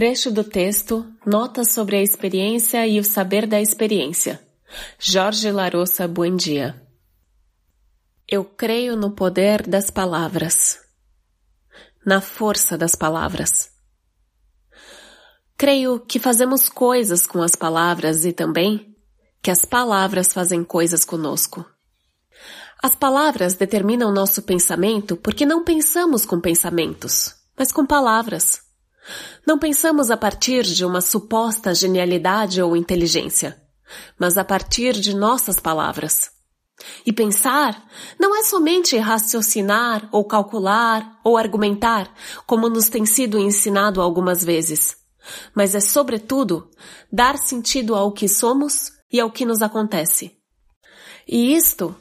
Trecho 0.00 0.30
do 0.30 0.42
texto 0.42 1.06
Notas 1.26 1.74
sobre 1.74 1.96
a 1.96 2.02
experiência 2.02 2.86
e 2.86 2.98
o 2.98 3.04
saber 3.04 3.46
da 3.46 3.60
experiência. 3.60 4.40
Jorge 4.98 5.52
Larossa 5.52 6.08
Buendia. 6.08 6.74
Eu 8.26 8.42
creio 8.42 8.96
no 8.96 9.10
poder 9.10 9.68
das 9.68 9.90
palavras, 9.90 10.78
na 12.02 12.18
força 12.22 12.78
das 12.78 12.94
palavras. 12.94 13.72
Creio 15.58 16.00
que 16.00 16.18
fazemos 16.18 16.70
coisas 16.70 17.26
com 17.26 17.42
as 17.42 17.54
palavras 17.54 18.24
e 18.24 18.32
também 18.32 18.96
que 19.42 19.50
as 19.50 19.66
palavras 19.66 20.32
fazem 20.32 20.64
coisas 20.64 21.04
conosco. 21.04 21.62
As 22.82 22.96
palavras 22.96 23.52
determinam 23.52 24.10
nosso 24.10 24.40
pensamento 24.40 25.14
porque 25.14 25.44
não 25.44 25.62
pensamos 25.62 26.24
com 26.24 26.40
pensamentos, 26.40 27.34
mas 27.54 27.70
com 27.70 27.84
palavras. 27.84 28.69
Não 29.46 29.58
pensamos 29.58 30.10
a 30.10 30.16
partir 30.16 30.62
de 30.62 30.84
uma 30.84 31.00
suposta 31.00 31.74
genialidade 31.74 32.62
ou 32.62 32.76
inteligência, 32.76 33.60
mas 34.18 34.36
a 34.36 34.44
partir 34.44 34.92
de 34.92 35.14
nossas 35.14 35.58
palavras. 35.58 36.30
E 37.04 37.12
pensar 37.12 37.82
não 38.18 38.36
é 38.36 38.42
somente 38.42 38.96
raciocinar 38.96 40.08
ou 40.12 40.24
calcular 40.24 41.18
ou 41.24 41.36
argumentar, 41.36 42.12
como 42.46 42.68
nos 42.68 42.88
tem 42.88 43.04
sido 43.04 43.38
ensinado 43.38 44.00
algumas 44.00 44.44
vezes, 44.44 44.96
mas 45.54 45.74
é, 45.74 45.80
sobretudo, 45.80 46.70
dar 47.12 47.36
sentido 47.36 47.94
ao 47.94 48.12
que 48.12 48.28
somos 48.28 48.92
e 49.12 49.20
ao 49.20 49.30
que 49.30 49.44
nos 49.44 49.62
acontece. 49.62 50.36
E 51.26 51.54
isto, 51.54 51.94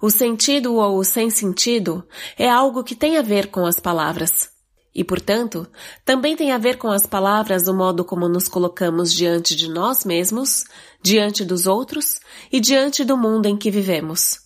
o 0.00 0.10
sentido 0.10 0.74
ou 0.74 0.98
o 0.98 1.04
sem 1.04 1.30
sentido, 1.30 2.06
é 2.36 2.48
algo 2.48 2.84
que 2.84 2.94
tem 2.94 3.16
a 3.16 3.22
ver 3.22 3.50
com 3.50 3.64
as 3.66 3.78
palavras. 3.78 4.53
E, 4.94 5.02
portanto, 5.02 5.66
também 6.04 6.36
tem 6.36 6.52
a 6.52 6.58
ver 6.58 6.78
com 6.78 6.88
as 6.88 7.04
palavras 7.04 7.66
o 7.66 7.74
modo 7.74 8.04
como 8.04 8.28
nos 8.28 8.48
colocamos 8.48 9.12
diante 9.12 9.56
de 9.56 9.68
nós 9.68 10.04
mesmos, 10.04 10.64
diante 11.02 11.44
dos 11.44 11.66
outros 11.66 12.20
e 12.52 12.60
diante 12.60 13.04
do 13.04 13.16
mundo 13.16 13.46
em 13.46 13.56
que 13.56 13.72
vivemos. 13.72 14.38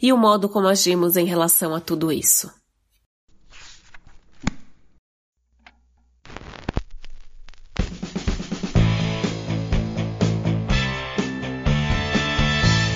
E 0.00 0.10
o 0.10 0.16
modo 0.16 0.48
como 0.48 0.66
agimos 0.66 1.16
em 1.16 1.26
relação 1.26 1.74
a 1.74 1.80
tudo 1.80 2.10
isso. 2.10 2.50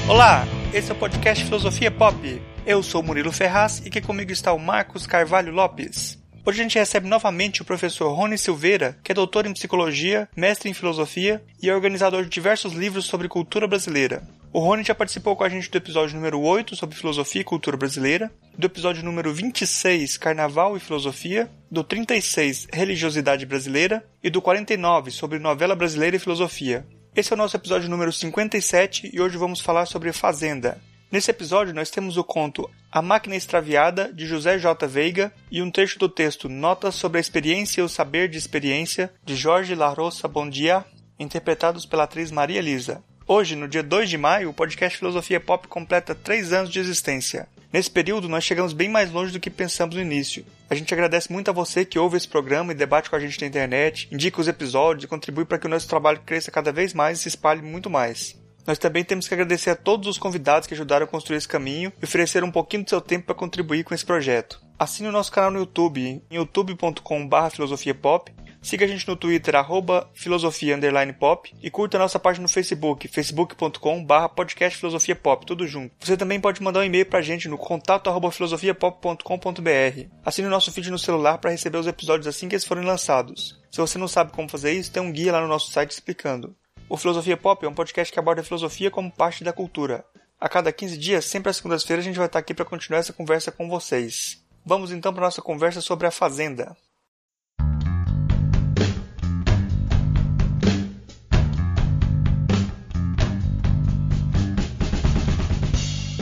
Olá, 0.09 0.47
esse 0.73 0.91
é 0.91 0.95
o 0.95 0.99
podcast 0.99 1.45
Filosofia 1.45 1.91
Pop. 1.91 2.43
Eu 2.65 2.83
sou 2.83 3.03
Murilo 3.03 3.33
Ferraz 3.33 3.81
e 3.85 3.89
aqui 3.89 4.01
comigo 4.01 4.33
está 4.33 4.53
o 4.53 4.59
Marcos 4.59 5.07
Carvalho 5.07 5.53
Lopes. 5.53 6.26
Hoje 6.49 6.61
a 6.61 6.63
gente 6.63 6.79
recebe 6.79 7.09
novamente 7.09 7.61
o 7.61 7.65
professor 7.65 8.13
Rony 8.13 8.39
Silveira, 8.39 8.97
que 9.03 9.11
é 9.11 9.15
doutor 9.15 9.47
em 9.47 9.53
psicologia, 9.53 10.29
mestre 10.37 10.71
em 10.71 10.75
filosofia 10.75 11.43
e 11.61 11.69
é 11.69 11.75
organizador 11.75 12.23
de 12.23 12.31
diversos 12.31 12.73
livros 12.73 13.07
sobre 13.07 13.27
cultura 13.27 13.67
brasileira. 13.67 14.23
O 14.53 14.61
Rony 14.61 14.85
já 14.85 14.95
participou 14.95 15.35
com 15.35 15.43
a 15.43 15.49
gente 15.49 15.69
do 15.69 15.77
episódio 15.77 16.15
número 16.15 16.41
8 16.41 16.77
sobre 16.77 16.95
filosofia 16.95 17.41
e 17.41 17.45
cultura 17.45 17.77
brasileira, 17.77 18.31
do 18.57 18.65
episódio 18.65 19.03
número 19.03 19.35
26, 19.35 20.17
Carnaval 20.19 20.77
e 20.77 20.81
Filosofia, 20.81 21.51
do 21.69 21.83
36, 21.83 22.69
Religiosidade 22.73 23.45
Brasileira 23.45 24.07
e 24.23 24.31
do 24.31 24.41
49, 24.41 25.11
sobre 25.11 25.41
novela 25.41 25.75
brasileira 25.75 26.15
e 26.15 26.21
filosofia. 26.21 26.87
Esse 27.17 27.33
é 27.33 27.35
o 27.35 27.37
nosso 27.37 27.57
episódio 27.57 27.91
número 27.91 28.13
57 28.13 29.11
e 29.13 29.21
hoje 29.21 29.37
vamos 29.37 29.61
falar 29.61 29.87
sobre 29.87 30.13
Fazenda. 30.13 30.81
Nesse 31.11 31.31
episódio, 31.31 31.73
nós 31.73 31.89
temos 31.89 32.17
o 32.17 32.25
conto 32.25 32.69
A 32.91 33.01
Máquina 33.01 33.37
Extraviada, 33.37 34.13
de 34.13 34.27
José 34.27 34.59
J. 34.59 34.89
Veiga, 34.89 35.33
e 35.51 35.63
um 35.63 35.71
trecho 35.71 36.01
do 36.01 36.09
texto 36.09 36.49
Notas 36.49 36.97
sobre 36.97 37.19
a 37.19 37.21
Experiência 37.21 37.81
e 37.81 37.85
o 37.85 37.89
Saber 37.89 38.29
de 38.29 38.37
Experiência, 38.37 39.13
de 39.25 39.37
Jorge 39.37 39.77
Larossa 39.77 40.27
Bondia, 40.27 40.85
interpretados 41.17 41.87
pela 41.87 42.03
atriz 42.03 42.33
Maria 42.33 42.61
Lisa. 42.61 43.05
Hoje, 43.25 43.55
no 43.55 43.69
dia 43.69 43.85
2 43.85 44.11
de 44.11 44.19
maio, 44.19 44.51
o 44.51 44.55
podcast 44.55 44.99
Filosofia 44.99 45.39
Pop 45.39 45.69
completa 45.69 46.13
3 46.13 46.53
anos 46.53 46.71
de 46.71 46.81
existência. 46.81 47.49
Nesse 47.73 47.91
período, 47.91 48.29
nós 48.29 48.43
chegamos 48.43 48.73
bem 48.73 48.89
mais 48.89 49.13
longe 49.13 49.33
do 49.33 49.41
que 49.41 49.51
pensamos 49.51 49.95
no 49.95 50.03
início. 50.03 50.45
A 50.69 50.75
gente 50.75 50.93
agradece 50.93 51.33
muito 51.33 51.49
a 51.49 51.55
você 51.55 51.85
que 51.85 52.01
ouve 52.01 52.17
esse 52.17 52.27
programa 52.27 52.73
e 52.73 52.77
debate 52.77 53.09
com 53.09 53.15
a 53.15 53.21
gente 53.21 53.41
na 53.41 53.47
internet, 53.47 54.09
indica 54.11 54.41
os 54.41 54.49
episódios 54.49 55.05
e 55.05 55.09
contribui 55.09 55.45
para 55.45 55.59
que 55.59 55.67
o 55.67 55.71
nosso 55.71 55.89
trabalho 55.89 56.23
cresça 56.27 56.51
cada 56.51 56.73
vez 56.73 56.93
mais 56.93 57.19
e 57.19 57.23
se 57.23 57.29
espalhe 57.29 57.63
muito 57.63 57.89
mais. 57.89 58.37
Nós 58.67 58.79
também 58.79 59.05
temos 59.05 59.29
que 59.29 59.35
agradecer 59.35 59.71
a 59.71 59.77
todos 59.77 60.09
os 60.09 60.19
convidados 60.19 60.67
que 60.67 60.75
ajudaram 60.75 61.05
a 61.05 61.09
construir 61.09 61.37
esse 61.37 61.47
caminho 61.47 61.93
e 62.01 62.05
ofereceram 62.05 62.49
um 62.49 62.53
pouquinho 62.53 62.83
do 62.83 62.91
seu 62.91 63.01
tempo 63.01 63.27
para 63.27 63.35
contribuir 63.35 63.85
com 63.85 63.95
esse 63.95 64.05
projeto. 64.05 64.61
Assine 64.79 65.09
o 65.09 65.13
nosso 65.13 65.33
canal 65.33 65.51
no 65.51 65.61
YouTube 65.61 66.01
em 66.01 66.23
youtube.com.br 66.31 67.51
filosofiapop, 67.51 68.35
siga 68.61 68.85
a 68.85 68.89
gente 68.89 69.07
no 69.07 69.17
Twitter, 69.17 69.55
arroba 69.55 70.11
filosofia 70.13 70.77
pop, 71.19 71.55
e 71.63 71.71
curta 71.71 71.97
a 71.97 72.01
nossa 72.01 72.19
página 72.19 72.43
no 72.43 72.49
Facebook, 72.49 73.07
facebook.com.br 73.09 74.29
podcast 74.35 74.79
filosofia 74.79 75.15
pop, 75.15 75.47
tudo 75.47 75.67
junto. 75.67 75.95
Você 76.01 76.17
também 76.17 76.41
pode 76.41 76.61
mandar 76.61 76.81
um 76.81 76.85
e-mail 76.85 77.07
para 77.07 77.21
a 77.21 77.23
gente 77.23 77.49
no 77.49 77.57
contato 77.57 78.11
arroba 78.11 78.31
filosofiapop.com.br. 78.31 80.09
Assine 80.25 80.49
o 80.49 80.51
nosso 80.51 80.73
feed 80.73 80.91
no 80.91 80.99
celular 80.99 81.39
para 81.39 81.53
receber 81.53 81.79
os 81.79 81.87
episódios 81.87 82.27
assim 82.27 82.49
que 82.49 82.57
eles 82.57 82.67
forem 82.67 82.85
lançados. 82.85 83.59
Se 83.71 83.79
você 83.79 83.97
não 83.97 84.09
sabe 84.09 84.33
como 84.33 84.49
fazer 84.49 84.73
isso, 84.73 84.93
tem 84.93 85.03
um 85.03 85.13
guia 85.13 85.33
lá 85.33 85.41
no 85.41 85.49
nosso 85.49 85.71
site 85.71 85.93
explicando. 85.93 86.55
O 86.89 86.97
Filosofia 86.97 87.37
Pop 87.37 87.67
é 87.67 87.69
um 87.69 87.75
podcast 87.75 88.13
que 88.13 88.19
aborda 88.19 88.43
a 88.43 88.45
filosofia 88.45 88.93
como 88.93 89.11
parte 89.11 89.43
da 89.43 89.53
cultura. 89.53 90.05
A 90.41 90.49
cada 90.49 90.71
15 90.71 90.97
dias, 90.97 91.25
sempre 91.25 91.51
às 91.51 91.57
segundas-feiras, 91.57 92.05
a 92.05 92.09
gente 92.09 92.17
vai 92.17 92.27
estar 92.27 92.39
aqui 92.39 92.55
para 92.55 92.65
continuar 92.65 93.01
essa 93.01 93.13
conversa 93.13 93.51
com 93.51 93.69
vocês. 93.69 94.41
Vamos 94.65 94.93
então 94.93 95.13
para 95.13 95.25
nossa 95.25 95.43
conversa 95.43 95.81
sobre 95.81 96.07
a 96.07 96.13
Fazenda. 96.13 96.77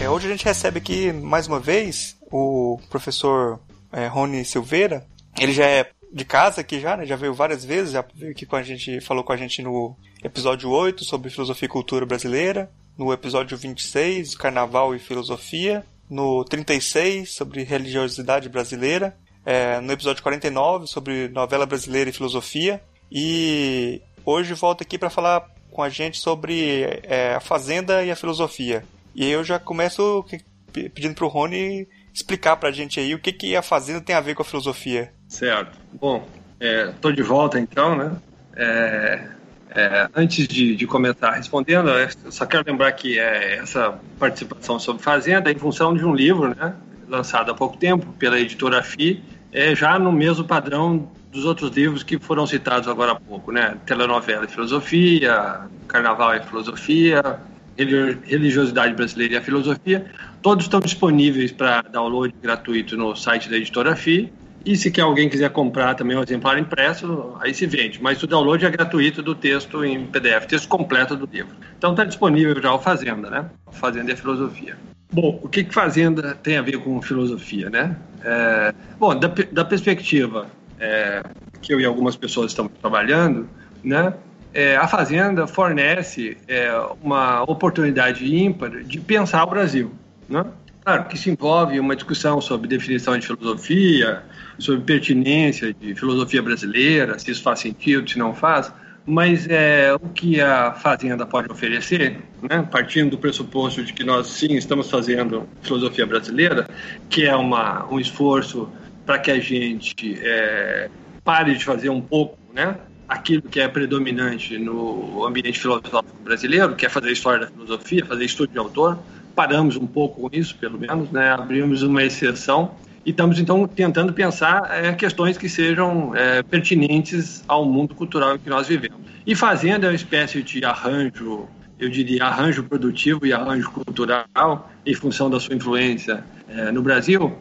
É, 0.01 0.09
hoje 0.09 0.29
a 0.29 0.31
gente 0.31 0.47
recebe 0.47 0.79
aqui 0.79 1.13
mais 1.13 1.47
uma 1.47 1.61
vez 1.61 2.17
o 2.33 2.81
professor 2.89 3.61
é, 3.93 4.07
Rony 4.07 4.47
Silveira. 4.47 5.07
Ele 5.39 5.53
já 5.53 5.67
é 5.67 5.91
de 6.11 6.25
casa 6.25 6.63
aqui 6.63 6.81
já, 6.81 6.97
né? 6.97 7.05
Já 7.05 7.17
veio 7.17 7.35
várias 7.35 7.65
vezes, 7.65 7.93
já 7.93 8.05
veio 8.15 8.33
aqui 8.33 8.47
com 8.47 8.57
a 8.57 8.63
gente, 8.63 8.99
falou 9.03 9.23
com 9.23 9.33
a 9.33 9.37
gente 9.37 9.61
no 9.61 9.95
episódio 10.25 10.71
8 10.71 11.05
sobre 11.05 11.31
filosofia 11.31 11.67
e 11.67 11.69
cultura 11.69 12.07
brasileira, 12.07 12.71
no 12.97 13.13
episódio 13.13 13.59
26, 13.59 14.35
Carnaval 14.35 14.95
e 14.95 14.99
Filosofia, 14.99 15.85
no 16.09 16.43
36, 16.45 17.35
sobre 17.35 17.63
religiosidade 17.63 18.49
brasileira, 18.49 19.15
é, 19.45 19.79
no 19.81 19.93
episódio 19.93 20.23
49, 20.23 20.87
sobre 20.87 21.29
novela 21.29 21.67
brasileira 21.67 22.09
e 22.09 22.13
filosofia, 22.13 22.81
e 23.13 24.01
hoje 24.25 24.55
volta 24.55 24.83
aqui 24.83 24.99
para 24.99 25.11
falar 25.11 25.47
com 25.71 25.83
a 25.83 25.91
gente 25.91 26.19
sobre 26.19 27.03
é, 27.03 27.35
a 27.35 27.41
Fazenda 27.41 28.03
e 28.03 28.11
a 28.11 28.17
filosofia. 28.17 28.83
E 29.15 29.29
eu 29.29 29.45
já 29.45 29.59
começo 29.59 30.25
pedindo 30.73 31.15
para 31.15 31.27
o 31.27 31.29
Rony 31.29 31.87
explicar 32.15 32.57
para 32.57 32.71
a 32.71 32.73
gente 32.73 32.99
aí 32.99 33.15
o 33.15 33.19
que, 33.19 33.33
que 33.33 33.55
a 33.55 33.63
Fazenda 33.63 34.01
tem 34.01 34.17
a 34.17 34.21
ver 34.21 34.35
com 34.35 34.43
a 34.43 34.45
filosofia. 34.45 35.13
Certo. 35.29 35.77
Bom, 35.93 36.27
estou 36.59 37.11
é, 37.11 37.15
de 37.15 37.23
volta 37.23 37.61
então, 37.61 37.97
né? 37.97 38.17
É, 38.57 39.29
é, 39.75 40.09
antes 40.15 40.47
de, 40.47 40.77
de, 40.77 40.87
começar 40.87 41.33
respondendo, 41.33 41.91
eu 41.91 42.09
só 42.31 42.47
quero 42.47 42.65
lembrar 42.67 42.93
que 42.93 43.19
é, 43.19 43.57
essa 43.57 43.99
participação 44.19 44.79
sobre 44.79 45.03
Fazenda 45.03 45.51
é 45.51 45.53
em 45.53 45.59
função 45.59 45.93
de 45.95 46.05
um 46.05 46.15
livro, 46.15 46.55
né? 46.55 46.75
Lançado 47.09 47.51
há 47.51 47.55
pouco 47.55 47.77
tempo 47.77 48.07
pela 48.19 48.39
editora 48.39 48.83
FI, 48.83 49.23
é, 49.53 49.75
já 49.75 49.99
no 49.99 50.13
mesmo 50.13 50.45
padrão 50.45 51.11
dos 51.33 51.45
outros 51.45 51.73
livros 51.73 52.05
que 52.05 52.19
foram 52.19 52.47
citados 52.47 52.89
agora 52.89 53.13
há 53.13 53.15
pouco, 53.17 53.51
né? 53.51 53.77
Telenovela 53.85 54.45
e 54.45 54.49
Filosofia, 54.49 55.63
Carnaval 55.89 56.37
e 56.37 56.41
Filosofia, 56.45 57.41
Religiosidade 57.77 58.95
Brasileira 58.95 59.35
e 59.35 59.37
a 59.39 59.43
Filosofia. 59.43 60.07
Todos 60.41 60.67
estão 60.67 60.79
disponíveis 60.79 61.51
para 61.51 61.83
download 61.83 62.33
gratuito 62.41 62.97
no 62.97 63.17
site 63.17 63.51
da 63.51 63.57
editora 63.57 63.97
FI 63.97 64.33
e 64.65 64.77
se 64.77 65.01
alguém 65.01 65.29
quiser 65.29 65.51
comprar 65.51 65.95
também 65.95 66.17
um 66.17 66.23
exemplar 66.23 66.59
impresso, 66.59 67.35
aí 67.41 67.55
se 67.55 67.67
vende. 67.67 68.03
Mas 68.03 68.23
o 68.23 68.27
download 68.27 68.65
é 68.65 68.71
gratuito 68.71 69.23
do 69.23 69.35
texto 69.35 69.85
em 69.85 70.07
PDF, 70.07 70.47
texto 70.47 70.69
completo 70.69 71.15
do 71.15 71.29
livro. 71.31 71.55
Então 71.77 71.91
está 71.91 72.05
disponível 72.05 72.61
já 72.61 72.73
o 72.73 72.79
Fazenda, 72.79 73.29
né? 73.29 73.47
Fazenda 73.73 74.13
a 74.13 74.17
Filosofia. 74.17 74.77
Bom, 75.13 75.39
o 75.43 75.49
que, 75.49 75.65
que 75.65 75.75
Fazenda 75.75 76.35
tem 76.35 76.57
a 76.57 76.63
ver 76.63 76.79
com 76.79 77.01
filosofia, 77.03 77.69
né? 77.69 77.97
É, 78.25 78.75
bom, 78.99 79.15
da, 79.15 79.31
da 79.53 79.65
perspectiva 79.65 80.47
é, 80.81 81.23
que 81.61 81.73
eu 81.73 81.81
e 81.81 81.85
algumas 81.85 82.17
pessoas 82.17 82.51
estamos 82.51 82.73
trabalhando, 82.81 83.49
né? 83.83 84.15
É, 84.53 84.77
a 84.77 84.87
Fazenda 84.87 85.47
fornece 85.47 86.37
é, 86.49 86.71
uma 87.03 87.43
oportunidade 87.43 88.25
ímpar 88.35 88.71
de 88.83 89.01
pensar 89.01 89.45
o 89.45 89.51
Brasil, 89.51 89.93
né? 90.29 90.45
Claro 90.85 91.05
que 91.05 91.17
isso 91.17 91.31
envolve 91.31 91.81
uma 91.81 91.97
discussão 91.97 92.41
sobre 92.43 92.69
definição 92.69 93.17
de 93.17 93.27
filosofia, 93.27 94.23
sobre 94.59 94.83
pertinência 94.83 95.73
de 95.73 95.95
filosofia 95.95 96.43
brasileira, 96.43 97.19
se 97.19 97.31
isso 97.31 97.43
faz 97.43 97.61
sentido, 97.61 98.09
se 98.09 98.19
não 98.19 98.35
faz, 98.35 98.71
mas 99.07 99.47
é, 99.49 99.95
o 99.95 100.09
que 100.11 100.41
a 100.41 100.73
Fazenda 100.73 101.25
pode 101.25 101.51
oferecer, 101.51 102.19
né, 102.43 102.67
partindo 102.71 103.13
do 103.13 103.19
pressuposto 103.19 103.83
de 103.83 103.95
que 103.95 104.05
nós 104.05 104.27
sim 104.27 104.57
estamos 104.57 104.91
fazendo 104.91 105.49
filosofia 105.63 106.05
brasileira, 106.05 106.69
que 107.09 107.25
é 107.25 107.35
uma, 107.35 107.87
um 107.91 107.99
esforço 107.99 108.69
para 109.07 109.19
que 109.19 109.31
a 109.31 109.39
gente 109.39 110.19
é, 110.21 110.91
pare 111.23 111.55
de 111.55 111.65
fazer 111.65 111.89
um 111.89 112.01
pouco 112.01 112.39
né, 112.53 112.77
aquilo 113.09 113.43
que 113.43 113.61
é 113.61 113.69
predominante 113.69 114.59
no 114.59 115.25
ambiente 115.27 115.59
filosófico 115.59 116.17
brasileiro, 116.23 116.75
que 116.75 116.87
é 116.87 116.89
fazer 116.89 117.11
história 117.11 117.41
da 117.41 117.53
filosofia, 117.53 118.05
fazer 118.05 118.25
estudo 118.25 118.53
de 118.53 118.59
autor. 118.59 118.99
Paramos 119.35 119.77
um 119.77 119.87
pouco 119.87 120.29
com 120.29 120.37
isso, 120.37 120.57
pelo 120.57 120.79
menos, 120.79 121.11
né? 121.11 121.31
abrimos 121.31 121.83
uma 121.83 122.03
exceção 122.03 122.73
e 123.05 123.11
estamos 123.11 123.39
então 123.39 123.67
tentando 123.67 124.13
pensar 124.13 124.71
é, 124.71 124.93
questões 124.93 125.37
que 125.37 125.49
sejam 125.49 126.15
é, 126.17 126.43
pertinentes 126.43 127.45
ao 127.47 127.65
mundo 127.65 127.95
cultural 127.95 128.39
que 128.39 128.49
nós 128.49 128.67
vivemos. 128.67 128.99
E 129.27 129.35
fazendo 129.35 129.85
é 129.85 129.89
uma 129.89 129.95
espécie 129.95 130.43
de 130.43 130.65
arranjo, 130.65 131.47
eu 131.79 131.91
diria 131.91 132.25
arranjo 132.25 132.63
produtivo 132.63 133.27
e 133.27 133.33
arranjo 133.33 133.71
cultural 133.71 134.71
em 134.87 134.95
função 134.95 135.29
da 135.29 135.39
sua 135.39 135.55
influência 135.55 136.25
é, 136.49 136.71
no 136.71 136.83
Brasil, 136.83 137.37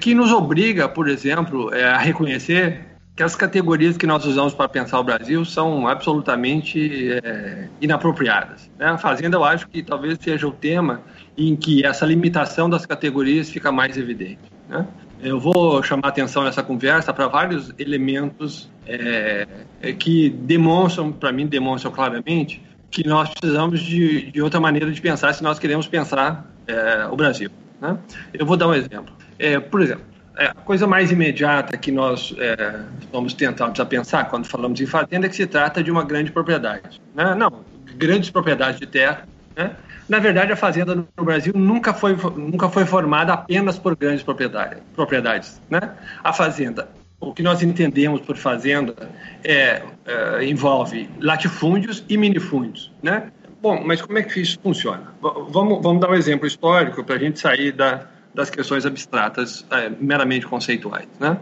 que 0.00 0.14
nos 0.14 0.30
obriga, 0.30 0.88
por 0.88 1.08
exemplo, 1.08 1.68
a 1.74 1.98
reconhecer 1.98 2.80
que 3.18 3.22
as 3.24 3.34
categorias 3.34 3.96
que 3.96 4.06
nós 4.06 4.24
usamos 4.24 4.54
para 4.54 4.68
pensar 4.68 5.00
o 5.00 5.02
Brasil 5.02 5.44
são 5.44 5.88
absolutamente 5.88 7.10
é, 7.14 7.68
inapropriadas. 7.80 8.70
Né? 8.78 8.86
A 8.86 8.96
Fazenda, 8.96 9.36
eu 9.36 9.42
acho 9.42 9.66
que 9.66 9.82
talvez 9.82 10.18
seja 10.20 10.46
o 10.46 10.52
tema 10.52 11.00
em 11.36 11.56
que 11.56 11.84
essa 11.84 12.06
limitação 12.06 12.70
das 12.70 12.86
categorias 12.86 13.50
fica 13.50 13.72
mais 13.72 13.96
evidente. 13.98 14.38
Né? 14.68 14.86
Eu 15.20 15.40
vou 15.40 15.82
chamar 15.82 16.10
atenção 16.10 16.44
nessa 16.44 16.62
conversa 16.62 17.12
para 17.12 17.26
vários 17.26 17.74
elementos 17.76 18.70
é, 18.86 19.48
é 19.82 19.92
que 19.92 20.30
demonstram, 20.30 21.10
para 21.10 21.32
mim, 21.32 21.44
demonstram 21.44 21.90
claramente 21.90 22.62
que 22.88 23.04
nós 23.04 23.30
precisamos 23.30 23.80
de, 23.80 24.30
de, 24.30 24.40
outra 24.40 24.60
maneira 24.60 24.92
de 24.92 25.00
pensar 25.00 25.34
se 25.34 25.42
nós 25.42 25.58
queremos 25.58 25.88
pensar 25.88 26.48
é, 26.68 27.08
o 27.10 27.16
Brasil. 27.16 27.50
Né? 27.80 27.98
Eu 28.32 28.46
vou 28.46 28.56
dar 28.56 28.68
um 28.68 28.74
exemplo. 28.74 29.12
É, 29.40 29.58
por 29.58 29.80
exemplo, 29.82 30.04
é, 30.38 30.46
a 30.46 30.54
coisa 30.54 30.86
mais 30.86 31.10
imediata 31.10 31.76
que 31.76 31.90
nós 31.90 32.32
é, 32.38 32.80
vamos 33.12 33.34
tentar 33.34 33.72
pensar 33.86 34.24
quando 34.26 34.46
falamos 34.46 34.80
em 34.80 34.86
fazenda 34.86 35.26
é 35.26 35.28
que 35.28 35.34
se 35.34 35.46
trata 35.46 35.82
de 35.82 35.90
uma 35.90 36.04
grande 36.04 36.30
propriedade. 36.30 37.02
Né? 37.12 37.34
Não, 37.34 37.64
grandes 37.96 38.30
propriedades 38.30 38.78
de 38.78 38.86
terra. 38.86 39.26
Né? 39.56 39.72
Na 40.08 40.20
verdade, 40.20 40.52
a 40.52 40.56
fazenda 40.56 40.94
no 40.94 41.24
Brasil 41.24 41.52
nunca 41.56 41.92
foi, 41.92 42.16
nunca 42.36 42.68
foi 42.68 42.86
formada 42.86 43.32
apenas 43.32 43.78
por 43.78 43.96
grandes 43.96 44.22
propriedades. 44.22 44.80
propriedades 44.94 45.60
né? 45.68 45.80
A 46.22 46.32
fazenda, 46.32 46.88
o 47.20 47.34
que 47.34 47.42
nós 47.42 47.60
entendemos 47.60 48.20
por 48.20 48.36
fazenda, 48.36 48.94
é, 49.42 49.82
é, 50.06 50.44
envolve 50.44 51.10
latifúndios 51.20 52.04
e 52.08 52.16
minifúndios. 52.16 52.92
Né? 53.02 53.32
Bom, 53.60 53.82
mas 53.84 54.00
como 54.00 54.16
é 54.16 54.22
que 54.22 54.40
isso 54.40 54.58
funciona? 54.62 55.02
Vamos, 55.20 55.82
vamos 55.82 56.00
dar 56.00 56.10
um 56.10 56.14
exemplo 56.14 56.46
histórico 56.46 57.02
para 57.02 57.16
a 57.16 57.18
gente 57.18 57.40
sair 57.40 57.72
da, 57.72 58.06
das 58.38 58.48
questões 58.48 58.86
abstratas, 58.86 59.66
é, 59.68 59.90
meramente 60.00 60.46
conceituais. 60.46 61.08
Né? 61.18 61.36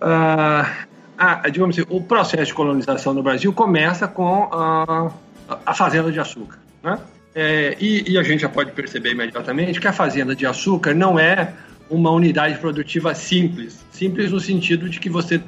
Ah, 0.00 0.68
ah, 1.16 1.48
digamos 1.48 1.78
assim, 1.78 1.86
o 1.88 2.02
processo 2.02 2.46
de 2.46 2.54
colonização 2.54 3.14
no 3.14 3.22
Brasil 3.22 3.52
começa 3.52 4.08
com 4.08 4.48
a, 4.50 5.12
a 5.64 5.74
fazenda 5.74 6.10
de 6.10 6.18
açúcar. 6.18 6.58
Né? 6.82 6.98
É, 7.36 7.76
e, 7.78 8.10
e, 8.10 8.18
a 8.18 8.24
gente 8.24 8.40
já 8.40 8.48
pode 8.48 8.72
perceber 8.72 9.12
imediatamente 9.12 9.80
que 9.80 9.86
a 9.86 9.92
fazenda 9.92 10.34
de 10.34 10.44
açúcar 10.44 10.92
não 10.92 11.20
é 11.20 11.52
uma 11.88 12.10
unidade 12.10 12.58
produtiva 12.58 13.14
simples, 13.14 13.78
simples 13.92 14.32
no 14.32 14.40
sentido 14.40 14.88
de 14.88 14.98
que 14.98 15.08
você 15.08 15.40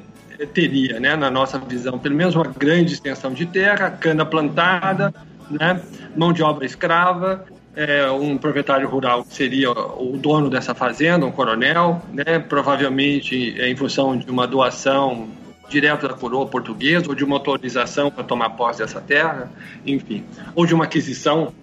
teria, 0.53 1.01
né, 1.01 1.17
na 1.17 1.29
nossa 1.29 1.59
visão, 1.59 1.99
pelo 1.99 2.15
menos 2.15 2.33
uma 2.33 2.47
grande 2.47 2.93
extensão 2.93 3.33
de 3.33 3.45
terra, 3.45 3.91
cana 3.91 4.25
plantada, 4.25 5.13
né, 5.49 5.81
mão 6.15 6.31
de 6.31 6.41
obra 6.41 6.65
escrava, 6.65 7.45
é, 7.75 8.09
um 8.11 8.37
proprietário 8.37 8.87
rural 8.87 9.25
seria 9.29 9.71
o 9.71 10.17
dono 10.17 10.49
dessa 10.49 10.75
fazenda, 10.75 11.25
um 11.25 11.31
coronel, 11.31 12.01
né, 12.11 12.39
provavelmente 12.39 13.35
em 13.35 13.75
função 13.75 14.17
de 14.17 14.29
uma 14.29 14.45
doação 14.45 15.29
direto 15.69 16.07
da 16.07 16.13
coroa 16.13 16.45
portuguesa 16.45 17.07
ou 17.07 17.15
de 17.15 17.23
uma 17.23 17.37
autorização 17.37 18.11
para 18.11 18.23
tomar 18.23 18.51
posse 18.51 18.79
dessa 18.79 18.99
terra, 18.99 19.49
enfim, 19.85 20.23
ou 20.53 20.65
de 20.65 20.73
uma 20.73 20.83
aquisição 20.83 21.53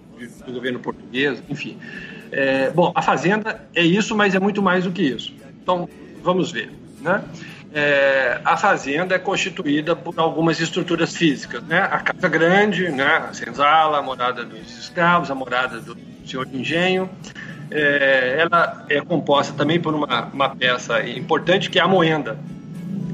do 0.45 0.51
governo 0.51 0.79
português, 0.79 1.41
enfim. 1.47 1.77
É, 2.31 2.71
bom, 2.71 2.91
a 2.95 3.01
fazenda 3.01 3.67
é 3.73 3.83
isso, 3.83 4.15
mas 4.15 4.33
é 4.33 4.39
muito 4.39 4.61
mais 4.61 4.83
do 4.83 4.91
que 4.91 5.03
isso. 5.03 5.33
Então, 5.61 5.87
vamos 6.23 6.51
ver, 6.51 6.71
né? 7.01 7.23
É, 7.71 8.41
a 8.43 8.57
fazenda 8.57 9.15
é 9.15 9.19
constituída 9.19 9.95
por 9.95 10.17
algumas 10.17 10.59
estruturas 10.59 11.15
físicas, 11.15 11.61
né? 11.63 11.79
A 11.79 11.99
casa 11.99 12.27
grande, 12.27 12.89
né? 12.89 13.27
A 13.29 13.33
senzala, 13.33 13.99
a 13.99 14.01
morada 14.01 14.43
dos 14.43 14.77
escravos, 14.77 15.29
a 15.29 15.35
morada 15.35 15.79
do 15.79 15.95
senhor 16.25 16.45
de 16.45 16.57
engenho. 16.57 17.09
É, 17.71 18.37
ela 18.39 18.85
é 18.89 18.99
composta 19.01 19.53
também 19.53 19.79
por 19.79 19.93
uma, 19.93 20.25
uma 20.33 20.55
peça 20.55 21.07
importante 21.07 21.69
que 21.69 21.77
é 21.77 21.81
a 21.81 21.87
moenda. 21.87 22.39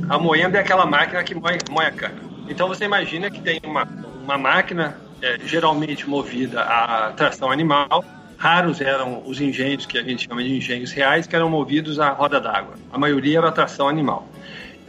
A 0.07 0.17
moenda 0.17 0.57
é 0.57 0.61
aquela 0.61 0.85
máquina 0.85 1.23
que 1.23 1.35
moe, 1.35 1.57
moe 1.69 1.85
a 1.85 1.91
cana. 1.91 2.15
Então 2.47 2.67
você 2.67 2.85
imagina 2.85 3.29
que 3.29 3.41
tem 3.41 3.59
uma, 3.65 3.85
uma 4.23 4.37
máquina 4.37 4.95
é, 5.21 5.37
geralmente 5.45 6.07
movida 6.07 6.61
a 6.61 7.11
tração 7.11 7.51
animal. 7.51 8.05
Raros 8.37 8.81
eram 8.81 9.23
os 9.25 9.39
engenhos 9.39 9.85
que 9.85 9.97
a 9.97 10.03
gente 10.03 10.27
chama 10.27 10.43
de 10.43 10.57
engenhos 10.57 10.91
reais, 10.91 11.25
que 11.25 11.35
eram 11.35 11.49
movidos 11.49 11.99
a 11.99 12.09
roda 12.09 12.39
d'água. 12.39 12.75
A 12.91 12.97
maioria 12.97 13.39
era 13.39 13.51
tração 13.51 13.87
animal 13.87 14.27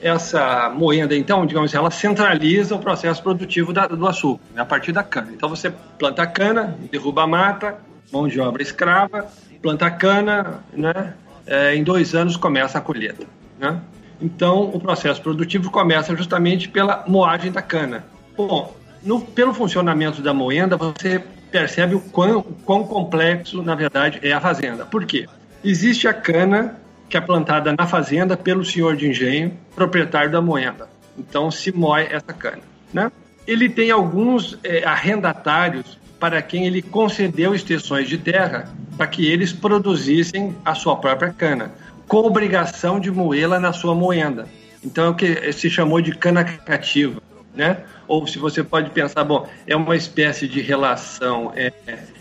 essa 0.01 0.71
moenda, 0.71 1.17
então, 1.17 1.47
digamos 1.47 1.71
assim, 1.71 1.79
ela 1.79 1.91
centraliza 1.91 2.75
o 2.75 2.79
processo 2.79 3.23
produtivo 3.23 3.73
da, 3.73 3.87
do 3.87 4.07
açúcar, 4.07 4.43
né, 4.55 4.63
a 4.63 4.65
partir 4.65 4.93
da 4.93 5.03
cana. 5.03 5.31
Então, 5.35 5.49
você 5.49 5.73
planta 5.99 6.23
a 6.23 6.27
cana, 6.27 6.77
derruba 6.91 7.23
a 7.23 7.27
mata, 7.27 7.79
mão 8.13 8.29
de 8.29 8.39
obra 8.39 8.63
escrava, 8.63 9.27
planta 9.63 9.87
a 9.87 9.91
cana, 9.91 10.61
né, 10.73 11.15
é, 11.47 11.75
em 11.75 11.83
dois 11.83 12.15
anos 12.15 12.37
começa 12.37 12.79
a 12.79 12.81
colheita. 12.81 13.27
Né? 13.59 13.81
Então, 14.21 14.65
o 14.65 14.79
processo 14.79 15.21
produtivo 15.21 15.71
começa 15.71 16.15
justamente 16.15 16.69
pela 16.69 17.05
moagem 17.07 17.51
da 17.51 17.63
cana. 17.63 18.05
Bom, 18.37 18.77
no, 19.03 19.21
pelo 19.21 19.55
funcionamento 19.55 20.21
da 20.21 20.35
moenda, 20.35 20.77
você 20.77 21.23
percebe 21.51 21.95
o 21.95 22.01
quão, 22.01 22.39
o 22.39 22.43
quão 22.65 22.85
complexo, 22.85 23.63
na 23.63 23.75
verdade, 23.75 24.21
é 24.23 24.33
a 24.33 24.41
fazenda. 24.41 24.85
Por 24.85 25.05
quê? 25.05 25.27
Existe 25.65 26.07
a 26.07 26.15
cana 26.15 26.77
que 27.09 27.17
é 27.17 27.21
plantada 27.21 27.75
na 27.77 27.87
fazenda 27.87 28.37
pelo 28.37 28.65
senhor 28.65 28.97
de 28.97 29.09
engenho, 29.09 29.57
proprietário 29.75 30.31
da 30.31 30.41
moenda. 30.41 30.89
Então 31.19 31.51
se 31.51 31.73
moe 31.73 32.03
essa 32.03 32.33
cana. 32.33 32.63
Né? 32.93 33.11
Ele 33.47 33.69
tem 33.69 33.91
alguns 33.91 34.59
é, 34.65 34.85
arrendatários 34.85 35.99
para 36.19 36.41
quem 36.43 36.67
ele 36.67 36.83
concedeu 36.83 37.55
extensões 37.55 38.09
de 38.09 38.19
terra 38.19 38.69
para 38.97 39.07
que 39.07 39.27
eles 39.27 39.53
produzissem 39.53 40.55
a 40.65 40.75
sua 40.75 40.97
própria 40.97 41.33
cana, 41.33 41.73
com 42.09 42.19
obrigação 42.19 42.99
de 42.99 43.11
moê-la 43.11 43.61
na 43.61 43.73
sua 43.73 43.95
moenda. 43.95 44.47
Então 44.83 45.07
é 45.07 45.09
o 45.11 45.15
que 45.15 45.53
se 45.53 45.69
chamou 45.69 46.01
de 46.01 46.13
cana 46.13 46.45
cativa. 46.45 47.21
Né? 47.57 47.79
Ou 48.07 48.27
se 48.27 48.39
você 48.39 48.63
pode 48.63 48.91
pensar, 48.91 49.25
bom, 49.25 49.49
é 49.67 49.75
uma 49.75 49.97
espécie 49.97 50.47
de 50.47 50.61
relação 50.61 51.53
é, 51.57 51.73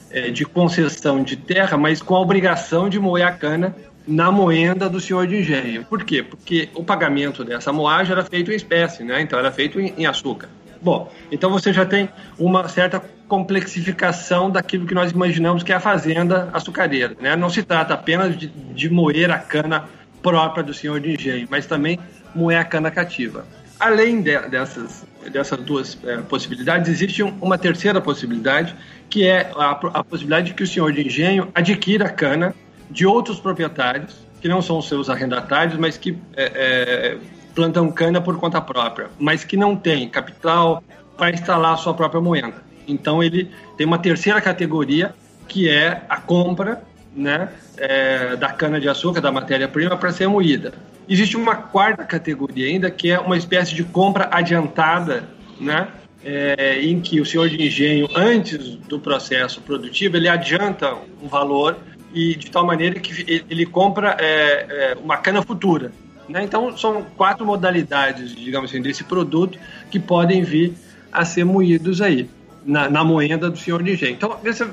é, 0.10 0.32
de 0.32 0.46
concessão 0.46 1.22
de 1.22 1.36
terra, 1.36 1.77
mas 1.77 2.01
com 2.01 2.15
a 2.15 2.22
obrigação 2.22 2.88
de 2.88 2.98
moer 2.98 3.27
a 3.27 3.32
cana 3.34 3.75
na 4.08 4.32
moenda 4.32 4.89
do 4.89 5.00
senhor 5.00 5.27
de 5.27 5.38
engenho. 5.38 5.84
Por 5.84 6.04
quê? 6.04 6.24
Porque 6.24 6.70
o 6.74 6.84
pagamento 6.84 7.44
dessa 7.44 7.74
moagem 7.74 8.13
era 8.13 8.24
feito 8.24 8.51
em 8.51 8.56
espécie, 8.56 9.04
né? 9.04 9.22
Então 9.22 9.38
era 9.38 9.51
feito 9.51 9.80
em, 9.80 9.94
em 9.98 10.06
açúcar. 10.06 10.48
Bom, 10.82 11.12
então 11.32 11.50
você 11.50 11.74
já 11.74 11.86
tem 11.86 12.08
uma 12.38 12.68
certa 12.70 13.01
complexificação 13.27 14.51
daquilo 14.51 14.86
que 14.86 14.94
nós 14.94 15.12
imaginamos 15.12 15.63
que 15.63 15.72
é 15.72 15.75
a 15.75 15.80
fazenda 15.80 16.50
açucareira. 16.54 17.15
Né? 17.20 17.36
Não 17.36 17.50
se 17.50 17.63
trata 17.63 17.96
apenas 17.96 18.38
de, 18.38 18.48
de 18.48 18.89
moer 18.89 19.32
a 19.32 19.39
cana 19.39 19.86
própria 20.22 20.63
do 20.63 20.74
senhor 20.74 21.00
de 21.00 21.13
engenho, 21.13 21.48
mas 21.50 21.65
também 21.65 22.00
moer 22.36 22.60
a 22.60 22.63
cana 22.63 22.92
cativa. 22.92 23.46
Além 23.80 24.22
de, 24.22 24.38
dessas, 24.48 25.06
dessas 25.29 25.60
duas 25.60 25.98
é, 26.05 26.17
possibilidades, 26.17 26.89
existe 26.89 27.24
um, 27.24 27.29
uma 27.41 27.58
terceira 27.58 28.00
possibilidade, 28.01 28.75
que 29.10 29.25
é 29.25 29.51
a, 29.55 29.72
a 29.72 30.03
possibilidade 30.03 30.48
de 30.48 30.53
que 30.53 30.63
o 30.63 30.67
senhor 30.67 30.91
de 30.91 31.05
engenho 31.05 31.50
adquira 31.53 32.10
cana 32.10 32.53
de 32.89 33.05
outros 33.05 33.39
proprietários, 33.39 34.13
que 34.41 34.48
não 34.48 34.62
são 34.62 34.82
seus 34.82 35.10
arrendatários, 35.10 35.77
mas 35.77 35.98
que 35.98 36.17
é, 36.36 36.51
é, 36.55 37.17
plantam 37.53 37.91
cana 37.91 38.22
por 38.22 38.38
conta 38.38 38.62
própria, 38.62 39.10
mas 39.17 39.44
que 39.44 39.58
não 39.58 39.75
tem 39.75 40.08
capital 40.10 40.84
para 41.17 41.32
instalar 41.32 41.74
a 41.74 41.77
sua 41.77 41.94
própria 41.94 42.22
moenda. 42.22 42.63
Então 42.88 43.24
ele 43.24 43.50
tem 43.77 43.88
uma 43.88 43.98
terceira 43.98 44.39
categoria 44.41 45.15
que 45.48 45.70
é 45.70 46.03
a 46.10 46.17
compra 46.17 46.84
né, 47.15 47.50
é, 47.77 48.36
da 48.36 48.50
cana-de-açúcar, 48.50 49.22
da 49.22 49.32
matéria-prima, 49.32 49.98
para 49.98 50.12
ser 50.12 50.27
moída. 50.27 50.74
Existe 51.08 51.38
uma 51.38 51.55
quarta 51.55 52.03
categoria 52.03 52.67
ainda, 52.67 52.89
que 52.89 53.12
é 53.12 53.20
uma 53.20 53.38
espécie 53.38 53.75
de 53.75 53.84
compra 53.84 54.27
adiantada, 54.32 55.24
né, 55.60 55.88
é, 56.24 56.82
em 56.82 57.00
que 57.00 57.22
o 57.22 57.25
senhor 57.25 57.48
de 57.48 57.63
engenho, 57.63 58.08
antes 58.15 58.75
do 58.75 59.00
processo 59.00 59.62
produtivo, 59.62 60.17
ele 60.17 60.27
adianta 60.27 60.96
um 61.22 61.27
valor 61.27 61.77
e 62.13 62.36
de 62.36 62.50
tal 62.50 62.65
maneira 62.65 63.00
que 63.00 63.44
ele 63.50 63.65
compra 63.65 64.17
é, 64.20 64.94
é, 64.94 64.98
uma 65.03 65.17
cana 65.17 65.44
futura. 65.44 65.91
Né? 66.27 66.44
Então, 66.44 66.75
são 66.75 67.03
quatro 67.15 67.46
modalidades, 67.46 68.36
digamos 68.36 68.72
assim, 68.72 68.82
desse 68.82 69.03
produto 69.03 69.60
que 69.91 70.00
podem 70.00 70.44
vir 70.44 70.74
a 71.12 71.24
ser 71.24 71.44
moídos 71.44 72.01
aí, 72.01 72.27
na, 72.65 72.89
na 72.89 73.03
moenda 73.03 73.50
do 73.50 73.58
senhor 73.58 73.84
de 73.84 73.91
engenho. 73.91 74.13
Então, 74.13 74.38
você, 74.41 74.65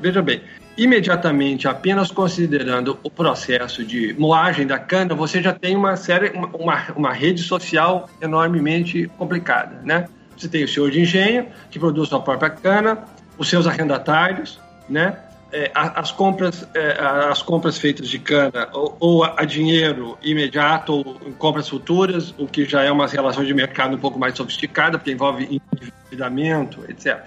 veja 0.00 0.20
bem, 0.20 0.42
imediatamente, 0.76 1.68
apenas 1.68 2.10
considerando 2.10 2.98
o 3.02 3.10
processo 3.10 3.84
de 3.84 4.14
moagem 4.18 4.66
da 4.66 4.78
cana, 4.78 5.14
você 5.14 5.42
já 5.42 5.52
tem 5.52 5.76
uma 5.76 5.96
série, 5.96 6.30
uma, 6.30 6.84
uma 6.96 7.12
rede 7.12 7.42
social 7.42 8.08
enormemente 8.20 9.10
complicada, 9.18 9.80
né? 9.84 10.08
Você 10.36 10.48
tem 10.48 10.64
o 10.64 10.68
senhor 10.68 10.90
de 10.90 11.00
engenho, 11.00 11.46
que 11.70 11.78
produz 11.78 12.08
sua 12.08 12.20
própria 12.20 12.50
cana, 12.50 13.04
os 13.38 13.48
seus 13.48 13.66
arrendatários, 13.66 14.58
né? 14.88 15.16
É, 15.54 15.70
as, 15.74 16.10
compras, 16.10 16.66
é, 16.72 16.98
as 17.30 17.42
compras 17.42 17.76
feitas 17.76 18.08
de 18.08 18.18
cana 18.18 18.70
ou, 18.72 19.22
a 19.22 19.44
dinheiro 19.44 20.16
imediato 20.22 20.94
ou 20.94 21.20
em 21.26 21.32
compras 21.32 21.68
futuras, 21.68 22.34
o 22.38 22.46
que 22.46 22.64
já 22.64 22.82
é 22.82 22.90
uma 22.90 23.06
relação 23.06 23.44
de 23.44 23.52
mercado 23.52 23.94
um 23.94 23.98
pouco 23.98 24.18
mais 24.18 24.34
sofisticada, 24.34 24.96
porque 24.96 25.12
envolve 25.12 25.60
endividamento, 25.74 26.82
etc. 26.88 27.24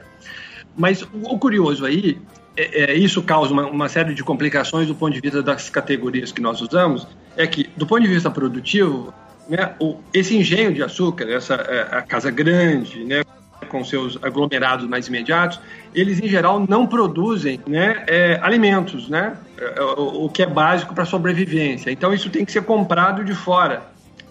Mas 0.75 1.03
o 1.03 1.37
curioso 1.37 1.85
aí, 1.85 2.19
é, 2.57 2.91
é, 2.91 2.93
isso 2.95 3.21
causa 3.21 3.51
uma, 3.51 3.65
uma, 3.65 3.89
série 3.89 4.13
de 4.13 4.23
complicações 4.23 4.87
do 4.87 4.95
ponto 4.95 5.13
de 5.13 5.19
vista 5.19 5.43
das 5.43 5.69
categorias 5.69 6.31
que 6.31 6.41
nós 6.41 6.61
usamos, 6.61 7.07
é 7.35 7.45
que, 7.45 7.69
do 7.75 7.85
ponto 7.85 8.01
de 8.01 8.07
vista 8.07 8.31
produtivo, 8.31 9.13
né, 9.49 9.73
o, 9.79 9.97
esse 10.13 10.35
engenho 10.37 10.73
de 10.73 10.81
açúcar, 10.81 11.25
essa 11.29 11.55
é, 11.55 11.97
a 11.97 12.01
casa 12.01 12.31
grande, 12.31 13.03
né, 13.03 13.23
com 13.67 13.83
seus 13.83 14.17
aglomerados 14.21 14.87
mais 14.87 15.07
imediatos, 15.07 15.59
eles 15.93 16.19
em 16.19 16.27
geral 16.27 16.65
não 16.67 16.87
produzem 16.87 17.59
né, 17.67 18.03
é, 18.07 18.39
alimentos, 18.41 19.09
né, 19.09 19.35
é, 19.57 19.81
o, 19.81 20.25
o, 20.25 20.29
que 20.29 20.43
é 20.43 20.47
básico 20.47 20.93
para 20.93 21.03
a 21.03 21.07
sobrevivência. 21.07 21.91
Então 21.91 22.13
isso 22.13 22.29
tem 22.29 22.45
que 22.45 22.51
ser 22.51 22.63
comprado 22.63 23.23
de 23.23 23.33
fora, 23.33 23.83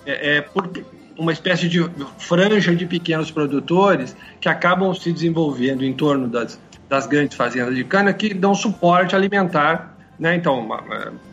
é, 0.06 0.36
é 0.36 0.40
por 0.40 0.70
uma 1.16 1.32
espécie 1.32 1.68
de 1.68 1.84
franja 2.18 2.74
de 2.74 2.86
pequenos 2.86 3.30
produtores 3.30 4.16
que 4.40 4.48
acabam 4.48 4.92
se 4.94 5.12
desenvolvendo 5.12 5.84
em 5.84 5.92
torno 5.92 6.26
das, 6.26 6.58
das 6.88 7.06
grandes 7.06 7.36
fazendas 7.36 7.74
de 7.74 7.84
cana 7.84 8.12
que 8.12 8.34
dão 8.34 8.54
suporte 8.54 9.16
alimentar, 9.16 9.96
né, 10.18 10.36
então 10.36 10.68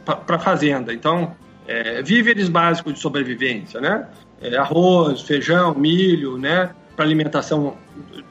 para 0.06 0.36
a 0.36 0.40
fazenda. 0.40 0.94
Então 0.94 1.36
é, 1.68 2.02
víveres 2.02 2.50
básicos 2.50 2.94
de 2.94 3.00
sobrevivência, 3.00 3.80
né? 3.80 4.08
É, 4.42 4.58
arroz, 4.58 5.22
feijão, 5.22 5.74
milho, 5.76 6.38
né? 6.38 6.72
Para 6.96 7.06
alimentação 7.06 7.78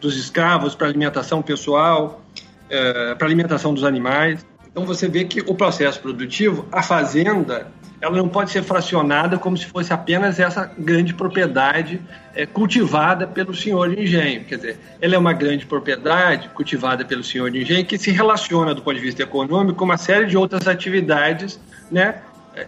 dos 0.01 0.17
escravos, 0.17 0.75
para 0.75 0.87
alimentação 0.87 1.41
pessoal, 1.41 2.21
é, 2.69 3.15
para 3.15 3.27
alimentação 3.27 3.73
dos 3.73 3.85
animais. 3.85 4.45
Então 4.71 4.85
você 4.85 5.09
vê 5.09 5.25
que 5.25 5.41
o 5.41 5.55
processo 5.55 6.01
produtivo, 6.01 6.67
a 6.71 6.83
fazenda, 6.83 7.69
ela 8.01 8.17
não 8.17 8.29
pode 8.29 8.51
ser 8.51 8.63
fracionada 8.63 9.39
como 9.39 9.57
se 9.57 9.67
fosse 9.67 9.93
apenas 9.93 10.41
essa 10.41 10.71
grande 10.79 11.13
propriedade 11.13 12.01
é, 12.35 12.47
cultivada 12.47 13.27
pelo 13.27 13.55
senhor 13.55 13.95
de 13.95 14.03
engenho. 14.03 14.45
Quer 14.45 14.57
dizer, 14.57 14.79
ela 15.01 15.15
é 15.15 15.19
uma 15.19 15.33
grande 15.33 15.67
propriedade 15.67 16.49
cultivada 16.51 17.05
pelo 17.05 17.23
senhor 17.23 17.51
de 17.51 17.61
engenho 17.61 17.85
que 17.85 17.99
se 17.99 18.11
relaciona 18.11 18.75
do 18.75 18.83
ponto 18.83 18.97
de 18.97 19.03
vista 19.03 19.23
econômico 19.23 19.79
com 19.79 19.85
uma 19.85 19.99
série 19.99 20.27
de 20.27 20.37
outras 20.37 20.67
atividades, 20.67 21.61
né? 21.91 22.23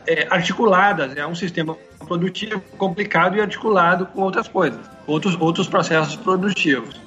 é, 0.07 0.27
articuladas, 0.31 1.17
é 1.17 1.27
um 1.27 1.35
sistema 1.35 1.77
produtivo 2.07 2.61
complicado 2.79 3.37
e 3.37 3.41
articulado 3.41 4.07
com 4.07 4.23
outras 4.23 4.49
coisas, 4.49 4.81
outros, 5.07 5.37
outros 5.41 5.69
processos 5.69 6.17
produtivos. 6.17 7.01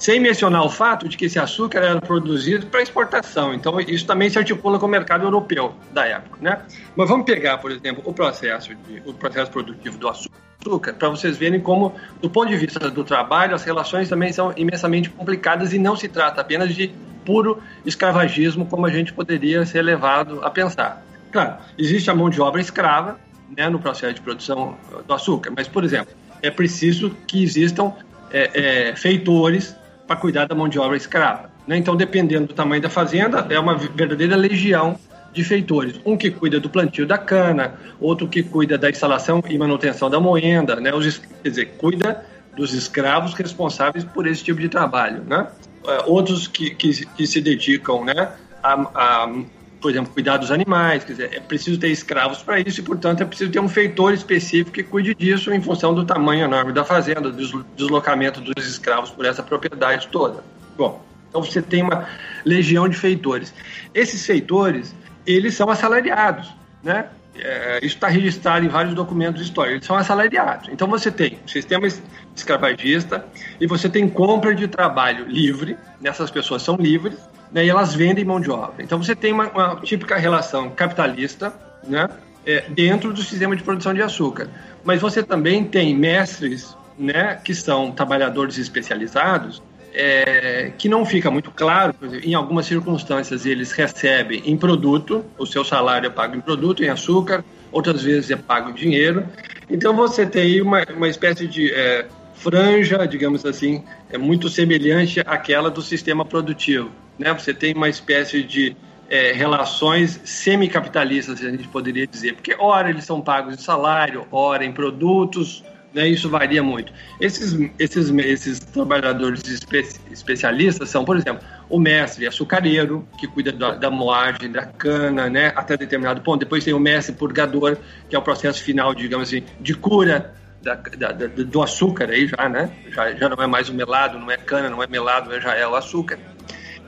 Sem 0.00 0.18
mencionar 0.18 0.64
o 0.64 0.70
fato 0.70 1.06
de 1.06 1.14
que 1.14 1.26
esse 1.26 1.38
açúcar 1.38 1.80
era 1.80 2.00
produzido 2.00 2.66
para 2.68 2.80
exportação, 2.80 3.52
então 3.52 3.78
isso 3.78 4.06
também 4.06 4.30
se 4.30 4.38
articula 4.38 4.78
com 4.78 4.86
o 4.86 4.88
mercado 4.88 5.24
europeu 5.24 5.74
da 5.92 6.06
época, 6.06 6.38
né? 6.40 6.62
Mas 6.96 7.06
vamos 7.06 7.26
pegar, 7.26 7.58
por 7.58 7.70
exemplo, 7.70 8.02
o 8.06 8.12
processo, 8.14 8.74
de, 8.74 9.02
o 9.04 9.12
processo 9.12 9.50
produtivo 9.50 9.98
do 9.98 10.08
açúcar, 10.08 10.94
para 10.94 11.10
vocês 11.10 11.36
verem 11.36 11.60
como, 11.60 11.94
do 12.22 12.30
ponto 12.30 12.48
de 12.48 12.56
vista 12.56 12.90
do 12.90 13.04
trabalho, 13.04 13.54
as 13.54 13.62
relações 13.62 14.08
também 14.08 14.32
são 14.32 14.54
imensamente 14.56 15.10
complicadas 15.10 15.74
e 15.74 15.78
não 15.78 15.94
se 15.94 16.08
trata 16.08 16.40
apenas 16.40 16.74
de 16.74 16.90
puro 17.26 17.62
escravagismo, 17.84 18.64
como 18.64 18.86
a 18.86 18.90
gente 18.90 19.12
poderia 19.12 19.66
ser 19.66 19.82
levado 19.82 20.40
a 20.42 20.50
pensar. 20.50 21.04
Claro, 21.30 21.58
existe 21.76 22.10
a 22.10 22.14
mão 22.14 22.30
de 22.30 22.40
obra 22.40 22.62
escrava 22.62 23.20
né, 23.54 23.68
no 23.68 23.78
processo 23.78 24.14
de 24.14 24.22
produção 24.22 24.78
do 25.06 25.12
açúcar, 25.12 25.52
mas, 25.54 25.68
por 25.68 25.84
exemplo, 25.84 26.14
é 26.40 26.50
preciso 26.50 27.14
que 27.26 27.42
existam 27.42 27.92
é, 28.32 28.88
é, 28.88 28.96
feitores 28.96 29.78
para 30.10 30.16
cuidar 30.16 30.46
da 30.46 30.56
mão 30.56 30.68
de 30.68 30.76
obra 30.76 30.96
escrava. 30.96 31.52
Né? 31.68 31.76
Então, 31.76 31.94
dependendo 31.94 32.48
do 32.48 32.52
tamanho 32.52 32.82
da 32.82 32.90
fazenda, 32.90 33.46
é 33.48 33.60
uma 33.60 33.76
verdadeira 33.78 34.34
legião 34.34 34.98
de 35.32 35.44
feitores. 35.44 36.00
Um 36.04 36.16
que 36.16 36.32
cuida 36.32 36.58
do 36.58 36.68
plantio 36.68 37.06
da 37.06 37.16
cana, 37.16 37.74
outro 38.00 38.26
que 38.26 38.42
cuida 38.42 38.76
da 38.76 38.90
instalação 38.90 39.40
e 39.48 39.56
manutenção 39.56 40.10
da 40.10 40.18
moenda, 40.18 40.74
né? 40.80 40.92
Os, 40.92 41.18
quer 41.18 41.48
dizer, 41.48 41.66
cuida 41.78 42.26
dos 42.56 42.74
escravos 42.74 43.34
responsáveis 43.34 44.02
por 44.02 44.26
esse 44.26 44.42
tipo 44.42 44.60
de 44.60 44.68
trabalho, 44.68 45.22
né? 45.22 45.46
É, 45.86 46.02
outros 46.06 46.48
que, 46.48 46.70
que, 46.70 47.06
que 47.06 47.24
se 47.24 47.40
dedicam 47.40 48.04
né, 48.04 48.32
a, 48.60 48.72
a 48.72 49.32
por 49.80 49.90
exemplo, 49.90 50.12
cuidar 50.12 50.36
dos 50.36 50.50
animais, 50.50 51.04
quer 51.04 51.12
dizer, 51.12 51.34
é 51.34 51.40
preciso 51.40 51.78
ter 51.78 51.88
escravos 51.88 52.42
para 52.42 52.60
isso 52.60 52.80
e, 52.80 52.82
portanto, 52.82 53.22
é 53.22 53.24
preciso 53.24 53.50
ter 53.50 53.60
um 53.60 53.68
feitor 53.68 54.12
específico 54.12 54.70
que 54.70 54.82
cuide 54.82 55.14
disso 55.14 55.52
em 55.52 55.60
função 55.60 55.94
do 55.94 56.04
tamanho 56.04 56.44
enorme 56.44 56.72
da 56.72 56.84
fazenda, 56.84 57.30
do 57.30 57.64
deslocamento 57.76 58.40
dos 58.40 58.66
escravos 58.66 59.10
por 59.10 59.24
essa 59.24 59.42
propriedade 59.42 60.08
toda. 60.08 60.44
Bom, 60.76 61.02
então 61.28 61.42
você 61.42 61.62
tem 61.62 61.82
uma 61.82 62.06
legião 62.44 62.88
de 62.88 62.96
feitores. 62.96 63.54
Esses 63.94 64.24
feitores, 64.24 64.94
eles 65.26 65.54
são 65.54 65.70
assalariados, 65.70 66.52
né? 66.82 67.06
É, 67.36 67.78
isso 67.78 67.94
está 67.94 68.08
registrado 68.08 68.66
em 68.66 68.68
vários 68.68 68.92
documentos 68.92 69.40
históricos, 69.40 69.76
eles 69.76 69.86
são 69.86 69.96
assalariados. 69.96 70.68
Então 70.70 70.88
você 70.88 71.10
tem 71.10 71.38
um 71.42 71.48
sistema 71.48 71.88
escravagista 72.34 73.24
e 73.60 73.66
você 73.66 73.88
tem 73.88 74.08
compra 74.08 74.54
de 74.54 74.68
trabalho 74.68 75.26
livre, 75.26 75.78
essas 76.02 76.30
pessoas 76.30 76.62
são 76.62 76.76
livres, 76.76 77.16
né, 77.52 77.64
e 77.64 77.68
elas 77.68 77.94
vendem 77.94 78.24
mão 78.24 78.40
de 78.40 78.50
obra. 78.50 78.82
Então 78.82 79.02
você 79.02 79.14
tem 79.14 79.32
uma, 79.32 79.48
uma 79.48 79.76
típica 79.76 80.16
relação 80.16 80.70
capitalista 80.70 81.52
né, 81.86 82.08
é, 82.46 82.62
dentro 82.68 83.12
do 83.12 83.22
sistema 83.22 83.56
de 83.56 83.62
produção 83.62 83.92
de 83.94 84.02
açúcar. 84.02 84.48
Mas 84.84 85.00
você 85.00 85.22
também 85.22 85.64
tem 85.64 85.94
mestres 85.94 86.76
né, 86.98 87.38
que 87.42 87.54
são 87.54 87.92
trabalhadores 87.92 88.58
especializados 88.58 89.62
é, 89.92 90.72
que 90.78 90.88
não 90.88 91.04
fica 91.04 91.30
muito 91.30 91.50
claro, 91.50 91.94
em 92.22 92.34
algumas 92.34 92.66
circunstâncias 92.66 93.44
eles 93.44 93.72
recebem 93.72 94.42
em 94.44 94.56
produto, 94.56 95.24
o 95.38 95.46
seu 95.46 95.64
salário 95.64 96.06
é 96.06 96.10
pago 96.10 96.36
em 96.36 96.40
produto, 96.40 96.84
em 96.84 96.88
açúcar, 96.88 97.44
outras 97.72 98.02
vezes 98.02 98.30
é 98.30 98.36
pago 98.36 98.70
em 98.70 98.74
dinheiro. 98.74 99.26
Então 99.68 99.94
você 99.94 100.26
tem 100.26 100.60
uma, 100.60 100.84
uma 100.96 101.08
espécie 101.08 101.46
de 101.46 101.72
é, 101.72 102.06
franja, 102.34 103.06
digamos 103.06 103.44
assim, 103.44 103.84
é 104.10 104.18
muito 104.18 104.48
semelhante 104.48 105.20
àquela 105.20 105.70
do 105.70 105.82
sistema 105.82 106.24
produtivo. 106.24 106.90
Né? 107.20 107.34
Você 107.34 107.52
tem 107.52 107.74
uma 107.74 107.88
espécie 107.90 108.42
de 108.42 108.74
é, 109.10 109.32
relações 109.32 110.18
semicapitalistas, 110.24 111.44
a 111.44 111.50
gente 111.50 111.68
poderia 111.68 112.06
dizer, 112.06 112.34
porque 112.34 112.56
ora 112.58 112.88
eles 112.88 113.04
são 113.04 113.20
pagos 113.20 113.54
em 113.54 113.58
salário, 113.58 114.26
ora 114.32 114.64
em 114.64 114.72
produtos, 114.72 115.62
né? 115.92 116.08
isso 116.08 116.30
varia 116.30 116.62
muito. 116.62 116.90
Esses, 117.20 117.70
esses, 117.78 118.08
esses 118.10 118.58
trabalhadores 118.58 119.46
espe 119.46 119.86
especialistas 120.10 120.88
são, 120.88 121.04
por 121.04 121.14
exemplo, 121.14 121.46
o 121.68 121.78
mestre 121.78 122.26
açucareiro, 122.26 123.06
que 123.18 123.26
cuida 123.26 123.52
da, 123.52 123.72
da, 123.72 123.90
moagem 123.90 124.50
da 124.50 124.64
cana, 124.64 125.28
né, 125.28 125.52
até 125.54 125.76
determinado 125.76 126.22
ponto. 126.22 126.40
Depois 126.40 126.64
tem 126.64 126.72
o 126.72 126.80
mestre 126.80 127.14
purgador, 127.14 127.76
que 128.08 128.16
é 128.16 128.18
o 128.18 128.22
processo 128.22 128.62
final, 128.62 128.94
digamos 128.94 129.28
assim, 129.28 129.44
de 129.60 129.74
cura 129.74 130.32
da, 130.62 130.74
da, 130.74 131.12
do 131.12 131.62
açúcar 131.62 132.08
aí 132.10 132.26
já, 132.26 132.48
né? 132.48 132.70
Já, 132.90 133.12
já 133.12 133.28
não 133.28 133.42
é 133.42 133.46
mais 133.46 133.68
o 133.68 133.74
melado, 133.74 134.18
não 134.18 134.30
é 134.30 134.36
cana, 134.36 134.70
não 134.70 134.82
é 134.82 134.86
melado, 134.86 135.38
já 135.40 135.54
é 135.54 135.66
o 135.66 135.74
açúcar. 135.74 136.18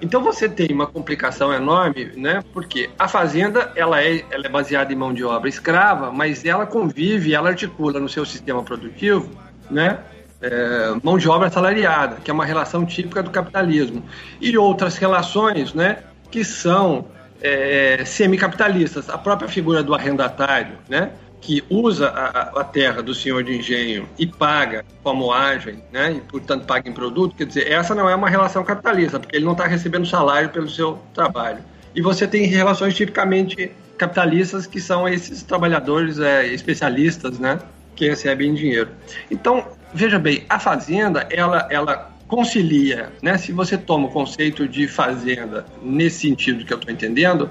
Então 0.02 0.20
você 0.20 0.48
tem 0.48 0.66
uma 0.72 0.86
complicação 0.86 1.54
enorme, 1.54 2.06
né? 2.16 2.42
Porque 2.52 2.90
a 2.98 3.06
fazenda 3.06 3.70
ela 3.76 4.02
é, 4.02 4.24
ela 4.32 4.46
é 4.46 4.48
baseada 4.48 4.92
em 4.92 4.96
mão 4.96 5.14
de 5.14 5.22
obra 5.22 5.48
escrava, 5.48 6.10
mas 6.10 6.44
ela 6.44 6.66
convive, 6.66 7.32
ela 7.32 7.50
articula 7.50 8.00
no 8.00 8.08
seu 8.08 8.26
sistema 8.26 8.64
produtivo, 8.64 9.30
né? 9.70 10.00
É, 10.40 10.92
mão 11.04 11.16
de 11.16 11.28
obra 11.28 11.48
salariada, 11.48 12.16
que 12.16 12.28
é 12.28 12.34
uma 12.34 12.44
relação 12.44 12.84
típica 12.84 13.22
do 13.22 13.30
capitalismo, 13.30 14.02
e 14.40 14.58
outras 14.58 14.96
relações, 14.96 15.72
né? 15.72 15.98
Que 16.32 16.44
são 16.44 17.06
é, 17.40 18.04
semicapitalistas. 18.04 19.08
A 19.08 19.16
própria 19.16 19.48
figura 19.48 19.84
do 19.84 19.94
arrendatário, 19.94 20.78
né? 20.88 21.12
Que 21.42 21.62
usa 21.68 22.08
a, 22.08 22.60
a, 22.60 22.64
terra 22.64 23.02
do 23.02 23.12
senhor 23.12 23.42
de 23.42 23.58
engenho 23.58 24.08
e 24.16 24.24
paga 24.24 24.84
com 25.02 25.10
a 25.10 25.14
moagem, 25.14 25.82
né, 25.92 26.12
e 26.12 26.20
portanto 26.20 26.64
paga 26.64 26.88
em 26.88 26.92
produto, 26.92 27.34
quer 27.34 27.46
dizer, 27.46 27.70
essa 27.70 27.96
não 27.96 28.08
é 28.08 28.14
uma 28.14 28.30
relação 28.30 28.62
capitalista, 28.62 29.18
porque 29.18 29.36
ele 29.36 29.44
não 29.44 29.52
está 29.52 29.66
recebendo 29.66 30.06
salário 30.06 30.48
pelo 30.50 30.70
seu 30.70 31.00
trabalho. 31.12 31.58
E 31.94 32.00
você 32.00 32.28
tem 32.28 32.46
relações 32.46 32.94
tipicamente 32.94 33.72
capitalistas, 33.98 34.66
que 34.66 34.80
são 34.80 35.08
esses 35.08 35.42
trabalhadores 35.42 36.20
é, 36.20 36.46
especialistas, 36.46 37.40
né, 37.40 37.58
que 37.96 38.08
recebem 38.08 38.54
dinheiro. 38.54 38.90
Então, 39.28 39.66
veja 39.92 40.20
bem, 40.20 40.44
a 40.48 40.60
fazenda, 40.60 41.26
ela, 41.28 41.66
ela 41.70 42.12
concilia, 42.28 43.10
né, 43.20 43.36
se 43.36 43.50
você 43.50 43.76
toma 43.76 44.06
o 44.06 44.10
conceito 44.10 44.68
de 44.68 44.86
fazenda 44.86 45.66
nesse 45.82 46.20
sentido 46.20 46.64
que 46.64 46.72
eu 46.72 46.78
estou 46.78 46.94
entendendo, 46.94 47.50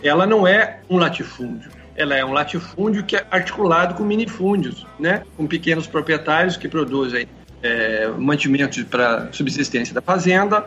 ela 0.00 0.26
não 0.26 0.46
é 0.46 0.78
um 0.88 0.96
latifúndio 0.96 1.81
ela 1.96 2.16
é 2.16 2.24
um 2.24 2.32
latifúndio 2.32 3.04
que 3.04 3.16
é 3.16 3.26
articulado 3.30 3.94
com 3.94 4.04
minifúndios, 4.04 4.86
né? 4.98 5.22
com 5.36 5.46
pequenos 5.46 5.86
proprietários 5.86 6.56
que 6.56 6.68
produzem 6.68 7.28
é, 7.62 8.08
mantimentos 8.18 8.82
para 8.84 9.28
subsistência 9.32 9.94
da 9.94 10.02
fazenda. 10.02 10.66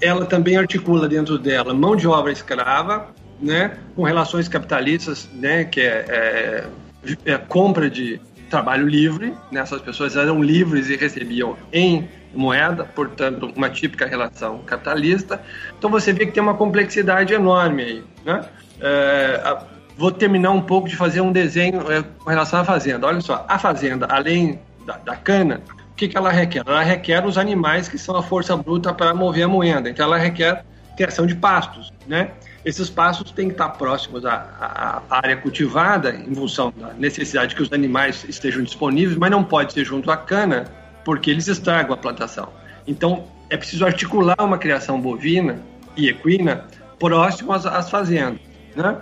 ela 0.00 0.24
também 0.24 0.56
articula 0.56 1.06
dentro 1.06 1.38
dela 1.38 1.74
mão 1.74 1.94
de 1.94 2.08
obra 2.08 2.32
escrava, 2.32 3.08
né, 3.40 3.76
com 3.94 4.02
relações 4.02 4.48
capitalistas, 4.48 5.28
né, 5.34 5.64
que 5.64 5.80
é, 5.80 6.64
é, 7.04 7.32
é 7.32 7.38
compra 7.38 7.88
de 7.88 8.20
trabalho 8.48 8.86
livre, 8.86 9.34
né, 9.50 9.60
essas 9.60 9.80
pessoas 9.80 10.16
eram 10.16 10.42
livres 10.42 10.88
e 10.88 10.96
recebiam 10.96 11.56
em 11.72 12.08
moeda, 12.34 12.84
portanto, 12.84 13.52
uma 13.56 13.68
típica 13.70 14.06
relação 14.06 14.58
capitalista. 14.58 15.42
Então 15.78 15.90
você 15.90 16.12
vê 16.12 16.26
que 16.26 16.32
tem 16.32 16.42
uma 16.42 16.54
complexidade 16.54 17.32
enorme 17.32 17.82
aí, 17.82 18.04
né? 18.24 18.44
É, 18.80 19.40
a, 19.44 19.64
vou 20.00 20.10
terminar 20.10 20.50
um 20.50 20.62
pouco 20.62 20.88
de 20.88 20.96
fazer 20.96 21.20
um 21.20 21.30
desenho 21.30 21.92
é, 21.92 22.02
com 22.02 22.30
relação 22.30 22.60
à 22.60 22.64
fazenda. 22.64 23.06
Olha 23.06 23.20
só, 23.20 23.44
a 23.46 23.58
fazenda, 23.58 24.06
além 24.06 24.58
da, 24.86 24.96
da 24.96 25.14
cana, 25.14 25.60
o 25.92 25.94
que, 25.94 26.08
que 26.08 26.16
ela 26.16 26.30
requer? 26.30 26.62
Ela 26.66 26.82
requer 26.82 27.26
os 27.26 27.36
animais 27.36 27.86
que 27.86 27.98
são 27.98 28.16
a 28.16 28.22
força 28.22 28.56
bruta 28.56 28.94
para 28.94 29.12
mover 29.12 29.44
a 29.44 29.48
moenda. 29.48 29.90
Então 29.90 30.06
ela 30.06 30.16
requer 30.16 30.64
criação 30.96 31.26
de 31.26 31.34
pastos, 31.34 31.92
né? 32.06 32.30
Esses 32.64 32.88
pastos 32.88 33.30
têm 33.30 33.48
que 33.48 33.52
estar 33.52 33.68
próximos 33.70 34.24
à, 34.24 35.02
à, 35.10 35.18
área 35.18 35.36
cultivada, 35.36 36.14
em 36.14 36.34
função 36.34 36.72
da 36.74 36.94
necessidade 36.94 37.54
que 37.54 37.62
os 37.62 37.70
animais 37.70 38.24
estejam 38.26 38.62
disponíveis, 38.62 39.18
mas 39.18 39.30
não 39.30 39.44
pode 39.44 39.74
ser 39.74 39.84
junto 39.84 40.10
à 40.10 40.16
cana, 40.16 40.64
porque 41.04 41.30
eles 41.30 41.46
estragam 41.46 41.92
a 41.92 41.96
plantação. 41.96 42.48
Então, 42.86 43.24
é 43.50 43.56
preciso 43.56 43.84
articular 43.84 44.36
uma 44.40 44.56
criação 44.56 44.98
bovina 44.98 45.58
e 45.94 46.08
equina 46.08 46.64
próximo 46.98 47.52
às, 47.52 47.66
às 47.66 47.90
fazendas. 47.90 48.40
Né? 48.74 48.96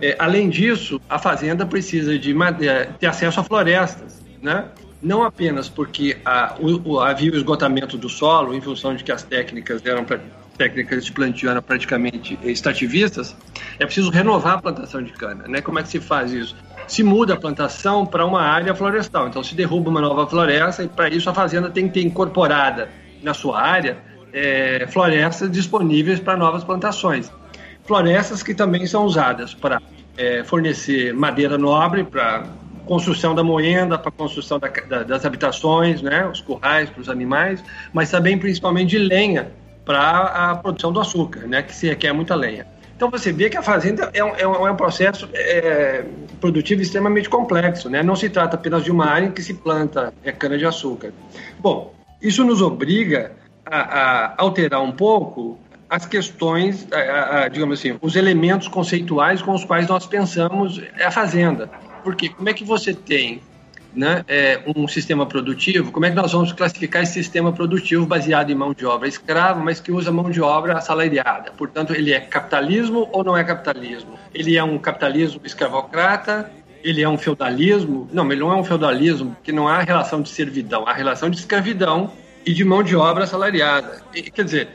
É, 0.00 0.16
além 0.18 0.48
disso, 0.48 1.00
a 1.08 1.18
fazenda 1.18 1.66
precisa 1.66 2.18
de 2.18 2.34
ter 2.98 3.06
acesso 3.06 3.40
a 3.40 3.44
florestas, 3.44 4.22
né? 4.40 4.66
não 5.02 5.22
apenas 5.22 5.68
porque 5.68 6.18
a, 6.24 6.56
o, 6.60 7.00
havia 7.00 7.32
o 7.32 7.36
esgotamento 7.36 7.96
do 7.96 8.08
solo 8.08 8.54
em 8.54 8.60
função 8.60 8.94
de 8.94 9.04
que 9.04 9.12
as 9.12 9.22
técnicas 9.22 9.84
eram 9.84 10.04
técnicas 10.56 11.04
de 11.04 11.12
plantio 11.12 11.48
eram 11.48 11.62
praticamente 11.62 12.36
extrativistas, 12.42 13.36
é 13.78 13.84
preciso 13.84 14.10
renovar 14.10 14.54
a 14.54 14.58
plantação 14.58 15.00
de 15.00 15.12
cana. 15.12 15.46
Né? 15.46 15.60
Como 15.60 15.78
é 15.78 15.82
que 15.84 15.88
se 15.88 16.00
faz 16.00 16.32
isso? 16.32 16.56
Se 16.88 17.04
muda 17.04 17.34
a 17.34 17.36
plantação 17.36 18.04
para 18.04 18.26
uma 18.26 18.42
área 18.42 18.74
florestal. 18.74 19.28
Então, 19.28 19.44
se 19.44 19.54
derruba 19.54 19.88
uma 19.88 20.00
nova 20.00 20.26
floresta 20.26 20.82
e, 20.82 20.88
para 20.88 21.08
isso, 21.08 21.30
a 21.30 21.34
fazenda 21.34 21.70
tem 21.70 21.86
que 21.86 21.94
ter 21.94 22.02
incorporada 22.02 22.88
na 23.22 23.32
sua 23.34 23.60
área 23.60 23.98
é, 24.32 24.84
florestas 24.88 25.50
disponíveis 25.50 26.18
para 26.18 26.36
novas 26.36 26.64
plantações. 26.64 27.30
Florestas 27.88 28.42
que 28.42 28.54
também 28.54 28.86
são 28.86 29.06
usadas 29.06 29.54
para 29.54 29.80
é, 30.14 30.44
fornecer 30.44 31.14
madeira 31.14 31.56
nobre 31.56 32.04
para 32.04 32.44
construção 32.84 33.34
da 33.34 33.42
moenda, 33.42 33.98
para 33.98 34.10
construção 34.10 34.58
da, 34.58 34.68
da, 34.68 35.02
das 35.04 35.24
habitações, 35.24 36.02
né, 36.02 36.26
os 36.26 36.42
currais 36.42 36.90
para 36.90 37.00
os 37.00 37.08
animais, 37.08 37.64
mas 37.90 38.10
também 38.10 38.36
principalmente 38.36 38.90
de 38.90 38.98
lenha 38.98 39.50
para 39.86 40.50
a 40.50 40.56
produção 40.56 40.92
do 40.92 41.00
açúcar, 41.00 41.46
né, 41.46 41.62
que 41.62 41.74
se 41.74 41.88
requer 41.88 42.12
muita 42.12 42.34
lenha. 42.34 42.66
Então 42.94 43.10
você 43.10 43.32
vê 43.32 43.48
que 43.48 43.56
a 43.56 43.62
fazenda 43.62 44.10
é 44.12 44.22
um, 44.22 44.36
é 44.36 44.46
um, 44.46 44.66
é 44.66 44.70
um 44.70 44.76
processo 44.76 45.26
é, 45.32 46.04
produtivo 46.42 46.82
extremamente 46.82 47.30
complexo, 47.30 47.88
né? 47.88 48.02
Não 48.02 48.16
se 48.16 48.28
trata 48.28 48.56
apenas 48.56 48.84
de 48.84 48.90
uma 48.90 49.06
área 49.06 49.26
em 49.26 49.30
que 49.30 49.40
se 49.40 49.54
planta 49.54 50.12
é, 50.22 50.30
cana 50.32 50.58
de 50.58 50.66
açúcar. 50.66 51.12
Bom, 51.58 51.94
isso 52.20 52.44
nos 52.44 52.60
obriga 52.60 53.32
a, 53.64 53.78
a 53.78 54.34
alterar 54.36 54.82
um 54.82 54.92
pouco 54.92 55.58
as 55.88 56.04
questões, 56.06 56.86
digamos 57.50 57.78
assim, 57.78 57.96
os 58.02 58.14
elementos 58.14 58.68
conceituais 58.68 59.40
com 59.40 59.52
os 59.52 59.64
quais 59.64 59.88
nós 59.88 60.06
pensamos 60.06 60.80
a 61.02 61.10
fazenda. 61.10 61.70
Porque 62.04 62.28
como 62.28 62.48
é 62.48 62.52
que 62.52 62.64
você 62.64 62.92
tem 62.92 63.40
né, 63.94 64.24
é, 64.28 64.60
um 64.76 64.86
sistema 64.86 65.26
produtivo, 65.26 65.90
como 65.90 66.04
é 66.06 66.10
que 66.10 66.16
nós 66.16 66.32
vamos 66.32 66.52
classificar 66.52 67.02
esse 67.02 67.14
sistema 67.14 67.52
produtivo 67.52 68.06
baseado 68.06 68.50
em 68.50 68.54
mão 68.54 68.74
de 68.74 68.84
obra 68.84 69.08
escrava, 69.08 69.60
mas 69.60 69.80
que 69.80 69.90
usa 69.90 70.12
mão 70.12 70.30
de 70.30 70.40
obra 70.40 70.76
assalariada? 70.76 71.52
Portanto, 71.52 71.94
ele 71.94 72.12
é 72.12 72.20
capitalismo 72.20 73.08
ou 73.10 73.24
não 73.24 73.36
é 73.36 73.42
capitalismo? 73.42 74.18
Ele 74.34 74.56
é 74.56 74.62
um 74.62 74.78
capitalismo 74.78 75.40
escravocrata? 75.44 76.50
Ele 76.84 77.02
é 77.02 77.08
um 77.08 77.18
feudalismo? 77.18 78.08
Não, 78.12 78.30
ele 78.30 78.40
não 78.40 78.52
é 78.52 78.56
um 78.56 78.64
feudalismo, 78.64 79.34
porque 79.34 79.50
não 79.50 79.66
há 79.66 79.80
relação 79.80 80.22
de 80.22 80.28
servidão, 80.28 80.86
há 80.86 80.92
relação 80.92 81.28
de 81.28 81.38
escravidão 81.38 82.12
e 82.46 82.52
de 82.52 82.64
mão 82.64 82.82
de 82.82 82.94
obra 82.94 83.24
assalariada. 83.24 84.00
E, 84.14 84.22
quer 84.22 84.44
dizer, 84.44 84.68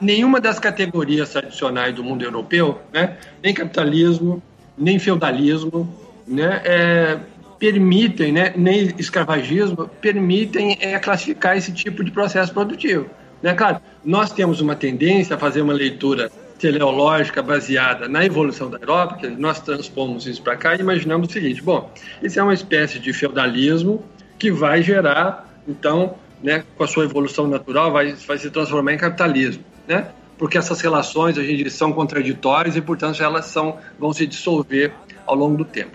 nenhuma 0.00 0.40
das 0.40 0.58
categorias 0.58 1.30
tradicionais 1.30 1.94
do 1.94 2.02
mundo 2.02 2.24
europeu, 2.24 2.80
né, 2.92 3.16
nem 3.42 3.52
capitalismo, 3.54 4.42
nem 4.76 4.98
feudalismo, 4.98 5.92
né, 6.26 6.62
é, 6.64 7.18
permitem, 7.58 8.32
né, 8.32 8.52
nem 8.56 8.94
escravagismo, 8.98 9.88
permitem 10.00 10.78
é, 10.80 10.98
classificar 10.98 11.56
esse 11.56 11.72
tipo 11.72 12.04
de 12.04 12.10
processo 12.10 12.52
produtivo. 12.52 13.08
Né? 13.42 13.54
Claro, 13.54 13.80
nós 14.04 14.32
temos 14.32 14.60
uma 14.60 14.74
tendência 14.74 15.36
a 15.36 15.38
fazer 15.38 15.60
uma 15.60 15.72
leitura 15.72 16.30
teleológica 16.58 17.42
baseada 17.42 18.08
na 18.08 18.24
evolução 18.24 18.70
da 18.70 18.78
Europa, 18.78 19.16
que 19.16 19.28
nós 19.28 19.60
transpomos 19.60 20.26
isso 20.26 20.42
para 20.42 20.56
cá 20.56 20.74
e 20.74 20.80
imaginamos 20.80 21.28
o 21.28 21.32
seguinte: 21.32 21.62
bom, 21.62 21.90
isso 22.22 22.40
é 22.40 22.42
uma 22.42 22.54
espécie 22.54 22.98
de 22.98 23.12
feudalismo 23.12 24.02
que 24.38 24.50
vai 24.50 24.82
gerar, 24.82 25.48
então, 25.68 26.14
né, 26.46 26.62
com 26.76 26.84
a 26.84 26.86
sua 26.86 27.02
evolução 27.02 27.48
natural, 27.48 27.90
vai, 27.90 28.12
vai 28.12 28.38
se 28.38 28.48
transformar 28.50 28.92
em 28.92 28.96
capitalismo, 28.96 29.64
né? 29.88 30.06
Porque 30.38 30.56
essas 30.56 30.80
relações 30.80 31.34
são 31.72 31.92
contraditórias 31.92 32.76
e, 32.76 32.80
portanto, 32.80 33.20
elas 33.20 33.46
são, 33.46 33.78
vão 33.98 34.12
se 34.12 34.28
dissolver 34.28 34.92
ao 35.26 35.34
longo 35.34 35.56
do 35.56 35.64
tempo. 35.64 35.90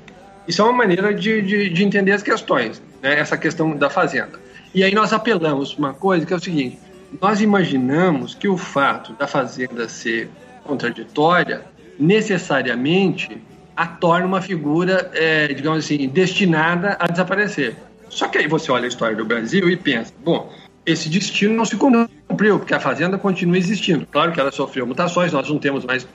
Isso 0.46 0.62
é 0.62 0.66
uma 0.66 0.74
maneira 0.74 1.14
de, 1.14 1.42
de, 1.42 1.70
de 1.70 1.84
entender 1.86 2.12
as 2.12 2.22
questões, 2.22 2.84
né? 3.02 3.18
essa 3.18 3.38
questão 3.38 3.78
da 3.78 3.90
fazenda. 3.90 4.42
E 4.76 4.84
aí 4.84 4.94
nós 4.94 5.14
apelamos 5.14 5.78
uma 5.78 5.94
coisa 5.94 6.26
que 6.26 6.34
é 6.34 6.36
o 6.36 6.40
seguinte: 6.40 6.78
nós 7.22 7.40
imaginamos 7.40 8.36
que 8.36 8.50
o 8.50 8.58
fato 8.58 9.14
da 9.14 9.28
fazenda 9.28 9.88
ser 9.88 10.30
contraditória 10.66 11.64
necessariamente 11.98 13.42
a 13.74 13.88
torna 13.88 14.28
uma 14.28 14.42
figura, 14.42 15.10
é, 15.14 15.48
digamos 15.48 15.86
assim, 15.86 16.10
destinada 16.10 16.98
a 17.00 17.08
desaparecer. 17.08 17.78
Só 18.12 18.28
que 18.28 18.38
aí 18.38 18.48
você 18.48 18.72
olha 18.72 18.86
a 18.86 18.88
história 18.88 19.16
do 19.16 19.24
Brasil 19.24 19.70
e 19.70 19.78
pensa, 19.78 20.14
bom, 20.24 20.54
esse 20.86 21.08
destino 21.08 21.56
não 21.56 21.64
se 21.64 21.78
cumpriu, 21.78 22.60
porque 22.60 22.74
a 22.74 22.80
fazenda 22.80 23.18
continua 23.18 23.58
existindo. 23.58 24.06
Claro 24.06 24.34
que 24.34 24.40
ela 24.40 24.52
sofreu 24.52 24.86
mutações, 24.86 25.32
nós 25.32 25.50
não 25.50 25.58
temos 25.58 25.86
mais 25.86 26.06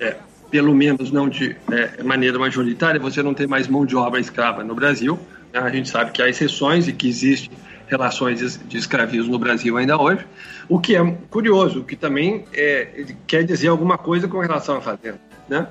é, 0.00 0.16
pelo 0.50 0.74
menos 0.74 1.10
não 1.10 1.28
de 1.28 1.54
é, 1.70 2.02
maneira 2.02 2.38
majoritária, 2.38 2.98
você 2.98 3.22
não 3.22 3.34
tem 3.34 3.46
mais 3.46 3.68
mão 3.68 3.84
de 3.84 3.94
obra 3.94 4.18
escrava 4.18 4.64
no 4.64 4.74
Brasil. 4.74 5.18
Né? 5.52 5.60
A 5.60 5.68
gente 5.68 5.90
sabe 5.90 6.10
que 6.10 6.22
há 6.22 6.28
exceções 6.28 6.88
e 6.88 6.92
que 6.92 7.06
existem 7.06 7.50
relações 7.86 8.58
de 8.66 8.76
escravismo 8.76 9.32
no 9.32 9.38
Brasil 9.38 9.76
ainda 9.76 10.00
hoje, 10.00 10.26
o 10.68 10.80
que 10.80 10.96
é 10.96 11.16
curioso, 11.30 11.80
o 11.80 11.84
que 11.84 11.94
também 11.94 12.44
é, 12.52 13.04
quer 13.26 13.44
dizer 13.44 13.68
alguma 13.68 13.96
coisa 13.96 14.26
com 14.26 14.40
relação 14.40 14.78
à 14.78 14.80
fazenda, 14.80 15.20
né? 15.48 15.68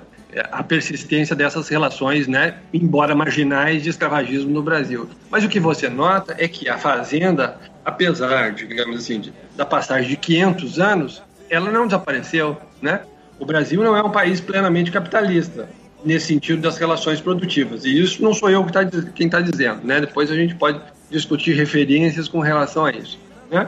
A 0.51 0.63
persistência 0.63 1.35
dessas 1.35 1.69
relações, 1.69 2.27
né, 2.27 2.55
embora 2.73 3.15
marginais, 3.15 3.83
de 3.83 3.89
escravagismo 3.89 4.51
no 4.51 4.61
Brasil. 4.61 5.09
Mas 5.29 5.43
o 5.43 5.49
que 5.49 5.59
você 5.59 5.89
nota 5.89 6.35
é 6.37 6.47
que 6.47 6.67
a 6.67 6.77
fazenda, 6.77 7.57
apesar, 7.83 8.51
digamos 8.51 8.97
assim, 8.97 9.19
de, 9.19 9.33
da 9.55 9.65
passagem 9.65 10.09
de 10.09 10.17
500 10.17 10.79
anos, 10.79 11.23
ela 11.49 11.71
não 11.71 11.85
desapareceu, 11.85 12.57
né? 12.81 13.01
O 13.39 13.45
Brasil 13.45 13.83
não 13.83 13.95
é 13.95 14.03
um 14.03 14.11
país 14.11 14.39
plenamente 14.39 14.91
capitalista 14.91 15.67
nesse 16.05 16.27
sentido 16.27 16.61
das 16.61 16.77
relações 16.77 17.19
produtivas. 17.19 17.83
E 17.83 17.99
isso 17.99 18.23
não 18.23 18.33
sou 18.33 18.49
eu 18.49 18.63
que 18.63 18.71
tá, 18.71 18.85
quem 18.85 19.25
está 19.25 19.41
dizendo. 19.41 19.83
Né? 19.83 19.99
Depois 19.99 20.31
a 20.31 20.35
gente 20.35 20.55
pode 20.55 20.79
discutir 21.09 21.53
referências 21.53 22.27
com 22.27 22.39
relação 22.39 22.85
a 22.85 22.91
isso. 22.91 23.19
Né? 23.49 23.67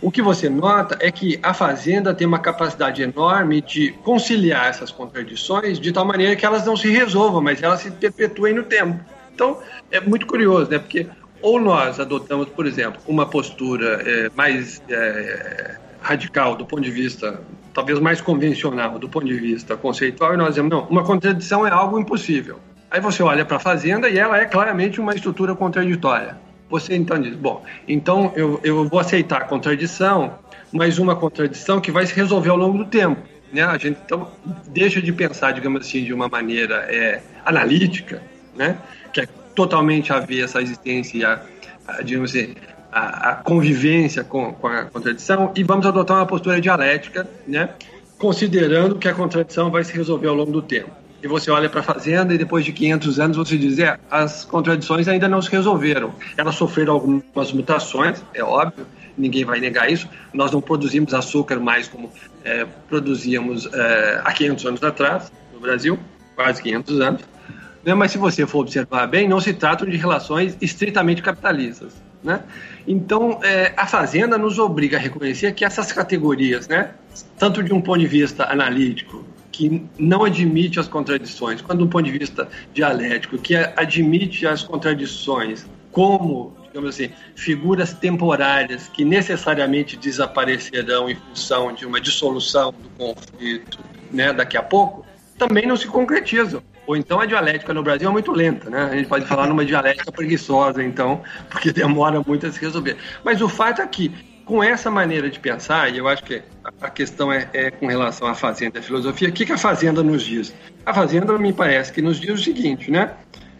O 0.00 0.10
que 0.10 0.22
você 0.22 0.48
nota 0.48 0.96
é 1.00 1.10
que 1.10 1.40
a 1.42 1.52
Fazenda 1.52 2.14
tem 2.14 2.26
uma 2.26 2.38
capacidade 2.38 3.02
enorme 3.02 3.60
de 3.60 3.92
conciliar 4.04 4.68
essas 4.68 4.92
contradições 4.92 5.80
de 5.80 5.92
tal 5.92 6.04
maneira 6.04 6.36
que 6.36 6.46
elas 6.46 6.64
não 6.64 6.76
se 6.76 6.88
resolvam, 6.88 7.42
mas 7.42 7.62
elas 7.62 7.80
se 7.80 7.90
perpetuem 7.90 8.54
no 8.54 8.62
tempo. 8.62 8.98
Então, 9.34 9.58
é 9.90 10.00
muito 10.00 10.26
curioso, 10.26 10.70
né? 10.70 10.78
porque 10.78 11.06
ou 11.40 11.60
nós 11.60 12.00
adotamos, 12.00 12.48
por 12.48 12.66
exemplo, 12.66 13.00
uma 13.06 13.26
postura 13.26 14.02
é, 14.04 14.30
mais 14.34 14.82
é, 14.88 15.76
radical 16.00 16.56
do 16.56 16.64
ponto 16.64 16.82
de 16.82 16.90
vista 16.90 17.40
talvez 17.72 18.00
mais 18.00 18.20
convencional 18.20 18.98
do 18.98 19.08
ponto 19.08 19.26
de 19.26 19.34
vista 19.34 19.76
conceitual, 19.76 20.34
e 20.34 20.36
nós 20.36 20.48
dizemos, 20.48 20.70
não, 20.70 20.80
uma 20.88 21.04
contradição 21.04 21.64
é 21.64 21.70
algo 21.70 21.98
impossível. 21.98 22.58
Aí 22.90 23.00
você 23.00 23.22
olha 23.22 23.44
para 23.44 23.58
a 23.58 23.60
fazenda 23.60 24.08
e 24.08 24.18
ela 24.18 24.38
é 24.38 24.44
claramente 24.44 25.00
uma 25.00 25.14
estrutura 25.14 25.54
contraditória. 25.54 26.36
Você 26.70 26.94
então 26.94 27.20
diz, 27.20 27.34
bom, 27.34 27.64
então 27.86 28.32
eu, 28.36 28.60
eu 28.62 28.88
vou 28.88 29.00
aceitar 29.00 29.38
a 29.38 29.44
contradição, 29.44 30.38
mas 30.72 30.98
uma 30.98 31.16
contradição 31.16 31.80
que 31.80 31.90
vai 31.90 32.06
se 32.06 32.14
resolver 32.14 32.50
ao 32.50 32.56
longo 32.56 32.78
do 32.78 32.84
tempo. 32.84 33.20
Né? 33.52 33.62
A 33.62 33.78
gente 33.78 33.98
então 34.04 34.28
deixa 34.66 35.00
de 35.00 35.12
pensar, 35.12 35.52
digamos 35.52 35.86
assim, 35.86 36.04
de 36.04 36.12
uma 36.12 36.28
maneira 36.28 36.86
é, 36.88 37.22
analítica, 37.44 38.22
né? 38.54 38.76
que 39.12 39.22
é 39.22 39.28
totalmente 39.54 40.12
avessa 40.12 40.58
à 40.58 40.62
existência, 40.62 41.40
a, 41.86 42.02
digamos 42.02 42.30
assim, 42.30 42.54
a, 42.92 43.30
a 43.30 43.34
convivência 43.36 44.24
com, 44.24 44.52
com, 44.52 44.66
a 44.66 44.84
contradição 44.84 45.52
e 45.56 45.62
vamos 45.62 45.86
adotar 45.86 46.16
uma 46.16 46.26
postura 46.26 46.60
dialética, 46.60 47.28
né, 47.46 47.70
considerando 48.18 48.96
que 48.96 49.08
a 49.08 49.14
contradição 49.14 49.70
vai 49.70 49.84
se 49.84 49.92
resolver 49.92 50.28
ao 50.28 50.34
longo 50.34 50.52
do 50.52 50.62
tempo. 50.62 50.90
E 51.22 51.26
você 51.26 51.50
olha 51.50 51.68
para 51.68 51.80
a 51.80 51.82
Fazenda 51.82 52.32
e 52.32 52.38
depois 52.38 52.64
de 52.64 52.72
500 52.72 53.20
anos 53.20 53.36
você 53.36 53.56
diz, 53.56 53.78
é, 53.78 53.98
as 54.10 54.44
contradições 54.44 55.08
ainda 55.08 55.28
não 55.28 55.42
se 55.42 55.50
resolveram. 55.50 56.14
Elas 56.36 56.54
sofreram 56.54 56.94
algumas 56.94 57.52
mutações, 57.52 58.22
é 58.32 58.42
óbvio, 58.42 58.86
ninguém 59.16 59.44
vai 59.44 59.58
negar 59.58 59.90
isso. 59.90 60.08
Nós 60.32 60.52
não 60.52 60.60
produzimos 60.60 61.12
açúcar 61.12 61.58
mais 61.58 61.88
como 61.88 62.10
é, 62.44 62.66
produzíamos 62.88 63.66
é, 63.72 64.20
há 64.24 64.32
500 64.32 64.66
anos 64.66 64.82
atrás 64.82 65.32
no 65.52 65.60
Brasil, 65.60 65.98
quase 66.36 66.62
500 66.62 67.00
anos. 67.00 67.22
Né? 67.84 67.94
Mas 67.94 68.12
se 68.12 68.18
você 68.18 68.46
for 68.46 68.60
observar 68.60 69.06
bem, 69.08 69.28
não 69.28 69.40
se 69.40 69.52
trata 69.52 69.84
de 69.84 69.96
relações 69.96 70.56
estritamente 70.60 71.20
capitalistas. 71.20 71.94
Né? 72.22 72.40
Então, 72.86 73.40
é, 73.42 73.72
a 73.76 73.86
Fazenda 73.86 74.38
nos 74.38 74.58
obriga 74.58 74.96
a 74.96 75.00
reconhecer 75.00 75.52
que 75.52 75.64
essas 75.64 75.92
categorias, 75.92 76.66
né, 76.66 76.90
tanto 77.38 77.62
de 77.62 77.72
um 77.72 77.80
ponto 77.80 78.00
de 78.00 78.06
vista 78.06 78.44
analítico, 78.44 79.24
que 79.58 79.82
não 79.98 80.22
admite 80.22 80.78
as 80.78 80.86
contradições, 80.86 81.60
quanto 81.60 81.80
do 81.80 81.88
ponto 81.88 82.04
de 82.04 82.16
vista 82.16 82.48
dialético, 82.72 83.36
que 83.38 83.56
admite 83.56 84.46
as 84.46 84.62
contradições 84.62 85.66
como 85.90 86.56
digamos 86.68 86.90
assim, 86.90 87.10
figuras 87.34 87.92
temporárias 87.94 88.88
que 88.88 89.04
necessariamente 89.04 89.96
desaparecerão 89.96 91.10
em 91.10 91.16
função 91.16 91.72
de 91.72 91.84
uma 91.86 92.00
dissolução 92.00 92.72
do 92.72 92.90
conflito 92.90 93.78
né, 94.12 94.32
daqui 94.32 94.56
a 94.56 94.62
pouco, 94.62 95.04
também 95.36 95.66
não 95.66 95.76
se 95.76 95.88
concretizam. 95.88 96.62
Ou 96.86 96.96
então 96.96 97.18
a 97.20 97.26
dialética 97.26 97.74
no 97.74 97.82
Brasil 97.82 98.08
é 98.08 98.12
muito 98.12 98.30
lenta, 98.30 98.70
né? 98.70 98.82
A 98.92 98.96
gente 98.96 99.08
pode 99.08 99.24
falar 99.24 99.46
numa 99.46 99.64
dialética 99.64 100.12
preguiçosa, 100.12 100.84
então, 100.84 101.22
porque 101.50 101.72
demora 101.72 102.22
muito 102.24 102.46
a 102.46 102.52
se 102.52 102.60
resolver. 102.60 102.96
Mas 103.24 103.40
o 103.40 103.48
fato 103.48 103.82
é 103.82 103.86
que, 103.86 104.12
com 104.48 104.64
essa 104.64 104.90
maneira 104.90 105.28
de 105.28 105.38
pensar, 105.38 105.92
e 105.92 105.98
eu 105.98 106.08
acho 106.08 106.24
que 106.24 106.42
a 106.80 106.88
questão 106.88 107.30
é, 107.30 107.48
é 107.52 107.70
com 107.70 107.86
relação 107.86 108.26
à 108.26 108.34
Fazenda 108.34 108.78
e 108.78 108.80
à 108.80 108.82
filosofia, 108.82 109.28
o 109.28 109.32
que, 109.32 109.44
que 109.44 109.52
a 109.52 109.58
Fazenda 109.58 110.02
nos 110.02 110.22
diz? 110.22 110.54
A 110.86 110.94
Fazenda 110.94 111.36
me 111.38 111.52
parece 111.52 111.92
que 111.92 112.00
nos 112.00 112.18
diz 112.18 112.40
o 112.40 112.42
seguinte, 112.42 112.90
né? 112.90 113.12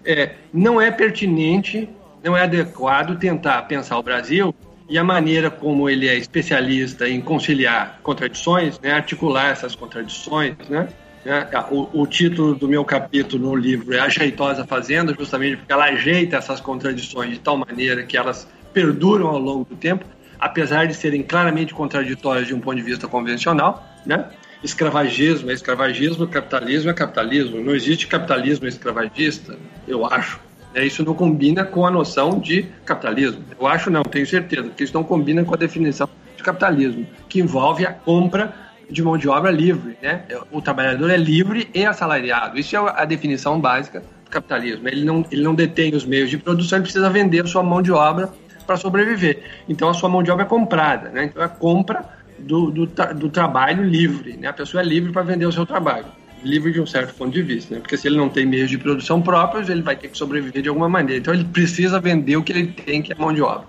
É, 0.03 0.37
não 0.53 0.81
é 0.81 0.91
pertinente 0.91 1.89
não 2.23 2.37
é 2.37 2.43
adequado 2.43 3.19
tentar 3.19 3.63
pensar 3.63 3.99
o 3.99 4.03
Brasil 4.03 4.55
e 4.89 4.99
a 4.99 5.05
maneira 5.05 5.51
como 5.51 5.89
ele 5.89 6.09
é 6.09 6.17
especialista 6.17 7.09
em 7.09 7.21
conciliar 7.21 8.01
contradições, 8.03 8.79
né, 8.81 8.93
articular 8.93 9.51
essas 9.51 9.75
contradições, 9.75 10.57
né? 10.69 10.89
né 11.25 11.47
o, 11.71 12.03
o, 12.03 12.07
título 12.07 12.55
do 12.55 12.67
meu 12.67 12.85
capítulo 12.85 13.51
no 13.51 13.57
livro 13.57 13.95
é 13.95 14.01
A 14.01 14.09
Jeitosa 14.09 14.65
Fazenda, 14.65 15.15
justamente 15.19 15.59
porque 15.59 15.73
ela 15.73 15.85
ajeita 15.85 16.37
essas 16.37 16.61
contradições 16.61 17.33
de 17.33 17.39
tal 17.39 17.57
maneira 17.57 18.03
que 18.03 18.17
elas 18.17 18.49
perduram 18.73 19.29
ao 19.29 19.39
longo 19.39 19.65
do 19.65 19.77
tempo, 19.77 20.05
apesar 20.39 20.87
de 20.87 20.95
serem 20.95 21.23
claramente 21.23 21.75
contraditórias 21.75 22.47
de 22.47 22.55
um 22.55 22.61
ponto 22.61 22.77
de 22.77 22.83
vista 22.83 23.09
convencional, 23.09 23.87
né? 24.07 24.27
Escravagismo 24.63 25.51
é 25.51 25.55
escravagismo, 25.55 26.27
capitalismo 26.27 26.91
é 26.91 26.95
capitalismo. 26.95 27.63
Não 27.63 27.75
existe 27.75 28.09
capitalismo 28.09 28.67
escravagista, 28.67 29.57
eu 29.87 30.05
acho. 30.05 30.41
É, 30.75 30.85
isso 30.85 31.05
não 31.05 31.15
combina 31.15 31.65
com 31.65 31.87
a 31.87 31.91
noção 31.91 32.39
de 32.39 32.67
capitalismo. 32.85 33.43
Eu 33.59 33.67
acho 33.67 33.91
não, 33.91 34.03
tenho 34.03 34.27
certeza, 34.27 34.69
que 34.69 34.85
isso 34.85 34.95
não 34.95 35.05
combina 35.05 35.45
com 35.45 35.55
a 35.55 35.57
definição 35.57 36.09
de 36.37 36.43
capitalismo, 36.43 37.07
que 37.29 37.41
envolve 37.41 37.87
a 37.87 37.93
compra 37.93 38.53
de 38.91 39.03
mão 39.03 39.17
de 39.17 39.29
obra 39.29 39.51
livre. 39.51 39.97
Né? 40.03 40.23
O 40.51 40.61
trabalhador 40.61 41.11
é 41.11 41.17
livre 41.17 41.69
e 41.73 41.85
assalariado. 41.85 42.59
Isso 42.59 42.77
é 42.77 42.79
a 42.79 43.05
definição 43.05 43.61
básica 43.61 44.01
do 44.25 44.31
capitalismo. 44.31 44.89
Ele 44.89 45.05
não, 45.05 45.25
ele 45.31 45.43
não 45.43 45.55
detém 45.55 45.95
os 45.95 46.05
meios 46.05 46.31
de 46.31 46.39
produção, 46.39 46.79
ele 46.79 46.85
precisa 46.85 47.09
vender 47.09 47.47
sua 47.47 47.63
mão 47.63 47.81
de 47.81 47.93
obra 47.93 48.33
para 48.69 48.77
sobreviver. 48.77 49.43
Então 49.67 49.89
a 49.89 49.95
sua 49.95 50.11
mão 50.11 50.23
de 50.23 50.31
obra 50.31 50.45
é 50.45 50.49
comprada. 50.49 51.09
Né? 51.09 51.25
Então 51.25 51.43
é 51.43 51.49
compra 51.49 52.05
do, 52.39 52.71
do, 52.71 52.87
do 52.87 53.31
trabalho 53.31 53.83
livre. 53.83 54.37
Né? 54.37 54.47
A 54.47 54.53
pessoa 54.53 54.83
é 54.83 54.85
livre 54.85 55.11
para 55.11 55.23
vender 55.23 55.47
o 55.47 55.53
seu 55.53 55.65
trabalho 55.65 56.07
livre 56.45 56.71
de 56.71 56.81
um 56.81 56.87
certo 56.87 57.15
ponto 57.15 57.33
de 57.33 57.43
vista, 57.43 57.75
né? 57.75 57.81
Porque 57.81 57.97
se 57.97 58.07
ele 58.07 58.17
não 58.17 58.29
tem 58.29 58.47
meios 58.47 58.71
de 58.71 58.79
produção 58.79 59.21
próprios, 59.21 59.69
ele 59.69 59.83
vai 59.83 59.97
ter 59.97 60.07
que 60.07 60.17
sobreviver 60.17 60.63
de 60.63 60.69
alguma 60.69 60.89
maneira. 60.89 61.21
Então 61.21 61.35
ele 61.35 61.45
precisa 61.45 61.99
vender 61.99 62.37
o 62.37 62.45
que 62.45 62.53
ele 62.53 62.69
tem, 62.69 63.03
que 63.03 63.13
é 63.13 63.17
mão 63.17 63.33
de 63.33 63.43
obra. 63.43 63.67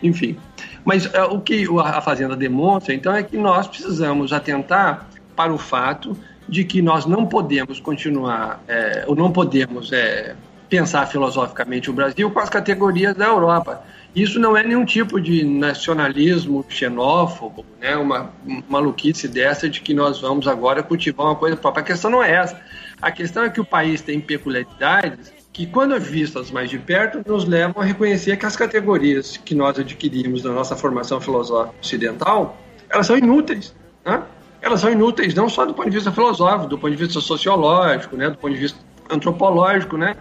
Enfim. 0.00 0.36
Mas 0.84 1.12
é, 1.12 1.24
o 1.24 1.40
que 1.40 1.66
a 1.80 2.00
Fazenda 2.00 2.36
demonstra, 2.36 2.94
então, 2.94 3.12
é 3.12 3.24
que 3.24 3.36
nós 3.36 3.66
precisamos 3.66 4.32
atentar 4.32 5.08
para 5.34 5.52
o 5.52 5.58
fato 5.58 6.16
de 6.48 6.62
que 6.62 6.80
nós 6.80 7.06
não 7.06 7.26
podemos 7.26 7.80
continuar, 7.80 8.62
é, 8.68 9.04
ou 9.08 9.16
não 9.16 9.32
podemos 9.32 9.92
é, 9.92 10.36
pensar 10.68 11.06
filosoficamente 11.06 11.90
o 11.90 11.92
Brasil 11.92 12.30
com 12.30 12.40
as 12.40 12.48
categorias 12.48 13.14
da 13.14 13.26
Europa. 13.26 13.82
Isso 14.14 14.38
não 14.38 14.54
é 14.54 14.62
nenhum 14.62 14.84
tipo 14.84 15.18
de 15.18 15.42
nacionalismo 15.42 16.64
xenófobo, 16.68 17.64
né? 17.80 17.96
uma 17.96 18.30
maluquice 18.68 19.26
dessa 19.26 19.70
de 19.70 19.80
que 19.80 19.94
nós 19.94 20.20
vamos 20.20 20.46
agora 20.46 20.82
cultivar 20.82 21.26
uma 21.26 21.36
coisa 21.36 21.56
própria. 21.56 21.82
A 21.82 21.86
questão 21.86 22.10
não 22.10 22.22
é 22.22 22.30
essa. 22.30 22.60
A 23.00 23.10
questão 23.10 23.42
é 23.42 23.48
que 23.48 23.60
o 23.60 23.64
país 23.64 24.02
tem 24.02 24.20
peculiaridades 24.20 25.32
que, 25.50 25.66
quando 25.66 25.98
vistas 25.98 26.50
mais 26.50 26.68
de 26.68 26.78
perto, 26.78 27.22
nos 27.26 27.46
levam 27.46 27.82
a 27.82 27.84
reconhecer 27.86 28.36
que 28.36 28.44
as 28.44 28.54
categorias 28.54 29.38
que 29.38 29.54
nós 29.54 29.78
adquirimos 29.78 30.44
na 30.44 30.52
nossa 30.52 30.76
formação 30.76 31.18
filosófica 31.18 31.74
ocidental, 31.82 32.58
elas 32.90 33.06
são 33.06 33.16
inúteis. 33.16 33.74
Né? 34.04 34.22
Elas 34.60 34.80
são 34.80 34.90
inúteis 34.90 35.34
não 35.34 35.48
só 35.48 35.64
do 35.64 35.72
ponto 35.72 35.88
de 35.88 35.96
vista 35.96 36.12
filosófico, 36.12 36.68
do 36.68 36.78
ponto 36.78 36.90
de 36.90 37.02
vista 37.02 37.18
sociológico, 37.18 38.14
né? 38.14 38.28
do 38.28 38.36
ponto 38.36 38.52
de 38.52 38.60
vista 38.60 38.78
antropológico. 39.08 39.96
Né? 39.96 40.16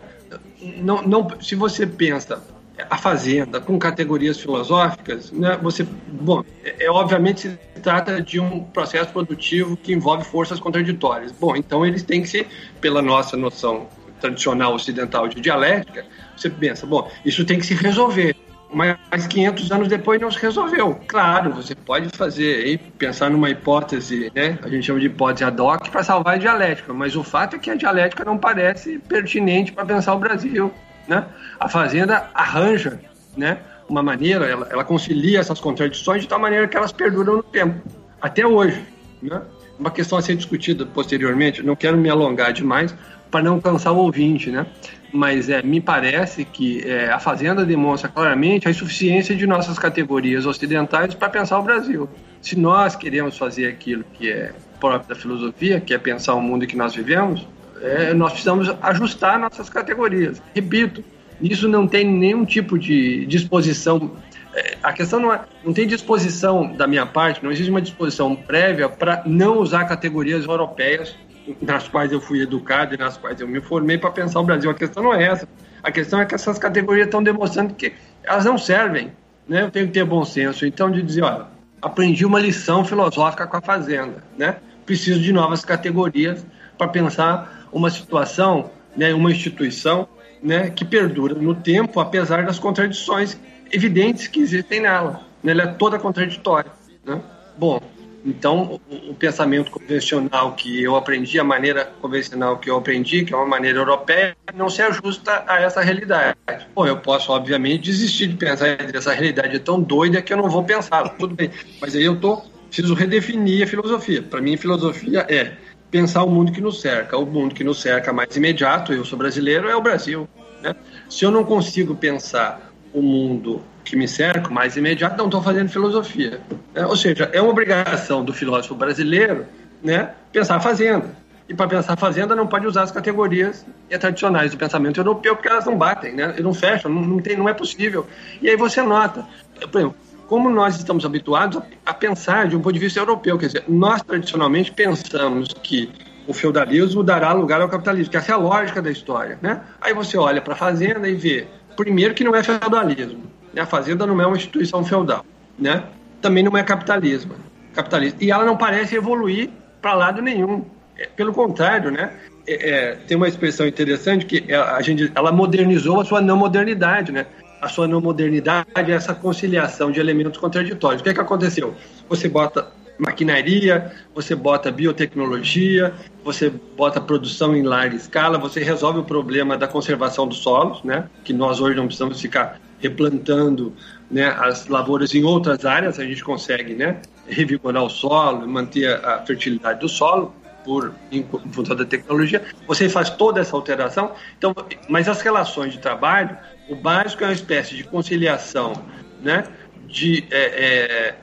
Não, 0.77 1.01
não, 1.01 1.27
se 1.41 1.55
você 1.55 1.85
pensa 1.85 2.41
a 2.89 2.97
fazenda 2.97 3.59
com 3.59 3.77
categorias 3.77 4.39
filosóficas, 4.39 5.31
né, 5.31 5.57
você, 5.61 5.83
bom, 5.83 6.43
é, 6.63 6.85
é, 6.85 6.91
obviamente 6.91 7.41
se 7.41 7.57
trata 7.81 8.21
de 8.21 8.39
um 8.39 8.63
processo 8.63 9.11
produtivo 9.11 9.77
que 9.77 9.93
envolve 9.93 10.23
forças 10.23 10.59
contraditórias. 10.59 11.31
Bom, 11.31 11.55
então 11.55 11.85
eles 11.85 12.03
têm 12.03 12.21
que 12.21 12.27
ser, 12.27 12.47
pela 12.79 13.01
nossa 13.01 13.35
noção 13.35 13.87
tradicional 14.19 14.73
ocidental 14.75 15.27
de 15.27 15.41
dialética, 15.41 16.05
você 16.35 16.49
pensa, 16.49 16.85
bom, 16.85 17.09
isso 17.25 17.43
tem 17.43 17.57
que 17.57 17.65
se 17.65 17.73
resolver. 17.73 18.35
Mas 18.73 19.27
500 19.27 19.69
anos 19.69 19.87
depois 19.89 20.21
não 20.21 20.31
se 20.31 20.39
resolveu. 20.39 20.97
Claro, 21.05 21.51
você 21.51 21.75
pode 21.75 22.07
fazer 22.15 22.63
aí, 22.63 22.77
pensar 22.77 23.29
numa 23.29 23.49
hipótese, 23.49 24.31
né? 24.33 24.57
A 24.63 24.69
gente 24.69 24.85
chama 24.85 24.97
de 24.97 25.07
hipótese 25.07 25.43
ad 25.43 25.61
hoc 25.61 25.89
para 25.89 26.03
salvar 26.03 26.35
a 26.35 26.37
dialética, 26.37 26.93
mas 26.93 27.17
o 27.17 27.23
fato 27.23 27.57
é 27.57 27.59
que 27.59 27.69
a 27.69 27.75
dialética 27.75 28.23
não 28.23 28.37
parece 28.37 28.97
pertinente 28.99 29.73
para 29.73 29.85
pensar 29.85 30.13
o 30.13 30.19
Brasil 30.19 30.71
né? 31.11 31.25
A 31.59 31.67
Fazenda 31.67 32.29
arranja 32.33 33.01
né, 33.35 33.57
uma 33.89 34.01
maneira, 34.01 34.45
ela, 34.45 34.67
ela 34.71 34.83
concilia 34.85 35.39
essas 35.39 35.59
contradições 35.59 36.21
de 36.21 36.27
tal 36.27 36.39
maneira 36.39 36.69
que 36.69 36.77
elas 36.77 36.93
perduram 36.93 37.37
no 37.37 37.43
tempo, 37.43 37.81
até 38.21 38.47
hoje. 38.47 38.81
Né? 39.21 39.41
Uma 39.77 39.91
questão 39.91 40.17
a 40.17 40.21
ser 40.21 40.37
discutida 40.37 40.85
posteriormente, 40.85 41.61
não 41.61 41.75
quero 41.75 41.97
me 41.97 42.09
alongar 42.09 42.53
demais 42.53 42.95
para 43.29 43.43
não 43.43 43.59
cansar 43.59 43.91
o 43.91 43.97
ouvinte, 43.97 44.49
né? 44.49 44.65
mas 45.11 45.49
é, 45.49 45.61
me 45.61 45.81
parece 45.81 46.45
que 46.45 46.81
é, 46.87 47.11
a 47.11 47.19
Fazenda 47.19 47.65
demonstra 47.65 48.07
claramente 48.07 48.69
a 48.69 48.71
insuficiência 48.71 49.35
de 49.35 49.45
nossas 49.45 49.77
categorias 49.77 50.45
ocidentais 50.45 51.13
para 51.13 51.27
pensar 51.27 51.59
o 51.59 51.63
Brasil. 51.63 52.09
Se 52.41 52.57
nós 52.57 52.95
queremos 52.95 53.37
fazer 53.37 53.67
aquilo 53.67 54.05
que 54.13 54.31
é 54.31 54.53
próprio 54.79 55.09
da 55.09 55.15
filosofia, 55.15 55.81
que 55.81 55.93
é 55.93 55.97
pensar 55.97 56.35
o 56.35 56.41
mundo 56.41 56.63
em 56.63 56.67
que 56.67 56.77
nós 56.77 56.95
vivemos, 56.95 57.45
é, 57.81 58.13
nós 58.13 58.31
precisamos 58.31 58.73
ajustar 58.81 59.39
nossas 59.39 59.69
categorias. 59.69 60.41
Repito, 60.53 61.03
isso 61.41 61.67
não 61.67 61.87
tem 61.87 62.05
nenhum 62.05 62.45
tipo 62.45 62.77
de 62.77 63.25
disposição. 63.25 64.11
É, 64.53 64.77
a 64.83 64.93
questão 64.93 65.19
não 65.19 65.33
é, 65.33 65.41
não 65.63 65.73
tem 65.73 65.87
disposição 65.87 66.75
da 66.75 66.85
minha 66.85 67.05
parte, 67.05 67.43
não 67.43 67.51
existe 67.51 67.69
uma 67.69 67.81
disposição 67.81 68.35
prévia 68.35 68.87
para 68.87 69.23
não 69.25 69.59
usar 69.59 69.85
categorias 69.85 70.45
europeias 70.45 71.15
nas 71.59 71.87
quais 71.87 72.11
eu 72.11 72.21
fui 72.21 72.41
educado 72.41 72.93
e 72.93 72.97
nas 72.97 73.17
quais 73.17 73.41
eu 73.41 73.47
me 73.47 73.59
formei 73.61 73.97
para 73.97 74.11
pensar 74.11 74.39
o 74.39 74.43
Brasil. 74.43 74.69
A 74.69 74.73
questão 74.75 75.03
não 75.03 75.13
é 75.13 75.23
essa. 75.23 75.47
A 75.81 75.91
questão 75.91 76.21
é 76.21 76.25
que 76.25 76.35
essas 76.35 76.59
categorias 76.59 77.07
estão 77.07 77.23
demonstrando 77.23 77.73
que 77.73 77.93
elas 78.23 78.45
não 78.45 78.57
servem. 78.57 79.11
Né? 79.47 79.63
Eu 79.63 79.71
tenho 79.71 79.87
que 79.87 79.93
ter 79.93 80.05
bom 80.05 80.23
senso. 80.23 80.65
Então, 80.65 80.91
de 80.91 81.01
dizer, 81.01 81.23
olha, 81.23 81.47
aprendi 81.81 82.25
uma 82.25 82.39
lição 82.39 82.85
filosófica 82.85 83.47
com 83.47 83.57
a 83.57 83.61
Fazenda. 83.61 84.23
Né? 84.37 84.57
Preciso 84.85 85.19
de 85.19 85.33
novas 85.33 85.65
categorias 85.65 86.45
para 86.77 86.87
pensar 86.87 87.60
uma 87.71 87.89
situação, 87.89 88.71
né, 88.95 89.13
uma 89.13 89.31
instituição 89.31 90.07
né, 90.41 90.69
que 90.69 90.83
perdura 90.83 91.35
no 91.35 91.55
tempo, 91.55 91.99
apesar 91.99 92.45
das 92.45 92.59
contradições 92.59 93.37
evidentes 93.71 94.27
que 94.27 94.39
existem 94.39 94.81
nela. 94.81 95.21
Né, 95.43 95.51
ela 95.51 95.63
é 95.63 95.67
toda 95.67 95.99
contraditória. 95.99 96.71
Né? 97.05 97.21
Bom, 97.57 97.79
então 98.25 98.79
o, 98.89 99.11
o, 99.11 99.13
pensamento 99.15 99.71
convencional 99.71 100.53
que 100.53 100.83
eu 100.83 100.95
aprendi, 100.95 101.39
a 101.39 101.43
maneira 101.43 101.85
convencional 102.01 102.57
que 102.57 102.69
eu 102.69 102.77
aprendi, 102.77 103.25
que 103.25 103.33
é 103.33 103.37
uma 103.37 103.45
maneira 103.45 103.79
europeia, 103.79 104.35
não 104.53 104.69
se 104.69 104.81
ajusta 104.81 105.43
a 105.47 105.59
essa 105.61 105.81
realidade. 105.81 106.37
Bom, 106.75 106.85
eu 106.85 106.97
posso, 106.97 107.31
obviamente, 107.31 107.83
desistir 107.83 108.27
de 108.27 108.35
pensar 108.35 108.67
essa 108.93 109.13
realidade 109.13 109.55
é 109.55 109.59
tão 109.59 109.81
doida 109.81 110.21
que 110.21 110.33
eu 110.33 110.37
não 110.37 110.49
vou 110.49 110.63
pensar. 110.63 111.09
Tudo 111.09 111.35
bem, 111.35 111.49
mas 111.79 111.95
aí 111.95 112.03
eu 112.03 112.19
tô, 112.19 112.41
preciso 112.67 112.93
redefinir 112.93 113.63
a 113.63 113.67
filosofia. 113.67 114.21
Para 114.21 114.41
mim, 114.41 114.55
filosofia 114.55 115.25
é 115.29 115.53
pensar 115.91 116.23
o 116.23 116.29
mundo 116.31 116.51
que 116.51 116.61
nos 116.61 116.79
cerca. 116.79 117.17
O 117.17 117.25
mundo 117.25 117.53
que 117.53 117.63
nos 117.63 117.81
cerca 117.81 118.13
mais 118.13 118.35
imediato, 118.35 118.93
eu 118.93 119.03
sou 119.03 119.19
brasileiro, 119.19 119.69
é 119.69 119.75
o 119.75 119.81
Brasil. 119.81 120.27
Né? 120.63 120.73
Se 121.09 121.25
eu 121.25 121.29
não 121.29 121.43
consigo 121.43 121.93
pensar 121.93 122.71
o 122.93 123.01
mundo 123.01 123.61
que 123.83 123.95
me 123.95 124.07
cerca 124.07 124.49
mais 124.49 124.77
imediato, 124.77 125.17
não 125.17 125.25
estou 125.25 125.43
fazendo 125.43 125.69
filosofia. 125.69 126.39
Né? 126.73 126.85
Ou 126.85 126.95
seja, 126.95 127.29
é 127.33 127.41
uma 127.41 127.51
obrigação 127.51 128.23
do 128.23 128.33
filósofo 128.33 128.73
brasileiro 128.73 129.45
né, 129.83 130.11
pensar 130.31 130.55
a 130.55 130.59
fazenda. 130.59 131.21
E 131.49 131.53
para 131.53 131.67
pensar 131.67 131.97
fazenda 131.97 132.33
não 132.33 132.47
pode 132.47 132.65
usar 132.65 132.83
as 132.83 132.91
categorias 132.91 133.65
tradicionais 133.99 134.51
do 134.51 134.57
pensamento 134.57 135.01
europeu, 135.01 135.35
porque 135.35 135.49
elas 135.49 135.65
não 135.65 135.77
batem, 135.77 136.13
né? 136.13 136.33
Não 136.39 136.53
fecham, 136.53 136.89
não, 136.89 137.01
não, 137.01 137.19
tem, 137.19 137.35
não 137.35 137.49
é 137.49 137.53
possível. 137.53 138.07
E 138.41 138.49
aí 138.49 138.55
você 138.55 138.81
nota, 138.81 139.27
por 139.69 139.77
exemplo, 139.77 139.97
como 140.31 140.49
nós 140.49 140.77
estamos 140.77 141.03
habituados 141.03 141.61
a, 141.85 141.93
pensar 141.93 142.47
de 142.47 142.55
um 142.55 142.61
ponto 142.61 142.71
de 142.71 142.79
vista 142.79 143.01
europeu, 143.01 143.37
quer 143.37 143.47
dizer, 143.47 143.65
nós 143.67 144.01
tradicionalmente 144.01 144.71
pensamos 144.71 145.53
que 145.61 145.91
o 146.25 146.31
feudalismo 146.31 147.03
dará 147.03 147.33
lugar 147.33 147.59
ao 147.59 147.67
capitalismo, 147.67 148.09
que 148.09 148.15
essa 148.15 148.31
é 148.31 148.35
a 148.35 148.37
lógica 148.37 148.81
da 148.81 148.89
história, 148.89 149.37
né? 149.41 149.59
Aí 149.81 149.93
você 149.93 150.17
olha 150.17 150.41
para 150.41 150.53
a 150.53 150.55
fazenda 150.55 151.05
e 151.09 151.15
vê, 151.15 151.47
primeiro 151.75 152.13
que 152.13 152.23
não 152.23 152.33
é 152.33 152.41
feudalismo, 152.41 153.23
né? 153.53 153.63
a 153.63 153.65
fazenda 153.65 154.07
não 154.07 154.21
é 154.21 154.25
uma 154.25 154.37
instituição 154.37 154.85
feudal, 154.85 155.25
né? 155.59 155.83
Também 156.21 156.45
não 156.45 156.57
é 156.57 156.63
capitalismo, 156.63 157.33
capitalismo. 157.73 158.19
E 158.21 158.31
ela 158.31 158.45
não 158.45 158.55
parece 158.55 158.95
evoluir 158.95 159.49
para 159.81 159.95
lado 159.95 160.21
nenhum. 160.21 160.63
É, 160.97 161.07
pelo 161.07 161.33
contrário, 161.33 161.91
né? 161.91 162.13
É, 162.47 162.69
é, 162.69 162.95
tem 163.05 163.17
uma 163.17 163.27
expressão 163.27 163.67
interessante 163.67 164.25
que 164.25 164.53
a 164.53 164.81
gente, 164.81 165.11
ela 165.13 165.31
modernizou 165.31 165.99
a 165.99 166.05
sua 166.05 166.21
não 166.21 166.37
modernidade, 166.37 167.11
né? 167.11 167.25
A 167.61 167.67
sua 167.67 167.87
não 167.87 168.01
modernidade 168.01 168.91
essa 168.91 169.13
conciliação 169.13 169.91
de 169.91 169.99
elementos 169.99 170.39
contraditórios. 170.39 171.01
O 171.01 171.03
que 171.03 171.11
é 171.11 171.13
que 171.13 171.19
aconteceu? 171.19 171.75
Você 172.09 172.27
bota 172.27 172.71
maquinaria, 172.97 173.91
você 174.13 174.35
bota 174.35 174.71
biotecnologia, 174.71 175.93
você 176.23 176.49
bota 176.49 176.99
produção 177.01 177.55
em 177.55 177.63
larga 177.63 177.95
escala, 177.95 178.37
você 178.37 178.63
resolve 178.63 178.99
o 178.99 179.03
problema 179.03 179.57
da 179.57 179.67
conservação 179.67 180.27
dos 180.27 180.37
solos, 180.37 180.83
né? 180.83 181.09
Que 181.23 181.33
nós 181.33 181.59
hoje 181.59 181.75
não 181.75 181.85
precisamos 181.85 182.21
ficar 182.21 182.59
replantando 182.79 183.73
né, 184.09 184.35
as 184.39 184.67
lavouras 184.67 185.13
em 185.15 185.23
outras 185.23 185.65
áreas, 185.65 185.99
a 185.99 186.03
gente 186.03 186.23
consegue 186.23 186.73
né, 186.73 187.01
revigorar 187.27 187.83
o 187.83 187.89
solo, 187.89 188.47
manter 188.47 188.93
a 189.05 189.19
fertilidade 189.19 189.79
do 189.79 189.87
solo 189.87 190.33
por 190.65 190.93
em 191.11 191.25
função 191.51 191.75
da 191.75 191.85
tecnologia. 191.85 192.43
Você 192.67 192.89
faz 192.89 193.09
toda 193.09 193.39
essa 193.39 193.55
alteração, 193.55 194.11
então, 194.37 194.53
mas 194.89 195.07
as 195.07 195.21
relações 195.21 195.73
de 195.73 195.79
trabalho, 195.79 196.37
o 196.71 196.75
básico 196.75 197.23
é 197.23 197.27
uma 197.27 197.33
espécie 197.33 197.75
de 197.75 197.83
conciliação, 197.83 198.73
né, 199.21 199.43
de 199.87 200.23
é, 200.31 201.15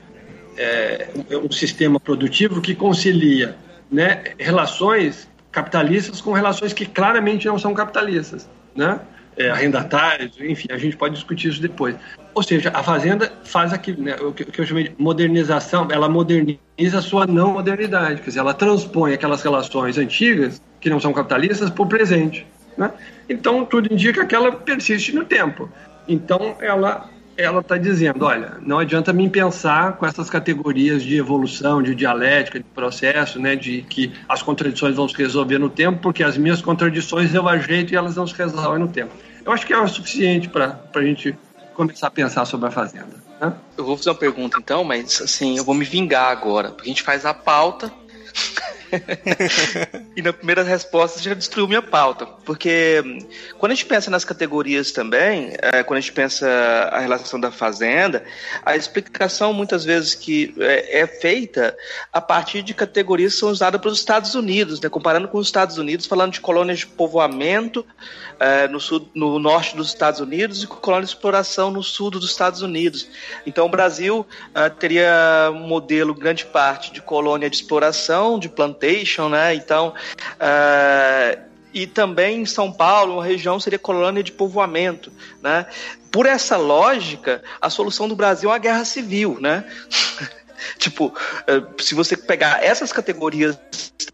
é, 0.57 1.09
é, 1.31 1.37
um 1.37 1.51
sistema 1.51 1.99
produtivo 1.99 2.61
que 2.61 2.75
concilia 2.75 3.57
né, 3.91 4.23
relações 4.37 5.27
capitalistas 5.51 6.21
com 6.21 6.31
relações 6.31 6.73
que 6.73 6.85
claramente 6.85 7.47
não 7.47 7.57
são 7.57 7.73
capitalistas, 7.73 8.47
né? 8.75 8.99
É, 9.37 9.49
arrendatários, 9.49 10.33
enfim, 10.41 10.67
a 10.69 10.77
gente 10.77 10.97
pode 10.97 11.13
discutir 11.13 11.47
isso 11.47 11.61
depois. 11.61 11.95
Ou 12.33 12.43
seja, 12.43 12.71
a 12.73 12.83
fazenda 12.83 13.31
faz 13.45 13.71
aquilo, 13.71 14.03
né, 14.03 14.13
o, 14.17 14.33
que, 14.33 14.59
eu 14.59 14.65
chamei 14.65 14.89
de 14.89 14.95
modernização, 14.97 15.87
ela 15.89 16.09
moderniza 16.09 16.97
a 16.97 17.01
sua 17.01 17.25
não 17.25 17.53
modernidade, 17.53 18.19
quer 18.19 18.27
dizer, 18.27 18.39
ela 18.39 18.53
transpõe 18.53 19.13
aquelas 19.13 19.41
relações 19.41 19.97
antigas, 19.97 20.61
que 20.81 20.89
não 20.89 20.99
são 20.99 21.13
capitalistas, 21.13 21.69
para 21.69 21.83
o 21.83 21.87
presente. 21.87 22.45
Né? 22.79 22.91
Então, 23.27 23.65
tudo 23.65 23.93
indica 23.93 24.25
que 24.25 24.33
ela 24.33 24.53
persiste 24.53 25.13
no 25.13 25.25
tempo. 25.25 25.69
Então, 26.07 26.55
ela 26.61 27.09
ela 27.35 27.61
está 27.61 27.77
dizendo, 27.77 28.25
olha, 28.25 28.57
não 28.61 28.79
adianta 28.79 29.13
mim 29.13 29.29
pensar 29.29 29.93
com 29.93 30.05
essas 30.05 30.29
categorias 30.29 31.01
de 31.01 31.15
evolução, 31.15 31.81
de 31.81 31.95
dialética, 31.95 32.59
de 32.59 32.65
processo, 32.65 33.39
né, 33.39 33.55
de 33.55 33.81
que 33.83 34.11
as 34.27 34.41
contradições 34.41 34.97
vão 34.97 35.07
se 35.07 35.15
resolver 35.15 35.57
no 35.57 35.69
tempo, 35.69 35.99
porque 36.01 36.21
as 36.21 36.35
minhas 36.35 36.61
contradições 36.61 37.33
eu 37.33 37.47
ajeito 37.47 37.93
e 37.93 37.95
elas 37.95 38.17
não 38.17 38.27
se 38.27 38.35
resolvem 38.35 38.81
no 38.81 38.89
tempo. 38.89 39.13
Eu 39.45 39.53
acho 39.53 39.65
que 39.65 39.71
é 39.71 39.79
o 39.79 39.87
suficiente 39.87 40.49
para 40.49 40.81
a 40.93 41.01
gente 41.01 41.33
começar 41.73 42.07
a 42.07 42.11
pensar 42.11 42.43
sobre 42.43 42.67
a 42.67 42.71
fazenda. 42.71 43.15
Né? 43.39 43.53
Eu 43.77 43.85
vou 43.85 43.95
fazer 43.95 44.09
uma 44.09 44.17
pergunta 44.17 44.57
então, 44.59 44.83
mas 44.83 45.21
assim, 45.21 45.57
eu 45.57 45.63
vou 45.63 45.73
me 45.73 45.85
vingar 45.85 46.29
agora, 46.31 46.71
porque 46.71 46.89
a 46.89 46.91
gente 46.91 47.03
faz 47.03 47.25
a 47.25 47.33
pauta 47.33 47.89
e 50.15 50.21
na 50.21 50.33
primeira 50.33 50.63
resposta 50.63 51.21
já 51.21 51.33
destruiu 51.33 51.67
minha 51.67 51.81
pauta. 51.81 52.25
Porque 52.25 53.01
hum, 53.05 53.19
quando 53.57 53.71
a 53.71 53.75
gente 53.75 53.85
pensa 53.85 54.09
nas 54.09 54.25
categorias 54.25 54.91
também, 54.91 55.53
é, 55.61 55.83
quando 55.83 55.97
a 55.97 56.01
gente 56.01 56.13
pensa 56.13 56.47
a 56.91 56.99
relação 56.99 57.39
da 57.39 57.51
fazenda, 57.51 58.23
a 58.65 58.75
explicação 58.75 59.53
muitas 59.53 59.83
vezes 59.83 60.15
que 60.15 60.55
é, 60.59 61.01
é 61.01 61.07
feita 61.07 61.75
a 62.11 62.21
partir 62.21 62.61
de 62.61 62.73
categorias 62.73 63.33
que 63.33 63.39
são 63.39 63.49
usadas 63.49 63.79
para 63.79 63.89
os 63.89 63.97
Estados 63.97 64.35
Unidos, 64.35 64.79
né? 64.81 64.89
comparando 64.89 65.27
com 65.27 65.37
os 65.37 65.47
Estados 65.47 65.77
Unidos, 65.77 66.05
falando 66.05 66.33
de 66.33 66.41
colônias 66.41 66.79
de 66.79 66.87
povoamento 66.87 67.85
é, 68.39 68.67
no, 68.67 68.79
sul, 68.79 69.07
no 69.13 69.37
norte 69.39 69.75
dos 69.75 69.89
Estados 69.89 70.19
Unidos 70.19 70.63
e 70.63 70.67
colônias 70.67 71.09
de 71.09 71.15
exploração 71.15 71.71
no 71.71 71.83
sul 71.83 72.09
dos 72.09 72.25
Estados 72.25 72.61
Unidos. 72.61 73.07
Então 73.45 73.65
o 73.65 73.69
Brasil 73.69 74.25
é, 74.55 74.69
teria 74.69 75.51
um 75.51 75.67
modelo 75.67 76.13
grande 76.13 76.45
parte 76.45 76.91
de 76.91 77.01
colônia 77.01 77.49
de 77.49 77.55
exploração, 77.55 78.39
de 78.39 78.47
plantação 78.47 78.78
plantation, 78.79 79.29
né? 79.29 79.53
Então, 79.53 79.93
uh, 80.35 81.49
e 81.73 81.85
também 81.85 82.41
em 82.41 82.45
São 82.45 82.71
Paulo, 82.71 83.15
uma 83.15 83.25
região 83.25 83.59
seria 83.59 83.77
colônia 83.77 84.23
de 84.23 84.31
povoamento, 84.31 85.11
né? 85.41 85.67
Por 86.11 86.25
essa 86.25 86.57
lógica, 86.57 87.43
a 87.61 87.69
solução 87.69 88.07
do 88.07 88.15
Brasil 88.15 88.51
é 88.51 88.55
a 88.55 88.57
guerra 88.57 88.85
civil, 88.85 89.37
né? 89.39 89.63
tipo, 90.79 91.13
eh, 91.45 91.61
se 91.79 91.93
você 91.93 92.17
pegar 92.17 92.63
essas 92.63 92.91
categorias 92.91 93.55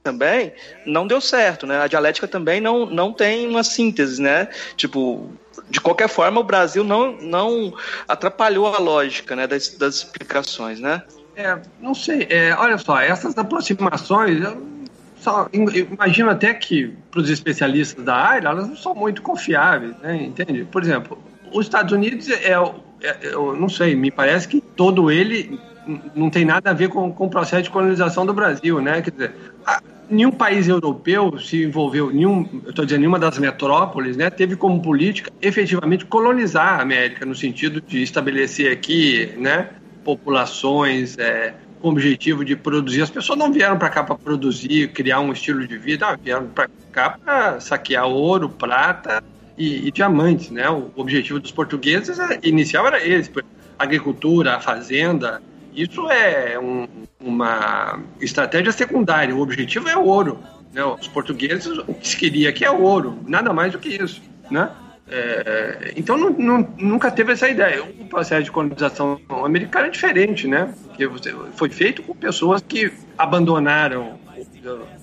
também, 0.03 0.53
não 0.85 1.07
deu 1.07 1.21
certo, 1.21 1.65
né? 1.65 1.79
A 1.79 1.87
dialética 1.87 2.27
também 2.27 2.59
não, 2.59 2.85
não 2.85 3.13
tem 3.13 3.47
uma 3.47 3.63
síntese, 3.63 4.21
né? 4.21 4.49
Tipo, 4.75 5.31
de 5.69 5.79
qualquer 5.79 6.09
forma, 6.09 6.41
o 6.41 6.43
Brasil 6.43 6.83
não, 6.83 7.13
não 7.13 7.73
atrapalhou 8.05 8.67
a 8.67 8.77
lógica 8.77 9.33
né, 9.33 9.47
das, 9.47 9.69
das 9.69 9.95
explicações, 9.95 10.81
né? 10.81 11.01
É, 11.35 11.59
não 11.81 11.93
sei. 11.93 12.27
É, 12.29 12.53
olha 12.55 12.77
só, 12.77 12.99
essas 12.99 13.37
aproximações, 13.37 14.41
eu 14.41 14.65
só, 15.17 15.49
imagino 15.51 16.29
até 16.29 16.53
que 16.53 16.93
para 17.11 17.19
os 17.19 17.29
especialistas 17.29 18.03
da 18.03 18.15
área, 18.15 18.47
elas 18.47 18.67
não 18.67 18.75
são 18.75 18.93
muito 18.93 19.21
confiáveis, 19.21 19.95
né? 20.01 20.15
Entende? 20.15 20.65
Por 20.65 20.83
exemplo, 20.83 21.17
os 21.51 21.65
Estados 21.65 21.91
Unidos 21.91 22.29
é, 22.29 22.53
é, 23.01 23.17
eu 23.23 23.55
não 23.55 23.69
sei, 23.69 23.95
me 23.95 24.11
parece 24.11 24.47
que 24.47 24.61
todo 24.61 25.11
ele 25.11 25.59
não 26.15 26.29
tem 26.29 26.45
nada 26.45 26.71
a 26.71 26.73
ver 26.73 26.89
com, 26.89 27.11
com 27.11 27.25
o 27.25 27.29
processo 27.29 27.63
de 27.63 27.69
colonização 27.69 28.25
do 28.25 28.33
Brasil, 28.33 28.81
né? 28.81 29.01
Quer 29.01 29.11
dizer, 29.11 29.35
a, 29.65 29.81
nenhum 30.09 30.31
país 30.31 30.67
europeu 30.67 31.37
se 31.39 31.63
envolveu, 31.63 32.11
nenhum, 32.11 32.47
eu 32.63 32.69
estou 32.69 32.85
dizendo, 32.85 33.01
nenhuma 33.01 33.19
das 33.19 33.37
metrópoles, 33.37 34.17
né, 34.17 34.29
teve 34.29 34.55
como 34.55 34.81
política 34.81 35.31
efetivamente 35.41 36.05
colonizar 36.05 36.79
a 36.79 36.81
América, 36.81 37.25
no 37.25 37.35
sentido 37.35 37.81
de 37.81 38.01
estabelecer 38.01 38.71
aqui, 38.71 39.33
né, 39.37 39.69
populações 40.05 41.17
é, 41.17 41.55
com 41.81 41.89
o 41.89 41.91
objetivo 41.91 42.45
de 42.45 42.55
produzir. 42.55 43.01
As 43.01 43.09
pessoas 43.09 43.37
não 43.37 43.51
vieram 43.51 43.77
para 43.77 43.89
cá 43.89 44.03
para 44.03 44.15
produzir, 44.15 44.93
criar 44.93 45.19
um 45.19 45.33
estilo 45.33 45.67
de 45.67 45.77
vida, 45.77 46.09
não, 46.09 46.17
vieram 46.17 46.47
para 46.47 46.69
cá 46.91 47.17
para 47.17 47.59
saquear 47.59 48.07
ouro, 48.07 48.47
prata 48.47 49.23
e, 49.57 49.87
e, 49.87 49.91
diamantes. 49.91 50.51
Né? 50.51 50.69
O 50.69 50.91
objetivo 50.95 51.39
dos 51.39 51.51
portugueses 51.51 52.19
é, 52.19 52.39
inicial 52.43 52.85
era 52.85 53.05
esse: 53.05 53.31
agricultura, 53.77 54.61
fazenda. 54.61 55.41
Isso 55.73 56.09
é 56.09 56.57
um, 56.57 56.87
uma 57.19 57.99
estratégia 58.21 58.71
secundária. 58.71 59.35
O 59.35 59.41
objetivo 59.41 59.89
é 59.89 59.97
o 59.97 60.05
ouro. 60.05 60.39
Né? 60.71 60.85
Os 60.85 61.07
portugueses, 61.07 61.77
o 61.79 61.93
que 61.93 62.07
se 62.07 62.15
queria 62.15 62.49
aqui 62.49 62.63
é 62.63 62.71
ouro, 62.71 63.19
nada 63.27 63.51
mais 63.51 63.71
do 63.73 63.79
que 63.79 63.89
isso. 63.89 64.21
Né? 64.49 64.69
É, 65.07 65.93
então 65.95 66.17
não, 66.17 66.31
não, 66.31 66.73
nunca 66.77 67.11
teve 67.11 67.33
essa 67.33 67.47
ideia. 67.47 67.83
O 67.83 68.05
processo 68.05 68.43
de 68.43 68.51
colonização 68.51 69.19
americana 69.43 69.87
é 69.87 69.89
diferente, 69.89 70.47
né? 70.47 70.73
Porque 70.87 71.07
foi 71.53 71.69
feito 71.69 72.01
com 72.01 72.15
pessoas 72.15 72.61
que 72.61 72.91
abandonaram 73.17 74.19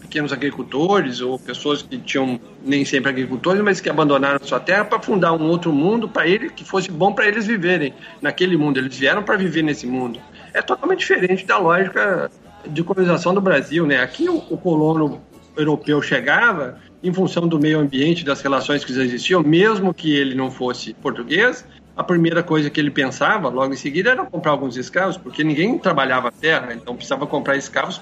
pequenos 0.01 0.33
agricultores 0.33 1.21
ou 1.21 1.39
pessoas 1.39 1.83
que 1.83 1.97
tinham 1.99 2.41
nem 2.65 2.85
sempre 2.85 3.11
agricultores, 3.11 3.63
mas 3.63 3.81
que 3.81 3.89
abandonaram 3.89 4.39
sua 4.43 4.59
terra 4.59 4.85
para 4.85 5.01
fundar 5.01 5.33
um 5.33 5.49
outro 5.49 5.73
mundo 5.73 6.09
para 6.09 6.27
ele 6.27 6.51
que 6.51 6.65
fosse 6.65 6.91
bom 6.91 7.13
para 7.13 7.29
eles 7.29 7.47
viverem 7.47 7.95
naquele 8.21 8.57
mundo. 8.57 8.79
Eles 8.79 8.97
vieram 8.97 9.23
para 9.23 9.37
viver 9.37 9.63
nesse 9.63 9.87
mundo. 9.87 10.21
É 10.53 10.61
totalmente 10.61 10.99
diferente 10.99 11.47
da 11.47 11.59
lógica 11.59 12.31
de 12.67 12.83
colonização 12.83 13.33
do 13.33 13.41
Brasil, 13.41 13.87
né? 13.87 14.03
Aqui 14.03 14.29
o, 14.29 14.37
o 14.51 14.59
colono 14.59 15.23
europeu 15.57 16.03
chegava 16.03 16.79
em 17.03 17.13
função 17.13 17.49
do 17.49 17.59
meio 17.59 17.81
ambiente, 17.81 18.25
das 18.25 18.41
relações 18.41 18.85
que 18.85 18.93
existiam, 18.93 19.43
mesmo 19.43 19.93
que 19.93 20.15
ele 20.15 20.35
não 20.35 20.51
fosse 20.51 20.95
português, 20.95 21.65
a 21.97 22.03
primeira 22.03 22.43
coisa 22.43 22.71
que 22.71 22.81
ele 22.81 22.91
pensava, 22.91 23.49
logo 23.49 23.73
em 23.75 23.77
seguida, 23.77 24.11
era 24.11 24.25
comprar 24.25 24.53
alguns 24.53 24.77
escravos, 24.77 25.17
porque 25.17 25.45
ninguém 25.45 25.79
trabalhava 25.79 26.29
a 26.29 26.33
terra, 26.33 26.73
então 26.73 26.95
precisava 26.95 27.27
comprar 27.27 27.57
escravos 27.57 27.99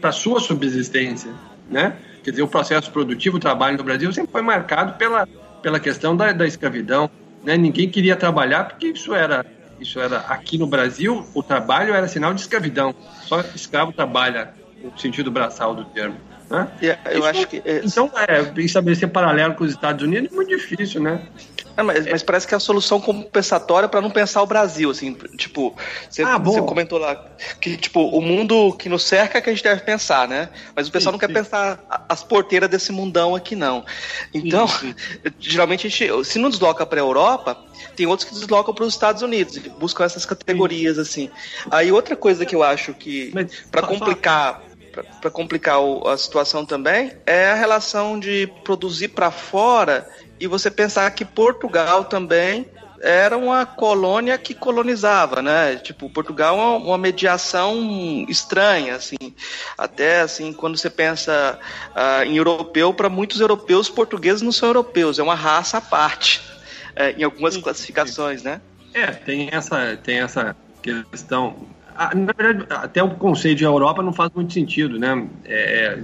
para 0.00 0.12
sua 0.12 0.40
subsistência, 0.40 1.30
né? 1.70 1.96
Quer 2.22 2.30
dizer, 2.30 2.42
o 2.42 2.48
processo 2.48 2.90
produtivo, 2.90 3.36
o 3.36 3.40
trabalho 3.40 3.76
no 3.76 3.84
Brasil 3.84 4.10
sempre 4.12 4.32
foi 4.32 4.40
marcado 4.40 4.94
pela, 4.94 5.28
pela 5.60 5.78
questão 5.78 6.16
da, 6.16 6.32
da 6.32 6.46
escravidão, 6.46 7.10
né? 7.42 7.56
Ninguém 7.56 7.88
queria 7.90 8.16
trabalhar 8.16 8.64
porque 8.64 8.86
isso 8.88 9.14
era, 9.14 9.44
isso 9.78 10.00
era 10.00 10.20
aqui 10.20 10.56
no 10.56 10.66
Brasil, 10.66 11.26
o 11.34 11.42
trabalho 11.42 11.92
era 11.92 12.08
sinal 12.08 12.32
de 12.32 12.40
escravidão. 12.40 12.94
Só 13.22 13.40
escravo 13.54 13.92
trabalha 13.92 14.54
no 14.82 14.98
sentido 14.98 15.30
braçal 15.30 15.74
do 15.74 15.84
termo. 15.84 16.16
Né? 16.50 16.68
eu 17.06 17.18
Isso, 17.18 17.24
acho 17.26 17.46
que. 17.48 17.62
Então, 17.84 18.10
é, 18.28 18.60
estabelecer 18.60 19.08
paralelo 19.08 19.54
com 19.54 19.64
os 19.64 19.70
Estados 19.70 20.04
Unidos 20.04 20.30
é 20.32 20.34
muito 20.34 20.48
difícil, 20.48 21.00
né? 21.00 21.22
É, 21.76 21.82
mas, 21.82 22.06
mas, 22.06 22.22
parece 22.22 22.46
que 22.46 22.54
é 22.54 22.56
a 22.56 22.60
solução 22.60 23.00
compensatória 23.00 23.88
para 23.88 24.00
não 24.00 24.10
pensar 24.10 24.42
o 24.42 24.46
Brasil, 24.46 24.90
assim, 24.90 25.12
tipo, 25.36 25.76
você, 26.08 26.22
ah, 26.22 26.38
você, 26.38 26.62
comentou 26.62 26.98
lá 26.98 27.16
que, 27.60 27.76
tipo, 27.76 28.00
o 28.00 28.20
mundo 28.20 28.72
que 28.74 28.88
nos 28.88 29.02
cerca 29.02 29.38
é 29.38 29.40
que 29.40 29.50
a 29.50 29.52
gente 29.52 29.64
deve 29.64 29.82
pensar, 29.82 30.28
né? 30.28 30.48
Mas 30.74 30.86
o 30.86 30.92
pessoal 30.92 31.10
sim, 31.10 31.14
não 31.14 31.18
quer 31.18 31.26
sim. 31.26 31.32
pensar 31.32 31.84
as 32.08 32.22
porteiras 32.22 32.70
desse 32.70 32.92
mundão 32.92 33.34
aqui, 33.34 33.56
não. 33.56 33.84
Então, 34.32 34.68
sim, 34.68 34.94
geralmente 35.40 35.86
a 35.88 35.90
gente, 35.90 36.24
se 36.24 36.38
não 36.38 36.48
desloca 36.48 36.86
para 36.86 37.00
a 37.00 37.02
Europa, 37.02 37.58
tem 37.96 38.06
outros 38.06 38.28
que 38.28 38.34
deslocam 38.34 38.72
para 38.72 38.84
os 38.84 38.94
Estados 38.94 39.22
Unidos, 39.22 39.58
buscam 39.78 40.04
essas 40.04 40.24
categorias, 40.24 40.96
assim. 40.96 41.28
Aí 41.72 41.90
outra 41.90 42.14
coisa 42.14 42.46
que 42.46 42.54
eu 42.54 42.62
acho 42.62 42.94
que, 42.94 43.32
para 43.72 43.82
complicar 43.82 44.62
para 45.20 45.30
complicar 45.30 45.78
a 46.06 46.16
situação 46.16 46.64
também, 46.64 47.12
é 47.26 47.50
a 47.50 47.54
relação 47.54 48.18
de 48.18 48.46
produzir 48.62 49.08
para 49.08 49.30
fora 49.30 50.08
e 50.38 50.46
você 50.46 50.70
pensar 50.70 51.10
que 51.10 51.24
Portugal 51.24 52.04
também 52.04 52.66
era 53.04 53.36
uma 53.36 53.66
colônia 53.66 54.38
que 54.38 54.54
colonizava, 54.54 55.42
né? 55.42 55.76
Tipo, 55.76 56.08
Portugal 56.08 56.56
é 56.56 56.58
uma, 56.58 56.76
uma 56.76 56.98
mediação 56.98 58.24
estranha, 58.28 58.96
assim. 58.96 59.16
Até, 59.76 60.22
assim, 60.22 60.54
quando 60.54 60.78
você 60.78 60.88
pensa 60.88 61.58
uh, 61.94 62.24
em 62.24 62.36
europeu, 62.38 62.94
para 62.94 63.10
muitos 63.10 63.40
europeus, 63.40 63.90
portugueses 63.90 64.40
não 64.40 64.52
são 64.52 64.70
europeus, 64.70 65.18
é 65.18 65.22
uma 65.22 65.34
raça 65.34 65.78
à 65.78 65.80
parte, 65.82 66.42
é, 66.96 67.12
em 67.12 67.22
algumas 67.22 67.56
classificações, 67.58 68.42
né? 68.42 68.62
É, 68.94 69.08
tem 69.08 69.50
essa, 69.52 69.96
tem 70.02 70.20
essa 70.20 70.56
questão. 70.80 71.73
Ah, 71.96 72.12
na 72.14 72.32
verdade, 72.32 72.66
até 72.70 73.02
o 73.02 73.10
conceito 73.10 73.58
de 73.58 73.64
Europa 73.64 74.02
não 74.02 74.12
faz 74.12 74.30
muito 74.34 74.52
sentido, 74.52 74.98
né? 74.98 75.26
É, 75.44 75.98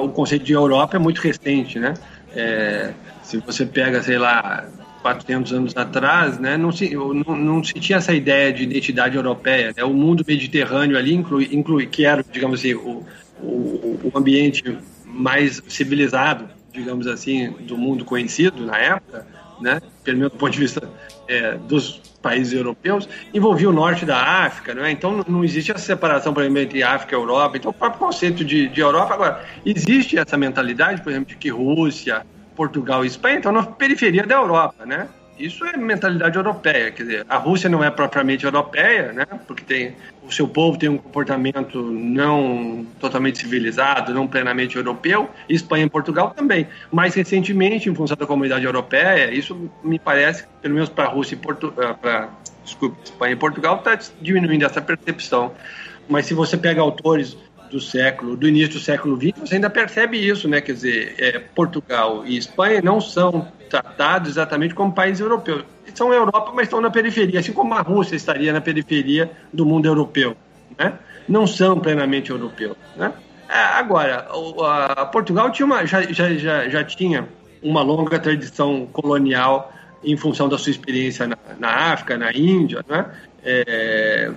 o 0.00 0.08
conceito 0.08 0.44
de 0.44 0.52
Europa 0.52 0.96
é 0.96 0.98
muito 0.98 1.20
recente, 1.20 1.78
né? 1.78 1.94
É, 2.34 2.92
se 3.22 3.36
você 3.38 3.66
pega, 3.66 4.02
sei 4.02 4.18
lá, 4.18 4.66
400 5.02 5.52
anos 5.52 5.76
atrás, 5.76 6.38
né, 6.38 6.56
não, 6.56 6.72
se, 6.72 6.94
não, 6.94 7.36
não 7.36 7.64
se 7.64 7.74
tinha 7.74 7.98
essa 7.98 8.14
ideia 8.14 8.52
de 8.52 8.64
identidade 8.64 9.16
europeia. 9.16 9.72
Né? 9.76 9.84
O 9.84 9.92
mundo 9.92 10.24
mediterrâneo 10.26 10.96
ali 10.96 11.14
inclui, 11.14 11.48
inclui 11.52 11.86
que 11.86 12.04
era, 12.04 12.24
digamos 12.30 12.60
assim, 12.60 12.74
o, 12.74 13.04
o, 13.40 14.00
o 14.04 14.18
ambiente 14.18 14.78
mais 15.04 15.62
civilizado, 15.68 16.48
digamos 16.72 17.06
assim, 17.06 17.50
do 17.60 17.76
mundo 17.76 18.04
conhecido 18.04 18.64
na 18.64 18.78
época, 18.78 19.26
né, 19.60 19.80
pelo 20.04 20.18
meu 20.18 20.30
ponto 20.30 20.52
de 20.52 20.58
vista 20.58 20.88
é, 21.26 21.56
dos 21.56 22.00
países 22.28 22.52
europeus, 22.52 23.08
envolvia 23.32 23.70
o 23.70 23.72
norte 23.72 24.04
da 24.04 24.18
África, 24.44 24.74
né? 24.74 24.90
então 24.90 25.24
não 25.26 25.42
existe 25.42 25.72
essa 25.72 25.84
separação, 25.84 26.34
por 26.34 26.42
exemplo, 26.42 26.60
entre 26.60 26.82
África 26.82 27.14
e 27.14 27.18
Europa. 27.18 27.56
Então, 27.56 27.70
o 27.70 27.74
próprio 27.74 27.98
conceito 27.98 28.44
de, 28.44 28.68
de 28.68 28.80
Europa, 28.80 29.14
agora, 29.14 29.44
existe 29.64 30.18
essa 30.18 30.36
mentalidade, 30.36 31.00
por 31.00 31.10
exemplo, 31.10 31.28
de 31.28 31.36
que 31.36 31.48
Rússia, 31.48 32.26
Portugal 32.54 33.02
e 33.04 33.08
Espanha 33.08 33.38
estão 33.38 33.52
na 33.52 33.62
periferia 33.62 34.26
da 34.26 34.34
Europa, 34.34 34.84
né? 34.84 35.08
Isso 35.38 35.64
é 35.64 35.76
mentalidade 35.76 36.36
europeia, 36.36 36.90
quer 36.90 37.02
dizer, 37.04 37.26
a 37.28 37.36
Rússia 37.36 37.70
não 37.70 37.82
é 37.82 37.90
propriamente 37.90 38.44
europeia, 38.44 39.12
né? 39.12 39.24
Porque 39.46 39.62
tem 39.62 39.94
o 40.28 40.32
seu 40.32 40.46
povo 40.46 40.78
tem 40.78 40.90
um 40.90 40.98
comportamento 40.98 41.80
não 41.80 42.86
totalmente 43.00 43.38
civilizado, 43.38 44.12
não 44.12 44.26
plenamente 44.26 44.76
europeu. 44.76 45.30
Espanha 45.48 45.86
e 45.86 45.88
Portugal 45.88 46.34
também. 46.36 46.68
Mais 46.92 47.14
recentemente, 47.14 47.88
em 47.88 47.94
função 47.94 48.16
da 48.16 48.26
comunidade 48.26 48.64
europeia, 48.64 49.32
isso 49.32 49.70
me 49.82 49.98
parece, 49.98 50.44
pelo 50.60 50.74
menos 50.74 50.90
para 50.90 51.04
a 51.04 51.08
Rússia 51.08 51.34
e 51.34 51.38
Portugal, 51.38 51.90
ah, 51.90 51.94
para 51.94 52.28
Espanha 53.04 53.32
e 53.32 53.36
Portugal, 53.36 53.78
está 53.78 53.98
diminuindo 54.20 54.66
essa 54.66 54.82
percepção. 54.82 55.54
Mas 56.06 56.26
se 56.26 56.34
você 56.34 56.58
pega 56.58 56.82
autores 56.82 57.34
do 57.70 57.80
século, 57.80 58.36
do 58.36 58.46
início 58.46 58.74
do 58.74 58.80
século 58.80 59.16
XX, 59.16 59.32
você 59.38 59.54
ainda 59.54 59.70
percebe 59.70 60.18
isso, 60.18 60.46
né? 60.46 60.60
Quer 60.60 60.72
dizer, 60.72 61.14
é, 61.18 61.38
Portugal 61.38 62.26
e 62.26 62.36
Espanha 62.36 62.82
não 62.82 63.00
são 63.00 63.50
tratados 63.68 64.30
exatamente 64.30 64.74
como 64.74 64.92
países 64.92 65.20
europeus. 65.20 65.64
São 65.94 66.12
Europa, 66.12 66.52
mas 66.54 66.64
estão 66.64 66.80
na 66.80 66.90
periferia, 66.90 67.40
assim 67.40 67.52
como 67.52 67.74
a 67.74 67.80
Rússia 67.80 68.16
estaria 68.16 68.52
na 68.52 68.60
periferia 68.60 69.30
do 69.52 69.64
mundo 69.66 69.86
europeu, 69.86 70.36
né? 70.78 70.98
Não 71.28 71.46
são 71.46 71.78
plenamente 71.78 72.30
europeus, 72.30 72.76
né? 72.96 73.12
É, 73.48 73.58
agora, 73.58 74.28
a, 74.96 75.06
Portugal 75.06 75.50
tinha 75.50 75.66
uma, 75.66 75.86
já, 75.86 76.02
já, 76.02 76.68
já, 76.68 76.84
tinha 76.84 77.26
uma 77.62 77.82
longa 77.82 78.18
tradição 78.18 78.86
colonial 78.92 79.72
em 80.04 80.16
função 80.16 80.48
da 80.48 80.58
sua 80.58 80.70
experiência 80.70 81.26
na, 81.26 81.36
na 81.58 81.92
África, 81.92 82.18
na 82.18 82.30
Índia, 82.32 82.84
né? 82.88 83.06
É, 83.42 84.30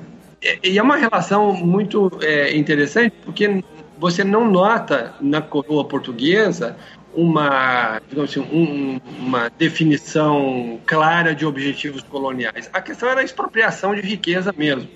e 0.63 0.77
é 0.77 0.81
uma 0.81 0.95
relação 0.95 1.53
muito 1.53 2.11
é, 2.21 2.55
interessante, 2.57 3.13
porque 3.23 3.63
você 3.99 4.23
não 4.23 4.49
nota 4.49 5.13
na 5.21 5.41
coroa 5.41 5.85
portuguesa 5.85 6.75
uma, 7.13 8.02
assim, 8.24 8.39
um, 8.39 9.00
uma 9.19 9.50
definição 9.50 10.80
clara 10.86 11.36
de 11.36 11.45
objetivos 11.45 12.02
coloniais. 12.04 12.69
A 12.74 12.82
questão 12.82 13.10
era 13.10 13.21
a 13.21 13.24
expropriação 13.24 13.93
de 13.93 14.02
riqueza 14.02 14.54
mesmo. 14.56 14.89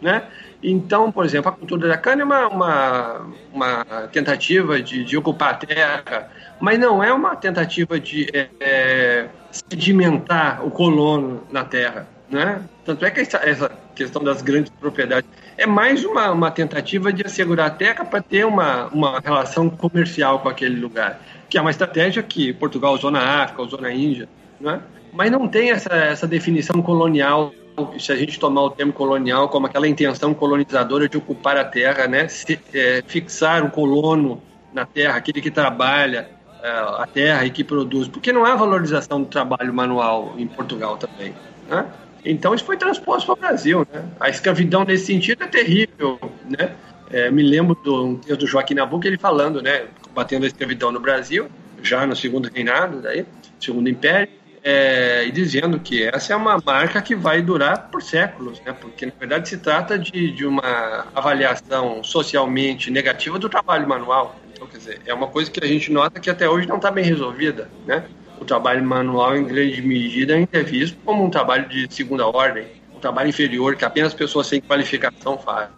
Né? 0.00 0.22
Então, 0.62 1.10
por 1.10 1.24
exemplo, 1.24 1.50
a 1.50 1.52
cultura 1.52 1.88
da 1.88 1.96
cana 1.96 2.22
é 2.22 2.24
uma, 2.24 2.48
uma, 2.48 3.26
uma 3.52 3.84
tentativa 4.12 4.80
de, 4.80 5.04
de, 5.04 5.16
ocupar 5.16 5.50
a 5.50 5.54
terra, 5.54 6.30
mas 6.60 6.78
não 6.78 7.02
é 7.02 7.12
uma 7.12 7.36
tentativa 7.36 7.98
de 7.98 8.28
é, 8.32 8.48
é, 8.60 9.28
sedimentar 9.50 10.64
o 10.64 10.70
colono 10.70 11.44
na 11.50 11.64
terra. 11.64 12.08
Né? 12.30 12.62
Tanto 12.84 13.04
é 13.04 13.10
que 13.10 13.20
essa, 13.20 13.38
essa 13.38 13.70
questão 13.94 14.22
das 14.22 14.42
grandes 14.42 14.70
propriedades 14.70 15.28
é 15.56 15.66
mais 15.66 16.04
uma, 16.04 16.30
uma 16.30 16.50
tentativa 16.50 17.12
de 17.12 17.24
assegurar 17.24 17.66
a 17.66 17.70
terra 17.70 18.04
para 18.04 18.20
ter 18.20 18.44
uma, 18.44 18.86
uma 18.88 19.18
relação 19.20 19.70
comercial 19.70 20.40
com 20.40 20.48
aquele 20.48 20.78
lugar, 20.78 21.20
que 21.48 21.56
é 21.56 21.60
uma 21.60 21.70
estratégia 21.70 22.22
que 22.22 22.52
Portugal 22.52 22.94
usou 22.94 23.10
na 23.10 23.42
África, 23.42 23.62
usou 23.62 23.80
na 23.80 23.92
Índia, 23.92 24.28
né? 24.60 24.80
mas 25.12 25.30
não 25.30 25.48
tem 25.48 25.70
essa, 25.70 25.94
essa 25.94 26.26
definição 26.26 26.82
colonial 26.82 27.52
se 27.98 28.10
a 28.10 28.16
gente 28.16 28.40
tomar 28.40 28.62
o 28.62 28.70
termo 28.70 28.92
colonial 28.92 29.48
como 29.48 29.66
aquela 29.66 29.86
intenção 29.86 30.34
colonizadora 30.34 31.08
de 31.08 31.16
ocupar 31.16 31.56
a 31.56 31.64
terra, 31.64 32.08
né, 32.08 32.26
Se, 32.26 32.58
é, 32.74 33.04
fixar 33.06 33.64
o 33.64 33.70
colono 33.70 34.42
na 34.72 34.84
terra, 34.84 35.16
aquele 35.16 35.40
que 35.40 35.50
trabalha 35.50 36.28
é, 36.60 36.68
a 36.68 37.06
terra 37.06 37.44
e 37.44 37.50
que 37.50 37.62
produz, 37.62 38.08
porque 38.08 38.32
não 38.32 38.44
há 38.44 38.56
valorização 38.56 39.22
do 39.22 39.28
trabalho 39.28 39.72
manual 39.72 40.34
em 40.36 40.46
Portugal 40.48 40.96
também, 40.96 41.32
né? 41.68 41.86
Então 42.24 42.54
isso 42.54 42.64
foi 42.64 42.76
transposto 42.76 43.26
para 43.26 43.32
o 43.32 43.36
Brasil. 43.36 43.86
Né? 43.92 44.04
A 44.18 44.28
escravidão 44.28 44.84
nesse 44.84 45.06
sentido 45.06 45.44
é 45.44 45.46
terrível. 45.46 46.18
Né? 46.44 46.74
É, 47.10 47.30
me 47.30 47.42
lembro 47.42 47.76
do, 47.82 48.14
do 48.14 48.46
Joaquim 48.46 48.74
Nabuco 48.74 49.06
ele 49.06 49.16
falando, 49.16 49.62
né, 49.62 49.86
combatendo 50.18 50.44
a 50.44 50.48
escravidão 50.48 50.90
no 50.90 50.98
Brasil, 50.98 51.48
já 51.80 52.04
no 52.04 52.16
segundo 52.16 52.50
reinado, 52.52 53.00
daí, 53.00 53.24
segundo 53.60 53.88
império, 53.88 54.28
é, 54.64 55.24
e 55.24 55.30
dizendo 55.30 55.78
que 55.78 56.02
essa 56.02 56.32
é 56.32 56.36
uma 56.36 56.58
marca 56.58 57.00
que 57.00 57.14
vai 57.14 57.40
durar 57.40 57.88
por 57.88 58.02
séculos, 58.02 58.60
né? 58.66 58.72
porque 58.72 59.06
na 59.06 59.12
verdade 59.16 59.48
se 59.48 59.58
trata 59.58 59.96
de, 59.96 60.32
de 60.32 60.44
uma 60.44 61.06
avaliação 61.14 62.02
socialmente 62.02 62.90
negativa 62.90 63.38
do 63.38 63.48
trabalho 63.48 63.88
manual. 63.88 64.34
Então, 64.52 64.66
quer 64.66 64.78
dizer, 64.78 65.00
é 65.06 65.14
uma 65.14 65.28
coisa 65.28 65.48
que 65.48 65.64
a 65.64 65.68
gente 65.68 65.92
nota 65.92 66.18
que 66.18 66.28
até 66.28 66.48
hoje 66.48 66.66
não 66.66 66.76
está 66.76 66.90
bem 66.90 67.04
resolvida. 67.04 67.70
Né? 67.86 68.04
o 68.40 68.44
trabalho 68.44 68.84
manual, 68.84 69.36
em 69.36 69.44
grande 69.44 69.82
medida, 69.82 70.34
ainda 70.34 70.48
é 70.52 70.62
visto 70.62 70.96
como 71.04 71.24
um 71.24 71.30
trabalho 71.30 71.68
de 71.68 71.92
segunda 71.92 72.24
ordem, 72.24 72.66
um 72.94 73.00
trabalho 73.00 73.28
inferior 73.28 73.74
que 73.74 73.84
apenas 73.84 74.14
pessoas 74.14 74.46
sem 74.46 74.60
qualificação 74.60 75.36
fazem. 75.36 75.74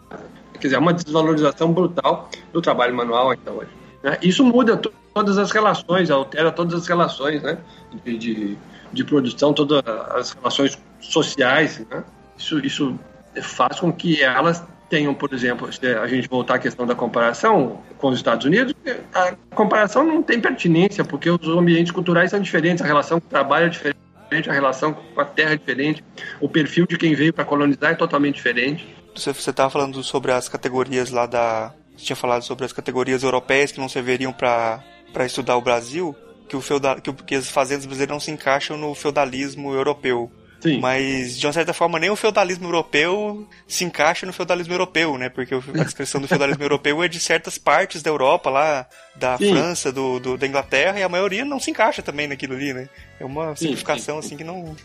Quer 0.53 0.67
dizer, 0.67 0.75
é 0.75 0.79
uma 0.79 0.93
desvalorização 0.93 1.73
brutal 1.73 2.29
do 2.53 2.61
trabalho 2.61 2.93
manual 2.93 3.31
ainda 3.31 3.51
hoje. 3.51 3.80
Né? 4.03 4.17
Isso 4.21 4.43
muda 4.43 4.79
todas 5.13 5.37
as 5.37 5.51
relações, 5.51 6.09
altera 6.09 6.51
todas 6.51 6.73
as 6.73 6.87
relações 6.87 7.41
né? 7.41 7.57
de, 8.03 8.17
de, 8.17 8.57
de 8.91 9.03
produção, 9.03 9.53
todas 9.53 9.81
as 10.15 10.31
relações 10.31 10.77
sociais. 10.99 11.85
Né? 11.89 12.03
Isso, 12.37 12.59
isso 12.59 12.99
faz 13.41 13.79
com 13.79 13.91
que 13.91 14.21
elas 14.21 14.63
tenham, 14.89 15.13
por 15.13 15.33
exemplo, 15.33 15.71
se 15.71 15.87
a 15.87 16.05
gente 16.05 16.27
voltar 16.27 16.55
à 16.55 16.59
questão 16.59 16.85
da 16.85 16.93
comparação 16.93 17.79
com 17.97 18.09
os 18.09 18.17
Estados 18.17 18.45
Unidos, 18.45 18.73
a 19.13 19.33
comparação 19.55 20.03
não 20.03 20.21
tem 20.21 20.41
pertinência, 20.41 21.05
porque 21.05 21.29
os 21.29 21.47
ambientes 21.47 21.93
culturais 21.93 22.31
são 22.31 22.41
diferentes, 22.41 22.83
a 22.83 22.85
relação 22.85 23.17
com 23.17 23.25
o 23.25 23.29
trabalho 23.29 23.67
é 23.67 23.69
diferente, 23.69 24.49
a 24.49 24.53
relação 24.53 24.93
com 24.93 25.21
a 25.21 25.23
terra 25.23 25.53
é 25.53 25.55
diferente, 25.55 26.03
o 26.41 26.49
perfil 26.49 26.85
de 26.85 26.97
quem 26.97 27.15
veio 27.15 27.33
para 27.33 27.45
colonizar 27.45 27.93
é 27.93 27.95
totalmente 27.95 28.35
diferente. 28.35 28.85
Você 29.15 29.29
estava 29.31 29.69
falando 29.69 30.03
sobre 30.03 30.33
as 30.33 30.49
categorias 30.49 31.09
lá 31.09 31.25
da. 31.25 31.73
Tinha 32.03 32.15
falado 32.15 32.43
sobre 32.43 32.65
as 32.65 32.73
categorias 32.73 33.23
europeias 33.23 33.71
que 33.71 33.79
não 33.79 33.89
serviriam 33.89 34.33
para 34.33 34.83
estudar 35.25 35.57
o 35.57 35.61
Brasil, 35.61 36.15
que, 36.47 36.55
o 36.55 36.61
feudal, 36.61 36.99
que, 36.99 37.11
que 37.13 37.35
as 37.35 37.47
fazendas 37.47 37.85
brasileiras 37.85 38.13
não 38.13 38.19
se 38.19 38.31
encaixam 38.31 38.77
no 38.77 38.93
feudalismo 38.93 39.73
europeu. 39.73 40.31
Sim. 40.61 40.79
Mas, 40.79 41.39
de 41.39 41.47
uma 41.47 41.53
certa 41.53 41.73
forma, 41.73 41.97
nem 41.97 42.11
o 42.11 42.15
feudalismo 42.15 42.67
europeu 42.67 43.47
se 43.67 43.83
encaixa 43.83 44.27
no 44.27 44.33
feudalismo 44.33 44.73
europeu, 44.73 45.17
né? 45.17 45.27
Porque 45.27 45.55
a 45.55 45.83
descrição 45.83 46.21
do 46.21 46.27
feudalismo 46.27 46.63
europeu 46.63 47.01
é 47.01 47.07
de 47.07 47.19
certas 47.19 47.57
partes 47.57 48.03
da 48.03 48.11
Europa, 48.11 48.49
lá, 48.49 48.85
da 49.15 49.37
sim. 49.39 49.51
França, 49.51 49.91
do, 49.91 50.19
do, 50.19 50.37
da 50.37 50.45
Inglaterra, 50.45 50.99
e 50.99 51.03
a 51.03 51.09
maioria 51.09 51.43
não 51.43 51.59
se 51.59 51.71
encaixa 51.71 52.03
também 52.03 52.27
naquilo 52.27 52.53
ali, 52.53 52.73
né? 52.73 52.87
É 53.19 53.25
uma 53.25 53.55
simplificação, 53.55 54.19
assim, 54.19 54.37
que 54.37 54.43
não. 54.43 54.75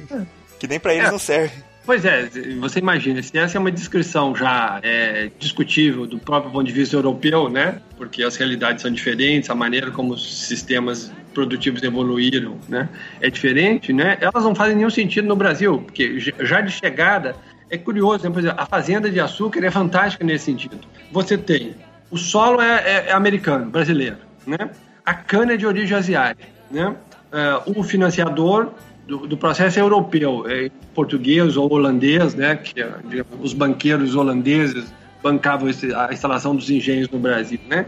que 0.59 0.67
nem 0.67 0.81
para 0.81 0.95
eles 0.95 1.09
é. 1.09 1.11
não 1.11 1.19
serve. 1.19 1.63
Pois 1.87 2.05
é, 2.05 2.29
você 2.59 2.81
imagina, 2.81 3.23
se 3.23 3.39
essa 3.39 3.57
é 3.57 3.61
uma 3.61 3.71
descrição 3.71 4.35
já 4.35 4.81
é, 4.83 5.31
discutível 5.39 6.05
do 6.05 6.19
próprio 6.19 6.51
ponto 6.51 6.65
de 6.65 6.73
vista 6.73 6.97
europeu, 6.97 7.49
né? 7.49 7.81
Porque 7.97 8.25
as 8.25 8.35
realidades 8.35 8.83
são 8.83 8.91
diferentes, 8.91 9.49
a 9.51 9.55
maneira 9.55 9.93
como 9.93 10.15
os 10.15 10.47
sistemas 10.49 11.13
produtivos 11.33 11.81
evoluíram, 11.85 12.59
né? 12.69 12.89
É 13.21 13.31
diferente, 13.31 13.93
né? 13.93 14.19
Elas 14.21 14.43
não 14.43 14.53
fazem 14.53 14.75
nenhum 14.75 14.91
sentido 14.91 15.29
no 15.29 15.37
Brasil, 15.37 15.79
porque 15.79 16.19
já 16.19 16.61
de 16.61 16.73
chegada 16.73 17.37
é 17.71 17.79
curioso, 17.79 18.25
né? 18.25 18.31
por 18.31 18.41
exemplo, 18.41 18.61
a 18.61 18.67
fazenda 18.67 19.09
de 19.09 19.21
açúcar 19.21 19.65
é 19.65 19.71
fantástica 19.71 20.25
nesse 20.25 20.47
sentido. 20.47 20.81
Você 21.13 21.39
tem 21.39 21.77
o 22.11 22.17
solo 22.19 22.61
é, 22.61 22.83
é, 22.85 23.05
é 23.11 23.13
americano, 23.13 23.71
brasileiro, 23.71 24.17
né? 24.45 24.71
A 25.05 25.15
cana 25.15 25.53
é 25.53 25.57
de 25.57 25.65
origem 25.65 25.97
asiática, 25.97 26.49
né? 26.69 26.97
Uh, 27.33 27.79
o 27.79 27.85
financiador 27.85 28.73
do, 29.07 29.27
do, 29.27 29.37
processo 29.37 29.79
é 29.79 29.83
europeu, 29.83 30.45
é 30.49 30.71
português 30.95 31.57
ou 31.57 31.73
holandês, 31.73 32.35
né? 32.35 32.57
Que 32.57 32.75
digamos, 33.05 33.39
os 33.41 33.53
banqueiros 33.53 34.15
holandeses 34.15 34.93
bancavam 35.23 35.69
a 35.69 36.13
instalação 36.13 36.55
dos 36.55 36.69
engenhos 36.71 37.09
no 37.09 37.19
Brasil, 37.19 37.61
né? 37.69 37.87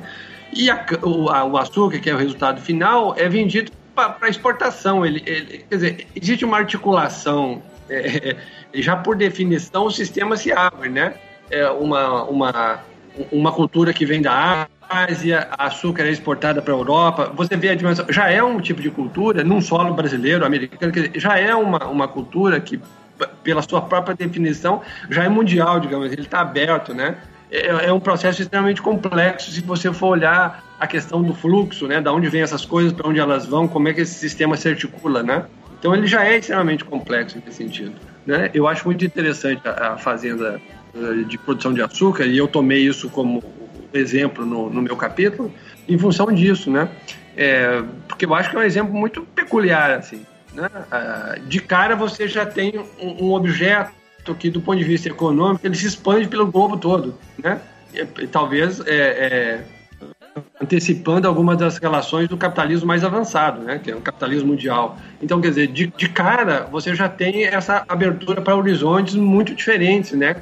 E 0.52 0.70
a, 0.70 0.84
o, 1.02 1.28
a, 1.28 1.44
o, 1.44 1.58
açúcar, 1.58 1.98
que 1.98 2.08
é 2.08 2.14
o 2.14 2.16
resultado 2.16 2.60
final, 2.60 3.14
é 3.16 3.28
vendido 3.28 3.70
para 3.94 4.28
exportação. 4.28 5.04
Ele, 5.04 5.22
ele, 5.26 5.58
quer 5.68 5.74
dizer, 5.74 6.06
existe 6.14 6.44
uma 6.44 6.56
articulação, 6.56 7.62
é, 7.90 8.36
já 8.74 8.96
por 8.96 9.16
definição 9.16 9.86
o 9.86 9.90
sistema 9.90 10.36
se 10.36 10.52
abre, 10.52 10.88
né? 10.88 11.14
É 11.50 11.68
uma, 11.68 12.24
uma, 12.24 12.80
uma 13.32 13.52
cultura 13.52 13.92
que 13.92 14.06
vem 14.06 14.22
da 14.22 14.68
Ásia, 14.88 15.48
açúcar 15.58 16.04
é 16.04 16.10
exportada 16.10 16.62
para 16.62 16.72
a 16.72 16.76
Europa. 16.76 17.32
Você 17.34 17.56
vê 17.56 17.68
a 17.68 17.74
dimensão, 17.74 18.06
já 18.08 18.30
é 18.30 18.42
um 18.42 18.60
tipo 18.60 18.80
de 18.80 18.90
cultura, 18.90 19.44
num 19.44 19.60
solo 19.60 19.92
brasileiro, 19.94 20.44
americano, 20.44 20.90
dizer, 20.90 21.12
já 21.14 21.38
é 21.38 21.54
uma, 21.54 21.86
uma 21.86 22.08
cultura 22.08 22.58
que, 22.60 22.80
pela 23.42 23.62
sua 23.62 23.82
própria 23.82 24.14
definição, 24.14 24.80
já 25.10 25.24
é 25.24 25.28
mundial, 25.28 25.78
digamos, 25.78 26.10
ele 26.10 26.22
está 26.22 26.40
aberto, 26.40 26.94
né? 26.94 27.16
É, 27.50 27.86
é, 27.86 27.92
um 27.92 28.00
processo 28.00 28.42
extremamente 28.42 28.82
complexo 28.82 29.50
se 29.50 29.62
você 29.62 29.90
for 29.92 30.08
olhar 30.08 30.62
a 30.78 30.86
questão 30.86 31.22
do 31.22 31.34
fluxo, 31.34 31.86
né? 31.86 32.00
Da 32.00 32.12
onde 32.12 32.28
vem 32.28 32.42
essas 32.42 32.64
coisas, 32.64 32.92
para 32.92 33.08
onde 33.08 33.18
elas 33.18 33.46
vão, 33.46 33.66
como 33.68 33.88
é 33.88 33.94
que 33.94 34.02
esse 34.02 34.14
sistema 34.14 34.56
se 34.56 34.68
articula, 34.68 35.22
né? 35.22 35.44
Então 35.78 35.94
ele 35.94 36.06
já 36.06 36.24
é 36.24 36.38
extremamente 36.38 36.84
complexo 36.84 37.40
nesse 37.44 37.58
sentido. 37.58 37.94
Né? 38.26 38.50
Eu 38.52 38.66
acho 38.66 38.84
muito 38.84 39.04
interessante 39.04 39.62
a, 39.66 39.92
a 39.92 39.96
fazenda 39.96 40.60
eh, 40.94 41.24
de 41.26 41.38
produção 41.38 41.72
de 41.72 41.80
açúcar 41.80 42.24
e 42.26 42.36
eu 42.36 42.48
tomei 42.48 42.80
isso 42.80 43.08
como 43.08 43.42
exemplo 43.92 44.44
no, 44.44 44.70
no 44.70 44.82
meu 44.82 44.96
capítulo 44.96 45.52
em 45.88 45.98
função 45.98 46.32
disso, 46.32 46.70
né? 46.70 46.88
É, 47.36 47.82
porque 48.08 48.26
eu 48.26 48.34
acho 48.34 48.50
que 48.50 48.56
é 48.56 48.58
um 48.58 48.62
exemplo 48.62 48.92
muito 48.92 49.22
peculiar, 49.22 49.92
assim. 49.92 50.26
Né? 50.52 50.68
Ah, 50.90 51.36
de 51.46 51.60
cara 51.60 51.94
você 51.94 52.26
já 52.26 52.44
tem 52.44 52.78
um, 53.00 53.26
um 53.26 53.32
objeto 53.32 53.92
que, 54.38 54.50
do 54.50 54.60
ponto 54.60 54.78
de 54.78 54.84
vista 54.84 55.08
econômico, 55.08 55.66
ele 55.66 55.76
se 55.76 55.86
expande 55.86 56.28
pelo 56.28 56.46
globo 56.46 56.76
todo, 56.76 57.14
né? 57.42 57.60
E, 57.94 58.26
talvez 58.26 58.80
é, 58.80 58.94
é, 58.94 59.64
antecipando 60.60 61.26
algumas 61.26 61.56
das 61.56 61.78
relações 61.78 62.28
do 62.28 62.36
capitalismo 62.36 62.86
mais 62.86 63.04
avançado, 63.04 63.62
né? 63.62 63.80
Que 63.82 63.90
é 63.90 63.96
o 63.96 64.00
capitalismo 64.00 64.48
mundial. 64.48 64.98
Então, 65.22 65.40
quer 65.40 65.48
dizer, 65.50 65.68
de, 65.68 65.86
de 65.86 66.08
cara, 66.08 66.68
você 66.70 66.94
já 66.94 67.08
tem 67.08 67.44
essa 67.44 67.84
abertura 67.88 68.42
para 68.42 68.56
horizontes 68.56 69.14
muito 69.14 69.54
diferentes, 69.54 70.12
né? 70.12 70.36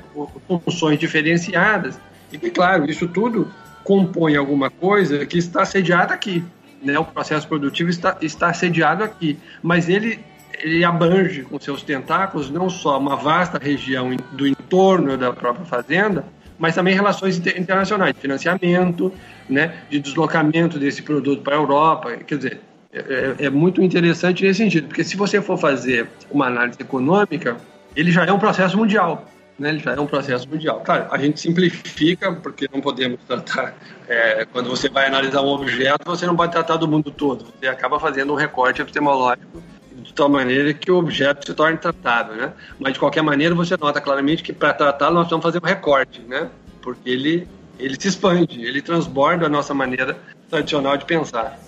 Com 0.46 0.58
funções 0.60 0.98
diferenciadas. 0.98 1.98
E 2.42 2.50
claro, 2.50 2.90
isso 2.90 3.06
tudo 3.08 3.50
compõe 3.84 4.36
alguma 4.36 4.70
coisa 4.70 5.24
que 5.24 5.38
está 5.38 5.64
sediada 5.64 6.12
aqui, 6.14 6.44
né? 6.82 6.98
O 6.98 7.04
processo 7.04 7.46
produtivo 7.46 7.90
está, 7.90 8.16
está 8.20 8.52
sediado 8.52 9.04
aqui, 9.04 9.38
mas 9.62 9.88
ele 9.88 10.18
ele 10.58 10.84
abrange 10.84 11.42
com 11.42 11.60
seus 11.60 11.82
tentáculos 11.82 12.50
não 12.50 12.70
só 12.70 12.98
uma 12.98 13.14
vasta 13.14 13.58
região 13.58 14.16
do 14.32 14.46
entorno 14.46 15.16
da 15.16 15.30
própria 15.30 15.66
fazenda, 15.66 16.24
mas 16.58 16.74
também 16.74 16.94
relações 16.94 17.36
internacionais, 17.38 18.14
de 18.14 18.20
financiamento, 18.20 19.12
né, 19.48 19.74
de 19.90 20.00
deslocamento 20.00 20.78
desse 20.78 21.02
produto 21.02 21.42
para 21.42 21.54
a 21.54 21.58
Europa. 21.58 22.16
Quer 22.26 22.36
dizer, 22.36 22.60
é, 22.92 22.98
é, 22.98 23.46
é, 23.46 23.50
muito 23.50 23.82
interessante 23.82 24.42
nesse 24.44 24.62
sentido, 24.62 24.88
porque 24.88 25.04
se 25.04 25.16
você 25.16 25.42
for 25.42 25.58
fazer 25.58 26.08
uma 26.30 26.46
análise 26.46 26.78
econômica, 26.80 27.56
ele 27.94 28.10
já 28.10 28.24
é 28.24 28.32
um 28.32 28.38
processo 28.38 28.76
mundial. 28.76 29.26
Né, 29.58 29.70
ele 29.70 29.78
já 29.78 29.94
é 29.94 30.00
um 30.00 30.06
processo 30.06 30.46
mundial. 30.48 30.80
Claro, 30.80 31.06
a 31.10 31.16
gente 31.16 31.40
simplifica, 31.40 32.30
porque 32.32 32.68
não 32.72 32.80
podemos 32.80 33.18
tratar. 33.26 33.74
É, 34.06 34.44
quando 34.44 34.68
você 34.68 34.88
vai 34.88 35.06
analisar 35.06 35.40
um 35.40 35.48
objeto, 35.48 36.04
você 36.04 36.26
não 36.26 36.36
pode 36.36 36.52
tratar 36.52 36.76
do 36.76 36.86
mundo 36.86 37.10
todo. 37.10 37.46
Você 37.58 37.66
acaba 37.66 37.98
fazendo 37.98 38.34
um 38.34 38.36
recorte 38.36 38.82
epistemológico 38.82 39.62
de 39.96 40.12
tal 40.12 40.28
maneira 40.28 40.74
que 40.74 40.90
o 40.90 40.98
objeto 40.98 41.46
se 41.46 41.54
torne 41.54 41.78
tratável, 41.78 42.36
né? 42.36 42.52
Mas 42.78 42.92
de 42.92 42.98
qualquer 42.98 43.22
maneira 43.22 43.54
você 43.54 43.76
nota 43.76 44.00
claramente 44.00 44.42
que 44.42 44.52
para 44.52 44.74
tratá-lo 44.74 45.14
nós 45.14 45.28
vamos 45.28 45.42
fazer 45.42 45.58
um 45.62 45.66
recorte, 45.66 46.20
né? 46.20 46.50
Porque 46.82 47.08
ele 47.08 47.48
ele 47.78 48.00
se 48.00 48.08
expande, 48.08 48.64
ele 48.64 48.80
transborda 48.80 49.46
a 49.46 49.48
nossa 49.48 49.74
maneira 49.74 50.16
tradicional 50.48 50.96
de 50.96 51.04
pensar. 51.04 51.58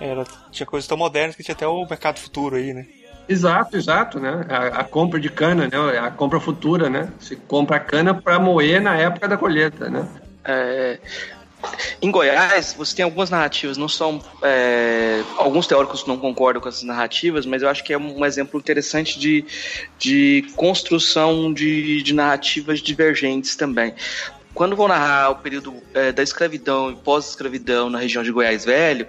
Era, 0.00 0.24
tinha 0.50 0.66
coisas 0.66 0.86
tão 0.86 0.96
modernas 0.96 1.34
que 1.34 1.42
tinha 1.42 1.54
até 1.54 1.66
o 1.66 1.86
mercado 1.88 2.18
futuro 2.18 2.56
aí, 2.56 2.72
né? 2.72 2.86
Exato, 3.28 3.76
exato, 3.76 4.18
né? 4.18 4.46
A, 4.48 4.80
a, 4.80 4.84
compra 4.84 5.20
de 5.20 5.28
cana, 5.28 5.68
né? 5.68 5.98
A 5.98 6.10
compra 6.10 6.40
futura, 6.40 6.88
né? 6.88 7.12
Se 7.20 7.36
compra 7.36 7.76
a 7.76 7.80
cana 7.80 8.14
para 8.14 8.38
moer 8.38 8.80
na 8.80 8.96
época 8.96 9.28
da 9.28 9.36
colheita, 9.36 9.90
né? 9.90 10.08
É, 10.44 10.98
em 12.00 12.10
Goiás, 12.10 12.74
você 12.76 12.96
tem 12.96 13.04
algumas 13.04 13.30
narrativas, 13.30 13.76
não 13.76 13.88
são. 13.88 14.22
É, 14.42 15.22
alguns 15.36 15.66
teóricos 15.66 16.06
não 16.06 16.16
concordam 16.16 16.62
com 16.62 16.68
essas 16.68 16.84
narrativas, 16.84 17.44
mas 17.44 17.62
eu 17.62 17.68
acho 17.68 17.82
que 17.82 17.92
é 17.92 17.98
um 17.98 18.24
exemplo 18.24 18.58
interessante 18.58 19.18
de, 19.18 19.44
de 19.98 20.46
construção 20.54 21.52
de, 21.52 22.02
de 22.02 22.14
narrativas 22.14 22.80
divergentes 22.80 23.56
também. 23.56 23.94
Quando 24.54 24.74
vão 24.76 24.88
narrar 24.88 25.30
o 25.30 25.36
período 25.36 25.74
é, 25.94 26.12
da 26.12 26.22
escravidão 26.22 26.90
e 26.90 26.96
pós-escravidão 26.96 27.90
na 27.90 27.98
região 27.98 28.22
de 28.22 28.32
Goiás 28.32 28.64
Velho, 28.64 29.06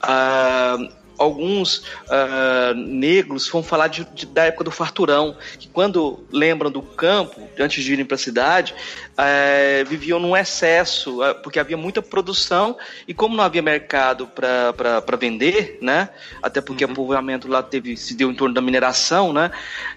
ah, 0.00 0.76
alguns 1.22 1.78
uh, 1.78 2.74
negros 2.74 3.48
vão 3.48 3.62
falar 3.62 3.88
de, 3.88 4.04
de, 4.12 4.26
da 4.26 4.44
época 4.44 4.64
do 4.64 4.70
farturão, 4.70 5.36
que 5.58 5.68
quando 5.68 6.24
lembram 6.30 6.70
do 6.70 6.82
campo, 6.82 7.48
antes 7.58 7.84
de 7.84 7.92
irem 7.92 8.04
para 8.04 8.16
a 8.16 8.18
cidade, 8.18 8.74
uh, 9.12 9.84
viviam 9.86 10.18
num 10.18 10.36
excesso, 10.36 11.22
uh, 11.22 11.34
porque 11.42 11.58
havia 11.58 11.76
muita 11.76 12.02
produção 12.02 12.76
e 13.06 13.14
como 13.14 13.36
não 13.36 13.44
havia 13.44 13.62
mercado 13.62 14.26
para 14.26 15.16
vender, 15.18 15.78
né? 15.80 16.08
Até 16.42 16.60
porque 16.60 16.84
uhum. 16.84 16.92
o 16.92 16.94
povoamento 16.94 17.48
lá 17.48 17.62
teve, 17.62 17.96
se 17.96 18.14
deu 18.14 18.30
em 18.30 18.34
torno 18.34 18.54
da 18.54 18.60
mineração, 18.60 19.32
né? 19.32 19.50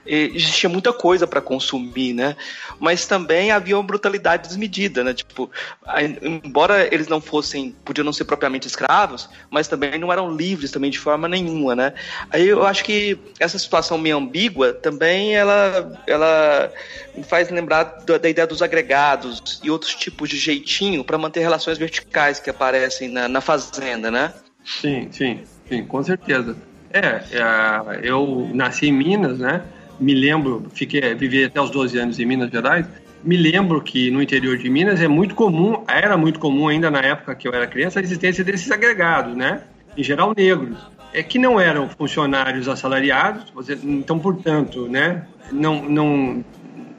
E 0.05 0.31
existia 0.35 0.69
muita 0.69 0.93
coisa 0.93 1.25
para 1.25 1.41
consumir, 1.41 2.13
né? 2.13 2.35
Mas 2.79 3.05
também 3.05 3.51
havia 3.51 3.75
uma 3.75 3.83
brutalidade 3.83 4.47
desmedida, 4.47 5.03
né? 5.03 5.13
Tipo, 5.13 5.49
embora 6.21 6.87
eles 6.93 7.07
não 7.07 7.19
fossem, 7.19 7.75
podiam 7.83 8.05
não 8.05 8.13
ser 8.13 8.25
propriamente 8.25 8.67
escravos, 8.67 9.29
mas 9.49 9.67
também 9.67 9.97
não 9.97 10.11
eram 10.11 10.35
livres 10.35 10.71
também 10.71 10.91
de 10.91 10.99
forma 10.99 11.14
nenhuma, 11.17 11.75
né? 11.75 11.93
Aí 12.29 12.47
eu 12.47 12.65
acho 12.65 12.83
que 12.83 13.17
essa 13.39 13.57
situação 13.57 13.97
meio 13.97 14.17
ambígua 14.17 14.73
também 14.73 15.35
ela, 15.35 16.01
ela 16.07 16.71
me 17.15 17.23
faz 17.23 17.49
lembrar 17.49 17.83
da, 18.05 18.17
da 18.17 18.29
ideia 18.29 18.47
dos 18.47 18.61
agregados 18.61 19.59
e 19.63 19.69
outros 19.69 19.93
tipos 19.95 20.29
de 20.29 20.37
jeitinho 20.37 21.03
para 21.03 21.17
manter 21.17 21.41
relações 21.41 21.77
verticais 21.77 22.39
que 22.39 22.49
aparecem 22.49 23.09
na, 23.09 23.27
na 23.27 23.41
fazenda, 23.41 24.11
né? 24.11 24.33
Sim, 24.63 25.07
sim, 25.11 25.41
sim, 25.69 25.85
com 25.85 26.03
certeza. 26.03 26.55
É, 26.91 27.21
é, 27.31 27.99
eu 28.03 28.49
nasci 28.53 28.87
em 28.87 28.91
Minas, 28.91 29.39
né? 29.39 29.61
Me 29.99 30.13
lembro, 30.13 30.65
fiquei, 30.73 31.13
vivi 31.13 31.45
até 31.45 31.59
os 31.61 31.69
12 31.69 31.97
anos 31.97 32.19
em 32.19 32.25
Minas 32.25 32.49
Gerais. 32.49 32.85
Me 33.23 33.37
lembro 33.37 33.81
que 33.81 34.11
no 34.11 34.21
interior 34.21 34.57
de 34.57 34.69
Minas 34.69 35.01
é 35.01 35.07
muito 35.07 35.35
comum, 35.35 35.83
era 35.87 36.15
muito 36.17 36.39
comum 36.39 36.67
ainda 36.67 36.91
na 36.91 36.99
época 36.99 37.35
que 37.35 37.47
eu 37.47 37.53
era 37.53 37.65
criança, 37.65 37.99
a 37.99 38.03
existência 38.03 38.43
desses 38.43 38.69
agregados, 38.71 39.35
né? 39.35 39.63
Em 39.97 40.03
geral 40.03 40.33
negros 40.35 40.77
é, 41.15 41.23
que 41.23 41.39
não 41.39 41.57
eram 41.57 41.87
funcionários 41.87 42.67
assalariados, 42.67 43.45
então, 43.85 44.19
portanto, 44.19 44.89
né, 44.89 45.25
não, 45.49 45.81
não, 45.81 46.45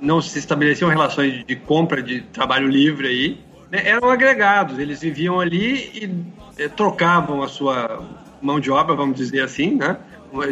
não 0.00 0.22
se 0.22 0.38
estabeleciam 0.38 0.88
relações 0.88 1.44
de, 1.44 1.54
compra 1.54 2.02
de 2.02 2.22
trabalho 2.22 2.66
livre 2.66 3.08
aí, 3.08 3.40
né, 3.70 3.82
eram 3.84 4.08
agregados, 4.08 4.78
eles 4.78 5.02
viviam 5.02 5.38
ali 5.38 5.90
e 5.94 6.62
é, 6.62 6.66
trocavam 6.66 7.42
a 7.42 7.48
sua 7.48 8.02
mão 8.40 8.58
de 8.58 8.70
obra, 8.70 8.94
vamos 8.94 9.16
dizer 9.16 9.42
assim, 9.42 9.76
né, 9.76 9.98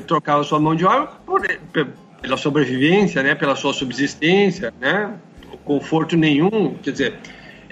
trocavam 0.07 0.43
a 0.43 0.45
sua 0.45 0.61
mão 0.61 0.75
de 0.75 0.85
obra 0.85 1.07
por, 1.25 1.41
pela 2.21 2.37
sobrevivência, 2.37 3.23
né, 3.23 3.35
pela 3.35 3.57
sua 3.57 3.73
subsistência, 3.73 4.75
né, 4.79 5.11
conforto 5.65 6.19
nenhum, 6.19 6.75
quer 6.83 6.91
dizer, 6.91 7.15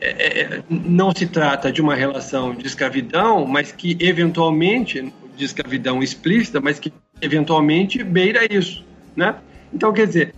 é, 0.01 0.41
é, 0.41 0.63
não 0.71 1.15
se 1.15 1.27
trata 1.27 1.71
de 1.71 1.83
uma 1.83 1.95
relação 1.95 2.55
de 2.55 2.67
escravidão, 2.67 3.47
mas 3.47 3.71
que 3.71 3.97
eventualmente 4.01 5.13
de 5.37 5.45
escravidão 5.45 6.03
explícita, 6.03 6.61
mas 6.61 6.79
que 6.79 6.93
eventualmente 7.21 8.03
beira 8.03 8.41
isso, 8.53 8.85
né? 9.17 9.37
Então, 9.73 9.93
quer 9.93 10.07
dizer, 10.07 10.35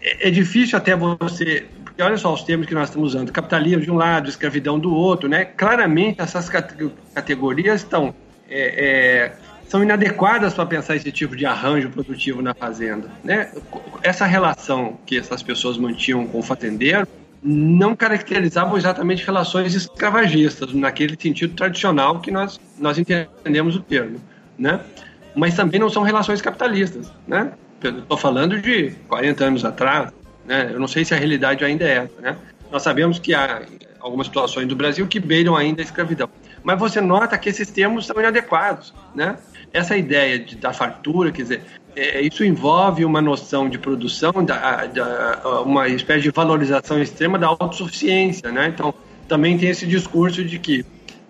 é, 0.00 0.28
é 0.28 0.30
difícil 0.30 0.78
até 0.78 0.96
você 0.96 1.66
porque 1.92 2.02
olha 2.02 2.16
só 2.16 2.32
os 2.32 2.42
termos 2.42 2.66
que 2.66 2.74
nós 2.74 2.88
estamos 2.88 3.14
usando, 3.14 3.30
capitalismo 3.30 3.82
de 3.82 3.90
um 3.90 3.96
lado, 3.96 4.26
escravidão 4.26 4.78
do 4.78 4.94
outro, 4.94 5.28
né? 5.28 5.44
Claramente 5.44 6.22
essas 6.22 6.48
categorias 6.48 7.82
estão 7.82 8.14
é, 8.48 8.84
é, 8.84 9.32
são 9.68 9.82
inadequadas 9.82 10.54
para 10.54 10.64
pensar 10.64 10.96
esse 10.96 11.12
tipo 11.12 11.36
de 11.36 11.44
arranjo 11.44 11.90
produtivo 11.90 12.40
na 12.40 12.54
fazenda, 12.54 13.10
né? 13.22 13.50
Essa 14.02 14.24
relação 14.24 14.98
que 15.04 15.18
essas 15.18 15.42
pessoas 15.42 15.76
mantinham 15.76 16.26
com 16.26 16.38
o 16.38 16.42
fazendeiro 16.42 17.06
não 17.42 17.96
caracterizavam 17.96 18.76
exatamente 18.76 19.26
relações 19.26 19.74
escravagistas, 19.74 20.72
naquele 20.72 21.16
sentido 21.20 21.54
tradicional 21.54 22.20
que 22.20 22.30
nós, 22.30 22.60
nós 22.78 22.98
entendemos 22.98 23.74
o 23.74 23.80
termo. 23.80 24.20
né? 24.56 24.80
Mas 25.34 25.54
também 25.54 25.80
não 25.80 25.90
são 25.90 26.02
relações 26.02 26.40
capitalistas, 26.40 27.10
né? 27.26 27.52
Estou 27.82 28.16
falando 28.16 28.60
de 28.60 28.90
40 29.08 29.44
anos 29.44 29.64
atrás, 29.64 30.12
né? 30.46 30.70
Eu 30.72 30.78
não 30.78 30.86
sei 30.86 31.04
se 31.04 31.14
a 31.14 31.16
realidade 31.16 31.64
ainda 31.64 31.84
é 31.84 32.04
essa, 32.04 32.20
né? 32.20 32.36
Nós 32.70 32.82
sabemos 32.82 33.18
que 33.18 33.34
há 33.34 33.62
algumas 33.98 34.26
situações 34.28 34.68
do 34.68 34.76
Brasil 34.76 35.06
que 35.08 35.18
beiram 35.18 35.56
ainda 35.56 35.82
a 35.82 35.84
escravidão. 35.84 36.28
Mas 36.62 36.78
você 36.78 37.00
nota 37.00 37.36
que 37.36 37.48
esses 37.48 37.70
termos 37.70 38.06
são 38.06 38.18
inadequados, 38.18 38.94
né? 39.14 39.36
Essa 39.72 39.96
ideia 39.96 40.38
de, 40.38 40.56
da 40.56 40.72
fartura, 40.72 41.32
quer 41.32 41.42
dizer, 41.42 41.62
é, 41.94 42.20
isso 42.22 42.44
envolve 42.44 43.04
uma 43.04 43.20
noção 43.20 43.68
de 43.68 43.78
produção, 43.78 44.32
da, 44.44 44.86
da, 44.86 45.62
uma 45.64 45.88
espécie 45.88 46.22
de 46.22 46.30
valorização 46.30 47.00
extrema 47.00 47.38
da 47.38 47.46
autossuficiência, 47.46 48.50
né? 48.50 48.68
Então, 48.68 48.94
também 49.28 49.58
tem 49.58 49.68
esse 49.68 49.86
discurso 49.86 50.44
de 50.44 50.58
que 50.58 50.84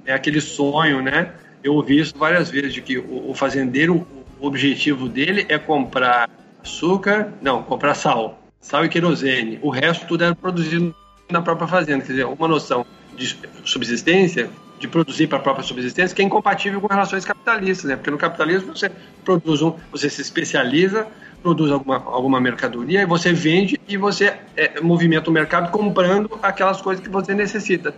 é 0.04 0.12
aquele 0.12 0.40
sonho, 0.40 1.02
né? 1.02 1.32
Eu 1.62 1.74
ouvi 1.74 2.00
isso 2.00 2.14
várias 2.16 2.50
vezes, 2.50 2.74
de 2.74 2.80
que 2.80 2.98
o, 2.98 3.30
o 3.30 3.34
fazendeiro, 3.34 4.06
o 4.40 4.46
objetivo 4.46 5.08
dele 5.08 5.46
é 5.48 5.58
comprar 5.58 6.28
açúcar, 6.62 7.32
não, 7.40 7.62
comprar 7.62 7.94
sal, 7.94 8.40
sal 8.60 8.84
e 8.84 8.88
querosene. 8.88 9.58
O 9.62 9.70
resto 9.70 10.06
tudo 10.06 10.24
é 10.24 10.34
produzido 10.34 10.94
na 11.30 11.42
própria 11.42 11.66
fazenda. 11.66 12.04
Quer 12.04 12.12
dizer, 12.12 12.26
uma 12.26 12.48
noção 12.48 12.86
de 13.16 13.36
subsistência 13.64 14.50
de 14.82 14.88
produzir 14.88 15.28
para 15.28 15.38
a 15.38 15.40
própria 15.40 15.64
subsistência, 15.64 16.14
que 16.14 16.20
é 16.20 16.24
incompatível 16.24 16.80
com 16.80 16.88
relações 16.88 17.24
capitalistas, 17.24 17.88
né? 17.88 17.94
Porque 17.94 18.10
no 18.10 18.18
capitalismo 18.18 18.76
você 18.76 18.90
produz 19.24 19.62
um, 19.62 19.76
você 19.92 20.10
se 20.10 20.20
especializa, 20.20 21.06
produz 21.40 21.70
alguma, 21.70 21.96
alguma 21.98 22.40
mercadoria 22.40 23.00
e 23.00 23.06
você 23.06 23.32
vende 23.32 23.80
e 23.86 23.96
você 23.96 24.36
é, 24.56 24.80
movimenta 24.80 25.30
o 25.30 25.32
mercado 25.32 25.70
comprando 25.70 26.36
aquelas 26.42 26.82
coisas 26.82 27.02
que 27.02 27.08
você 27.08 27.32
necessita. 27.32 27.94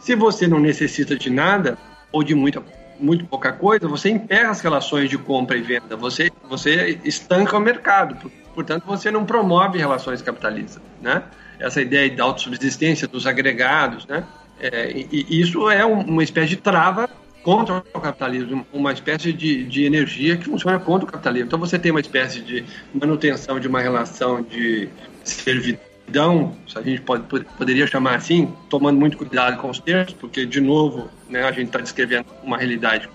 Se 0.00 0.14
você 0.14 0.48
não 0.48 0.58
necessita 0.58 1.14
de 1.14 1.28
nada 1.28 1.76
ou 2.10 2.24
de 2.24 2.34
muita 2.34 2.62
muito 2.98 3.26
pouca 3.26 3.52
coisa, 3.52 3.86
você 3.88 4.08
emperra 4.08 4.50
as 4.50 4.60
relações 4.60 5.10
de 5.10 5.18
compra 5.18 5.56
e 5.56 5.60
venda, 5.60 5.96
você 5.96 6.30
você 6.48 6.98
estanca 7.04 7.58
o 7.58 7.60
mercado, 7.60 8.30
portanto 8.54 8.84
você 8.86 9.10
não 9.10 9.26
promove 9.26 9.78
relações 9.78 10.22
capitalistas, 10.22 10.82
né? 11.02 11.24
Essa 11.58 11.82
ideia 11.82 12.10
da 12.16 12.24
autossubsistência 12.24 13.06
dos 13.06 13.26
agregados, 13.26 14.06
né? 14.06 14.24
É, 14.62 14.92
e, 14.92 15.26
e, 15.28 15.40
isso 15.40 15.68
é 15.68 15.84
um, 15.84 16.02
uma 16.02 16.22
espécie 16.22 16.50
de 16.50 16.56
trava 16.56 17.10
contra 17.42 17.82
o 17.92 18.00
capitalismo, 18.00 18.64
uma 18.72 18.92
espécie 18.92 19.32
de, 19.32 19.64
de 19.64 19.84
energia 19.84 20.36
que 20.36 20.44
funciona 20.44 20.78
contra 20.78 21.08
o 21.08 21.10
capitalismo. 21.10 21.48
Então 21.48 21.58
você 21.58 21.76
tem 21.76 21.90
uma 21.90 22.00
espécie 22.00 22.40
de 22.40 22.64
manutenção 22.94 23.58
de 23.58 23.66
uma 23.66 23.80
relação 23.80 24.40
de 24.40 24.88
servidão, 25.24 26.56
se 26.68 26.78
a 26.78 26.82
gente 26.82 27.00
pode, 27.00 27.24
poderia 27.58 27.88
chamar 27.88 28.14
assim, 28.14 28.54
tomando 28.70 29.00
muito 29.00 29.16
cuidado 29.16 29.56
com 29.56 29.68
os 29.68 29.80
termos, 29.80 30.12
porque, 30.12 30.46
de 30.46 30.60
novo, 30.60 31.10
né, 31.28 31.42
a 31.42 31.50
gente 31.50 31.66
está 31.66 31.80
descrevendo 31.80 32.26
uma 32.44 32.56
realidade 32.56 33.08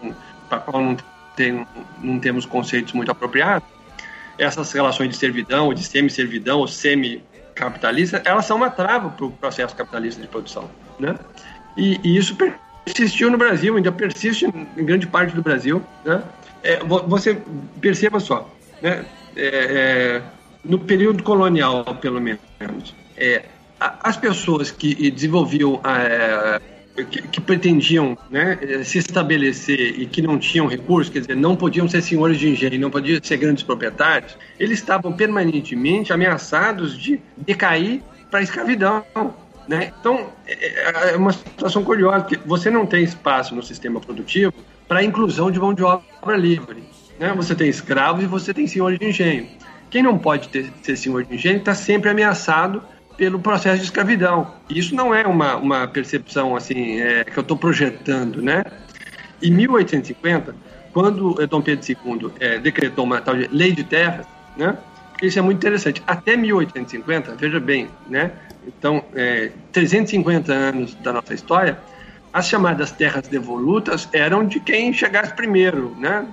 para 0.49 0.57
a 0.57 0.59
qual 0.59 0.83
não, 0.83 0.97
tem, 1.37 1.65
não 2.03 2.19
temos 2.19 2.45
conceitos 2.45 2.91
muito 2.91 3.09
apropriados. 3.09 3.67
Essas 4.37 4.69
relações 4.73 5.09
de 5.09 5.15
servidão, 5.15 5.67
ou 5.67 5.73
de 5.73 5.83
semi-servidão, 5.83 6.59
ou 6.59 6.67
semi-capitalista, 6.67 8.21
elas 8.25 8.45
são 8.45 8.57
uma 8.57 8.69
trava 8.69 9.09
para 9.09 9.25
o 9.25 9.31
processo 9.31 9.73
capitalista 9.73 10.21
de 10.21 10.27
produção 10.27 10.69
né? 10.99 11.15
E, 11.77 12.17
isso 12.17 12.35
persistiu 12.83 13.29
no 13.29 13.37
Brasil, 13.37 13.75
ainda 13.75 13.91
persiste 13.91 14.45
em 14.45 14.85
grande 14.85 15.05
parte 15.05 15.35
do 15.35 15.41
Brasil, 15.41 15.81
né? 16.03 16.23
É, 16.63 16.79
você 16.83 17.39
perceba 17.79 18.19
só, 18.19 18.49
né? 18.81 19.05
É, 19.35 19.45
é, 19.45 20.21
no 20.65 20.79
período 20.79 21.21
colonial, 21.21 21.83
pelo 22.01 22.19
menos, 22.19 22.39
é, 23.15 23.45
as 23.79 24.17
pessoas 24.17 24.71
que 24.71 25.11
desenvolviam 25.11 25.79
é, 25.85 26.59
que, 27.03 27.21
que, 27.21 27.39
pretendiam 27.39 28.17
né, 28.29 28.57
se 28.83 28.97
estabelecer 28.97 29.99
e 29.99 30.07
que 30.07 30.21
não 30.21 30.39
tinham 30.39 30.65
recursos, 30.65 31.13
quer 31.13 31.19
dizer, 31.19 31.35
não 31.35 31.55
podiam 31.55 31.87
ser 31.87 32.01
senhores 32.01 32.39
de 32.39 32.49
engenho, 32.49 32.79
não 32.79 32.89
podiam 32.89 33.19
ser 33.21 33.37
grandes 33.37 33.63
proprietários, 33.63 34.35
eles 34.59 34.79
estavam 34.79 35.13
permanentemente 35.13 36.11
ameaçados 36.11 36.97
de 36.97 37.19
decair 37.37 38.01
para 38.31 38.39
a 38.39 38.43
escravidão. 38.43 39.05
Né? 39.67 39.91
Então, 39.99 40.29
é, 40.47 40.53
é, 40.53 41.13
é 41.13 41.17
uma 41.17 41.33
situação 41.33 41.83
curiosa, 41.83 42.21
porque 42.21 42.39
você 42.45 42.69
não 42.69 42.85
tem 42.85 43.03
espaço 43.03 43.53
no 43.53 43.61
sistema 43.61 43.99
produtivo 43.99 44.53
para 44.87 44.99
a 44.99 45.03
inclusão 45.03 45.51
de 45.51 45.59
mão 45.59 45.73
de 45.73 45.83
obra 45.83 46.37
livre. 46.37 46.83
Né? 47.19 47.33
Você 47.35 47.53
tem 47.53 47.67
escravos 47.67 48.23
e 48.23 48.27
você 48.27 48.53
tem 48.53 48.65
senhores 48.65 48.97
de 48.97 49.05
engenho. 49.05 49.47
Quem 49.89 50.01
não 50.01 50.17
pode 50.17 50.49
ter, 50.49 50.71
ser 50.81 50.95
senhor 50.95 51.23
de 51.23 51.35
engenho 51.35 51.57
está 51.57 51.75
sempre 51.75 52.09
ameaçado 52.09 52.81
pelo 53.17 53.39
processo 53.39 53.77
de 53.77 53.85
escravidão. 53.85 54.53
Isso 54.69 54.95
não 54.95 55.13
é 55.13 55.25
uma, 55.25 55.55
uma 55.55 55.87
percepção 55.87 56.55
assim 56.55 57.01
é, 57.01 57.23
que 57.23 57.37
eu 57.37 57.41
estou 57.41 57.57
projetando, 57.57 58.41
né? 58.41 58.63
Em 59.41 59.51
1850, 59.51 60.55
quando 60.93 61.33
Dom 61.47 61.61
Pedro 61.61 61.85
II 61.87 62.31
é, 62.39 62.59
decretou 62.59 63.05
uma 63.05 63.19
tal 63.19 63.35
de 63.35 63.47
lei 63.47 63.71
de 63.71 63.83
terras, 63.83 64.25
né? 64.55 64.77
Isso 65.21 65.39
é 65.39 65.41
muito 65.41 65.57
interessante. 65.57 66.01
Até 66.05 66.37
1850, 66.37 67.35
veja 67.35 67.59
bem, 67.59 67.89
né? 68.07 68.31
Então, 68.67 69.03
é, 69.15 69.51
350 69.71 70.53
anos 70.53 70.93
da 70.95 71.13
nossa 71.13 71.33
história, 71.33 71.79
as 72.33 72.47
chamadas 72.47 72.91
terras 72.91 73.27
devolutas 73.27 74.07
eram 74.11 74.45
de 74.45 74.59
quem 74.59 74.91
chegasse 74.93 75.33
primeiro, 75.33 75.95
né? 75.97 76.27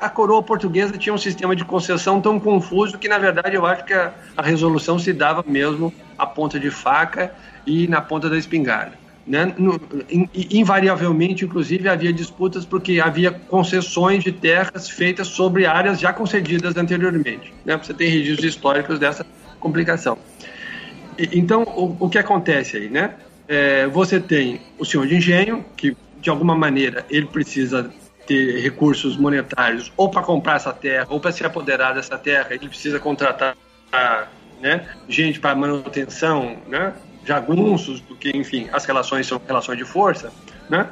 A 0.00 0.08
coroa 0.08 0.42
portuguesa 0.42 0.96
tinha 0.98 1.14
um 1.14 1.18
sistema 1.18 1.56
de 1.56 1.64
concessão 1.64 2.20
tão 2.20 2.38
confuso 2.38 2.98
que, 2.98 3.08
na 3.08 3.18
verdade, 3.18 3.56
eu 3.56 3.64
acho 3.66 3.84
que 3.84 3.94
a, 3.94 4.12
a 4.36 4.42
resolução 4.42 4.98
se 4.98 5.12
dava 5.12 5.42
mesmo 5.46 5.92
à 6.16 6.26
ponta 6.26 6.60
de 6.60 6.70
faca 6.70 7.34
e 7.66 7.88
na 7.88 8.00
ponta 8.00 8.28
da 8.28 8.36
espingarda. 8.36 8.92
Né? 9.26 9.52
No, 9.58 9.80
invariavelmente, 10.34 11.44
inclusive, 11.44 11.88
havia 11.88 12.12
disputas 12.12 12.64
porque 12.64 13.00
havia 13.00 13.30
concessões 13.30 14.22
de 14.22 14.32
terras 14.32 14.88
feitas 14.88 15.28
sobre 15.28 15.66
áreas 15.66 15.98
já 15.98 16.12
concedidas 16.12 16.76
anteriormente. 16.76 17.52
Né? 17.64 17.76
Você 17.76 17.92
tem 17.92 18.08
registros 18.08 18.54
históricos 18.54 18.98
dessa 18.98 19.26
complicação. 19.58 20.18
Então, 21.18 21.62
o, 21.62 21.96
o 22.06 22.08
que 22.08 22.18
acontece 22.18 22.76
aí, 22.76 22.88
né? 22.88 23.14
É, 23.46 23.86
você 23.86 24.20
tem 24.20 24.60
o 24.78 24.84
senhor 24.84 25.06
de 25.06 25.16
engenho, 25.16 25.64
que 25.76 25.96
de 26.20 26.30
alguma 26.30 26.54
maneira 26.54 27.04
ele 27.08 27.26
precisa 27.26 27.90
ter 28.26 28.60
recursos 28.60 29.16
monetários 29.16 29.90
ou 29.96 30.10
para 30.10 30.22
comprar 30.22 30.56
essa 30.56 30.72
terra 30.72 31.06
ou 31.08 31.18
para 31.18 31.32
se 31.32 31.44
apoderar 31.44 31.94
dessa 31.94 32.18
terra, 32.18 32.48
ele 32.50 32.68
precisa 32.68 33.00
contratar 33.00 33.56
né, 34.60 34.86
gente 35.08 35.40
para 35.40 35.54
manutenção, 35.54 36.58
né, 36.68 36.92
jagunços, 37.24 38.00
porque, 38.00 38.30
enfim, 38.34 38.68
as 38.72 38.84
relações 38.84 39.26
são 39.26 39.40
relações 39.46 39.78
de 39.78 39.84
força, 39.84 40.32
né? 40.68 40.88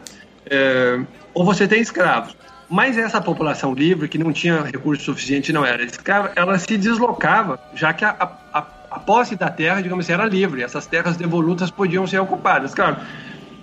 É, 0.48 1.00
ou 1.34 1.44
você 1.44 1.66
tem 1.66 1.80
escravos. 1.80 2.36
Mas 2.68 2.98
essa 2.98 3.20
população 3.20 3.74
livre, 3.74 4.08
que 4.08 4.18
não 4.18 4.32
tinha 4.32 4.62
recurso 4.62 5.04
suficiente, 5.04 5.52
não 5.52 5.64
era 5.64 5.82
escrava, 5.84 6.32
ela 6.34 6.58
se 6.58 6.76
deslocava, 6.76 7.60
já 7.74 7.92
que 7.92 8.04
a, 8.04 8.10
a 8.10 8.26
posse 9.06 9.36
da 9.36 9.48
terra, 9.48 9.80
digamos 9.80 10.04
assim, 10.04 10.12
era 10.12 10.26
livre. 10.26 10.62
Essas 10.62 10.86
terras 10.86 11.16
devolutas 11.16 11.70
podiam 11.70 12.06
ser 12.06 12.18
ocupadas. 12.18 12.74
Claro, 12.74 12.96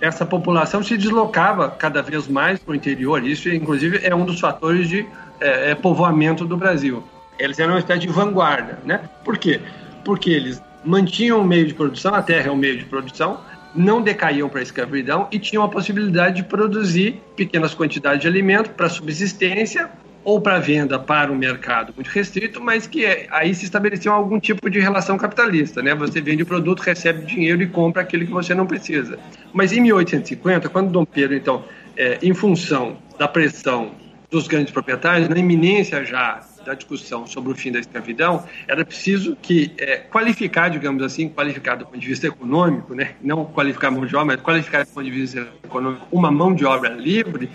essa 0.00 0.24
população 0.26 0.82
se 0.82 0.96
deslocava 0.96 1.70
cada 1.70 2.02
vez 2.02 2.26
mais 2.26 2.58
para 2.58 2.72
o 2.72 2.74
interior. 2.74 3.24
Isso, 3.24 3.48
inclusive, 3.48 4.00
é 4.02 4.14
um 4.14 4.24
dos 4.24 4.40
fatores 4.40 4.88
de 4.88 5.06
é, 5.40 5.70
é, 5.70 5.74
povoamento 5.74 6.44
do 6.44 6.56
Brasil. 6.56 7.04
Eles 7.38 7.58
eram 7.58 7.74
uma 7.74 7.78
espécie 7.78 8.00
de 8.00 8.08
vanguarda, 8.08 8.78
né? 8.84 9.08
Por 9.24 9.38
quê? 9.38 9.60
Porque 10.04 10.30
eles 10.30 10.62
mantinham 10.84 11.40
o 11.40 11.44
meio 11.44 11.66
de 11.66 11.74
produção, 11.74 12.14
a 12.14 12.22
terra 12.22 12.48
é 12.48 12.50
o 12.50 12.56
meio 12.56 12.78
de 12.78 12.84
produção, 12.84 13.40
não 13.74 14.00
decaíam 14.00 14.48
para 14.48 14.60
a 14.60 14.62
escravidão 14.62 15.26
e 15.32 15.38
tinham 15.38 15.64
a 15.64 15.68
possibilidade 15.68 16.36
de 16.36 16.44
produzir 16.44 17.20
pequenas 17.34 17.74
quantidades 17.74 18.20
de 18.20 18.28
alimento 18.28 18.70
para 18.70 18.88
subsistência 18.88 19.90
ou 20.24 20.40
para 20.40 20.58
venda 20.58 20.98
para 20.98 21.30
o 21.30 21.36
mercado 21.36 21.92
muito 21.94 22.08
restrito, 22.08 22.60
mas 22.60 22.86
que 22.86 23.04
é, 23.04 23.26
aí 23.30 23.54
se 23.54 23.64
estabeleceu 23.64 24.12
algum 24.12 24.40
tipo 24.40 24.70
de 24.70 24.80
relação 24.80 25.18
capitalista, 25.18 25.82
né? 25.82 25.94
Você 25.94 26.20
vende 26.20 26.42
o 26.42 26.46
produto, 26.46 26.80
recebe 26.80 27.24
dinheiro 27.26 27.62
e 27.62 27.66
compra 27.66 28.02
aquilo 28.02 28.24
que 28.24 28.32
você 28.32 28.54
não 28.54 28.66
precisa. 28.66 29.18
Mas 29.52 29.72
em 29.72 29.80
1850, 29.80 30.68
quando 30.68 30.90
Dom 30.90 31.04
Pedro, 31.04 31.36
então, 31.36 31.64
é, 31.96 32.18
em 32.22 32.32
função 32.32 32.96
da 33.18 33.28
pressão 33.28 33.92
dos 34.30 34.48
grandes 34.48 34.72
proprietários, 34.72 35.28
na 35.28 35.38
iminência 35.38 36.04
já 36.04 36.40
da 36.64 36.74
discussão 36.74 37.26
sobre 37.26 37.52
o 37.52 37.54
fim 37.54 37.70
da 37.70 37.78
escravidão, 37.78 38.44
era 38.66 38.84
preciso 38.84 39.36
que 39.40 39.72
é, 39.78 39.98
qualificar, 39.98 40.70
digamos 40.70 41.02
assim, 41.02 41.28
qualificar 41.28 41.76
do 41.76 41.84
ponto 41.84 41.98
de 41.98 42.06
vista 42.06 42.26
econômico, 42.26 42.94
né? 42.94 43.14
não 43.22 43.44
qualificar 43.44 43.90
mão 43.90 44.06
de 44.06 44.16
obra, 44.16 44.34
mas 44.34 44.40
qualificar 44.40 44.84
do 44.84 44.88
ponto 44.88 45.04
de 45.04 45.10
vista 45.10 45.46
econômico 45.62 46.06
uma 46.10 46.30
mão 46.30 46.54
de 46.54 46.64
obra 46.64 46.88
livre, 46.90 47.50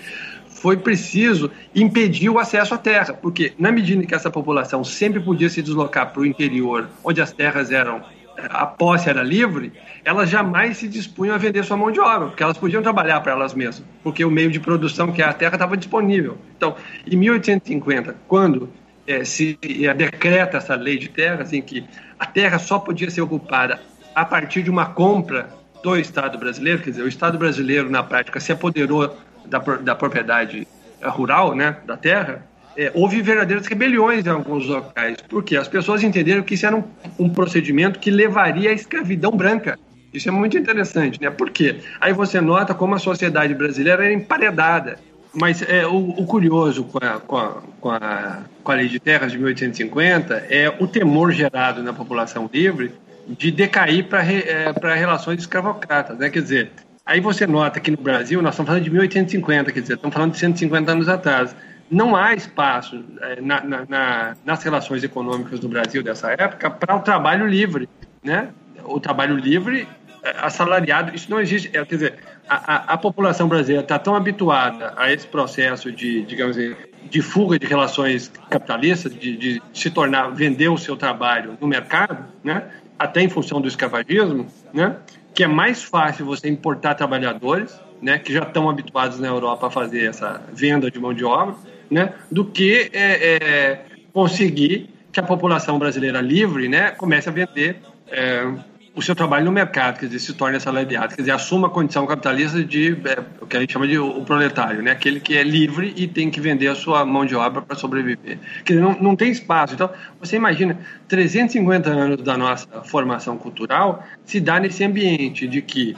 foi 0.59 0.77
preciso 0.77 1.49
impedir 1.73 2.29
o 2.29 2.37
acesso 2.37 2.73
à 2.73 2.77
terra, 2.77 3.13
porque 3.13 3.53
na 3.57 3.71
medida 3.71 4.03
em 4.03 4.05
que 4.05 4.13
essa 4.13 4.29
população 4.29 4.83
sempre 4.83 5.19
podia 5.19 5.49
se 5.49 5.61
deslocar 5.61 6.11
para 6.11 6.21
o 6.21 6.25
interior, 6.25 6.89
onde 7.03 7.21
as 7.21 7.31
terras 7.31 7.71
eram 7.71 8.03
a 8.49 8.65
posse 8.65 9.09
era 9.09 9.21
livre, 9.21 9.73
elas 10.05 10.29
jamais 10.29 10.77
se 10.77 10.87
dispunham 10.87 11.35
a 11.35 11.37
vender 11.37 11.63
sua 11.65 11.75
mão 11.75 11.91
de 11.91 11.99
obra, 11.99 12.27
porque 12.27 12.41
elas 12.41 12.57
podiam 12.57 12.81
trabalhar 12.81 13.19
para 13.19 13.33
elas 13.33 13.53
mesmas, 13.53 13.85
porque 14.01 14.23
o 14.23 14.31
meio 14.31 14.49
de 14.49 14.61
produção 14.61 15.11
que 15.11 15.21
é 15.21 15.25
a 15.25 15.33
terra 15.33 15.55
estava 15.55 15.75
disponível. 15.75 16.37
Então, 16.55 16.75
em 17.05 17.17
1850, 17.17 18.15
quando 18.29 18.69
é, 19.05 19.25
se 19.25 19.59
decreta 19.97 20.57
essa 20.57 20.75
lei 20.75 20.97
de 20.97 21.09
terras, 21.09 21.51
em 21.51 21.61
que 21.61 21.85
a 22.17 22.25
terra 22.25 22.59
só 22.59 22.79
podia 22.79 23.09
ser 23.09 23.21
ocupada 23.21 23.81
a 24.15 24.23
partir 24.23 24.63
de 24.63 24.69
uma 24.69 24.85
compra 24.85 25.49
do 25.83 25.97
Estado 25.97 26.37
brasileiro, 26.37 26.81
quer 26.81 26.91
dizer, 26.91 27.03
o 27.03 27.07
Estado 27.07 27.37
brasileiro, 27.37 27.89
na 27.89 28.03
prática, 28.03 28.39
se 28.39 28.51
apoderou 28.51 29.17
da, 29.49 29.59
da 29.59 29.95
propriedade 29.95 30.67
rural, 31.01 31.55
né, 31.55 31.77
da 31.85 31.97
terra, 31.97 32.43
é, 32.77 32.91
houve 32.93 33.21
verdadeiras 33.21 33.67
rebeliões 33.67 34.25
em 34.25 34.29
alguns 34.29 34.65
locais, 34.67 35.17
porque 35.27 35.57
as 35.57 35.67
pessoas 35.67 36.03
entenderam 36.03 36.43
que 36.43 36.53
isso 36.53 36.65
era 36.65 36.75
um, 36.75 36.83
um 37.17 37.29
procedimento 37.29 37.99
que 37.99 38.09
levaria 38.09 38.69
à 38.69 38.73
escravidão 38.73 39.31
branca. 39.31 39.77
Isso 40.13 40.29
é 40.29 40.31
muito 40.31 40.57
interessante, 40.57 41.21
né? 41.21 41.29
Por 41.29 41.51
quê? 41.51 41.77
Aí 41.99 42.13
você 42.13 42.41
nota 42.41 42.73
como 42.73 42.95
a 42.95 42.99
sociedade 42.99 43.53
brasileira 43.53 44.05
era 44.05 44.13
emparedada. 44.13 44.97
Mas 45.31 45.61
é, 45.61 45.85
o, 45.85 46.09
o 46.09 46.25
curioso 46.25 46.83
com 46.85 46.97
a, 46.97 47.19
com, 47.19 47.37
a, 47.37 47.61
com, 47.79 47.91
a, 47.91 48.39
com 48.63 48.71
a 48.71 48.75
Lei 48.75 48.87
de 48.87 48.99
Terras 48.99 49.31
de 49.31 49.37
1850 49.37 50.47
é 50.49 50.73
o 50.79 50.87
temor 50.87 51.31
gerado 51.31 51.83
na 51.83 51.93
população 51.93 52.49
livre 52.51 52.93
de 53.27 53.51
decair 53.51 54.07
para 54.07 54.23
é, 54.23 54.95
relações 54.95 55.41
escravocratas, 55.41 56.17
né? 56.17 56.29
Quer 56.29 56.41
dizer, 56.41 56.71
aí 57.09 57.19
você 57.19 57.47
nota 57.47 57.79
que 57.79 57.89
no 57.89 57.97
Brasil, 57.97 58.39
nós 58.39 58.53
estamos 58.53 58.67
falando 58.67 58.83
de 58.83 58.91
1850, 58.91 59.71
quer 59.71 59.81
dizer, 59.81 59.95
estamos 59.95 60.13
falando 60.13 60.31
de 60.33 60.37
150 60.37 60.91
anos 60.91 61.09
atrás. 61.09 61.55
Não 61.89 62.15
há 62.15 62.35
espaço 62.35 63.03
é, 63.21 63.41
na, 63.41 63.61
na, 63.61 63.85
na, 63.89 64.37
nas 64.45 64.63
relações 64.63 65.03
econômicas 65.03 65.59
do 65.59 65.67
Brasil 65.67 66.03
dessa 66.03 66.31
época 66.31 66.69
para 66.69 66.95
o 66.95 66.99
trabalho 66.99 67.47
livre, 67.47 67.89
né? 68.23 68.49
O 68.83 68.99
trabalho 68.99 69.35
livre 69.35 69.87
é, 70.21 70.35
assalariado, 70.39 71.15
isso 71.15 71.31
não 71.31 71.41
existe. 71.41 71.75
É, 71.75 71.83
quer 71.83 71.95
dizer, 71.95 72.13
a, 72.47 72.75
a, 72.75 72.93
a 72.93 72.97
população 72.97 73.47
brasileira 73.47 73.81
está 73.81 73.97
tão 73.97 74.15
habituada 74.15 74.93
a 74.95 75.11
esse 75.11 75.25
processo 75.25 75.91
de, 75.91 76.21
digamos 76.21 76.55
assim, 76.55 76.75
de 77.09 77.21
fuga 77.23 77.57
de 77.57 77.65
relações 77.65 78.31
capitalistas, 78.51 79.15
de, 79.15 79.35
de, 79.35 79.61
se 79.73 79.89
tornar, 79.89 80.29
vender 80.29 80.69
o 80.69 80.77
seu 80.77 80.95
trabalho 80.95 81.57
no 81.59 81.67
mercado, 81.67 82.25
né? 82.43 82.65
até 82.99 83.21
em 83.21 83.29
função 83.29 83.59
do 83.59 83.67
escravagismo, 83.67 84.45
né? 84.73 84.97
Que 85.39 85.43
é 85.45 85.47
mais 85.47 85.81
fácil 85.81 86.25
você 86.25 86.49
importar 86.49 86.95
trabalhadores, 86.95 87.79
né? 88.01 88.19
que 88.19 88.33
já 88.33 88.43
estão 88.43 88.69
habituados 88.69 89.21
na 89.21 89.29
Europa 89.29 89.67
a 89.67 89.69
fazer 89.69 90.09
essa 90.09 90.43
venda 90.51 90.91
de 90.91 90.99
mão 90.99 91.13
de 91.13 91.23
obra, 91.23 91.55
né? 91.89 92.13
do 92.29 92.43
que 92.43 92.89
é, 92.91 93.37
é, 93.37 93.85
conseguir 94.11 94.89
que 95.13 95.17
a 95.17 95.23
população 95.23 95.79
brasileira 95.79 96.19
livre 96.19 96.67
né? 96.67 96.91
comece 96.91 97.29
a 97.29 97.31
vender 97.31 97.77
é, 98.09 98.51
o 98.99 99.01
seu 99.01 99.15
trabalho 99.15 99.45
no 99.45 99.51
mercado, 99.51 99.97
quer 99.97 100.07
dizer, 100.07 100.19
se 100.19 100.33
torne 100.33 100.57
assalariado, 100.57 101.15
quer 101.15 101.21
dizer, 101.21 101.31
assuma 101.31 101.67
a 101.67 101.69
condição 101.69 102.05
capitalista 102.05 102.61
de 102.61 102.97
é, 103.05 103.23
o 103.39 103.47
que 103.47 103.55
a 103.55 103.61
gente 103.61 103.71
chama 103.71 103.87
de 103.87 103.97
o, 103.97 104.21
proletário, 104.25 104.83
né? 104.83 104.91
aquele 104.91 105.21
que 105.21 105.37
é 105.37 105.43
livre 105.43 105.93
e 105.95 106.05
tem 106.05 106.29
que 106.29 106.41
vender 106.41 106.67
a 106.67 106.75
sua 106.75 107.05
mão 107.05 107.25
de 107.25 107.33
obra 107.33 107.61
para 107.61 107.77
sobreviver. 107.77 108.37
Quer 108.65 108.73
dizer, 108.73 108.85
não, 108.85 108.93
não 108.99 109.15
tem 109.15 109.31
espaço. 109.31 109.73
Então, 109.73 109.89
você 110.19 110.35
imagina, 110.35 110.77
350 111.07 111.89
anos 111.89 112.21
da 112.21 112.37
nossa 112.37 112.67
formação 112.83 113.37
cultural 113.37 114.03
se 114.25 114.41
dá 114.41 114.59
nesse 114.59 114.83
ambiente 114.83 115.47
de 115.47 115.61
que 115.61 115.95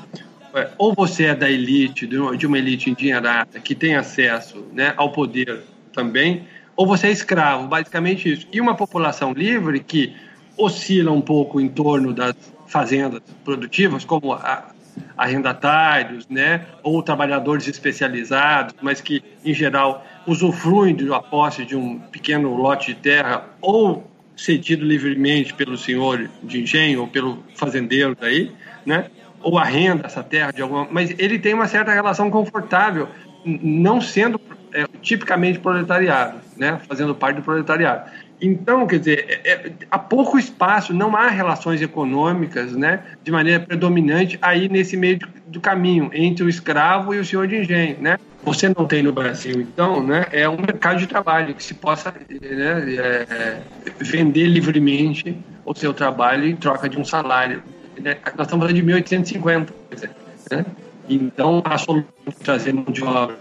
é, 0.54 0.70
ou 0.78 0.94
você 0.94 1.26
é 1.26 1.36
da 1.36 1.50
elite, 1.50 2.06
de 2.06 2.46
uma 2.46 2.58
elite 2.60 2.92
endinheirada, 2.92 3.60
que 3.60 3.74
tem 3.74 3.96
acesso 3.96 4.64
né, 4.74 4.94
ao 4.96 5.12
poder 5.12 5.62
também, 5.92 6.44
ou 6.76 6.86
você 6.86 7.08
é 7.08 7.12
escravo, 7.12 7.68
basicamente 7.68 8.32
isso. 8.32 8.48
E 8.52 8.62
uma 8.62 8.76
população 8.76 9.34
livre 9.34 9.80
que 9.80 10.14
oscila 10.56 11.12
um 11.12 11.22
pouco 11.22 11.60
em 11.60 11.68
torno 11.68 12.14
das 12.14 12.36
fazendas 12.72 13.22
produtivas, 13.44 14.06
como 14.06 14.32
a, 14.32 14.72
arrendatários, 15.18 16.28
né, 16.30 16.66
ou 16.82 17.04
trabalhadores 17.04 17.68
especializados, 17.68 18.74
mas 18.82 19.02
que, 19.02 19.22
em 19.44 19.54
geral, 19.54 20.06
usufruem 20.26 20.96
da 20.96 21.20
posse 21.20 21.66
de 21.66 21.76
um 21.76 22.00
pequeno 22.00 22.56
lote 22.56 22.94
de 22.94 23.00
terra 23.00 23.46
ou 23.60 24.10
cedido 24.36 24.86
livremente 24.86 25.54
pelo 25.54 25.78
senhor 25.78 26.30
de 26.42 26.62
engenho 26.62 27.02
ou 27.02 27.08
pelo 27.08 27.44
fazendeiro 27.56 28.16
daí, 28.20 28.52
né, 28.86 29.12
ou 29.42 29.58
arrenda 29.60 30.06
essa 30.06 30.24
terra 30.24 30.52
de 30.52 30.62
alguma... 30.62 30.88
Mas 30.90 31.14
ele 31.20 31.38
tem 31.38 31.54
uma 31.54 31.68
certa 31.68 31.92
relação 31.92 32.32
confortável, 32.32 33.10
não 33.46 34.00
sendo 34.00 34.40
é, 34.74 34.86
tipicamente 35.02 35.60
proletariado, 35.60 36.40
né, 36.56 36.80
fazendo 36.88 37.14
parte 37.14 37.38
do 37.38 37.42
proletariado. 37.42 38.10
Então, 38.42 38.88
quer 38.88 38.98
dizer, 38.98 39.42
é, 39.44 39.52
é, 39.52 39.72
há 39.92 40.00
pouco 40.00 40.40
espaço, 40.40 40.94
não 40.94 41.16
há 41.16 41.28
relações 41.28 41.80
econômicas, 41.80 42.72
né, 42.76 43.04
de 43.24 43.32
maneira 43.32 43.60
predominante 43.60 44.40
aí 44.42 44.68
nesse 44.68 44.98
meio 44.98 45.20
do 45.46 45.62
caminho 45.62 46.10
entre 46.12 46.44
o 46.44 46.50
escravo 46.50 47.14
e 47.14 47.20
o 47.20 47.26
senhor 47.26 47.48
de 47.48 47.58
engenho, 47.58 47.98
né? 48.02 48.18
Você 48.44 48.68
não 48.76 48.88
tem 48.88 49.04
no 49.04 49.14
Brasil, 49.14 49.62
então, 49.62 50.02
né, 50.02 50.26
é 50.32 50.50
um 50.50 50.58
mercado 50.58 50.98
de 50.98 51.06
trabalho 51.06 51.54
que 51.54 51.64
se 51.64 51.76
possa 51.76 52.12
né, 52.12 52.96
é, 52.98 53.62
vender 54.00 54.48
livremente 54.48 55.38
o 55.64 55.76
seu 55.76 55.94
trabalho 55.94 56.48
em 56.48 56.56
troca 56.56 56.90
de 56.90 56.98
um 56.98 57.06
salário. 57.06 57.62
Né? 58.02 58.18
Nós 58.36 58.48
estamos 58.48 58.64
falando 58.64 58.74
de 58.74 58.82
1850, 58.82 59.74
dizer, 59.92 60.10
né? 60.50 60.66
Então, 61.08 61.62
a 61.64 61.78
solução 61.78 62.10
de 62.28 62.36
trazer 62.38 62.74
mão 62.74 62.86
de 62.86 63.04
obra 63.04 63.38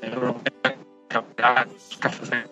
europeia, 0.00 0.76
café, 2.00 2.44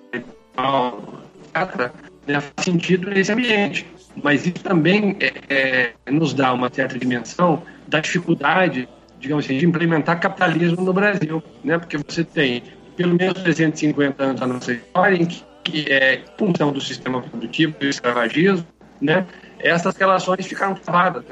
né, 2.27 2.41
faz 2.41 2.65
sentido 2.65 3.11
nesse 3.11 3.33
ambiente. 3.33 3.87
Mas 4.23 4.47
isso 4.47 4.63
também 4.63 5.17
é, 5.21 5.33
é, 5.49 6.11
nos 6.11 6.33
dá 6.33 6.53
uma 6.53 6.71
certa 6.73 6.99
dimensão 6.99 7.63
da 7.87 8.01
dificuldade, 8.01 8.89
digamos 9.21 9.45
assim, 9.45 9.59
de 9.59 9.67
implementar 9.67 10.19
capitalismo 10.21 10.83
no 10.83 10.93
Brasil, 10.93 11.43
né? 11.63 11.79
Porque 11.79 11.99
você 11.99 12.25
tem 12.25 12.63
pelo 12.97 13.15
menos 13.15 13.43
350 13.43 14.23
anos 14.23 14.41
da 14.41 14.47
nossa 14.47 14.73
história 14.73 15.17
em 15.17 15.27
que, 15.27 15.45
que 15.65 15.93
é 15.93 16.23
função 16.39 16.73
do 16.73 16.81
sistema 16.81 17.21
produtivo 17.21 17.79
do 17.79 17.87
escravagismo, 17.87 18.67
né? 19.01 19.27
Essas 19.59 19.95
relações 19.97 20.47
ficaram 20.47 20.75
travadas, 20.75 21.25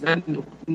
né? 0.00 0.22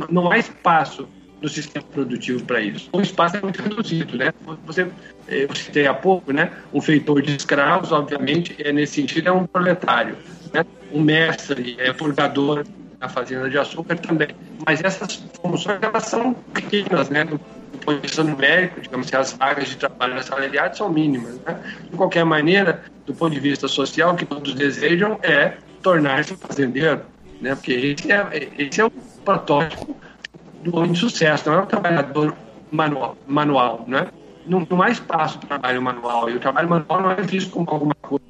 Não 0.09 0.31
há 0.31 0.37
espaço 0.39 1.07
no 1.41 1.49
sistema 1.49 1.85
produtivo 1.91 2.43
para 2.45 2.61
isso. 2.61 2.89
O 2.93 3.01
espaço 3.01 3.37
é 3.37 3.41
muito 3.41 3.61
reduzido, 3.61 4.17
né? 4.17 4.31
Você, 4.65 4.87
eu 5.27 5.53
citei 5.55 5.87
há 5.87 5.93
pouco, 5.93 6.31
né? 6.31 6.51
Um 6.71 6.79
feitor 6.79 7.21
de 7.21 7.35
escravos, 7.35 7.91
obviamente, 7.91 8.55
é 8.59 8.71
nesse 8.71 8.93
sentido 8.93 9.29
é 9.29 9.31
um 9.31 9.45
proletário, 9.45 10.15
né? 10.53 10.63
Um 10.91 11.01
mestre 11.01 11.75
é 11.79 11.91
purgador 11.91 12.63
na 12.99 13.09
fazenda 13.09 13.49
de 13.49 13.57
açúcar 13.57 13.97
também. 13.97 14.29
Mas 14.65 14.83
essas 14.83 15.23
funções 15.41 15.79
elas 15.81 16.05
são 16.05 16.33
pequenas, 16.33 17.09
né? 17.09 17.23
Do, 17.23 17.37
do 17.37 17.77
ponto 17.79 17.95
de 17.95 18.01
vista 18.01 18.23
numérico, 18.23 18.79
digamos 18.79 19.07
assim, 19.07 19.15
as 19.15 19.33
vagas 19.33 19.69
de 19.69 19.77
trabalho 19.77 20.15
assalariado 20.17 20.77
são 20.77 20.89
mínimas, 20.89 21.39
né? 21.39 21.59
De 21.89 21.97
qualquer 21.97 22.23
maneira, 22.23 22.83
do 23.05 23.13
ponto 23.15 23.33
de 23.33 23.39
vista 23.39 23.67
social, 23.67 24.13
o 24.13 24.15
que 24.15 24.25
todos 24.25 24.53
desejam 24.53 25.19
é 25.23 25.53
tornar-se 25.81 26.35
fazendeiro, 26.35 27.01
né? 27.41 27.55
Porque 27.55 27.73
esse 27.73 28.11
é, 28.11 28.49
esse 28.59 28.79
é 28.79 28.85
o 28.85 28.91
protótipo 29.25 29.95
do 30.64 30.76
homem 30.76 30.91
de 30.91 30.99
sucesso, 30.99 31.49
não 31.49 31.59
é 31.59 31.62
um 31.62 31.66
trabalhador 31.66 32.36
manual, 32.72 33.18
manual 33.28 33.86
né? 33.88 34.07
Não, 34.45 34.66
não 34.68 34.82
há 34.82 34.89
espaço 34.89 35.38
para 35.38 35.49
trabalho 35.49 35.82
manual, 35.82 36.30
e 36.30 36.36
o 36.36 36.39
trabalho 36.39 36.68
manual 36.68 37.01
não 37.01 37.12
é 37.12 37.22
visto 37.22 37.51
como 37.51 37.70
alguma 37.70 37.95
coisa 38.01 38.22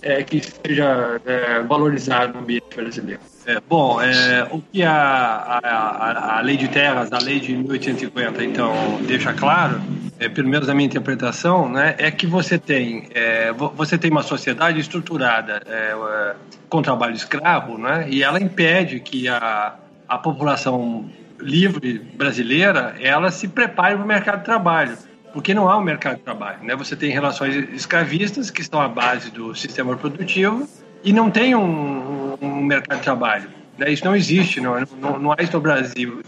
é, 0.00 0.22
que 0.22 0.40
seja 0.40 1.20
é, 1.26 1.60
valorizado 1.62 2.34
no 2.34 2.40
ambiente 2.40 2.76
brasileiro. 2.76 3.20
É, 3.44 3.60
bom, 3.68 4.00
é, 4.00 4.46
o 4.50 4.60
que 4.60 4.82
a, 4.82 4.92
a, 4.92 6.38
a, 6.38 6.40
lei 6.40 6.56
de 6.56 6.68
terras, 6.68 7.12
a 7.12 7.18
lei 7.18 7.40
de 7.40 7.56
1850, 7.56 8.44
então, 8.44 8.72
deixa 9.02 9.32
claro, 9.32 9.80
é, 10.18 10.28
pelo 10.28 10.48
menos 10.48 10.68
na 10.68 10.74
minha 10.74 10.86
interpretação, 10.86 11.68
né, 11.68 11.94
é 11.98 12.10
que 12.10 12.26
você 12.26 12.58
tem, 12.58 13.08
é, 13.14 13.52
você 13.52 13.98
tem 13.98 14.10
uma 14.10 14.22
sociedade 14.22 14.80
estruturada 14.80 15.62
é, 15.66 15.94
é, 15.94 16.34
com 16.68 16.82
trabalho 16.82 17.14
escravo, 17.14 17.76
né, 17.76 18.06
e 18.08 18.22
ela 18.22 18.40
impede 18.40 19.00
que 19.00 19.28
a, 19.28 19.74
a 20.08 20.18
população 20.18 21.08
livre 21.40 21.98
brasileira, 21.98 22.94
ela 23.00 23.30
se 23.30 23.48
prepare 23.48 23.94
para 23.94 24.04
o 24.04 24.06
mercado 24.06 24.38
de 24.38 24.44
trabalho, 24.44 24.96
porque 25.32 25.54
não 25.54 25.68
há 25.68 25.76
um 25.76 25.82
mercado 25.82 26.16
de 26.16 26.22
trabalho. 26.22 26.62
Né? 26.62 26.74
Você 26.76 26.96
tem 26.96 27.10
relações 27.10 27.54
escravistas 27.72 28.50
que 28.50 28.60
estão 28.60 28.80
à 28.80 28.88
base 28.88 29.30
do 29.30 29.54
sistema 29.54 29.96
produtivo 29.96 30.68
e 31.04 31.12
não 31.12 31.30
tem 31.30 31.54
um, 31.54 32.36
um 32.40 32.62
mercado 32.62 32.98
de 32.98 33.04
trabalho. 33.04 33.48
Né? 33.78 33.90
Isso 33.90 34.04
não 34.04 34.16
existe, 34.16 34.60
não, 34.60 34.80
não, 35.00 35.18
não 35.18 35.32
há 35.32 35.36
isso 35.40 35.52
no 35.52 35.60
Brasil. 35.60 36.22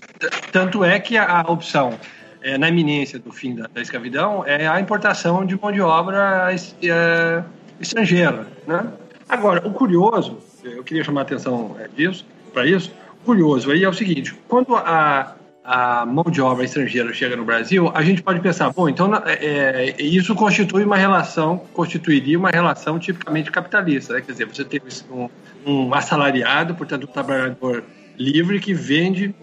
Tanto 0.52 0.84
é 0.84 0.98
que 1.00 1.16
a, 1.16 1.40
opção 1.48 1.98
é, 2.42 2.58
na 2.58 2.68
iminência 2.68 3.18
do 3.18 3.32
fim 3.32 3.54
da, 3.54 3.66
da, 3.72 3.80
escravidão 3.80 4.44
é 4.46 4.66
a 4.66 4.80
importação 4.80 5.44
de 5.44 5.58
mão 5.60 5.72
de 5.72 5.80
obra 5.80 6.54
é, 6.82 7.42
estrangeira. 7.80 8.46
Né? 8.66 8.86
Agora, 9.28 9.66
o 9.66 9.72
curioso, 9.72 10.38
eu 10.62 10.84
queria 10.84 11.02
chamar 11.02 11.22
a 11.22 11.24
atenção 11.24 11.76
é, 11.78 11.88
disso, 11.88 12.26
para 12.52 12.66
isso, 12.66 12.92
curioso 13.28 13.70
aí 13.70 13.84
é 13.84 13.88
o 13.88 13.92
seguinte: 13.92 14.34
quando 14.48 14.74
a, 14.74 15.36
a 15.62 16.06
mão 16.06 16.24
de 16.30 16.40
obra 16.40 16.64
estrangeira 16.64 17.12
chega 17.12 17.36
no 17.36 17.44
Brasil, 17.44 17.90
a 17.94 18.02
gente 18.02 18.22
pode 18.22 18.40
pensar, 18.40 18.72
bom, 18.72 18.88
então 18.88 19.14
é, 19.14 19.94
é, 19.98 20.02
isso 20.02 20.34
constitui 20.34 20.82
uma 20.82 20.96
relação, 20.96 21.58
constituiria 21.74 22.38
uma 22.38 22.48
relação 22.48 22.98
tipicamente 22.98 23.50
capitalista, 23.50 24.14
né? 24.14 24.22
quer 24.22 24.32
dizer, 24.32 24.46
você 24.46 24.64
tem 24.64 24.80
um, 25.10 25.28
um 25.66 25.94
assalariado, 25.94 26.74
portanto, 26.74 27.04
um 27.04 27.12
trabalhador 27.12 27.84
livre 28.16 28.58
que 28.60 28.72
vende 28.72 29.34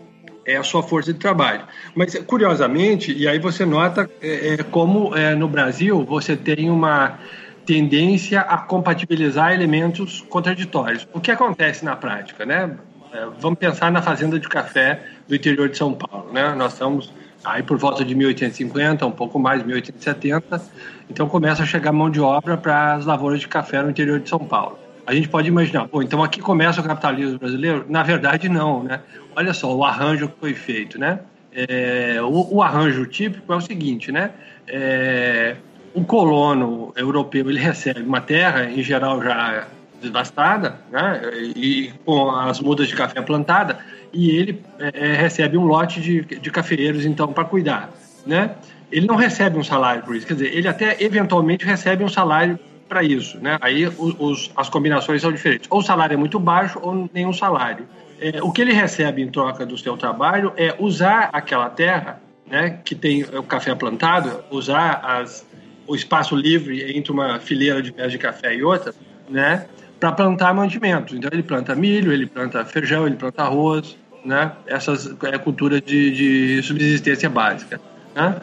é 0.48 0.58
a 0.58 0.64
sua 0.64 0.82
força 0.82 1.14
de 1.14 1.20
trabalho. 1.20 1.62
Mas, 1.96 2.16
curiosamente, 2.26 3.16
e 3.16 3.28
aí 3.28 3.38
você 3.38 3.66
nota 3.66 4.10
é, 4.20 4.56
é 4.56 4.58
como 4.64 5.16
é, 5.16 5.36
no 5.36 5.48
Brasil 5.48 6.04
você 6.04 6.36
tem 6.36 6.72
uma 6.72 7.20
tendência 7.68 8.42
a 8.42 8.58
compatibilizar 8.58 9.54
elementos 9.54 10.22
contraditórios. 10.22 11.08
O 11.14 11.20
que 11.20 11.32
acontece 11.32 11.84
na 11.84 11.96
prática, 11.96 12.46
né? 12.46 12.78
É, 13.16 13.28
vamos 13.40 13.58
pensar 13.58 13.90
na 13.92 14.02
fazenda 14.02 14.38
de 14.38 14.48
café 14.50 15.02
do 15.26 15.36
interior 15.36 15.70
de 15.70 15.78
São 15.78 15.94
Paulo, 15.94 16.34
né? 16.34 16.54
Nós 16.54 16.74
estamos 16.74 17.14
aí 17.46 17.64
por 17.64 17.78
volta 17.78 18.04
de 18.04 18.14
1850, 18.14 19.06
um 19.06 19.12
pouco 19.12 19.40
mais, 19.40 19.64
1870. 19.64 20.62
Então 21.10 21.30
começa 21.30 21.64
a 21.64 21.66
chegar 21.66 21.94
mão 21.94 22.10
de 22.10 22.20
obra 22.20 22.58
para 22.58 22.96
as 22.96 23.06
lavouras 23.06 23.40
de 23.40 23.48
café 23.48 23.82
no 23.82 23.90
interior 23.90 24.20
de 24.20 24.28
São 24.28 24.40
Paulo. 24.40 24.78
A 25.08 25.14
gente 25.14 25.30
pode 25.30 25.48
imaginar, 25.48 25.88
pô, 25.88 26.02
então 26.02 26.22
aqui 26.24 26.42
começa 26.42 26.82
o 26.82 26.84
capitalismo 26.84 27.40
brasileiro? 27.40 27.86
Na 27.88 28.04
verdade, 28.04 28.50
não, 28.50 28.84
né? 28.84 29.00
Olha 29.36 29.54
só 29.54 29.74
o 29.74 29.86
arranjo 29.86 30.28
que 30.28 30.40
foi 30.40 30.54
feito, 30.54 31.00
né? 31.00 31.20
É, 31.54 32.20
o, 32.22 32.56
o, 32.56 32.62
arranjo 32.62 33.06
típico 33.06 33.54
é 33.54 33.56
o 33.56 33.62
seguinte, 33.62 34.12
né? 34.12 34.32
É, 34.68 35.56
o 35.94 36.04
colono 36.04 36.92
europeu 36.98 37.50
ele 37.50 37.60
recebe 37.60 38.02
uma 38.02 38.20
terra, 38.20 38.66
em 38.66 38.84
geral 38.84 39.24
já 39.24 39.68
devastada, 40.06 40.80
né? 40.92 41.22
E 41.56 41.92
com 42.06 42.32
as 42.32 42.60
mudas 42.60 42.88
de 42.88 42.96
café 42.96 43.22
plantada, 43.22 43.80
e 44.14 44.30
ele 44.32 44.62
é, 44.80 44.92
é, 44.94 45.14
recebe 45.14 45.58
um 45.58 45.66
lote 45.66 46.00
de, 46.00 46.22
de 46.22 46.52
cafeeiros 46.52 47.06
então 47.06 47.32
para 47.34 47.44
cuidar, 47.44 47.92
né? 48.26 48.56
Ele 48.92 49.08
não 49.08 49.16
recebe 49.16 49.58
um 49.58 49.64
salário 49.64 50.04
por 50.04 50.16
isso, 50.16 50.26
quer 50.26 50.36
dizer, 50.36 50.56
ele 50.56 50.68
até 50.68 51.04
eventualmente 51.04 51.66
recebe 51.66 52.04
um 52.04 52.10
salário 52.10 52.58
para 52.88 53.04
isso, 53.04 53.38
né? 53.40 53.58
Aí 53.62 53.88
os, 53.88 54.16
os, 54.20 54.52
as 54.56 54.70
combinações 54.70 55.22
são 55.22 55.32
diferentes. 55.32 55.68
Ou 55.70 55.80
o 55.80 55.84
salário 55.84 56.14
é 56.14 56.18
muito 56.18 56.40
baixo 56.40 56.80
ou 56.82 57.10
nenhum 57.14 57.34
salário. 57.34 57.88
É, 58.20 58.42
o 58.42 58.52
que 58.52 58.62
ele 58.62 58.74
recebe 58.74 59.22
em 59.22 59.30
troca 59.30 59.66
do 59.66 59.78
seu 59.78 59.98
trabalho 59.98 60.54
é 60.56 60.74
usar 60.80 61.30
aquela 61.34 61.70
terra, 61.70 62.22
né? 62.48 62.80
Que 62.86 62.96
tem 62.96 63.24
o 63.24 63.44
café 63.44 63.74
plantado, 63.76 64.44
usar 64.50 65.02
as, 65.04 65.46
o 65.88 65.96
espaço 65.96 66.36
livre 66.36 66.98
entre 66.98 67.12
uma 67.12 67.40
fileira 67.40 67.82
de 67.82 67.92
pés 67.92 68.12
de 68.12 68.18
café 68.18 68.56
e 68.56 68.64
outra, 68.64 68.94
né? 69.30 69.66
Para 70.00 70.12
plantar 70.12 70.54
mantimentos. 70.54 71.16
Então 71.16 71.30
ele 71.32 71.44
planta 71.44 71.76
milho, 71.76 72.12
ele 72.12 72.26
planta 72.26 72.64
feijão, 72.66 73.08
ele 73.08 73.16
planta 73.16 73.44
arroz, 73.44 73.98
né? 74.24 74.52
Essas 74.68 75.16
é, 75.24 75.38
culturas 75.38 75.82
de, 75.82 76.12
de 76.12 76.64
subsistência 76.64 77.30
básica. 77.30 77.80
Né? 78.14 78.36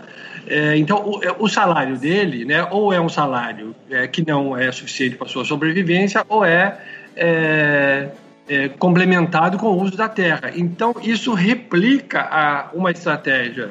É, 0.46 0.76
então, 0.76 0.98
o, 1.08 1.24
é, 1.24 1.34
o, 1.38 1.48
salário 1.48 1.96
dele, 1.96 2.44
né, 2.44 2.66
ou 2.70 2.92
é 2.92 3.00
um 3.00 3.08
salário 3.08 3.74
é, 3.90 4.06
que 4.06 4.26
não 4.26 4.56
é 4.56 4.70
suficiente 4.72 5.16
para 5.16 5.28
sua 5.28 5.44
sobrevivência, 5.44 6.24
ou 6.28 6.44
é, 6.44 6.78
é, 7.16 8.08
é, 8.48 8.68
complementado 8.68 9.56
com 9.56 9.68
o 9.68 9.80
uso 9.80 9.96
da 9.96 10.08
terra. 10.08 10.50
Então, 10.54 10.94
isso 11.02 11.32
replica 11.32 12.22
a, 12.22 12.70
uma 12.74 12.90
estratégia 12.90 13.70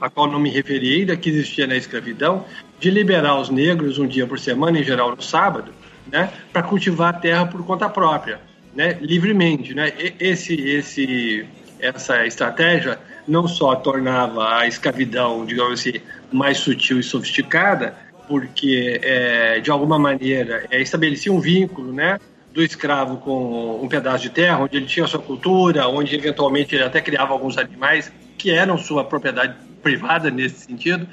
a 0.00 0.08
qual 0.08 0.30
não 0.30 0.38
me 0.38 0.50
referi 0.50 1.00
ainda, 1.00 1.16
que 1.16 1.28
existia 1.28 1.66
na 1.66 1.76
escravidão, 1.76 2.44
de 2.78 2.90
liberar 2.90 3.38
os 3.38 3.50
negros 3.50 3.98
um 3.98 4.06
dia 4.06 4.26
por 4.26 4.38
semana, 4.38 4.78
em 4.78 4.84
geral 4.84 5.14
no 5.14 5.20
sábado, 5.20 5.72
né, 6.10 6.30
para 6.52 6.62
cultivar 6.62 7.14
a 7.14 7.18
terra 7.18 7.46
por 7.46 7.64
conta 7.64 7.88
própria 7.88 8.40
né, 8.74 8.96
livremente. 9.00 9.74
Né? 9.74 9.92
Esse, 10.20 10.54
esse, 10.54 11.46
essa 11.80 12.26
estratégia 12.26 12.98
não 13.26 13.46
só 13.46 13.74
tornava 13.74 14.56
a 14.56 14.66
escravidão, 14.66 15.44
digamos 15.44 15.80
assim, 15.80 16.00
mais 16.32 16.58
sutil 16.58 16.98
e 16.98 17.02
sofisticada, 17.02 17.94
porque, 18.26 19.00
é, 19.02 19.60
de 19.60 19.70
alguma 19.70 19.98
maneira, 19.98 20.64
é, 20.70 20.80
estabelecia 20.80 21.32
um 21.32 21.40
vínculo 21.40 21.92
né, 21.92 22.20
do 22.52 22.62
escravo 22.62 23.18
com 23.18 23.80
um 23.82 23.88
pedaço 23.88 24.22
de 24.22 24.30
terra, 24.30 24.58
onde 24.60 24.76
ele 24.76 24.86
tinha 24.86 25.06
sua 25.06 25.20
cultura, 25.20 25.88
onde 25.88 26.14
eventualmente 26.14 26.74
ele 26.74 26.84
até 26.84 27.00
criava 27.00 27.32
alguns 27.32 27.58
animais 27.58 28.12
que 28.36 28.50
eram 28.50 28.78
sua 28.78 29.04
propriedade 29.04 29.54
privada 29.82 30.30
nesse 30.30 30.66
sentido, 30.66 31.06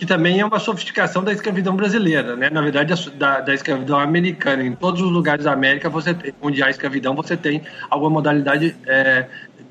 que 0.00 0.06
também 0.06 0.40
é 0.40 0.46
uma 0.46 0.58
sofisticação 0.58 1.22
da 1.22 1.30
escravidão 1.30 1.76
brasileira, 1.76 2.34
né? 2.34 2.48
Na 2.48 2.62
verdade, 2.62 2.94
da, 3.10 3.42
da 3.42 3.52
escravidão 3.52 4.00
americana. 4.00 4.64
Em 4.64 4.74
todos 4.74 5.02
os 5.02 5.10
lugares 5.10 5.44
da 5.44 5.52
América, 5.52 5.90
você 5.90 6.14
tem, 6.14 6.32
onde 6.40 6.62
há 6.62 6.70
escravidão, 6.70 7.14
você 7.14 7.36
tem 7.36 7.60
alguma 7.90 8.08
modalidade 8.08 8.74
é, 8.86 9.26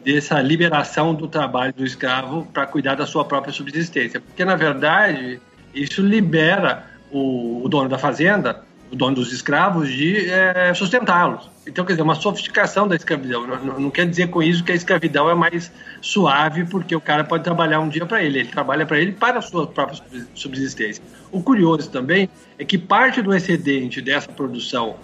dessa 0.06 0.40
liberação 0.40 1.16
do 1.16 1.28
trabalho 1.28 1.74
do 1.74 1.84
escravo 1.84 2.48
para 2.54 2.68
cuidar 2.68 2.94
da 2.94 3.08
sua 3.08 3.26
própria 3.26 3.52
subsistência. 3.52 4.22
Porque, 4.22 4.46
na 4.46 4.56
verdade, 4.56 5.42
isso 5.74 6.00
libera 6.00 6.86
o, 7.12 7.66
o 7.66 7.68
dono 7.68 7.90
da 7.90 7.98
fazenda 7.98 8.64
o 8.92 8.96
dono 8.96 9.16
dos 9.16 9.32
escravos 9.32 9.90
de 9.90 10.30
é, 10.30 10.74
sustentá-los. 10.74 11.50
Então, 11.68 11.86
quer 11.86 11.94
dizer, 11.94 12.02
uma 12.02 12.16
sofisticação 12.16 12.88
da 12.88 12.96
escravidão. 12.96 13.46
Não, 13.46 13.80
não, 13.80 13.90
quer 13.92 14.08
dizer 14.08 14.30
com 14.30 14.42
isso 14.42 14.64
que 14.64 14.72
a 14.72 14.76
escravidão 14.76 15.30
é 15.30 15.36
mais 15.36 15.72
suave, 16.02 16.66
porque 16.66 16.96
o 16.96 17.02
cara 17.02 17.24
pode 17.24 17.44
trabalhar 17.44 17.80
um 17.80 17.88
dia 17.88 18.06
para 18.06 18.24
ele. 18.24 18.40
Ele 18.40 18.50
trabalha 18.50 18.86
para 18.86 19.00
ele 19.00 19.12
para 19.12 19.40
a 19.40 19.42
sua 19.42 19.68
própria 19.68 20.02
subsistência. 20.34 21.04
O 21.32 21.44
curioso 21.44 21.90
também 21.92 22.28
é 22.58 22.66
que 22.66 22.78
parte 22.78 23.22
do 23.22 23.34
excedente 23.34 24.02
dessa 24.02 24.32
produção 24.32 24.96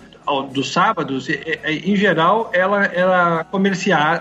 dos 0.52 0.72
sábados, 0.72 1.30
é, 1.30 1.60
é, 1.64 1.74
em 1.74 1.96
geral, 1.96 2.50
ela 2.52 2.86
era 2.86 3.46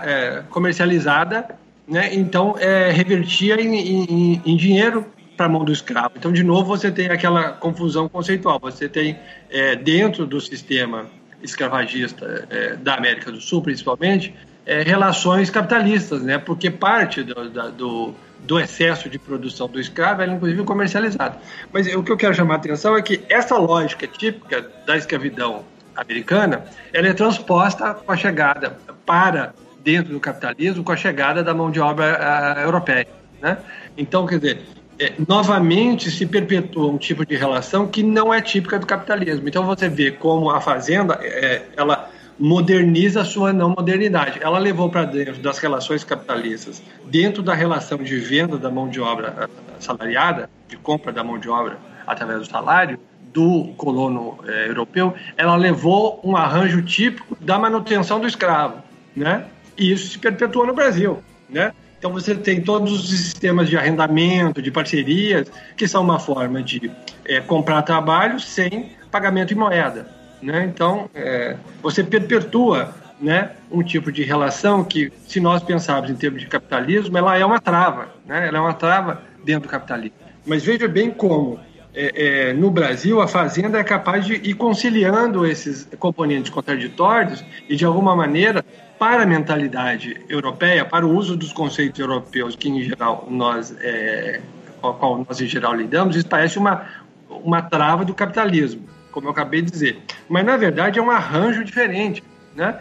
é, 0.03 0.43
comercializada, 0.51 1.47
né? 1.87 2.13
então 2.13 2.55
é, 2.59 2.91
revertia 2.91 3.59
em, 3.59 3.75
em, 3.75 4.41
em 4.45 4.55
dinheiro 4.55 5.05
para 5.35 5.45
a 5.45 5.49
mão 5.49 5.63
do 5.63 5.71
escravo. 5.71 6.11
Então, 6.15 6.31
de 6.31 6.43
novo, 6.43 6.65
você 6.67 6.91
tem 6.91 7.07
aquela 7.07 7.51
confusão 7.51 8.07
conceitual. 8.09 8.59
Você 8.61 8.87
tem, 8.87 9.17
é, 9.49 9.75
dentro 9.75 10.25
do 10.25 10.39
sistema 10.39 11.05
escravagista 11.41 12.47
é, 12.49 12.75
da 12.75 12.95
América 12.95 13.31
do 13.31 13.39
Sul, 13.39 13.61
principalmente, 13.61 14.33
é, 14.65 14.81
relações 14.81 15.49
capitalistas, 15.49 16.21
né? 16.23 16.37
porque 16.37 16.71
parte 16.71 17.23
do, 17.23 17.49
da, 17.49 17.69
do, 17.69 18.13
do, 18.39 18.59
excesso 18.59 19.09
de 19.09 19.19
produção 19.19 19.67
do 19.67 19.79
escravo 19.79 20.21
era, 20.21 20.31
inclusive, 20.31 20.63
comercializado. 20.63 21.37
Mas 21.71 21.93
o 21.93 22.01
que 22.01 22.11
eu 22.11 22.17
quero 22.17 22.33
chamar 22.33 22.55
a 22.55 22.57
atenção 22.57 22.97
é 22.97 23.01
que 23.01 23.23
essa 23.29 23.57
lógica 23.57 24.07
típica 24.07 24.67
da 24.85 24.97
escravidão 24.97 25.63
americana 25.95 26.65
ela 26.91 27.07
é 27.07 27.13
transposta 27.13 27.93
com 27.93 28.11
a 28.11 28.17
chegada 28.17 28.77
para 29.05 29.53
dentro 29.83 30.13
do 30.13 30.19
capitalismo 30.19 30.83
com 30.83 30.91
a 30.91 30.97
chegada 30.97 31.43
da 31.43 31.53
mão 31.53 31.69
de 31.69 31.79
obra 31.79 32.55
a, 32.57 32.61
europeia. 32.63 33.07
Né? 33.39 33.57
Então, 33.95 34.25
quer 34.25 34.39
dizer, 34.39 34.61
é, 34.99 35.13
novamente 35.27 36.09
se 36.09 36.25
perpetua 36.25 36.87
um 36.87 36.97
tipo 36.97 37.25
de 37.25 37.35
relação 37.35 37.87
que 37.87 38.01
não 38.03 38.33
é 38.33 38.41
típica 38.41 38.79
do 38.79 38.85
capitalismo. 38.85 39.47
Então 39.47 39.65
você 39.65 39.89
vê 39.89 40.11
como 40.11 40.49
a 40.49 40.61
fazenda 40.61 41.19
é, 41.21 41.63
ela 41.75 42.09
moderniza 42.37 43.21
a 43.21 43.25
sua 43.25 43.53
não 43.53 43.69
modernidade. 43.69 44.39
Ela 44.41 44.59
levou 44.59 44.89
para 44.89 45.05
dentro 45.05 45.41
das 45.41 45.57
relações 45.57 46.03
capitalistas, 46.03 46.81
dentro 47.05 47.41
da 47.41 47.53
relação 47.53 47.97
de 47.97 48.17
venda 48.17 48.57
da 48.57 48.69
mão 48.69 48.89
de 48.89 48.99
obra 48.99 49.49
salariada, 49.79 50.49
de 50.67 50.77
compra 50.77 51.11
da 51.11 51.23
mão 51.23 51.39
de 51.39 51.49
obra 51.49 51.77
através 52.05 52.39
do 52.39 52.45
salário 52.45 52.99
do 53.33 53.73
colono 53.75 54.37
é, 54.47 54.69
europeu, 54.69 55.13
ela 55.35 55.57
levou 55.57 56.21
um 56.23 56.37
arranjo 56.37 56.81
típico 56.81 57.35
da 57.41 57.59
manutenção 57.59 58.17
do 58.17 58.25
escravo, 58.25 58.81
né? 59.13 59.45
E 59.77 59.91
isso 59.91 60.07
se 60.07 60.17
perpetuou 60.17 60.65
no 60.65 60.73
Brasil, 60.73 61.21
né? 61.49 61.73
Então 62.05 62.13
você 62.13 62.35
tem 62.35 62.61
todos 62.61 62.93
os 62.93 63.09
sistemas 63.09 63.67
de 63.67 63.75
arrendamento, 63.75 64.61
de 64.61 64.69
parcerias, 64.69 65.51
que 65.75 65.87
são 65.87 66.03
uma 66.03 66.19
forma 66.19 66.61
de 66.61 66.91
é, 67.25 67.41
comprar 67.41 67.81
trabalho 67.81 68.39
sem 68.39 68.91
pagamento 69.09 69.55
em 69.55 69.57
moeda. 69.57 70.07
Né? 70.39 70.65
Então 70.71 71.09
é, 71.15 71.55
você 71.81 72.03
perpetua 72.03 72.93
né, 73.19 73.53
um 73.71 73.81
tipo 73.81 74.11
de 74.11 74.21
relação 74.21 74.83
que, 74.83 75.11
se 75.27 75.39
nós 75.39 75.63
pensarmos 75.63 76.11
em 76.11 76.15
termos 76.15 76.41
de 76.41 76.47
capitalismo, 76.47 77.17
ela 77.17 77.35
é 77.39 77.43
uma 77.43 77.59
trava, 77.59 78.09
né? 78.23 78.49
ela 78.49 78.59
é 78.59 78.61
uma 78.61 78.75
trava 78.75 79.23
dentro 79.43 79.63
do 79.63 79.69
capitalismo. 79.71 80.15
Mas 80.45 80.63
veja 80.63 80.87
bem 80.87 81.09
como 81.09 81.59
é, 81.91 82.49
é, 82.49 82.53
no 82.53 82.69
Brasil, 82.69 83.19
a 83.19 83.27
Fazenda 83.27 83.79
é 83.79 83.83
capaz 83.83 84.25
de 84.27 84.35
ir 84.35 84.53
conciliando 84.53 85.43
esses 85.43 85.87
componentes 85.97 86.51
contraditórios 86.51 87.43
e, 87.67 87.75
de 87.75 87.83
alguma 87.83 88.15
maneira, 88.15 88.63
para 88.97 89.23
a 89.23 89.25
mentalidade 89.25 90.21
europeia, 90.29 90.85
para 90.85 91.05
o 91.05 91.13
uso 91.13 91.35
dos 91.35 91.51
conceitos 91.51 91.99
europeus 91.99 92.55
que, 92.55 92.69
em 92.69 92.81
geral, 92.81 93.27
nós, 93.29 93.75
é, 93.81 94.41
com 94.81 94.87
a 94.87 94.93
qual 94.93 95.25
nós, 95.27 95.41
em 95.41 95.47
geral, 95.47 95.75
lidamos, 95.75 96.15
isso 96.15 96.27
parece 96.27 96.57
uma, 96.57 96.85
uma 97.29 97.61
trava 97.61 98.05
do 98.05 98.13
capitalismo, 98.13 98.81
como 99.11 99.27
eu 99.27 99.31
acabei 99.31 99.61
de 99.61 99.71
dizer. 99.71 99.99
Mas, 100.29 100.45
na 100.45 100.57
verdade, 100.57 100.99
é 100.99 101.01
um 101.01 101.11
arranjo 101.11 101.63
diferente. 101.63 102.23
Né? 102.55 102.79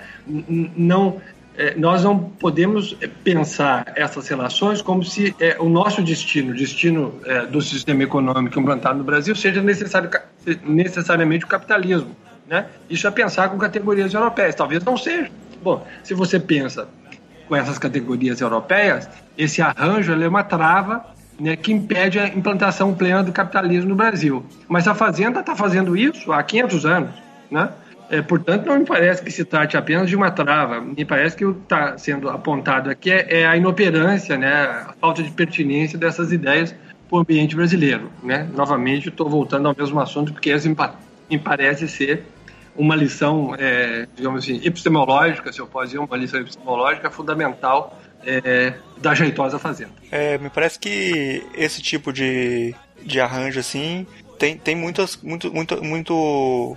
Não, 0.76 1.20
é, 1.56 1.74
nós 1.76 2.04
não 2.04 2.18
podemos 2.18 2.96
pensar 3.22 3.92
essas 3.96 4.28
relações 4.28 4.80
como 4.80 5.04
se 5.04 5.34
é, 5.40 5.56
o 5.58 5.68
nosso 5.68 6.02
destino, 6.02 6.52
o 6.52 6.56
destino 6.56 7.20
é, 7.24 7.46
do 7.46 7.60
sistema 7.60 8.02
econômico 8.02 8.58
implantado 8.58 8.98
no 8.98 9.04
Brasil, 9.04 9.34
seja 9.34 9.62
necessário, 9.62 10.10
necessariamente 10.64 11.44
o 11.44 11.48
capitalismo. 11.48 12.14
Né? 12.46 12.66
Isso 12.90 13.06
é 13.06 13.10
pensar 13.10 13.48
com 13.48 13.58
categorias 13.58 14.12
europeias, 14.12 14.54
talvez 14.54 14.84
não 14.84 14.96
seja. 14.96 15.30
Bom, 15.64 15.82
se 16.02 16.12
você 16.12 16.38
pensa 16.38 16.86
com 17.48 17.56
essas 17.56 17.78
categorias 17.78 18.42
europeias, 18.42 19.08
esse 19.36 19.62
arranjo 19.62 20.12
é 20.12 20.28
uma 20.28 20.44
trava 20.44 21.06
né, 21.40 21.56
que 21.56 21.72
impede 21.72 22.18
a 22.18 22.28
implantação 22.28 22.94
plena 22.94 23.22
do 23.22 23.32
capitalismo 23.32 23.88
no 23.88 23.94
Brasil. 23.96 24.44
Mas 24.68 24.86
a 24.86 24.94
Fazenda 24.94 25.40
está 25.40 25.56
fazendo 25.56 25.96
isso 25.96 26.34
há 26.34 26.42
500 26.42 26.84
anos. 26.84 27.14
Né? 27.50 27.70
É, 28.10 28.20
portanto, 28.20 28.66
não 28.66 28.78
me 28.78 28.84
parece 28.84 29.22
que 29.22 29.30
se 29.30 29.42
trate 29.42 29.74
apenas 29.74 30.10
de 30.10 30.14
uma 30.14 30.30
trava. 30.30 30.82
Me 30.82 31.02
parece 31.02 31.34
que 31.34 31.46
o 31.46 31.54
que 31.54 31.62
está 31.62 31.96
sendo 31.96 32.28
apontado 32.28 32.90
aqui 32.90 33.10
é, 33.10 33.40
é, 33.40 33.46
a 33.46 33.56
inoperância, 33.56 34.36
né, 34.36 34.52
a 34.52 34.94
falta 35.00 35.22
de 35.22 35.30
pertinência 35.30 35.98
dessas 35.98 36.30
ideias 36.30 36.74
para 37.08 37.16
o 37.16 37.20
ambiente 37.20 37.56
brasileiro. 37.56 38.10
Né? 38.22 38.46
Novamente, 38.54 39.08
estou 39.08 39.30
voltando 39.30 39.66
ao 39.66 39.74
mesmo 39.76 39.98
assunto, 39.98 40.30
porque 40.30 40.50
esse 40.50 40.68
me 40.68 41.38
parece 41.38 41.88
ser 41.88 42.33
uma 42.76 42.96
lição, 42.96 43.54
é, 43.58 44.06
digamos 44.14 44.44
assim, 44.44 44.60
epistemológica, 44.64 45.52
se 45.52 45.60
eu 45.60 45.66
posso 45.66 45.86
dizer, 45.86 45.98
uma 45.98 46.16
lição 46.16 46.40
epistemológica 46.40 47.10
fundamental 47.10 48.00
é, 48.26 48.74
da 48.98 49.14
jeitosa 49.14 49.58
fazenda. 49.58 49.92
É, 50.10 50.38
me 50.38 50.50
parece 50.50 50.78
que 50.78 51.44
esse 51.54 51.80
tipo 51.80 52.12
de, 52.12 52.74
de 53.02 53.20
arranjo 53.20 53.60
assim 53.60 54.06
tem, 54.38 54.56
tem 54.58 54.74
muitas, 54.74 55.16
muito, 55.22 55.52
muito, 55.52 55.82
muito 55.82 56.76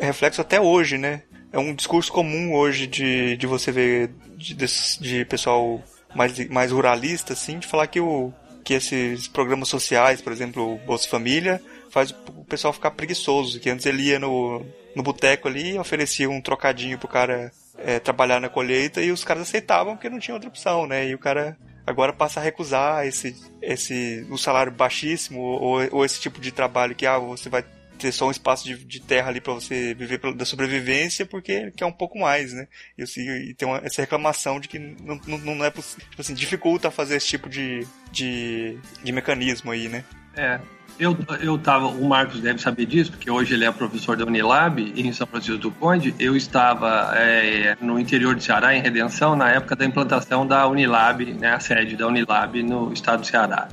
reflexo 0.00 0.40
até 0.40 0.60
hoje, 0.60 0.96
né? 0.96 1.22
É 1.52 1.58
um 1.58 1.74
discurso 1.74 2.12
comum 2.12 2.54
hoje 2.54 2.86
de, 2.86 3.36
de 3.36 3.46
você 3.46 3.72
ver 3.72 4.10
de, 4.36 4.54
de, 4.54 5.24
pessoal 5.24 5.82
mais, 6.14 6.48
mais 6.48 6.70
ruralista, 6.70 7.32
assim, 7.32 7.58
de 7.58 7.66
falar 7.66 7.86
que, 7.88 8.00
o, 8.00 8.32
que 8.64 8.74
esses 8.74 9.28
programas 9.28 9.68
sociais, 9.68 10.20
por 10.22 10.32
exemplo, 10.32 10.78
Bolsa 10.86 11.08
Família, 11.08 11.60
faz 11.90 12.12
o 12.12 12.44
pessoal 12.44 12.72
ficar 12.72 12.92
preguiçoso, 12.92 13.58
que 13.58 13.68
antes 13.68 13.84
ele 13.84 14.04
ia 14.04 14.18
no, 14.18 14.64
no 14.94 15.02
boteco 15.02 15.48
ali 15.48 15.78
oferecia 15.78 16.28
um 16.28 16.40
trocadinho 16.40 16.98
pro 16.98 17.08
cara 17.08 17.52
é, 17.78 17.98
trabalhar 17.98 18.40
na 18.40 18.48
colheita 18.48 19.00
e 19.00 19.10
os 19.10 19.24
caras 19.24 19.42
aceitavam 19.42 19.94
porque 19.94 20.10
não 20.10 20.18
tinha 20.18 20.34
outra 20.34 20.48
opção, 20.48 20.86
né? 20.86 21.08
E 21.08 21.14
o 21.14 21.18
cara 21.18 21.56
agora 21.86 22.12
passa 22.12 22.40
a 22.40 22.42
recusar 22.42 23.06
esse, 23.06 23.36
esse 23.62 24.26
o 24.30 24.36
salário 24.36 24.72
baixíssimo 24.72 25.40
ou, 25.40 25.88
ou 25.90 26.04
esse 26.04 26.20
tipo 26.20 26.40
de 26.40 26.52
trabalho 26.52 26.94
que 26.94 27.06
ah, 27.06 27.18
você 27.18 27.48
vai 27.48 27.64
ter 27.98 28.12
só 28.12 28.26
um 28.28 28.30
espaço 28.30 28.64
de, 28.64 28.82
de 28.82 29.00
terra 29.00 29.28
ali 29.28 29.40
para 29.40 29.52
você 29.52 29.94
viver 29.94 30.18
da 30.34 30.44
sobrevivência 30.44 31.26
porque 31.26 31.70
quer 31.72 31.84
um 31.84 31.92
pouco 31.92 32.18
mais, 32.18 32.52
né? 32.52 32.66
E, 32.96 33.02
assim, 33.02 33.28
e 33.28 33.54
tem 33.54 33.68
uma, 33.68 33.78
essa 33.84 34.00
reclamação 34.00 34.58
de 34.58 34.68
que 34.68 34.78
não, 34.78 35.20
não, 35.26 35.38
não 35.38 35.64
é 35.64 35.70
possível, 35.70 36.06
tipo 36.08 36.20
assim, 36.20 36.34
dificulta 36.34 36.90
fazer 36.90 37.16
esse 37.16 37.26
tipo 37.26 37.48
de, 37.48 37.86
de, 38.10 38.78
de 39.04 39.12
mecanismo 39.12 39.70
aí, 39.70 39.88
né? 39.88 40.04
É, 40.34 40.60
eu, 41.00 41.16
eu 41.40 41.58
tava, 41.58 41.86
o 41.86 42.06
Marcos 42.06 42.40
deve 42.40 42.60
saber 42.60 42.84
disso, 42.84 43.10
porque 43.10 43.30
hoje 43.30 43.54
ele 43.54 43.64
é 43.64 43.72
professor 43.72 44.16
da 44.16 44.24
Unilab 44.24 44.78
em 44.94 45.12
São 45.12 45.26
Francisco 45.26 45.58
do 45.58 45.70
Conde. 45.70 46.14
Eu 46.18 46.36
estava 46.36 47.12
é, 47.16 47.76
no 47.80 47.98
interior 47.98 48.34
de 48.34 48.44
Ceará, 48.44 48.76
em 48.76 48.82
Redenção, 48.82 49.34
na 49.34 49.50
época 49.50 49.74
da 49.74 49.84
implantação 49.86 50.46
da 50.46 50.68
Unilab, 50.68 51.24
né, 51.34 51.54
a 51.54 51.60
sede 51.60 51.96
da 51.96 52.06
Unilab 52.06 52.62
no 52.62 52.92
estado 52.92 53.20
do 53.20 53.26
Ceará. 53.26 53.68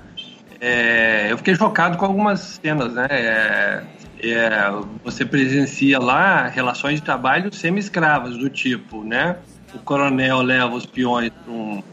É, 0.60 1.28
eu 1.30 1.38
fiquei 1.38 1.54
chocado 1.54 1.98
com 1.98 2.06
algumas 2.06 2.60
cenas, 2.64 2.94
né? 2.94 3.08
É, 3.12 3.84
é, 4.24 4.72
você 5.04 5.24
presencia 5.26 6.00
lá 6.00 6.48
relações 6.48 6.96
de 6.96 7.02
trabalho 7.04 7.54
semi-escravas, 7.54 8.38
do 8.38 8.50
tipo, 8.50 9.04
né? 9.04 9.36
O 9.74 9.80
coronel 9.80 10.42
leva 10.42 10.74
os 10.74 10.86
peões 10.86 11.32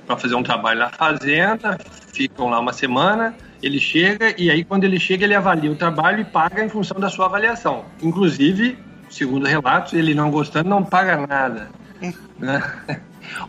para 0.07 0.17
fazer 0.17 0.35
um 0.37 0.43
trabalho 0.43 0.79
na 0.79 0.91
fazenda, 0.91 1.77
ficam 2.13 2.49
lá 2.49 2.61
uma 2.61 2.73
semana, 2.73 3.35
ele 3.65 3.81
chega 3.81 4.35
e 4.37 4.51
aí 4.51 4.63
quando 4.63 4.85
ele 4.85 5.01
chega 5.01 5.25
ele 5.25 5.35
avalia 5.35 5.71
o 5.71 5.75
trabalho 5.75 6.21
e 6.21 6.25
paga 6.25 6.63
em 6.63 6.69
função 6.69 7.01
da 7.01 7.09
sua 7.09 7.27
avaliação. 7.27 7.87
Inclusive, 8.03 8.79
segundo 9.09 9.47
relatos, 9.47 9.95
ele 9.95 10.15
não 10.15 10.31
gostando 10.31 10.69
não 10.69 10.85
paga 10.85 11.27
nada. 11.27 11.71
né? 12.39 12.63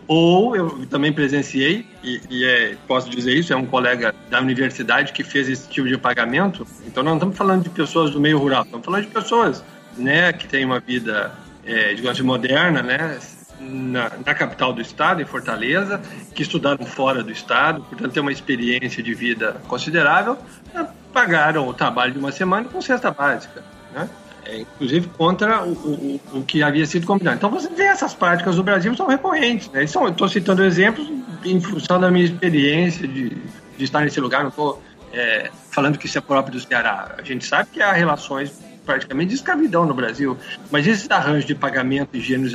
Ou 0.08 0.56
eu 0.56 0.86
também 0.86 1.12
presenciei, 1.12 1.86
e, 2.02 2.20
e 2.30 2.44
é, 2.46 2.76
posso 2.88 3.10
dizer 3.10 3.34
isso, 3.34 3.52
é 3.52 3.56
um 3.56 3.66
colega 3.66 4.14
da 4.30 4.40
universidade 4.40 5.12
que 5.12 5.22
fez 5.22 5.50
esse 5.50 5.68
tipo 5.68 5.86
de 5.86 5.98
pagamento. 5.98 6.66
Então 6.86 7.02
não 7.02 7.14
estamos 7.14 7.36
falando 7.36 7.64
de 7.64 7.68
pessoas 7.68 8.10
do 8.10 8.18
meio 8.18 8.38
rural, 8.38 8.62
estamos 8.64 8.86
falando 8.86 9.04
de 9.04 9.10
pessoas 9.10 9.62
né, 9.98 10.32
que 10.32 10.48
têm 10.48 10.64
uma 10.64 10.80
vida, 10.80 11.30
é, 11.64 11.92
digamos, 11.92 12.18
moderna, 12.20 12.82
né, 12.82 13.18
na, 13.60 14.10
na, 14.24 14.34
capital 14.34 14.72
do 14.72 14.80
estado, 14.80 15.22
em 15.22 15.24
Fortaleza, 15.24 16.00
que 16.34 16.42
estudaram 16.42 16.84
fora 16.84 17.22
do 17.22 17.30
estado, 17.30 17.82
portanto 17.82 18.12
têm 18.12 18.22
uma 18.22 18.32
experiência 18.32 19.02
de 19.02 19.14
vida 19.14 19.56
considerável, 19.68 20.38
né, 20.74 20.88
pagaram 21.12 21.66
o 21.66 21.74
trabalho 21.74 22.12
de 22.12 22.18
uma 22.18 22.32
semana 22.32 22.68
com 22.68 22.80
cesta 22.80 23.10
básica. 23.10 23.62
Né? 23.94 24.08
é, 24.48 24.60
inclusive 24.60 25.08
contra 25.16 25.64
o, 25.64 25.72
o, 25.72 26.20
o, 26.34 26.42
que 26.42 26.62
havia 26.62 26.86
sido 26.86 27.06
combinado. 27.06 27.36
Então 27.36 27.50
você 27.50 27.68
vê 27.68 27.84
essas 27.84 28.14
práticas 28.14 28.56
no 28.56 28.62
Brasil 28.62 28.94
são 28.94 29.06
recorrentes. 29.06 29.68
Né? 29.70 29.86
São, 29.86 30.08
estou 30.08 30.28
citando 30.28 30.64
exemplos 30.64 31.10
em 31.44 31.60
função 31.60 31.98
da 32.00 32.10
minha 32.10 32.24
experiência 32.24 33.06
de, 33.06 33.30
de 33.30 33.84
estar 33.84 34.00
nesse 34.00 34.20
lugar, 34.20 34.42
não 34.42 34.50
estou 34.50 34.82
é, 35.12 35.50
falando 35.70 35.98
que 35.98 36.06
isso 36.06 36.18
é 36.18 36.20
próprio 36.20 36.54
do 36.54 36.60
Ceará. 36.60 37.16
A 37.18 37.22
gente 37.22 37.44
sabe 37.44 37.70
que 37.72 37.82
há 37.82 37.92
relações 37.92 38.60
praticamente 38.86 39.34
escravidão 39.34 39.84
no 39.84 39.92
Brasil, 39.92 40.38
mas 40.70 40.86
esses 40.86 41.10
arranjos 41.10 41.44
de 41.44 41.54
pagamento 41.54 42.12
de 42.12 42.20
gêneros 42.20 42.54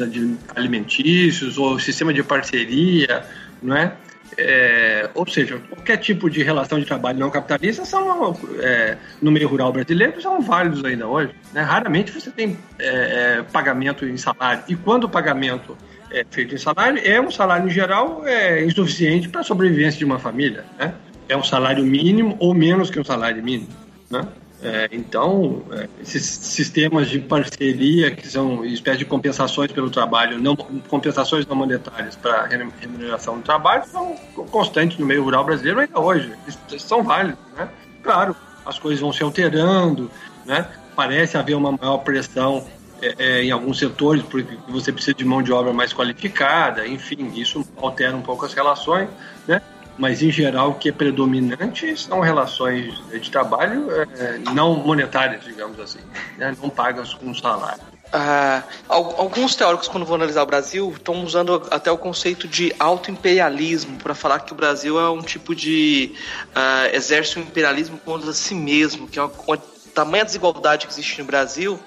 alimentícios 0.56 1.58
ou 1.58 1.78
sistema 1.78 2.14
de 2.14 2.24
parceria, 2.24 3.24
não 3.62 3.76
é? 3.76 3.94
É, 4.38 5.10
ou 5.14 5.28
seja, 5.28 5.60
qualquer 5.70 5.98
tipo 5.98 6.30
de 6.30 6.42
relação 6.42 6.80
de 6.80 6.86
trabalho 6.86 7.20
não 7.20 7.30
capitalista 7.30 7.84
são, 7.84 8.34
é, 8.60 8.98
no 9.22 9.30
meio 9.30 9.48
rural 9.48 9.74
brasileiro 9.74 10.22
são 10.22 10.42
válidos 10.42 10.84
ainda 10.86 11.06
hoje. 11.06 11.36
Né? 11.54 11.62
Raramente 11.62 12.12
você 12.12 12.32
tem 12.32 12.58
é, 12.80 13.40
é 13.40 13.44
pagamento 13.52 14.06
em 14.06 14.16
salário. 14.18 14.64
E 14.70 14.76
quando 14.76 15.04
o 15.04 15.10
pagamento 15.10 15.78
é 16.10 16.26
feito 16.30 16.56
em 16.56 16.58
salário, 16.58 17.02
é 17.04 17.20
um 17.20 17.30
salário 17.30 17.68
em 17.68 17.72
geral 17.72 18.26
é, 18.26 18.64
insuficiente 18.64 19.28
para 19.28 19.42
a 19.42 19.44
sobrevivência 19.44 19.98
de 19.98 20.06
uma 20.06 20.18
família. 20.18 20.64
Né? 20.80 20.94
É 21.28 21.36
um 21.36 21.44
salário 21.44 21.84
mínimo 21.84 22.38
ou 22.40 22.54
menos 22.54 22.90
que 22.90 23.00
um 23.00 23.04
salário 23.04 23.44
mínimo. 23.44 23.70
Né? 24.10 24.26
É, 24.64 24.88
então, 24.92 25.64
é, 25.72 25.88
esses 26.02 26.24
sistemas 26.24 27.10
de 27.10 27.20
parceria, 27.20 28.12
que 28.12 28.28
são 28.28 28.64
espécies 28.64 29.00
de 29.00 29.06
compensações 29.06 29.72
pelo 29.72 29.90
trabalho, 29.90 30.40
não, 30.40 30.56
compensações 30.56 31.48
não 31.48 31.56
monetárias 31.56 32.16
para 32.16 32.46
remuneração 32.46 33.38
do 33.38 33.44
trabalho, 33.44 33.84
são 33.88 34.16
constantes 34.52 35.00
no 35.00 35.06
meio 35.06 35.24
rural 35.24 35.44
brasileiro 35.44 35.80
ainda 35.80 36.00
hoje. 36.00 36.32
Eles 36.70 36.84
são 36.84 37.02
válidos. 37.04 37.40
Né? 37.58 37.68
Claro, 38.04 38.36
as 38.64 38.78
coisas 38.78 39.00
vão 39.00 39.12
se 39.12 39.24
alterando, 39.24 40.12
né? 40.46 40.68
parece 40.96 41.38
haver 41.38 41.56
uma 41.56 41.72
maior 41.72 41.98
pressão 42.00 42.64
é, 43.02 43.16
é, 43.18 43.44
em 43.44 43.50
alguns 43.50 43.80
setores, 43.80 44.22
porque 44.22 44.56
você 44.68 44.92
precisa 44.92 45.16
de 45.16 45.26
mão 45.26 45.42
de 45.42 45.52
obra 45.52 45.74
mais 45.74 45.92
qualificada, 45.92 46.88
enfim, 46.88 47.32
isso 47.36 47.66
altera 47.78 48.16
um 48.16 48.22
pouco 48.22 48.46
as 48.46 48.54
relações, 48.54 49.10
né? 49.48 49.60
Mas 49.98 50.22
em 50.22 50.32
geral 50.32 50.72
o 50.72 50.76
que 50.76 50.90
é 50.90 50.92
predominante 50.92 51.96
são 51.98 52.20
relações 52.20 52.94
de 53.10 53.30
trabalho 53.30 53.90
é, 53.92 54.40
não 54.54 54.76
monetárias, 54.76 55.44
digamos 55.44 55.80
assim, 55.80 56.00
né? 56.38 56.56
não 56.62 56.70
pagas 56.70 57.14
com 57.14 57.34
salário. 57.34 57.82
Uh, 58.14 58.62
alguns 58.90 59.56
teóricos, 59.56 59.88
quando 59.88 60.06
vão 60.06 60.16
analisar 60.16 60.44
o 60.44 60.46
Brasil, 60.46 60.94
estão 60.94 61.24
usando 61.24 61.66
até 61.72 61.90
o 61.90 61.98
conceito 61.98 62.46
de 62.46 62.76
autoimperialismo 62.78 63.98
para 64.00 64.14
falar 64.14 64.40
que 64.40 64.52
o 64.52 64.56
Brasil 64.56 65.00
é 65.00 65.10
um 65.10 65.22
tipo 65.22 65.56
de 65.56 66.14
uh, 66.48 66.94
exerce 66.94 67.40
um 67.40 67.42
imperialismo 67.42 67.98
contra 68.00 68.34
si 68.34 68.54
mesmo, 68.54 69.08
que 69.08 69.18
é 69.18 69.22
uma, 69.22 69.32
uma 69.48 69.58
tamanha 69.94 70.26
desigualdade 70.26 70.88
que 70.88 70.92
existe 70.92 71.20
no 71.22 71.26
Brasil 71.26 71.80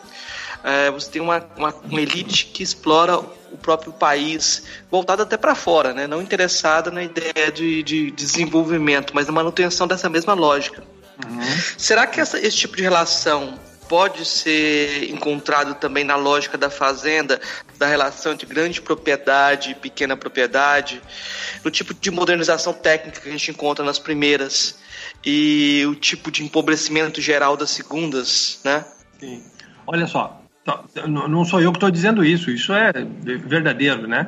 é, 0.65 0.91
você 0.91 1.11
tem 1.11 1.21
uma, 1.21 1.47
uma, 1.59 1.75
uma, 1.75 2.01
elite 2.01 2.47
que 2.47 2.63
explora 2.63 3.21
o 3.55 3.57
próprio 3.57 3.93
país, 3.93 4.65
voltada 4.91 5.23
até 5.23 5.37
para 5.37 5.55
fora, 5.55 5.95
né? 5.95 6.07
não 6.07 6.21
interessada 6.21 6.91
na 6.91 7.03
ideia 7.03 7.53
de, 7.53 7.83
de, 7.83 8.11
desenvolvimento, 8.11 9.15
mas 9.15 9.27
na 9.27 9.33
manutenção 9.33 9.87
dessa 9.87 10.11
mesma 10.11 10.35
lógica. 10.35 10.83
Uhum. 11.25 11.41
Será 11.79 12.07
que 12.07 12.21
essa, 12.21 12.39
esse 12.39 12.57
tipo 12.57 12.77
de 12.77 12.83
relação 12.83 13.59
pode 13.89 14.25
ser 14.25 15.11
encontrado 15.11 15.75
também 15.75 16.03
na 16.03 16.17
lógica 16.17 16.59
da 16.59 16.69
fazenda, 16.69 17.41
da 17.79 17.87
relação 17.87 18.33
entre 18.33 18.47
grande 18.47 18.81
propriedade 18.81 19.71
e 19.71 19.75
pequena 19.75 20.17
propriedade, 20.17 21.01
no 21.63 21.71
tipo 21.71 21.95
de 21.95 22.11
modernização 22.11 22.73
técnica 22.73 23.21
que 23.21 23.29
a 23.29 23.33
gente 23.33 23.51
encontra 23.51 23.85
nas 23.85 23.99
primeiras 23.99 24.77
e 25.25 25.85
o 25.87 25.95
tipo 25.95 26.31
de 26.31 26.43
empobrecimento 26.43 27.21
geral 27.21 27.57
das 27.57 27.71
segundas, 27.71 28.59
né? 28.65 28.85
Sim. 29.21 29.45
Olha 29.87 30.07
só, 30.07 30.44
não 31.07 31.45
sou 31.45 31.61
eu 31.61 31.71
que 31.71 31.77
estou 31.77 31.91
dizendo 31.91 32.25
isso, 32.25 32.51
isso 32.51 32.73
é 32.73 32.93
verdadeiro, 33.23 34.07
né? 34.07 34.27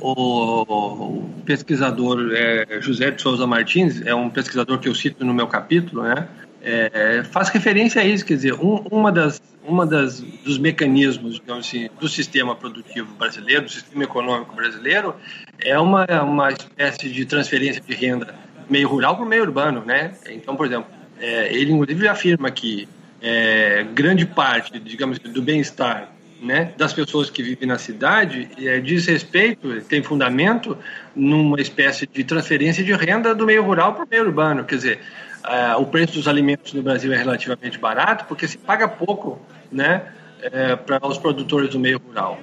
O, 0.00 1.28
pesquisador 1.44 2.32
é, 2.34 2.80
José 2.80 3.10
de 3.10 3.22
Souza 3.22 3.46
Martins, 3.46 4.04
é 4.04 4.14
um 4.14 4.28
pesquisador 4.28 4.78
que 4.78 4.88
eu 4.88 4.94
cito 4.94 5.24
no 5.24 5.32
meu 5.32 5.46
capítulo, 5.46 6.02
né? 6.02 6.28
É, 6.60 7.22
faz 7.30 7.48
referência 7.48 8.02
a 8.02 8.04
isso, 8.04 8.24
quer 8.24 8.34
dizer, 8.34 8.54
um, 8.54 8.84
uma 8.90 9.12
das 9.12 9.40
uma 9.62 9.84
das 9.84 10.20
dos 10.20 10.58
mecanismos, 10.58 11.34
digamos 11.34 11.66
assim, 11.66 11.88
do 11.98 12.08
sistema 12.08 12.54
produtivo 12.54 13.12
brasileiro, 13.14 13.64
do 13.64 13.70
sistema 13.70 14.04
econômico 14.04 14.54
brasileiro, 14.54 15.14
é 15.60 15.78
uma 15.78 16.04
uma 16.22 16.50
espécie 16.50 17.08
de 17.08 17.24
transferência 17.24 17.80
de 17.80 17.94
renda 17.94 18.34
meio 18.68 18.88
rural 18.88 19.16
para 19.16 19.24
o 19.24 19.28
meio 19.28 19.42
urbano, 19.42 19.84
né? 19.84 20.12
Então, 20.28 20.56
por 20.56 20.66
exemplo, 20.66 20.88
é, 21.20 21.52
ele 21.54 21.72
inclusive 21.72 22.08
afirma 22.08 22.50
que 22.50 22.88
é, 23.20 23.84
grande 23.94 24.26
parte, 24.26 24.78
digamos, 24.78 25.18
do 25.18 25.42
bem-estar 25.42 26.10
né, 26.40 26.72
das 26.76 26.92
pessoas 26.92 27.30
que 27.30 27.42
vivem 27.42 27.66
na 27.66 27.78
cidade 27.78 28.48
é, 28.58 28.78
diz 28.80 29.06
respeito, 29.06 29.80
tem 29.82 30.02
fundamento 30.02 30.76
numa 31.14 31.60
espécie 31.60 32.06
de 32.06 32.24
transferência 32.24 32.84
de 32.84 32.92
renda 32.92 33.34
do 33.34 33.46
meio 33.46 33.62
rural 33.62 33.94
para 33.94 34.04
o 34.04 34.08
meio 34.08 34.24
urbano. 34.24 34.64
Quer 34.64 34.76
dizer, 34.76 35.00
é, 35.44 35.74
o 35.76 35.86
preço 35.86 36.14
dos 36.14 36.28
alimentos 36.28 36.72
no 36.72 36.82
Brasil 36.82 37.12
é 37.12 37.16
relativamente 37.16 37.78
barato 37.78 38.26
porque 38.26 38.46
se 38.46 38.58
paga 38.58 38.86
pouco 38.86 39.40
né, 39.72 40.02
é, 40.42 40.76
para 40.76 41.06
os 41.06 41.18
produtores 41.18 41.70
do 41.70 41.78
meio 41.78 41.98
rural. 41.98 42.38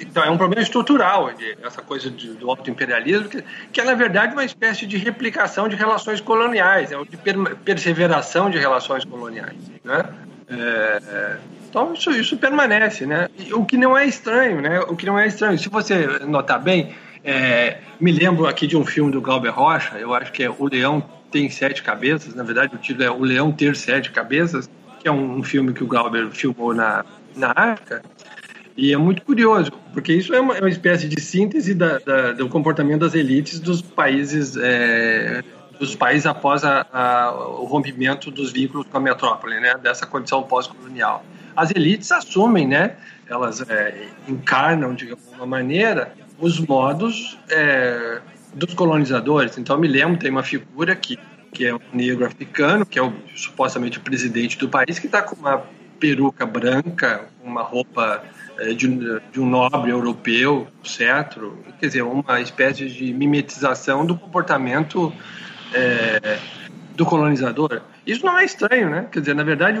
Então, 0.00 0.24
é 0.24 0.30
um 0.30 0.36
problema 0.36 0.62
estrutural, 0.62 1.30
essa 1.62 1.82
coisa 1.82 2.10
do 2.10 2.50
autoimperialismo, 2.50 3.28
que, 3.28 3.44
que 3.72 3.80
é, 3.80 3.84
na 3.84 3.94
verdade, 3.94 4.32
uma 4.32 4.44
espécie 4.44 4.86
de 4.86 4.96
replicação 4.96 5.68
de 5.68 5.76
relações 5.76 6.20
coloniais, 6.20 6.92
é 6.92 7.04
de 7.04 7.16
per, 7.16 7.56
perseveração 7.56 8.50
de 8.50 8.58
relações 8.58 9.04
coloniais. 9.04 9.56
Né? 9.84 10.04
É, 10.48 11.36
Então 11.68 11.94
isso, 11.94 12.10
isso 12.10 12.36
permanece, 12.36 13.06
né? 13.06 13.28
O 13.52 13.64
que 13.64 13.76
não 13.76 13.96
é 13.96 14.04
estranho, 14.04 14.60
né? 14.60 14.80
O 14.80 14.94
que 14.94 15.06
não 15.06 15.18
é 15.18 15.26
estranho. 15.26 15.58
Se 15.58 15.70
você 15.70 16.06
notar 16.26 16.60
bem, 16.60 16.94
é, 17.24 17.78
me 17.98 18.12
lembro 18.12 18.46
aqui 18.46 18.66
de 18.66 18.76
um 18.76 18.84
filme 18.84 19.10
do 19.10 19.20
Glauber 19.20 19.50
Rocha, 19.50 19.96
eu 19.96 20.12
acho 20.12 20.30
que 20.32 20.42
é 20.42 20.50
O 20.50 20.66
Leão 20.66 21.02
Tem 21.30 21.48
Sete 21.48 21.82
Cabeças, 21.82 22.34
na 22.34 22.42
verdade 22.42 22.74
o 22.74 22.78
título 22.78 23.04
é 23.04 23.10
O 23.10 23.20
Leão 23.20 23.50
Ter 23.50 23.74
Sete 23.74 24.10
Cabeças, 24.10 24.68
que 25.00 25.08
é 25.08 25.12
um, 25.12 25.38
um 25.38 25.42
filme 25.42 25.72
que 25.72 25.82
o 25.82 25.86
Glauber 25.86 26.28
filmou 26.30 26.74
na, 26.74 27.04
na 27.34 27.52
África, 27.56 28.02
e 28.76 28.92
é 28.92 28.96
muito 28.96 29.22
curioso, 29.22 29.72
porque 29.92 30.12
isso 30.12 30.34
é 30.34 30.40
uma, 30.40 30.56
é 30.56 30.60
uma 30.60 30.70
espécie 30.70 31.08
de 31.08 31.20
síntese 31.20 31.74
da, 31.74 31.98
da, 31.98 32.32
do 32.32 32.48
comportamento 32.48 33.00
das 33.00 33.14
elites 33.14 33.60
dos 33.60 33.82
países 33.82 34.56
é, 34.56 35.42
dos 35.78 35.96
países 35.96 36.26
após 36.26 36.64
a, 36.64 36.86
a, 36.92 37.32
o 37.32 37.64
rompimento 37.64 38.30
dos 38.30 38.52
vínculos 38.52 38.86
com 38.86 38.96
a 38.96 39.00
metrópole, 39.00 39.58
né, 39.58 39.74
dessa 39.82 40.06
condição 40.06 40.42
pós-colonial. 40.44 41.24
As 41.56 41.70
elites 41.72 42.12
assumem, 42.12 42.68
né, 42.68 42.96
elas 43.28 43.60
é, 43.68 44.08
encarnam 44.28 44.94
de 44.94 45.10
alguma 45.10 45.44
maneira 45.44 46.14
os 46.38 46.60
modos 46.60 47.36
é, 47.50 48.20
dos 48.54 48.74
colonizadores. 48.74 49.58
Então, 49.58 49.76
me 49.76 49.88
lembro, 49.88 50.18
tem 50.18 50.30
uma 50.30 50.42
figura 50.42 50.94
que, 50.94 51.18
que 51.52 51.66
é 51.66 51.74
um 51.74 51.80
negro 51.92 52.24
africano, 52.24 52.86
que 52.86 52.98
é 52.98 53.02
o, 53.02 53.12
supostamente 53.34 53.98
o 53.98 54.02
presidente 54.02 54.58
do 54.58 54.68
país, 54.68 54.98
que 54.98 55.06
está 55.06 55.20
com 55.20 55.34
uma 55.34 55.64
peruca 55.98 56.46
branca, 56.46 57.26
uma 57.42 57.62
roupa 57.62 58.22
é, 58.58 58.72
de, 58.72 58.88
de, 59.32 59.40
um 59.40 59.48
nobre 59.48 59.90
europeu, 59.90 60.66
cetro, 60.84 61.58
quer 61.80 61.86
dizer, 61.86 62.02
uma 62.02 62.40
espécie 62.40 62.88
de 62.88 63.12
mimetização 63.12 64.04
do 64.04 64.16
comportamento 64.16 65.12
é, 65.72 66.38
do 66.94 67.04
colonizador. 67.04 67.80
Isso 68.06 68.26
não 68.26 68.38
é 68.38 68.44
estranho, 68.44 68.90
né? 68.90 69.06
Quer 69.10 69.20
dizer, 69.20 69.34
na 69.34 69.44
verdade, 69.44 69.78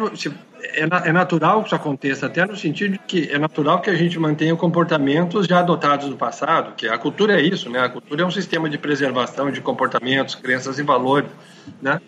é, 0.62 1.08
é 1.08 1.12
natural 1.12 1.60
que 1.60 1.66
isso 1.66 1.74
aconteça, 1.74 2.26
até 2.26 2.46
no 2.46 2.56
sentido 2.56 2.92
de 2.92 2.98
que 3.00 3.28
é 3.30 3.38
natural 3.38 3.80
que 3.80 3.90
a 3.90 3.94
gente 3.94 4.18
mantenha 4.18 4.54
comportamentos 4.54 5.46
já 5.46 5.58
adotados 5.58 6.08
no 6.08 6.16
passado, 6.16 6.74
que 6.74 6.88
a 6.88 6.96
cultura 6.96 7.40
é 7.40 7.42
isso, 7.42 7.68
né? 7.68 7.80
A 7.80 7.88
cultura 7.88 8.22
é 8.22 8.24
um 8.24 8.30
sistema 8.30 8.70
de 8.70 8.78
preservação 8.78 9.50
de 9.50 9.60
comportamentos, 9.60 10.34
crenças 10.34 10.78
e 10.78 10.82
valores, 10.82 11.30
né? 11.80 12.00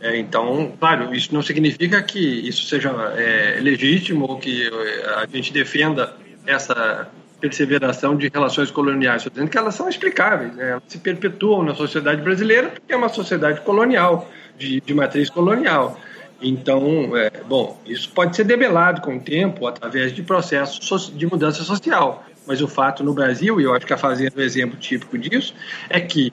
É, 0.00 0.16
então, 0.16 0.72
claro, 0.80 1.14
isso 1.14 1.32
não 1.34 1.42
significa 1.42 2.02
que 2.02 2.18
isso 2.18 2.64
seja 2.64 2.90
é, 3.16 3.58
legítimo 3.60 4.26
ou 4.26 4.38
que 4.38 4.66
é, 4.66 5.14
a 5.16 5.26
gente 5.26 5.52
defenda 5.52 6.14
essa 6.46 7.08
perseveração 7.38 8.16
de 8.16 8.30
relações 8.32 8.70
coloniais. 8.70 9.18
Estou 9.18 9.30
dizendo 9.30 9.50
que 9.50 9.58
elas 9.58 9.74
são 9.74 9.88
explicáveis, 9.88 10.54
né? 10.54 10.70
elas 10.70 10.82
se 10.88 10.98
perpetuam 10.98 11.62
na 11.62 11.74
sociedade 11.74 12.22
brasileira 12.22 12.68
porque 12.68 12.92
é 12.92 12.96
uma 12.96 13.08
sociedade 13.08 13.60
colonial, 13.60 14.30
de, 14.58 14.80
de 14.80 14.94
matriz 14.94 15.28
colonial. 15.28 15.98
Então, 16.40 17.14
é, 17.16 17.30
bom, 17.46 17.78
isso 17.86 18.10
pode 18.10 18.34
ser 18.34 18.44
debelado 18.44 19.02
com 19.02 19.16
o 19.16 19.20
tempo 19.20 19.66
através 19.66 20.14
de 20.14 20.22
processos 20.22 21.12
de 21.14 21.26
mudança 21.26 21.62
social. 21.62 22.24
Mas 22.46 22.62
o 22.62 22.68
fato 22.68 23.04
no 23.04 23.12
Brasil, 23.12 23.60
e 23.60 23.64
eu 23.64 23.74
acho 23.74 23.86
que 23.86 23.92
a 23.92 23.98
Fazenda 23.98 24.32
é 24.36 24.40
um 24.40 24.44
exemplo 24.44 24.78
típico 24.78 25.18
disso, 25.18 25.54
é 25.90 26.00
que 26.00 26.32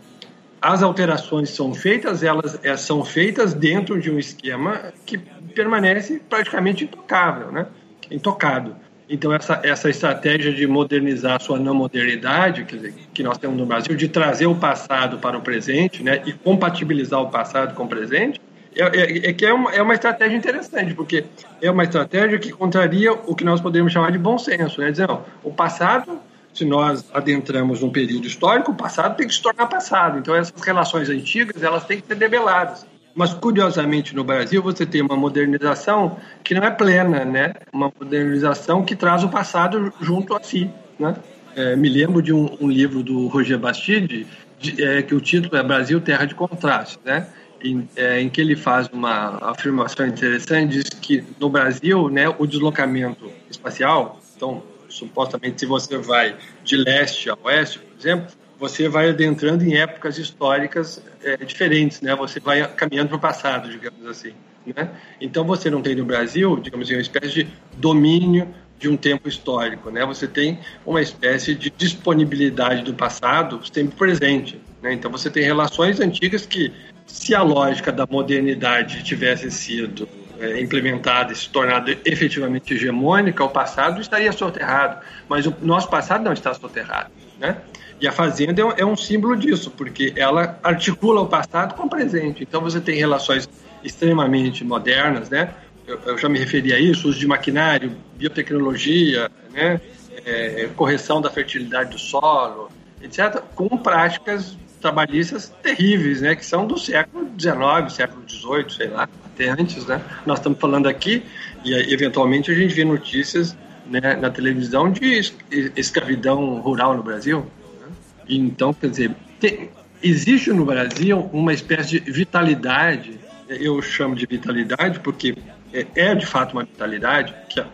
as 0.62 0.82
alterações 0.82 1.49
são 1.49 1.74
feitas, 1.74 2.24
elas 2.24 2.60
é, 2.64 2.76
são 2.76 3.03
feitas 3.03 3.53
dentro 3.53 3.99
de 3.99 4.10
um 4.12 4.18
esquema 4.18 4.93
que 5.05 5.18
permanece 5.53 6.22
praticamente 6.30 6.84
intocável, 6.84 7.51
né? 7.51 7.68
intocado. 8.10 8.76
Então, 9.10 9.34
essa, 9.34 9.62
essa 9.64 9.89
estratégia 9.89 10.51
de 10.53 10.68
modernizar 10.68 11.36
a 11.36 11.39
sua 11.39 11.58
não 11.58 11.74
modernidade, 11.74 12.66
que 13.14 13.24
nós 13.24 13.38
temos 13.38 13.58
no 13.58 13.66
Brasil, 13.66 13.95
de 13.95 14.10
trazer 14.10 14.47
o 14.47 14.55
passado 14.55 15.18
para 15.18 15.38
o 15.38 15.41
presente 15.41 16.03
né, 16.03 16.22
e 16.26 16.34
compatibilizar 16.34 17.22
o 17.22 17.30
passado 17.30 17.74
com 17.74 17.86
o 17.86 17.88
presente, 17.88 18.41
é, 18.76 18.84
é, 18.84 19.30
é 19.30 19.34
que 19.34 19.45
é 19.45 19.53
uma, 19.53 19.74
é 19.74 19.82
uma 19.82 19.93
estratégia 19.93 20.36
interessante, 20.36 20.93
porque 20.93 21.24
é 21.62 21.72
uma 21.72 21.84
estratégia 21.84 22.38
que 22.38 22.51
contraria 22.51 23.14
o 23.14 23.34
que 23.34 23.45
nós 23.45 23.62
poderíamos 23.62 23.93
chamar 23.93 24.12
de 24.12 24.18
bom 24.18 24.38
senso. 24.38 24.82
Né? 24.82 24.91
Dizer, 24.91 25.08
não, 25.08 25.24
o 25.41 25.51
passado 25.51 26.20
se 26.58 26.66
nós 26.66 27.05
adentramos 27.14 27.82
num 27.82 27.91
período 27.91 28.26
histórico, 28.26 28.72
o 28.72 28.76
passado 28.76 29.16
tem 29.16 29.28
que 29.28 29.34
se 29.34 29.41
tornar 29.41 29.68
passado. 29.68 30.18
Então, 30.18 30.36
essas 30.36 30.60
relações 30.62 31.10
antigas 31.10 31.62
elas 31.62 31.86
têm 31.86 32.01
que 32.01 32.08
ser 32.08 32.16
debeladas. 32.16 32.86
Mas, 33.14 33.34
curiosamente, 33.34 34.16
no 34.16 34.24
Brasil, 34.24 34.62
você 34.62 34.86
tem 34.86 35.01
uma 35.01 35.16
modernização 35.16 36.18
que 36.43 36.53
não 36.53 36.64
é 36.64 36.72
plena, 36.72 37.24
né? 37.26 37.53
Uma 37.72 37.91
modernização 37.99 38.84
que 38.84 38.95
traz 38.95 39.24
o 39.24 39.30
passado 39.30 39.93
junto 40.01 40.36
a 40.36 40.41
si, 40.41 40.70
né? 40.99 41.16
É, 41.55 41.76
me 41.76 41.89
lembro 41.89 42.22
de 42.22 42.32
um, 42.32 42.55
um, 42.62 42.70
livro 42.70 43.01
do 43.01 43.28
Roger 43.28 43.58
Bastide, 43.58 44.28
de, 44.60 44.84
é, 44.84 45.01
que 45.01 45.16
o 45.16 45.22
título 45.22 45.58
é 45.58 45.64
Brasil, 45.64 45.99
Terra 45.99 46.26
de 46.26 46.36
Contraste, 46.36 46.99
né? 47.03 47.28
Em, 47.64 47.89
é, 47.95 48.22
em, 48.22 48.30
que 48.30 48.39
ele 48.39 48.55
faz 48.55 48.88
uma 48.93 49.39
afirmação 49.49 50.05
interessante, 50.05 50.74
diz 50.74 50.89
que 50.89 51.24
no 51.39 51.49
Brasil, 51.49 52.10
né, 52.10 52.30
o 52.38 52.45
deslocamento 52.45 53.32
espacial, 53.49 54.20
então 54.36 54.62
supostamente, 54.98 55.60
se 55.60 55.66
você 55.66 55.98
vai 55.98 56.36
de 56.64 56.76
leste 56.76 57.30
a 57.30 57.38
oeste, 57.43 57.80
por 57.80 57.98
exemplo, 58.00 58.28
você 58.60 58.89
vai 58.89 59.10
adentrando 59.10 59.64
em 59.64 59.76
épocas 59.76 60.18
históricas 60.18 61.02
é, 61.24 61.38
diferentes, 61.38 62.02
né? 62.02 62.16
Você 62.16 62.39
vai 62.39 62.68
caminhando 62.74 63.10
para 63.10 63.18
o 63.18 63.20
passado, 63.20 63.70
digamos 63.70 64.06
assim, 64.08 64.34
né? 64.76 64.89
Então 65.22 65.43
você 65.45 65.70
não 65.70 65.82
tem 65.82 65.95
no 65.95 66.06
Brasil, 66.06 66.58
digamos 66.58 66.88
assim, 66.88 66.95
uma 66.95 67.02
espécie 67.02 67.43
de 67.43 67.48
domínio 67.78 68.48
de 68.80 68.89
um 68.89 68.98
tempo 68.98 69.28
histórico, 69.28 69.89
né? 69.89 70.06
Você 70.06 70.28
tem 70.28 70.60
uma 70.86 71.02
espécie 71.02 71.56
de 71.56 71.70
disponibilidade 71.70 72.84
do 72.84 72.93
passado 72.93 73.60
sempre 73.72 73.95
presente, 73.95 74.60
né? 74.82 74.93
Então 74.93 75.12
você 75.12 75.30
tem 75.30 75.43
relações 75.43 76.00
antigas 76.00 76.45
que, 76.45 76.72
se 77.06 77.34
a 77.34 77.41
lógica 77.41 77.91
da 77.91 78.06
modernidade 78.06 79.04
tivesse 79.04 79.50
sido 79.50 80.08
é, 80.40 80.62
implementada 80.62 81.34
e 81.34 81.36
se 81.36 81.50
tornado 81.50 81.96
efetivamente 82.06 82.74
hegemônica, 82.74 83.44
o 83.44 83.50
passado 83.50 84.00
estaria 84.00 84.32
soterrado. 84.32 85.04
Mas 85.28 85.46
o 85.46 85.56
nosso 85.62 85.90
passado 85.90 86.24
não 86.24 86.34
está 86.34 86.54
soterrado. 86.54 87.12
Né? 87.40 87.58
E 88.00 88.08
a 88.08 88.12
Fazenda 88.12 88.62
é 88.62 88.86
um, 88.86 88.94
é 88.94 88.96
símbolo 88.96 89.36
disso, 89.36 89.72
porque 89.72 90.14
ela 90.16 90.60
articula 90.64 91.22
o 91.22 91.28
passado 91.28 91.74
com 91.74 91.84
o 91.84 91.90
presente. 91.90 92.44
Então 92.44 92.62
você 92.62 92.80
tem 92.80 92.96
relações 92.96 93.50
extremamente 93.84 94.64
modernas, 94.64 95.30
né? 95.30 95.54
Eu, 95.86 96.00
eu 96.06 96.18
já 96.18 96.28
me 96.28 96.38
referi 96.38 96.74
a 96.74 96.80
isso, 96.80 97.08
uso 97.08 97.18
de 97.18 97.26
maquinário, 97.26 97.96
biotecnologia, 98.16 99.32
né? 99.52 99.80
É, 100.26 100.70
correção 100.76 101.22
da 101.22 101.30
fertilidade 101.30 101.92
do 101.92 102.00
solo, 102.00 102.70
etc., 103.02 103.42
com 103.56 103.70
práticas 103.78 104.58
trabalhistas 104.82 105.54
terríveis, 105.64 106.22
né? 106.22 106.36
Que 106.36 106.46
são 106.46 106.68
do 106.68 106.78
século 106.78 107.28
XIX, 107.40 107.94
século 107.94 108.24
XVIII, 108.28 108.70
sei 108.70 108.88
lá 108.90 109.08
até 109.38 109.50
antes, 109.50 109.86
né? 109.86 110.02
Nós 110.26 110.40
estamos 110.40 110.60
falando 110.60 110.88
aqui 110.88 111.24
e 111.64 111.94
eventualmente 111.94 112.52
a 112.52 112.56
gente 112.56 112.74
vê 112.74 112.84
notícias 112.84 113.56
né, 113.86 114.16
na 114.16 114.32
televisão 114.32 114.92
de 114.92 115.32
escravidão 115.76 116.60
rural 116.60 116.98
no 116.98 117.04
Brasil. 117.04 117.46
Né? 117.80 117.88
Então, 118.28 118.74
quer 118.74 118.90
dizer, 118.90 119.12
tem, 119.40 119.70
existe 120.02 120.52
no 120.52 120.66
Brasil 120.66 121.30
uma 121.32 121.54
espécie 121.54 122.00
de 122.00 122.12
vitalidade, 122.12 123.20
eu 123.48 123.82
chamo 123.82 124.16
de 124.16 124.26
vitalidade 124.26 125.00
porque 125.00 125.38
é, 125.72 125.86
é 125.96 126.16
de 126.16 126.26
fato 126.26 126.54
uma 126.54 126.64
vitalidade 126.64 127.34
que 127.48 127.60
a, 127.60 127.68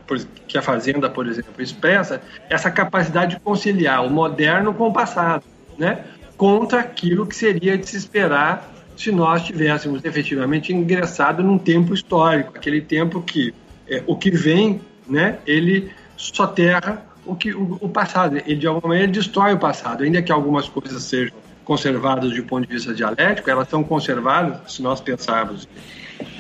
que 0.47 0.57
a 0.57 0.61
Fazenda, 0.61 1.09
por 1.09 1.25
exemplo, 1.27 1.63
expressa, 1.63 2.21
essa 2.49 2.69
capacidade 2.69 3.35
de 3.35 3.41
conciliar 3.41 4.05
o 4.05 4.09
moderno 4.09 4.73
com 4.73 4.89
o 4.89 4.93
passado, 4.93 5.43
né? 5.77 6.03
contra 6.35 6.81
aquilo 6.81 7.25
que 7.25 7.35
seria 7.35 7.77
de 7.77 7.87
se 7.87 7.95
esperar 7.95 8.72
se 8.95 9.11
nós 9.11 9.43
tivéssemos 9.43 10.03
efetivamente 10.03 10.73
ingressado 10.73 11.43
num 11.43 11.57
tempo 11.57 11.93
histórico, 11.93 12.53
aquele 12.55 12.81
tempo 12.81 13.21
que 13.21 13.53
é, 13.87 14.03
o 14.07 14.15
que 14.15 14.31
vem, 14.31 14.81
né, 15.07 15.39
ele 15.45 15.91
soterra 16.15 17.05
o 17.25 17.35
que 17.35 17.53
o, 17.53 17.77
o, 17.81 17.89
passado, 17.89 18.37
ele 18.37 18.55
de 18.55 18.67
alguma 18.67 18.89
maneira 18.89 19.11
destrói 19.11 19.53
o 19.53 19.59
passado, 19.59 20.03
ainda 20.03 20.21
que 20.21 20.31
algumas 20.31 20.67
coisas 20.67 21.03
sejam 21.03 21.35
conservadas 21.63 22.33
do 22.33 22.43
ponto 22.43 22.67
de 22.67 22.73
vista 22.73 22.93
dialético, 22.93 23.49
elas 23.49 23.69
são 23.69 23.83
conservadas, 23.83 24.73
se 24.73 24.81
nós 24.81 24.99
pensarmos 24.99 25.67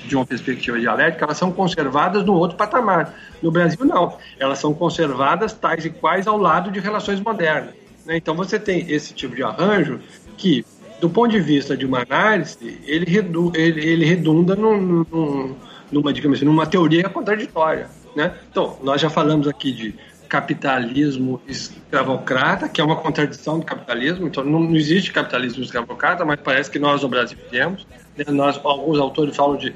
de 0.05 0.15
uma 0.15 0.25
perspectiva 0.25 0.79
dialética, 0.79 1.23
elas 1.23 1.37
são 1.37 1.51
conservadas 1.51 2.23
no 2.23 2.33
outro 2.33 2.57
patamar. 2.57 3.13
No 3.41 3.51
Brasil, 3.51 3.85
não. 3.85 4.17
Elas 4.37 4.59
são 4.59 4.73
conservadas 4.73 5.53
tais 5.53 5.85
e 5.85 5.89
quais 5.89 6.27
ao 6.27 6.37
lado 6.37 6.71
de 6.71 6.79
relações 6.79 7.19
modernas. 7.19 7.73
Né? 8.05 8.17
Então, 8.17 8.35
você 8.35 8.59
tem 8.59 8.91
esse 8.91 9.13
tipo 9.13 9.35
de 9.35 9.43
arranjo 9.43 9.99
que 10.37 10.65
do 11.03 11.09
ponto 11.09 11.31
de 11.31 11.39
vista 11.41 11.75
de 11.75 11.85
uma 11.85 12.01
análise, 12.03 12.79
ele, 12.85 13.05
redu, 13.05 13.51
ele, 13.53 13.85
ele 13.85 14.05
redunda 14.05 14.55
num, 14.55 15.05
num, 15.11 15.55
numa, 15.91 16.13
digamos 16.13 16.37
assim, 16.37 16.45
numa 16.45 16.65
teoria 16.65 17.09
contraditória. 17.09 17.89
Né? 18.15 18.33
Então, 18.49 18.77
nós 18.81 19.01
já 19.01 19.09
falamos 19.09 19.45
aqui 19.45 19.73
de 19.73 19.95
capitalismo 20.29 21.41
escravocrata, 21.45 22.69
que 22.69 22.79
é 22.79 22.83
uma 22.85 22.95
contradição 22.95 23.59
do 23.59 23.65
capitalismo. 23.65 24.27
Então, 24.27 24.45
não, 24.45 24.61
não 24.61 24.77
existe 24.77 25.11
capitalismo 25.11 25.61
escravocrata, 25.61 26.23
mas 26.23 26.39
parece 26.39 26.71
que 26.71 26.79
nós 26.79 27.03
no 27.03 27.09
Brasil 27.09 27.37
temos. 27.51 27.85
Né? 28.15 28.23
Nós, 28.29 28.57
alguns 28.63 28.97
autores 28.97 29.35
falam 29.35 29.57
de 29.57 29.75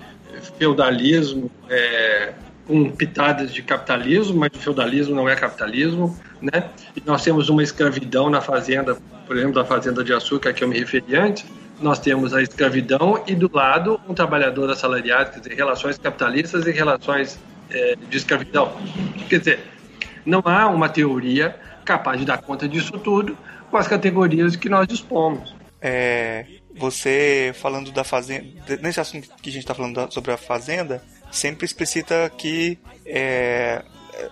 feudalismo 0.57 1.51
é, 1.69 2.36
com 2.65 2.89
pitadas 2.89 3.53
de 3.53 3.61
capitalismo, 3.63 4.38
mas 4.38 4.51
o 4.55 4.59
feudalismo 4.59 5.13
não 5.13 5.28
é 5.28 5.36
capitalismo. 5.36 6.17
Né? 6.41 6.69
E 6.95 7.03
nós 7.05 7.21
temos 7.21 7.49
uma 7.49 7.61
escravidão 7.61 8.30
na 8.30 8.39
fazenda 8.39 8.97
por 9.28 9.38
exemplo, 9.38 9.55
da 9.55 9.65
fazenda 9.65 10.03
de 10.03 10.13
açúcar 10.13 10.53
que 10.53 10.63
eu 10.63 10.67
me 10.67 10.80
referi 10.80 11.15
antes, 11.15 11.45
nós 11.80 11.99
temos 11.99 12.34
a 12.34 12.41
escravidão 12.41 13.23
e 13.28 13.36
do 13.36 13.49
lado 13.53 13.99
um 14.07 14.13
trabalhador 14.13 14.69
assalariado, 14.69 15.32
quer 15.32 15.39
dizer, 15.39 15.55
relações 15.55 15.97
capitalistas 15.97 16.65
e 16.65 16.71
relações 16.71 17.39
é, 17.69 17.95
de 17.95 18.17
escravidão. 18.17 18.75
Quer 19.30 19.39
dizer, 19.39 19.59
não 20.25 20.41
há 20.45 20.67
uma 20.67 20.89
teoria 20.89 21.55
capaz 21.86 22.19
de 22.19 22.25
dar 22.25 22.39
conta 22.39 22.67
disso 22.67 22.93
tudo 22.93 23.38
com 23.69 23.78
as 23.78 23.88
categorias 23.88 24.55
que 24.55 24.69
nós 24.69 24.88
dispomos. 24.88 25.55
É, 25.80 26.45
você 26.75 27.51
falando 27.55 27.91
da 27.91 28.03
fazenda, 28.03 28.45
nesse 28.82 28.99
assunto 28.99 29.30
que 29.41 29.49
a 29.49 29.53
gente 29.53 29.63
está 29.63 29.75
falando 29.75 30.11
sobre 30.11 30.32
a 30.32 30.38
fazenda, 30.38 31.03
sempre 31.32 31.65
explicita 31.65 32.32
que 32.36 32.80
é, 33.05 33.84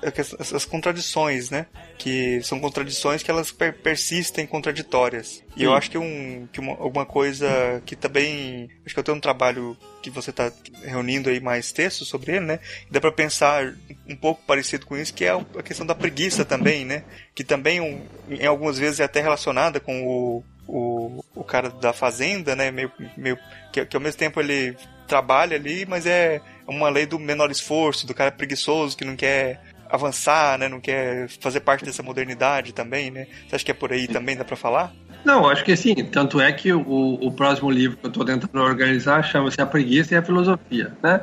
essas 0.02 0.66
contradições, 0.66 1.50
né? 1.50 1.66
Que 1.98 2.42
são 2.44 2.60
contradições 2.60 3.24
que 3.24 3.32
elas 3.32 3.52
per 3.52 3.74
persistem 3.74 4.46
contraditórias. 4.46 5.44
E 5.56 5.60
Sim. 5.60 5.66
eu 5.66 5.74
acho 5.74 5.90
que, 5.92 5.98
um, 5.98 6.48
que 6.52 6.60
uma, 6.60 6.74
alguma 6.74 7.06
coisa 7.06 7.82
que 7.86 7.96
também. 7.96 8.70
Acho 8.86 8.94
que 8.94 9.00
eu 9.00 9.04
tenho 9.04 9.18
um 9.18 9.22
trabalho 9.22 9.78
que 10.02 10.10
você 10.10 10.30
está 10.30 10.52
reunindo 10.84 11.30
aí 11.30 11.40
mais 11.40 11.72
textos 11.72 12.08
sobre 12.08 12.38
ele, 12.38 12.46
né? 12.46 12.60
Dá 12.90 13.00
para 13.00 13.12
pensar 13.12 13.74
um 14.08 14.16
pouco 14.16 14.42
parecido 14.46 14.86
com 14.86 14.98
isso, 14.98 15.14
que 15.14 15.26
é 15.26 15.32
a 15.32 15.64
questão 15.64 15.86
da 15.86 15.96
preguiça 15.96 16.46
também, 16.46 16.86
né? 16.86 17.04
Que 17.34 17.44
também, 17.44 17.80
um, 17.82 18.02
em 18.30 18.46
algumas 18.46 18.78
vezes, 18.78 19.00
é 19.00 19.04
até 19.04 19.22
relacionada 19.22 19.80
com 19.80 20.06
o, 20.06 20.44
o, 20.68 21.24
o 21.34 21.44
cara 21.44 21.70
da 21.70 21.94
fazenda, 21.94 22.56
né? 22.56 22.72
Meio, 22.72 22.92
meio, 23.18 23.38
que, 23.72 23.86
que 23.86 23.96
ao 23.96 24.02
mesmo 24.02 24.20
tempo 24.20 24.40
ele 24.40 24.76
trabalha 25.08 25.56
ali, 25.56 25.86
mas 25.86 26.06
é 26.06 26.42
uma 26.68 26.90
lei 26.90 27.06
do 27.06 27.20
menor 27.20 27.52
esforço, 27.52 28.08
do 28.08 28.14
cara 28.14 28.32
preguiçoso 28.32 28.98
que 28.98 29.06
não 29.06 29.16
quer 29.16 29.62
avançar, 29.96 30.58
né? 30.58 30.68
Não 30.68 30.80
quer 30.80 31.28
fazer 31.40 31.60
parte 31.60 31.84
dessa 31.84 32.04
modernidade 32.04 32.74
também, 32.74 33.12
né? 33.12 33.28
Você 33.48 33.56
acha 33.56 33.66
que 33.66 33.72
é 33.72 33.74
por 33.74 33.92
aí 33.92 34.08
também, 34.08 34.36
dá 34.36 34.46
para 34.46 34.56
falar? 34.56 34.94
Não, 35.24 35.50
acho 35.50 35.64
que 35.64 35.76
sim. 35.76 35.96
Tanto 36.06 36.40
é 36.40 36.52
que 36.52 36.72
o, 36.72 37.14
o 37.20 37.32
próximo 37.32 37.72
livro 37.72 37.98
que 37.98 38.06
eu 38.06 38.10
estou 38.10 38.24
tentando 38.24 38.62
organizar 38.62 39.24
chama-se 39.24 39.60
A 39.60 39.66
Preguiça 39.66 40.14
e 40.14 40.18
a 40.18 40.22
Filosofia, 40.22 40.94
né? 41.02 41.22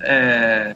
É, 0.00 0.74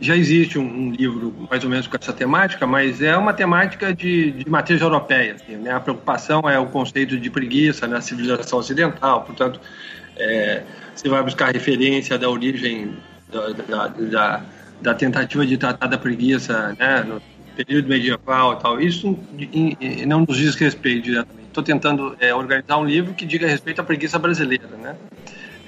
já 0.00 0.16
existe 0.16 0.58
um, 0.58 0.62
um, 0.62 0.90
livro 0.92 1.48
mais 1.50 1.64
ou 1.64 1.70
menos 1.70 1.86
com 1.86 1.96
essa 1.96 2.12
temática, 2.12 2.66
mas 2.66 3.00
é 3.02 3.16
uma 3.16 3.32
temática 3.32 3.94
de, 3.94 4.32
de 4.32 4.48
matriz 4.48 4.80
europeia. 4.80 5.34
Assim, 5.34 5.56
né? 5.56 5.72
A 5.72 5.80
preocupação 5.80 6.40
é 6.48 6.58
o 6.58 6.66
conceito 6.66 7.18
de 7.18 7.30
preguiça 7.30 7.86
na 7.86 8.00
civilização 8.00 8.58
ocidental, 8.58 9.22
portanto, 9.22 9.60
é, 10.16 10.62
você 10.94 11.08
vai 11.08 11.22
buscar 11.22 11.52
referência 11.52 12.18
da 12.18 12.28
origem 12.28 12.96
da, 13.30 13.50
da, 13.50 13.86
da 13.88 14.42
da 14.80 14.94
tentativa 14.94 15.44
de 15.44 15.56
tratar 15.56 15.86
da 15.86 15.98
preguiça 15.98 16.74
né, 16.78 17.02
no 17.02 17.22
período 17.56 17.88
medieval 17.88 18.54
e 18.54 18.62
tal, 18.62 18.80
isso 18.80 19.18
não 20.06 20.20
nos 20.20 20.36
diz 20.36 20.54
respeito 20.54 21.04
diretamente. 21.04 21.48
Estou 21.48 21.62
tentando 21.62 22.16
é, 22.20 22.32
organizar 22.32 22.78
um 22.78 22.84
livro 22.84 23.14
que 23.14 23.26
diga 23.26 23.46
respeito 23.48 23.80
à 23.80 23.84
preguiça 23.84 24.18
brasileira, 24.18 24.68
né? 24.80 24.96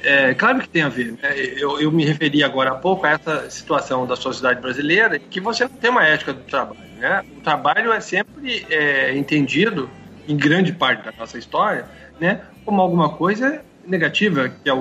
É, 0.03 0.35
claro 0.35 0.61
que 0.61 0.69
tem 0.69 0.83
a 0.83 0.89
ver. 0.89 1.13
Né? 1.13 1.35
Eu, 1.59 1.81
eu, 1.81 1.93
me 1.93 2.05
referi 2.05 2.43
agora 2.43 2.71
há 2.71 2.75
pouco 2.75 3.07
a 3.07 3.11
essa 3.11 3.51
situação 3.51 4.07
da 4.07 4.17
sociedade 4.17 4.61
brasileira 4.61 5.19
que 5.19 5.41
você 5.41 5.65
não 5.65 5.71
tem 5.71 5.91
uma 5.91 6.05
ética 6.05 6.33
do 6.33 6.41
trabalho. 6.43 6.81
Né? 6.99 7.23
O 7.37 7.41
trabalho 7.41 7.93
é 7.93 8.01
sempre 8.01 8.65
é, 8.71 9.15
entendido, 9.17 9.91
em 10.27 10.37
grande 10.37 10.73
parte 10.73 11.05
da 11.05 11.13
nossa 11.19 11.37
história, 11.39 11.85
né, 12.21 12.41
como 12.65 12.81
alguma 12.81 13.11
coisa 13.11 13.63
negativa, 13.87 14.49
que 14.49 14.71
é, 14.71 14.73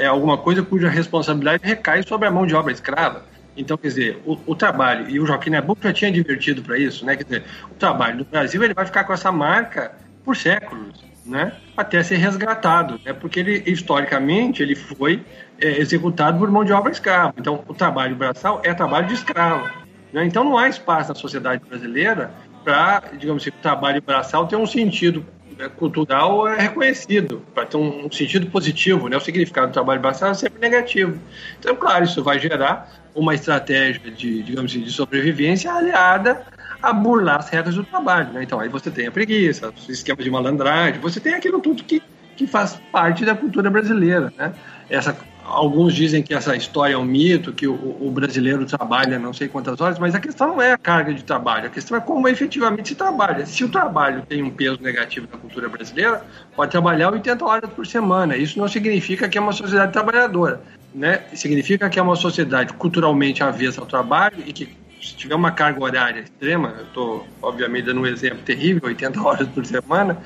é 0.00 0.06
alguma 0.06 0.36
coisa 0.36 0.62
cuja 0.62 0.88
responsabilidade 0.88 1.62
recai 1.64 2.02
sobre 2.02 2.28
a 2.28 2.30
mão 2.30 2.46
de 2.46 2.54
obra 2.54 2.72
escrava. 2.72 3.24
Então, 3.58 3.76
quer 3.76 3.88
dizer, 3.88 4.22
o, 4.24 4.38
o 4.46 4.54
trabalho, 4.54 5.10
e 5.10 5.18
o 5.18 5.26
Joaquim 5.26 5.50
Nabuco 5.50 5.82
já 5.82 5.92
tinha 5.92 6.12
divertido 6.12 6.62
para 6.62 6.78
isso, 6.78 7.04
né? 7.04 7.16
Quer 7.16 7.24
dizer, 7.24 7.44
o 7.70 7.74
trabalho 7.74 8.18
do 8.18 8.24
Brasil 8.24 8.62
ele 8.62 8.72
vai 8.72 8.86
ficar 8.86 9.02
com 9.04 9.12
essa 9.12 9.32
marca 9.32 9.92
por 10.24 10.36
séculos, 10.36 11.04
né? 11.26 11.52
Até 11.76 12.02
ser 12.02 12.16
resgatado, 12.16 13.00
né? 13.04 13.12
Porque 13.12 13.40
ele, 13.40 13.62
historicamente, 13.66 14.62
ele 14.62 14.76
foi 14.76 15.24
é, 15.60 15.80
executado 15.80 16.38
por 16.38 16.48
mão 16.50 16.64
de 16.64 16.72
obra 16.72 16.92
escrava. 16.92 17.34
Então, 17.36 17.64
o 17.66 17.74
trabalho 17.74 18.14
braçal 18.14 18.60
é 18.64 18.72
trabalho 18.72 19.08
de 19.08 19.14
escravo. 19.14 19.68
Né? 20.12 20.24
Então, 20.24 20.44
não 20.44 20.56
há 20.56 20.68
espaço 20.68 21.08
na 21.10 21.14
sociedade 21.14 21.62
brasileira 21.68 22.30
para, 22.64 23.02
digamos 23.18 23.42
assim, 23.42 23.50
o 23.50 23.60
trabalho 23.60 24.00
braçal 24.00 24.46
ter 24.46 24.56
um 24.56 24.66
sentido 24.66 25.24
né, 25.58 25.68
cultural 25.68 26.46
é 26.46 26.60
reconhecido, 26.60 27.42
para 27.54 27.66
ter 27.66 27.76
um, 27.76 28.10
sentido 28.10 28.46
positivo, 28.46 29.08
né? 29.08 29.16
O 29.16 29.20
significado 29.20 29.68
do 29.68 29.72
trabalho 29.72 30.00
braçal 30.00 30.30
é 30.30 30.34
sempre 30.34 30.60
negativo. 30.60 31.18
Então, 31.58 31.74
claro, 31.74 32.04
isso 32.04 32.22
vai 32.22 32.38
gerar 32.38 32.88
uma 33.14 33.34
estratégia 33.34 34.10
de, 34.10 34.42
digamos 34.42 34.70
assim, 34.70 34.82
de 34.82 34.90
sobrevivência 34.90 35.72
aliada 35.72 36.42
a 36.82 36.92
burlar 36.92 37.38
as 37.38 37.48
regras 37.48 37.74
do 37.74 37.84
trabalho. 37.84 38.32
Né? 38.32 38.42
Então, 38.42 38.60
aí 38.60 38.68
você 38.68 38.90
tem 38.90 39.06
a 39.06 39.10
preguiça, 39.10 39.72
o 39.88 39.92
esquema 39.92 40.22
de 40.22 40.30
malandragem, 40.30 41.00
você 41.00 41.20
tem 41.20 41.34
aquilo 41.34 41.60
tudo 41.60 41.82
que, 41.82 42.02
que 42.36 42.46
faz 42.46 42.78
parte 42.92 43.24
da 43.24 43.34
cultura 43.34 43.70
brasileira. 43.70 44.32
Né? 44.36 44.52
Essa, 44.88 45.16
alguns 45.48 45.94
dizem 45.94 46.22
que 46.22 46.34
essa 46.34 46.54
história 46.54 46.94
é 46.94 46.96
um 46.98 47.04
mito, 47.04 47.52
que 47.52 47.66
o, 47.66 47.74
o, 47.74 48.10
brasileiro 48.10 48.64
trabalha 48.66 49.18
não 49.18 49.32
sei 49.32 49.48
quantas 49.48 49.80
horas, 49.80 49.98
mas 49.98 50.14
a 50.14 50.20
questão 50.20 50.48
não 50.48 50.62
é 50.62 50.72
a 50.72 50.78
carga 50.78 51.12
de 51.12 51.24
trabalho, 51.24 51.66
a 51.66 51.70
questão 51.70 51.96
é 51.96 52.00
como 52.00 52.28
efetivamente 52.28 52.90
se 52.90 52.94
trabalha. 52.94 53.44
Se 53.46 53.64
o 53.64 53.68
trabalho 53.68 54.22
tem 54.28 54.42
um 54.42 54.50
peso 54.50 54.78
negativo 54.80 55.26
na 55.32 55.38
cultura 55.38 55.68
brasileira, 55.68 56.24
pode 56.54 56.70
trabalhar 56.70 57.12
80 57.12 57.44
horas 57.44 57.70
por 57.70 57.86
semana. 57.86 58.36
Isso 58.36 58.58
não 58.58 58.68
significa 58.68 59.28
que 59.28 59.38
é 59.38 59.40
uma 59.40 59.52
sociedade 59.52 59.92
trabalhadora 59.92 60.60
né, 60.94 61.22
significa 61.34 61.88
que 61.88 61.98
é 61.98 62.02
uma 62.02 62.16
sociedade 62.16 62.72
culturalmente 62.74 63.42
avessa 63.42 63.80
ao 63.80 63.86
trabalho 63.86 64.42
e 64.46 64.52
que 64.52 64.76
se 65.00 65.14
tiver 65.14 65.34
uma 65.34 65.52
carga 65.52 65.82
horária 65.82 66.20
extrema, 66.20 66.74
eu 66.76 66.84
estou 66.84 67.26
obviamente 67.40 67.84
dando 67.84 68.00
um 68.00 68.06
exemplo 68.06 68.40
terrível, 68.44 68.88
80 68.88 69.22
horas 69.22 69.48
por 69.48 69.64
semana, 69.64 70.18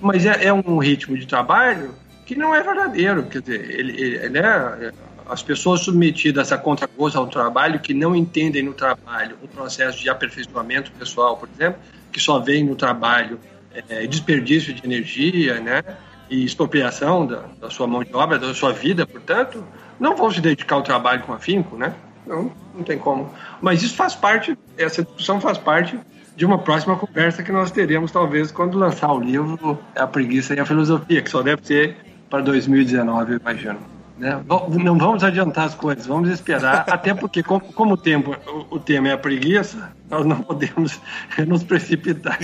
mas 0.00 0.24
é, 0.24 0.46
é 0.46 0.52
um 0.52 0.78
ritmo 0.78 1.18
de 1.18 1.26
trabalho 1.26 1.94
que 2.30 2.36
não 2.36 2.54
é 2.54 2.62
verdadeiro, 2.62 3.24
quer 3.24 3.42
dizer, 3.42 3.70
ele, 3.72 4.00
ele 4.00 4.28
né, 4.28 4.92
as 5.28 5.42
pessoas 5.42 5.80
submetidas 5.80 6.52
a 6.52 6.58
contragosto 6.58 7.18
ao 7.18 7.26
trabalho, 7.26 7.80
que 7.80 7.92
não 7.92 8.14
entendem 8.14 8.62
no 8.62 8.72
trabalho 8.72 9.36
um 9.42 9.48
processo 9.48 9.98
de 9.98 10.08
aperfeiçoamento 10.08 10.92
pessoal, 10.92 11.36
por 11.36 11.48
exemplo, 11.52 11.80
que 12.12 12.20
só 12.20 12.38
vem 12.38 12.62
no 12.62 12.76
trabalho 12.76 13.40
é, 13.88 14.06
desperdício 14.06 14.72
de 14.72 14.86
energia, 14.86 15.58
né, 15.58 15.82
e 16.30 16.44
expropriação 16.44 17.26
da, 17.26 17.46
da 17.60 17.68
sua 17.68 17.88
mão 17.88 18.04
de 18.04 18.14
obra, 18.14 18.38
da 18.38 18.54
sua 18.54 18.72
vida, 18.72 19.04
portanto, 19.04 19.66
não 19.98 20.14
vão 20.14 20.30
se 20.30 20.40
dedicar 20.40 20.76
ao 20.76 20.82
trabalho 20.84 21.22
com 21.22 21.32
afinco, 21.32 21.76
né? 21.76 21.92
Não, 22.24 22.52
não 22.72 22.84
tem 22.84 22.96
como. 22.96 23.28
Mas 23.60 23.82
isso 23.82 23.96
faz 23.96 24.14
parte, 24.14 24.56
essa 24.78 25.02
discussão 25.02 25.40
faz 25.40 25.58
parte 25.58 25.98
de 26.36 26.46
uma 26.46 26.58
próxima 26.58 26.94
conversa 26.94 27.42
que 27.42 27.50
nós 27.50 27.72
teremos, 27.72 28.12
talvez, 28.12 28.52
quando 28.52 28.78
lançar 28.78 29.12
o 29.12 29.18
livro 29.18 29.76
A 29.96 30.06
Preguiça 30.06 30.54
e 30.54 30.60
a 30.60 30.64
Filosofia, 30.64 31.20
que 31.20 31.28
só 31.28 31.42
deve 31.42 31.66
ser 31.66 32.09
para 32.30 32.40
2019, 32.42 33.32
eu 33.32 33.40
imagino. 33.40 33.78
Né? 34.16 34.38
Não 34.46 34.98
vamos 34.98 35.24
adiantar 35.24 35.64
as 35.64 35.74
coisas, 35.74 36.06
vamos 36.06 36.28
esperar, 36.30 36.84
até 36.92 37.12
porque, 37.14 37.42
como, 37.42 37.60
como 37.72 37.94
o, 37.94 37.96
tempo, 37.96 38.36
o, 38.46 38.76
o 38.76 38.78
tema 38.78 39.08
é 39.08 39.12
a 39.12 39.18
preguiça, 39.18 39.92
nós 40.08 40.24
não 40.24 40.42
podemos 40.42 41.00
nos 41.46 41.64
precipitar. 41.64 42.38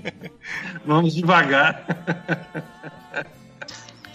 vamos 0.86 1.14
devagar. 1.14 1.84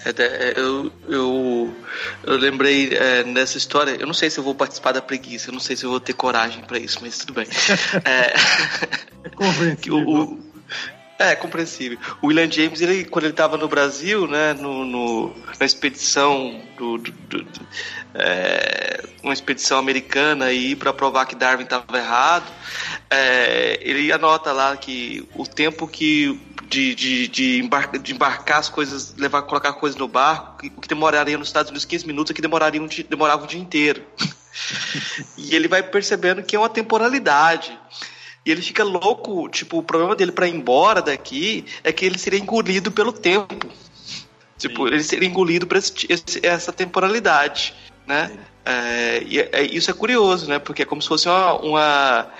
É, 0.05 0.21
é, 0.21 0.53
eu, 0.55 0.91
eu, 1.09 1.75
eu 2.23 2.37
lembrei 2.37 2.93
é, 2.93 3.23
nessa 3.23 3.57
história, 3.57 3.97
eu 3.99 4.05
não 4.05 4.13
sei 4.13 4.29
se 4.29 4.37
eu 4.37 4.43
vou 4.43 4.53
participar 4.53 4.91
da 4.91 5.01
preguiça, 5.01 5.49
eu 5.49 5.53
não 5.53 5.59
sei 5.59 5.75
se 5.75 5.83
eu 5.83 5.89
vou 5.89 5.99
ter 5.99 6.13
coragem 6.13 6.63
para 6.63 6.77
isso, 6.77 6.99
mas 7.01 7.17
tudo 7.17 7.33
bem. 7.33 7.47
É, 8.05 8.33
é. 8.35 9.91
O, 9.91 10.44
é, 11.17 11.35
compreensível. 11.35 11.97
O 12.21 12.27
William 12.27 12.51
James, 12.51 12.81
ele, 12.81 13.05
quando 13.05 13.25
ele 13.25 13.33
estava 13.33 13.57
no 13.57 13.67
Brasil, 13.67 14.27
né, 14.27 14.53
no, 14.53 14.85
no 14.85 15.35
na 15.59 15.65
expedição 15.65 16.61
do, 16.77 16.97
do, 16.97 17.11
do 17.11 17.47
é, 18.13 19.03
uma 19.23 19.33
expedição 19.33 19.77
americana 19.77 20.51
e 20.51 20.75
para 20.75 20.91
provar 20.91 21.25
que 21.25 21.35
Darwin 21.35 21.63
estava 21.63 21.97
errado, 21.97 22.51
é, 23.09 23.79
ele 23.81 24.11
anota 24.11 24.51
lá 24.51 24.75
que 24.75 25.27
o 25.35 25.45
tempo 25.45 25.87
que 25.87 26.39
de, 26.67 26.95
de, 26.95 27.27
de, 27.27 27.59
embarcar, 27.59 27.99
de 27.99 28.13
embarcar 28.13 28.57
as 28.59 28.69
coisas, 28.69 29.15
levar, 29.17 29.43
colocar 29.43 29.73
coisas 29.73 29.97
no 29.97 30.07
barco, 30.07 30.65
o 30.75 30.81
que 30.81 30.87
demoraria 30.87 31.37
nos 31.37 31.47
Estados 31.47 31.69
Unidos 31.69 31.85
15 31.85 32.07
minutos, 32.07 32.31
aqui 32.31 32.41
demoraria 32.41 32.81
um, 32.81 32.87
demorava 33.09 33.43
um 33.43 33.47
dia 33.47 33.59
inteiro. 33.59 34.03
e 35.37 35.55
ele 35.55 35.67
vai 35.67 35.83
percebendo 35.83 36.43
que 36.43 36.55
é 36.55 36.59
uma 36.59 36.69
temporalidade. 36.69 37.77
E 38.45 38.51
ele 38.51 38.61
fica 38.61 38.83
louco, 38.83 39.49
tipo, 39.49 39.79
o 39.79 39.83
problema 39.83 40.15
dele 40.15 40.31
para 40.31 40.47
ir 40.47 40.55
embora 40.55 41.01
daqui 41.01 41.65
é 41.83 41.91
que 41.91 42.05
ele 42.05 42.17
seria 42.17 42.39
engolido 42.39 42.91
pelo 42.91 43.11
tempo. 43.11 43.67
Tipo, 44.57 44.87
Sim. 44.87 44.93
ele 44.93 45.03
seria 45.03 45.27
engolido 45.27 45.65
por 45.65 45.77
essa 45.77 46.71
temporalidade, 46.71 47.73
né? 48.05 48.31
É, 48.63 49.23
e 49.25 49.39
é, 49.39 49.63
isso 49.63 49.89
é 49.89 49.93
curioso, 49.93 50.47
né? 50.47 50.59
Porque 50.59 50.83
é 50.83 50.85
como 50.85 51.01
se 51.01 51.07
fosse 51.07 51.27
uma, 51.27 51.53
uma 51.55 52.31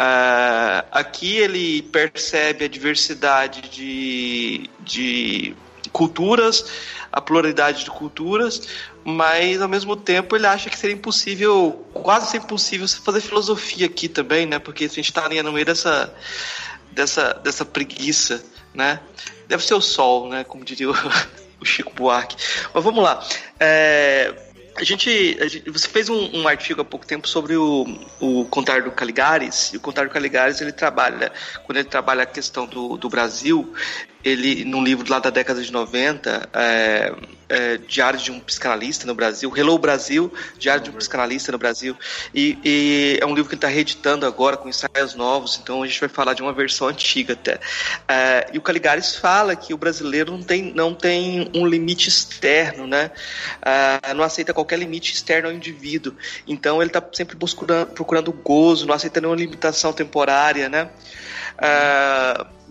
Uh, 0.00 0.80
aqui 0.92 1.36
ele 1.36 1.82
percebe 1.82 2.64
a 2.64 2.68
diversidade 2.68 3.68
de, 3.68 4.70
de 4.80 5.54
culturas, 5.92 6.64
a 7.12 7.20
pluralidade 7.20 7.84
de 7.84 7.90
culturas, 7.90 8.66
mas 9.04 9.60
ao 9.60 9.68
mesmo 9.68 9.96
tempo 9.96 10.36
ele 10.36 10.46
acha 10.46 10.68
que 10.68 10.78
seria 10.78 10.94
impossível, 10.96 11.86
quase 11.92 12.36
impossível 12.36 12.86
fazer 12.88 13.20
filosofia 13.20 13.86
aqui 13.86 14.08
também, 14.08 14.46
né? 14.46 14.58
Porque 14.58 14.84
a 14.84 14.88
gente 14.88 15.08
está 15.08 15.24
ali 15.24 15.42
no 15.42 15.52
meio 15.52 15.66
dessa, 15.66 16.14
dessa, 16.92 17.34
dessa 17.34 17.64
preguiça, 17.64 18.44
né? 18.74 19.00
Deve 19.48 19.64
ser 19.64 19.74
o 19.74 19.80
sol, 19.80 20.28
né? 20.28 20.44
Como 20.44 20.64
diria 20.64 20.90
o, 20.90 20.94
o 21.60 21.64
Chico 21.64 21.92
Buarque. 21.94 22.36
Mas 22.72 22.84
vamos 22.84 23.02
lá. 23.02 23.24
É, 23.58 24.34
a 24.76 24.84
gente, 24.84 25.36
a 25.40 25.46
gente, 25.46 25.70
você 25.70 25.88
fez 25.88 26.08
um, 26.08 26.40
um, 26.40 26.48
artigo 26.48 26.80
há 26.80 26.84
pouco 26.84 27.06
tempo 27.06 27.28
sobre 27.28 27.56
o, 27.56 27.84
o 28.20 28.44
Contar 28.46 28.82
do 28.82 28.90
Caligares, 28.90 29.72
e 29.72 29.76
o 29.76 29.80
Contar 29.80 30.04
do 30.04 30.10
Caligares 30.10 30.60
ele 30.60 30.72
trabalha, 30.72 31.32
quando 31.64 31.78
ele 31.78 31.88
trabalha 31.88 32.22
a 32.22 32.26
questão 32.26 32.66
do, 32.66 32.96
do 32.96 33.08
Brasil, 33.08 33.74
ele, 34.24 34.64
num 34.64 34.82
livro 34.84 35.06
lá 35.10 35.18
da 35.18 35.30
década 35.30 35.62
de 35.62 35.72
90, 35.72 36.48
é, 36.52 37.14
é, 37.48 37.76
Diário 37.78 38.18
de 38.18 38.30
um 38.30 38.38
Psicanalista 38.38 39.06
no 39.06 39.14
Brasil, 39.14 39.52
Hello 39.56 39.76
Brasil, 39.78 40.32
Diário 40.58 40.84
de 40.84 40.90
um 40.90 40.92
Psicanalista 40.92 41.50
no 41.50 41.58
Brasil, 41.58 41.96
e, 42.34 42.56
e 42.64 43.18
é 43.20 43.26
um 43.26 43.34
livro 43.34 43.48
que 43.48 43.54
ele 43.54 43.58
está 43.58 43.68
reeditando 43.68 44.26
agora 44.26 44.56
com 44.56 44.68
ensaios 44.68 45.14
novos, 45.14 45.58
então 45.60 45.82
a 45.82 45.86
gente 45.86 45.98
vai 45.98 46.08
falar 46.08 46.34
de 46.34 46.42
uma 46.42 46.52
versão 46.52 46.88
antiga 46.88 47.32
até. 47.32 47.58
É, 48.06 48.50
e 48.52 48.58
o 48.58 48.62
Caligares 48.62 49.16
fala 49.16 49.56
que 49.56 49.74
o 49.74 49.78
brasileiro 49.78 50.32
não 50.32 50.42
tem, 50.42 50.72
não 50.74 50.94
tem 50.94 51.50
um 51.54 51.66
limite 51.66 52.08
externo, 52.08 52.86
né? 52.86 53.10
É, 53.62 54.14
não 54.14 54.22
aceita 54.22 54.54
qualquer 54.54 54.78
limite 54.78 55.12
externo 55.12 55.48
ao 55.48 55.54
indivíduo, 55.54 56.14
então 56.46 56.80
ele 56.80 56.90
está 56.90 57.02
sempre 57.12 57.36
buscando, 57.36 57.86
procurando 57.86 58.32
gozo, 58.32 58.86
não 58.86 58.94
aceita 58.94 59.20
nenhuma 59.20 59.36
limitação 59.36 59.92
temporária, 59.92 60.68
né? 60.68 60.90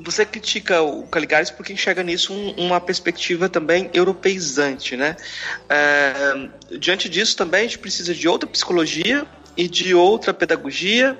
Você 0.01 0.26
critica 0.26 0.81
o 0.81 1.03
Caligares 1.07 1.51
porque 1.51 1.73
enxerga 1.73 2.01
nisso 2.01 2.34
um, 2.34 2.51
uma 2.51 2.80
perspectiva 2.80 3.49
também 3.49 3.89
europeizante, 3.93 4.95
né? 4.95 5.15
Uh, 5.65 6.77
diante 6.77 7.09
disso 7.09 7.35
também 7.35 7.61
a 7.61 7.63
gente 7.63 7.80
precisa 7.80 8.13
de 8.13 8.27
outra 8.27 8.49
psicologia 8.49 9.26
e 9.57 9.67
de 9.67 9.93
outra 9.93 10.34
pedagogia 10.34 11.19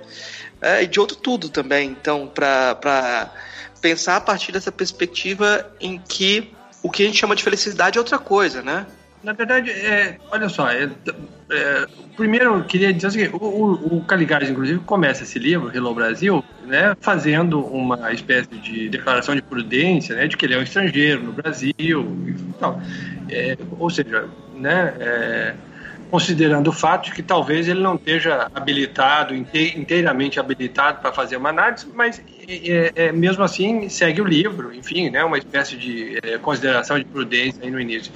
uh, 0.62 0.82
e 0.82 0.88
de 0.88 1.00
outro 1.00 1.18
tudo 1.18 1.50
também, 1.50 1.90
então, 1.90 2.28
para 2.28 3.34
pensar 3.82 4.16
a 4.16 4.22
partir 4.22 4.52
dessa 4.52 4.72
perspectiva 4.72 5.70
em 5.80 5.98
que 6.00 6.54
o 6.82 6.90
que 6.90 7.04
a 7.04 7.06
gente 7.06 7.18
chama 7.18 7.36
de 7.36 7.44
felicidade 7.44 7.98
é 7.98 8.02
outra 8.02 8.18
coisa, 8.18 8.62
né? 8.62 8.86
Na 9.22 9.34
verdade, 9.34 9.70
é, 9.70 10.18
olha 10.32 10.48
só, 10.48 10.70
é, 10.70 10.90
é, 11.52 11.88
primeiro 12.16 12.56
eu 12.56 12.64
queria 12.64 12.94
dizer 12.94 13.30
o, 13.34 13.38
o, 13.38 13.98
o 13.98 14.06
Caligares, 14.06 14.50
inclusive, 14.50 14.80
começa 14.80 15.24
esse 15.24 15.38
livro, 15.38 15.76
Hello 15.76 15.94
Brasil, 15.94 16.44
né, 16.66 16.96
fazendo 17.02 17.60
uma 17.66 18.14
espécie 18.14 18.56
de 18.56 18.88
declaração 18.88 19.36
de 19.36 19.42
prudência, 19.42 20.16
né, 20.16 20.28
de 20.28 20.38
que 20.38 20.46
ele 20.46 20.54
é 20.54 20.58
um 20.58 20.64
estrangeiro 20.64 21.22
no 21.22 21.34
Brasil 21.34 21.74
e 21.76 22.54
tal. 22.60 22.82
É, 23.30 23.58
ou 23.78 23.90
seja, 23.90 24.30
né, 24.56 24.94
é, 25.00 25.56
considerando 26.10 26.68
o 26.68 26.74
fato 26.74 27.06
de 27.06 27.12
que 27.12 27.24
talvez 27.24 27.68
ele 27.68 27.82
não 27.82 27.96
esteja 27.96 28.50
habilitado, 28.54 29.36
inteiramente 29.36 30.40
habilitado 30.40 31.02
para 31.02 31.12
fazer 31.12 31.38
uma 31.38 31.50
análise, 31.50 31.88
mas 31.94 32.22
é, 32.48 32.92
é, 32.96 33.12
mesmo 33.12 33.44
assim 33.44 33.90
segue 33.90 34.22
o 34.22 34.26
livro, 34.26 34.74
enfim, 34.74 35.10
né, 35.10 35.24
uma 35.24 35.38
espécie 35.38 35.78
de 35.78 36.20
é, 36.24 36.38
consideração 36.38 36.98
de 36.98 37.06
prudência 37.06 37.64
aí 37.64 37.72
no 37.72 37.80
início. 37.80 38.12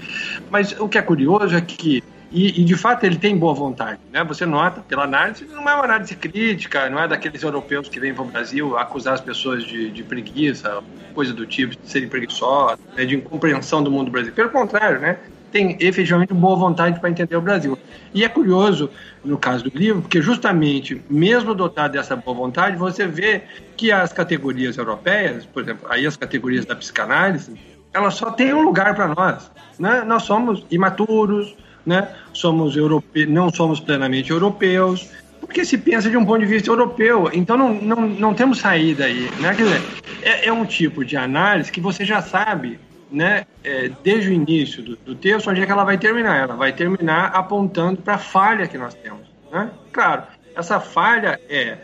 Mas 0.49 0.77
o 0.79 0.89
que 0.89 0.97
é 0.97 1.01
curioso 1.01 1.55
é 1.55 1.61
que 1.61 2.03
e, 2.33 2.61
e, 2.61 2.63
de 2.65 2.75
fato 2.75 3.03
ele 3.03 3.17
tem 3.17 3.37
boa 3.37 3.53
vontade, 3.53 3.99
né? 4.11 4.23
Você 4.23 4.43
nota 4.43 4.81
pela 4.81 5.03
análise, 5.03 5.45
não 5.45 5.69
é 5.69 5.75
uma 5.75 5.83
análise 5.83 6.15
crítica, 6.15 6.89
não 6.89 6.99
é 6.99 7.07
daqueles 7.07 7.43
europeus 7.43 7.87
que 7.87 7.99
vêm 7.99 8.11
para 8.11 8.23
o 8.23 8.25
Brasil 8.25 8.75
acusar 8.75 9.13
as 9.13 9.21
pessoas 9.21 9.63
de, 9.63 9.91
de 9.91 10.01
preguiça, 10.03 10.81
coisa 11.13 11.31
do 11.31 11.45
tipo, 11.45 11.75
de 11.75 11.87
serem 11.87 12.09
preguiçosas, 12.09 12.79
né? 12.97 13.05
de 13.05 13.15
incompreensão 13.15 13.83
do 13.83 13.91
mundo 13.91 14.09
brasileiro. 14.09 14.35
Pelo 14.35 14.49
contrário, 14.49 14.99
né? 14.99 15.19
Tem 15.53 15.77
efetivamente 15.79 16.33
boa 16.33 16.55
vontade 16.55 16.99
para 16.99 17.09
entender 17.09 17.37
o 17.37 17.41
Brasil. 17.41 17.77
E 18.13 18.23
é 18.23 18.27
curioso, 18.27 18.89
no 19.23 19.37
caso 19.37 19.69
do 19.69 19.77
livro, 19.77 20.01
porque 20.01 20.19
justamente, 20.19 20.99
mesmo 21.07 21.53
dotado 21.53 21.91
dessa 21.91 22.15
boa 22.15 22.35
vontade, 22.35 22.75
você 22.75 23.05
vê 23.05 23.43
que 23.77 23.91
as 23.91 24.11
categorias 24.11 24.77
europeias, 24.77 25.45
por 25.45 25.61
exemplo, 25.61 25.87
aí 25.89 26.07
as 26.07 26.17
categorias 26.17 26.65
da 26.65 26.75
psicanálise, 26.75 27.53
elas 27.93 28.15
só 28.15 28.31
têm 28.31 28.51
um 28.51 28.63
lugar 28.63 28.95
para 28.95 29.07
nós. 29.07 29.51
Né? 29.77 30.03
Nós 30.03 30.23
somos 30.23 30.65
imaturos, 30.71 31.55
né? 31.85 32.09
somos 32.33 32.75
europe... 32.75 33.27
não 33.27 33.51
somos 33.51 33.79
plenamente 33.79 34.31
europeus, 34.31 35.11
porque 35.39 35.63
se 35.63 35.77
pensa 35.77 36.09
de 36.09 36.17
um 36.17 36.25
ponto 36.25 36.39
de 36.39 36.47
vista 36.47 36.71
europeu, 36.71 37.29
então 37.31 37.55
não, 37.55 37.73
não, 37.75 38.09
não 38.09 38.33
temos 38.33 38.57
saída 38.57 39.05
aí. 39.05 39.29
Né? 39.39 39.53
Quer 39.53 39.63
dizer, 39.63 39.81
é, 40.23 40.47
é 40.47 40.51
um 40.51 40.65
tipo 40.65 41.05
de 41.05 41.15
análise 41.15 41.71
que 41.71 41.79
você 41.79 42.03
já 42.03 42.23
sabe 42.23 42.79
né, 43.13 43.45
é, 43.63 43.91
desde 44.03 44.31
o 44.31 44.33
início 44.33 44.81
do, 44.81 44.95
do, 44.95 45.15
texto, 45.15 45.47
onde 45.49 45.61
é 45.61 45.65
que 45.65 45.71
ela 45.71 45.83
vai 45.83 45.99
terminar? 45.99 46.35
Ela 46.35 46.55
vai 46.55 46.73
terminar 46.73 47.27
apontando 47.27 48.01
para 48.01 48.15
a 48.15 48.17
falha 48.17 48.67
que 48.67 48.77
nós 48.77 48.95
temos. 48.95 49.21
Né? 49.51 49.69
Claro, 49.91 50.23
essa 50.55 50.79
falha 50.79 51.39
é, 51.47 51.77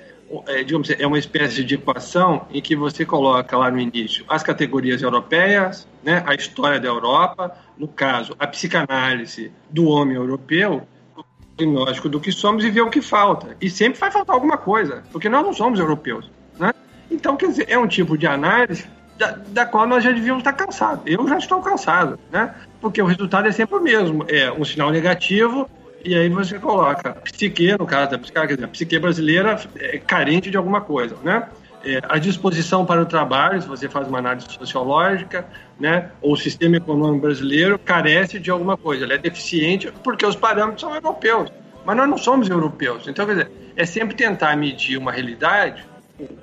é, 0.47 0.63
digamos, 0.63 0.89
é 0.89 1.05
uma 1.05 1.19
espécie 1.19 1.63
de 1.63 1.75
equação 1.75 2.47
em 2.51 2.59
que 2.59 2.75
você 2.75 3.05
coloca 3.05 3.55
lá 3.55 3.69
no 3.69 3.79
início 3.79 4.25
as 4.27 4.41
categorias 4.41 5.03
europeias, 5.03 5.87
né, 6.03 6.23
a 6.25 6.33
história 6.33 6.79
da 6.79 6.87
Europa, 6.87 7.55
no 7.77 7.87
caso, 7.87 8.35
a 8.39 8.47
psicanálise 8.47 9.51
do 9.69 9.87
homem 9.87 10.15
europeu, 10.15 10.87
o 11.15 11.23
diagnóstico 11.55 12.09
do 12.09 12.19
que 12.19 12.31
somos 12.31 12.65
e 12.65 12.71
ver 12.71 12.81
o 12.81 12.89
que 12.89 13.01
falta. 13.01 13.55
E 13.61 13.69
sempre 13.69 13.99
vai 13.99 14.09
faltar 14.09 14.33
alguma 14.33 14.57
coisa, 14.57 15.03
porque 15.11 15.29
nós 15.29 15.43
não 15.43 15.53
somos 15.53 15.79
europeus. 15.79 16.29
Né? 16.57 16.73
Então, 17.11 17.37
quer 17.37 17.49
dizer, 17.49 17.67
é 17.69 17.77
um 17.77 17.87
tipo 17.87 18.17
de 18.17 18.25
análise 18.25 18.87
da, 19.19 19.37
da, 19.49 19.65
qual 19.65 19.85
nós 19.85 20.01
já 20.01 20.11
devíamos 20.11 20.39
estar 20.39 20.53
cansados. 20.53 21.03
Eu 21.05 21.27
já 21.27 21.37
estou 21.37 21.61
cansado, 21.61 22.17
né? 22.31 22.55
Porque 22.79 23.01
o 23.01 23.05
resultado 23.05 23.49
é 23.49 23.51
sempre 23.51 23.75
o 23.75 23.81
mesmo. 23.81 24.25
É 24.29 24.49
um 24.49 24.63
sinal 24.63 24.89
negativo 24.89 25.69
e 26.03 26.15
aí 26.15 26.29
você 26.29 26.57
coloca 26.57 27.11
psique, 27.15 27.77
no 27.77 27.85
caso 27.85 28.11
da 28.11 28.17
psique, 28.17 28.63
a 28.63 28.67
psique 28.69 28.97
brasileira 28.97 29.59
é 29.75 29.97
carente 29.97 30.49
de 30.49 30.55
alguma 30.55 30.79
coisa, 30.79 31.17
né? 31.21 31.49
É, 31.83 31.99
a 32.09 32.17
disposição 32.17 32.85
para 32.85 33.01
o 33.01 33.05
trabalho, 33.05 33.61
se 33.61 33.67
você 33.67 33.87
faz 33.87 34.07
uma 34.07 34.19
análise 34.19 34.47
sociológica, 34.49 35.45
né, 35.79 36.11
ou 36.21 36.33
o 36.33 36.37
sistema 36.37 36.75
econômico 36.75 37.21
brasileiro 37.21 37.79
carece 37.79 38.37
de 38.37 38.51
alguma 38.51 38.75
coisa, 38.75 39.05
ele 39.05 39.13
é 39.13 39.17
deficiente 39.17 39.89
porque 40.03 40.25
os 40.25 40.35
parâmetros 40.35 40.81
são 40.81 40.93
europeus, 40.93 41.49
mas 41.85 41.95
nós 41.95 42.09
não 42.09 42.17
somos 42.17 42.49
europeus. 42.49 43.07
Então, 43.07 43.25
quer 43.25 43.31
dizer, 43.31 43.51
é 43.77 43.85
sempre 43.85 44.13
tentar 44.13 44.57
medir 44.57 44.97
uma 44.97 45.09
realidade 45.09 45.87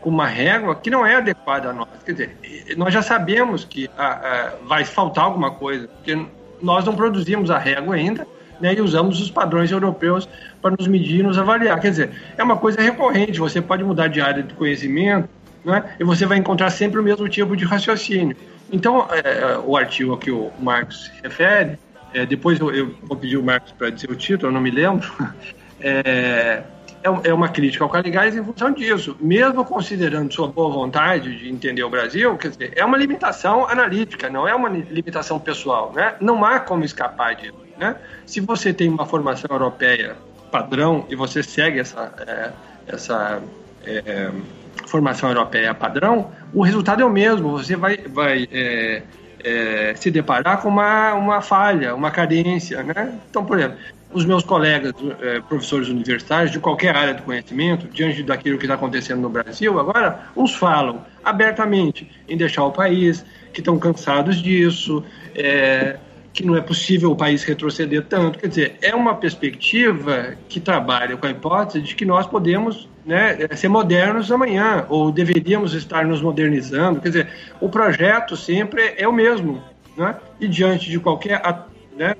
com 0.01 0.11
uma 0.11 0.27
régua 0.27 0.74
que 0.74 0.90
não 0.90 1.05
é 1.05 1.16
adequada 1.16 1.70
a 1.70 1.73
nós. 1.73 1.89
Quer 2.05 2.12
dizer, 2.12 2.36
nós 2.77 2.93
já 2.93 3.03
sabemos 3.03 3.65
que 3.65 3.90
a, 3.97 4.07
a, 4.07 4.53
vai 4.66 4.85
faltar 4.85 5.24
alguma 5.24 5.51
coisa, 5.51 5.89
porque 5.89 6.27
nós 6.61 6.85
não 6.85 6.94
produzimos 6.94 7.51
a 7.51 7.59
régua 7.59 7.94
ainda, 7.94 8.27
né, 8.61 8.74
e 8.74 8.81
usamos 8.81 9.20
os 9.20 9.31
padrões 9.31 9.70
europeus 9.70 10.28
para 10.62 10.74
nos 10.77 10.86
medir 10.86 11.20
e 11.20 11.23
nos 11.23 11.39
avaliar. 11.39 11.78
Quer 11.81 11.90
dizer, 11.90 12.11
é 12.36 12.43
uma 12.43 12.57
coisa 12.57 12.81
recorrente, 12.81 13.39
você 13.39 13.61
pode 13.61 13.85
mudar 13.85 14.09
de 14.09 14.20
área 14.20 14.43
de 14.43 14.55
conhecimento, 14.55 15.28
né, 15.65 15.85
e 16.01 16.05
você 16.05 16.24
vai 16.27 16.39
encontrar 16.39 16.70
sempre 16.70 17.01
o 17.01 17.03
mesmo 17.03 17.28
tipo 17.28 17.57
de 17.57 17.65
raciocínio. 17.65 18.36
Então, 18.73 19.07
é, 19.11 19.53
é 19.53 19.59
o 19.59 19.77
artigo 19.77 20.15
a 20.15 20.19
que 20.19 20.31
o 20.31 20.51
Marcos 20.59 21.05
se 21.05 21.23
refere, 21.23 21.78
é, 22.15 22.24
depois 22.24 22.59
eu, 22.59 22.73
eu, 22.73 22.94
vou 23.03 23.16
pedir 23.16 23.36
o 23.36 23.43
Marcos 23.43 23.73
para 23.73 23.90
dizer 23.90 24.11
o 24.11 24.16
título, 24.16 24.48
eu 24.48 24.53
não 24.53 24.61
me 24.61 24.70
lembro, 24.70 25.07
é, 25.81 26.62
é, 27.07 27.28
é 27.28 27.35
uma 27.35 27.49
crítica 27.49 27.85
ao 27.85 27.91
Caligares 27.91 28.35
em 28.35 28.45
função 28.45 28.73
disso. 28.73 29.16
Mesmo 29.20 29.65
considerando 29.65 30.33
sua 30.33 30.49
boa 30.49 30.70
vontade 30.70 31.39
de 31.39 31.49
entender 31.49 31.85
o 31.85 31.91
Brasil, 31.91 32.37
quer 32.37 32.51
dizer, 32.51 32.73
é 32.74 32.85
uma 32.85 32.97
limitação 32.97 33.69
analítica, 33.69 34.28
não 34.28 34.47
é 34.49 34.55
uma 34.55 34.69
limitação 34.69 35.39
pessoal. 35.39 35.93
Né? 35.95 36.16
Não 36.20 36.45
há 36.45 36.59
como 36.59 36.85
escapar 36.85 37.37
disso. 37.37 37.55
Né? 37.78 37.95
Se 38.24 38.41
você 38.41 38.73
tem 38.73 38.89
uma 38.89 39.07
formação 39.07 39.49
europeia 39.51 40.16
padrão 40.51 41.07
e 41.09 41.15
você 41.15 41.43
segue 41.43 41.81
essa, 41.81 42.12
é, 42.27 42.51
essa 42.87 43.43
é, 43.85 44.31
formação 44.87 45.28
europeia 45.28 45.74
padrão, 45.74 46.31
o 46.53 46.62
resultado 46.62 47.03
é 47.03 47.05
o 47.05 47.11
mesmo. 47.11 47.53
Você 47.53 47.77
vai, 47.77 47.99
vai 47.99 48.49
é, 48.51 49.03
é 49.45 49.95
se 49.95 50.11
deparar 50.11 50.61
com 50.61 50.69
uma, 50.69 51.15
uma 51.15 51.41
falha, 51.41 51.95
uma 51.95 52.11
carência. 52.11 52.83
Né? 52.83 53.19
Então, 53.28 53.45
por 53.45 53.59
exemplo, 53.59 53.77
os 54.16 54.24
meus 54.24 54.43
colegas 54.43 54.94
é, 55.20 55.40
professores 55.40 55.88
universitários 55.90 56.51
de 56.51 56.59
qualquer 56.59 56.97
área 56.97 57.12
do 57.12 57.22
conhecimento, 57.22 57.86
diante 57.86 58.22
daquilo 58.22 58.56
que 58.56 58.64
está 58.64 58.74
acontecendo 58.74 59.20
no 59.20 59.28
Brasil, 59.28 59.78
agora, 59.78 60.20
uns 60.34 60.55
falam 60.55 61.05
abertamente 61.22 62.10
em 62.26 62.34
deixar 62.34 62.64
o 62.64 62.72
país, 62.72 63.22
que 63.52 63.60
estão 63.60 63.78
cansados 63.78 64.36
disso, 64.36 65.05
é, 65.34 65.98
que 66.32 66.43
não 66.43 66.56
é 66.56 66.62
possível 66.62 67.10
o 67.10 67.16
país 67.16 67.44
retroceder 67.44 68.06
tanto. 68.06 68.38
Quer 68.38 68.48
dizer, 68.48 68.76
é 68.80 68.94
uma 68.94 69.14
perspectiva 69.14 70.34
que 70.48 70.60
trabalha 70.60 71.14
com 71.18 71.26
a 71.26 71.30
hipótese 71.30 71.82
de 71.82 71.94
que 71.94 72.06
nós 72.06 72.26
podemos 72.26 72.88
né, 73.05 73.36
ser 73.55 73.68
modernos 73.68 74.32
amanhã, 74.32 74.86
ou 74.88 75.12
deveríamos 75.12 75.74
estar 75.74 76.06
nos 76.06 76.22
modernizando. 76.22 77.02
Quer 77.02 77.09
dizer, 77.09 77.28
o 77.60 77.68
projeto 77.68 78.34
sempre 78.34 78.94
é 78.97 79.06
o 79.06 79.12
mesmo. 79.12 79.62
Né? 79.94 80.16
E 80.40 80.48
diante 80.48 80.88
de 80.88 80.98
qualquer, 80.98 81.43
né, 81.94 82.16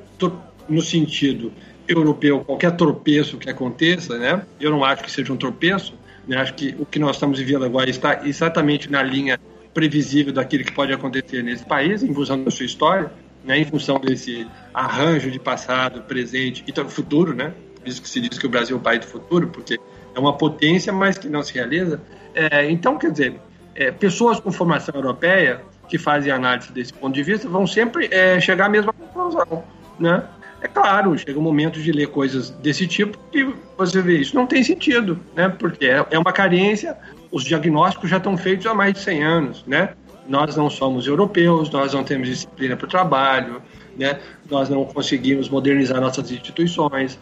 no 0.69 0.83
sentido 0.83 1.53
europeu, 1.89 2.45
qualquer 2.45 2.73
tropeço 2.73 3.39
que 3.39 3.49
aconteça, 3.49 4.19
né? 4.19 4.43
Eu 4.61 4.71
não 4.71 4.85
acho 4.85 5.03
que 5.03 5.11
seja 5.11 5.33
um 5.33 5.37
tropeço, 5.37 5.95
né? 6.27 6.37
Acho 6.37 6.55
que 6.55 6.75
o 6.79 6.87
que 6.87 6.99
nós 6.99 7.17
estamos 7.17 7.39
vivendo 7.39 7.65
agora 7.65 7.89
está 7.89 8.27
exatamente 8.27 8.91
na 8.91 9.03
linha 9.03 9.39
previsível 9.73 10.33
daquilo 10.33 10.65
que 10.65 10.73
pode 10.73 10.93
acontecer 10.93 11.43
nesse 11.43 11.65
país, 11.65 12.03
em 12.03 12.13
função 12.13 12.43
da 12.43 12.51
sua 12.51 12.67
história, 12.67 13.13
né? 13.45 13.59
Em 13.59 13.65
função 13.65 13.99
desse 14.01 14.47
arranjo 14.73 15.31
de 15.31 15.39
passado, 15.39 16.03
presente 16.03 16.65
e 16.67 16.91
futuro, 16.91 17.35
né? 17.35 17.53
Por 17.77 17.89
isso 17.89 18.03
que 18.03 18.09
se 18.09 18.21
diz 18.21 18.39
que 18.39 18.47
o 18.47 18.49
Brasil 18.49 18.77
é 18.77 18.81
o 18.81 18.83
país 18.83 19.01
do 19.01 19.07
futuro, 19.07 19.49
porque 19.49 19.79
é 20.15 20.19
uma 20.19 20.37
potência, 20.37 20.93
mas 20.93 21.19
que 21.19 21.29
não 21.29 21.43
se 21.43 21.55
realiza. 21.55 22.01
É, 22.35 22.71
então, 22.71 22.99
quer 22.99 23.13
dizer, 23.13 23.35
é, 23.75 23.93
pessoas 23.93 24.41
com 24.41 24.51
formação 24.51 24.95
europeia 24.95 25.61
que 25.89 25.99
fazem 25.99 26.33
análise 26.33 26.73
desse 26.73 26.93
ponto 26.93 27.15
de 27.15 27.23
vista 27.23 27.49
vão 27.49 27.67
sempre 27.67 28.09
é, 28.11 28.41
chegar 28.41 28.67
à 28.67 28.69
mesma 28.69 28.93
conclusão, 28.93 29.63
né? 29.99 30.25
É 30.61 30.69
claro, 30.69 31.17
chega 31.19 31.39
um 31.39 31.43
momento 31.43 31.81
de 31.81 31.93
ler 31.93 32.09
coisas 32.09 32.51
desse 32.51 32.87
tipo 32.87 33.19
e 33.33 33.47
você 33.77 34.01
vê 34.01 34.19
isso 34.19 34.35
não 34.35 34.47
tem 34.47 34.63
sentido, 34.63 35.21
né? 35.35 35.49
Porque 35.49 35.87
é, 35.87 36.05
é 36.11 36.19
uma 36.19 36.33
carência, 36.33 36.97
os 37.31 37.45
diagnósticos 37.45 38.09
já 38.09 38.17
estão 38.17 38.37
feitos 38.37 38.67
há 38.67 38.75
mais 38.75 38.95
de 38.95 39.01
100 39.01 39.23
anos, 39.23 39.65
né? 39.67 39.91
Nós 40.29 40.57
não 40.57 40.69
somos 40.69 41.07
europeus, 41.07 41.71
nós 41.71 41.93
não 41.93 42.03
temos 42.03 42.29
disciplina 42.29 42.77
para 42.77 42.87
o 42.87 42.89
trabalho, 42.89 43.63
né? 43.97 44.19
Nós 44.51 44.69
não 44.69 44.85
conseguimos 44.85 45.49
modernizar 45.49 46.01
nossas 46.01 46.31
instituições, 46.31 47.19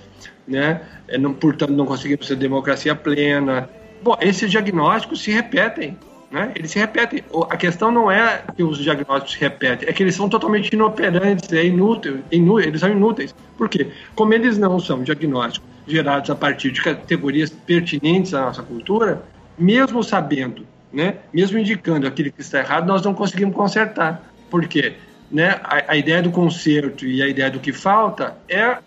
né? 0.46 0.80
É, 1.08 1.18
portanto, 1.18 1.72
não 1.72 1.86
conseguimos 1.86 2.26
ter 2.26 2.36
democracia 2.36 2.94
plena. 2.94 3.68
Bom, 4.02 4.16
esses 4.20 4.50
diagnósticos 4.50 5.22
se 5.22 5.30
repetem, 5.30 5.98
né? 6.34 6.50
Eles 6.56 6.72
se 6.72 6.80
repetem. 6.80 7.22
A 7.48 7.56
questão 7.56 7.92
não 7.92 8.10
é 8.10 8.42
que 8.56 8.64
os 8.64 8.78
diagnósticos 8.78 9.34
se 9.34 9.40
repetem, 9.40 9.88
é 9.88 9.92
que 9.92 10.02
eles 10.02 10.16
são 10.16 10.28
totalmente 10.28 10.72
inoperantes, 10.72 11.52
é 11.52 11.64
inútil, 11.64 12.24
inútil, 12.32 12.68
eles 12.68 12.80
são 12.80 12.90
inúteis. 12.90 13.32
Por 13.56 13.68
quê? 13.68 13.92
Como 14.16 14.34
eles 14.34 14.58
não 14.58 14.80
são 14.80 15.04
diagnósticos 15.04 15.70
gerados 15.86 16.28
a 16.30 16.34
partir 16.34 16.72
de 16.72 16.82
categorias 16.82 17.50
pertinentes 17.50 18.34
à 18.34 18.46
nossa 18.46 18.64
cultura, 18.64 19.22
mesmo 19.56 20.02
sabendo, 20.02 20.66
né, 20.92 21.18
mesmo 21.32 21.56
indicando 21.56 22.04
aquilo 22.04 22.32
que 22.32 22.40
está 22.40 22.58
errado, 22.58 22.84
nós 22.84 23.00
não 23.02 23.14
conseguimos 23.14 23.54
consertar. 23.54 24.28
Por 24.50 24.66
quê? 24.66 24.94
Né, 25.30 25.60
a, 25.62 25.92
a 25.92 25.96
ideia 25.96 26.20
do 26.20 26.32
conserto 26.32 27.06
e 27.06 27.22
a 27.22 27.28
ideia 27.28 27.48
do 27.48 27.60
que 27.60 27.72
falta 27.72 28.36
é 28.48 28.78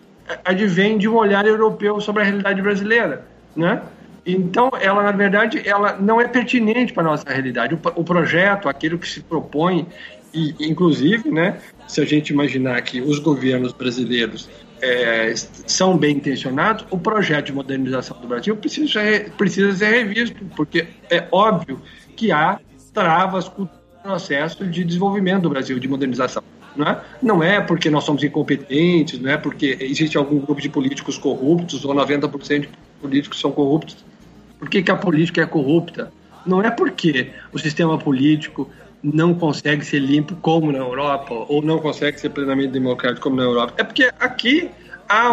advém 0.43 0.97
de 0.97 1.07
um 1.07 1.15
olhar 1.15 1.45
europeu 1.45 2.01
sobre 2.01 2.23
a 2.23 2.25
realidade 2.25 2.61
brasileira, 2.61 3.25
né? 3.55 3.81
Então, 4.27 4.69
ela, 4.81 5.01
na 5.03 5.13
verdade, 5.13 5.61
ela 5.65 5.97
não 5.97 6.19
é 6.19 6.27
pertinente 6.27 6.91
para 6.91 7.01
a 7.03 7.05
nossa 7.05 7.29
realidade. 7.29 7.73
O, 7.73 7.79
o, 7.95 8.03
projeto, 8.03 8.67
aquilo 8.67 8.99
que 8.99 9.07
se 9.07 9.21
propõe, 9.21 9.87
e, 10.33 10.53
inclusive, 10.59 11.31
né, 11.31 11.59
se 11.87 12.01
a 12.01 12.05
gente 12.05 12.33
imaginar 12.33 12.81
que 12.81 12.99
os 12.99 13.19
governos 13.19 13.71
brasileiros 13.71 14.49
é, 14.81 15.33
são 15.35 15.97
bem 15.97 16.17
intencionados, 16.17 16.85
o 16.91 16.97
projeto 16.97 17.45
de 17.45 17.53
modernização 17.53 18.19
do 18.19 18.27
Brasil 18.27 18.55
precisa 18.57 18.91
ser, 18.91 19.31
precisa 19.31 19.71
ser 19.71 19.91
revisto, 19.91 20.43
porque 20.57 20.87
é 21.09 21.25
óbvio 21.31 21.81
que 22.13 22.29
há 22.29 22.59
travas 22.93 23.49
no 23.57 23.69
processo 24.03 24.65
de 24.65 24.83
desenvolvimento 24.83 25.43
do 25.43 25.49
Brasil, 25.49 25.79
de 25.79 25.87
modernização. 25.87 26.43
Não 26.75 26.85
é? 26.85 27.01
não 27.23 27.43
é 27.43 27.59
porque 27.59 27.89
nós 27.89 28.03
somos 28.03 28.23
incompetentes, 28.23 29.19
não 29.19 29.31
é 29.31 29.37
porque 29.37 29.77
existe 29.79 30.15
algum 30.15 30.37
grupo 30.39 30.61
de 30.61 30.69
políticos 30.69 31.17
corruptos 31.17 31.83
ou 31.83 31.95
90% 31.95 32.59
de 32.59 32.69
políticos 33.01 33.39
são 33.39 33.51
corruptos. 33.51 33.97
Por 34.59 34.69
que, 34.69 34.81
que 34.81 34.91
a 34.91 34.95
política 34.95 35.41
é 35.41 35.45
corrupta? 35.45 36.11
Não 36.45 36.61
é 36.61 36.71
porque 36.71 37.31
o 37.51 37.59
sistema 37.59 37.97
político 37.97 38.69
não 39.03 39.33
consegue 39.33 39.85
ser 39.85 39.99
limpo 39.99 40.35
como 40.37 40.71
na 40.71 40.79
Europa 40.79 41.33
ou 41.47 41.61
não 41.61 41.79
consegue 41.79 42.19
ser 42.19 42.29
plenamente 42.29 42.69
democrático 42.69 43.21
como 43.21 43.35
na 43.35 43.43
Europa. 43.43 43.73
É 43.77 43.83
porque 43.83 44.11
aqui 44.19 44.69
há 45.07 45.29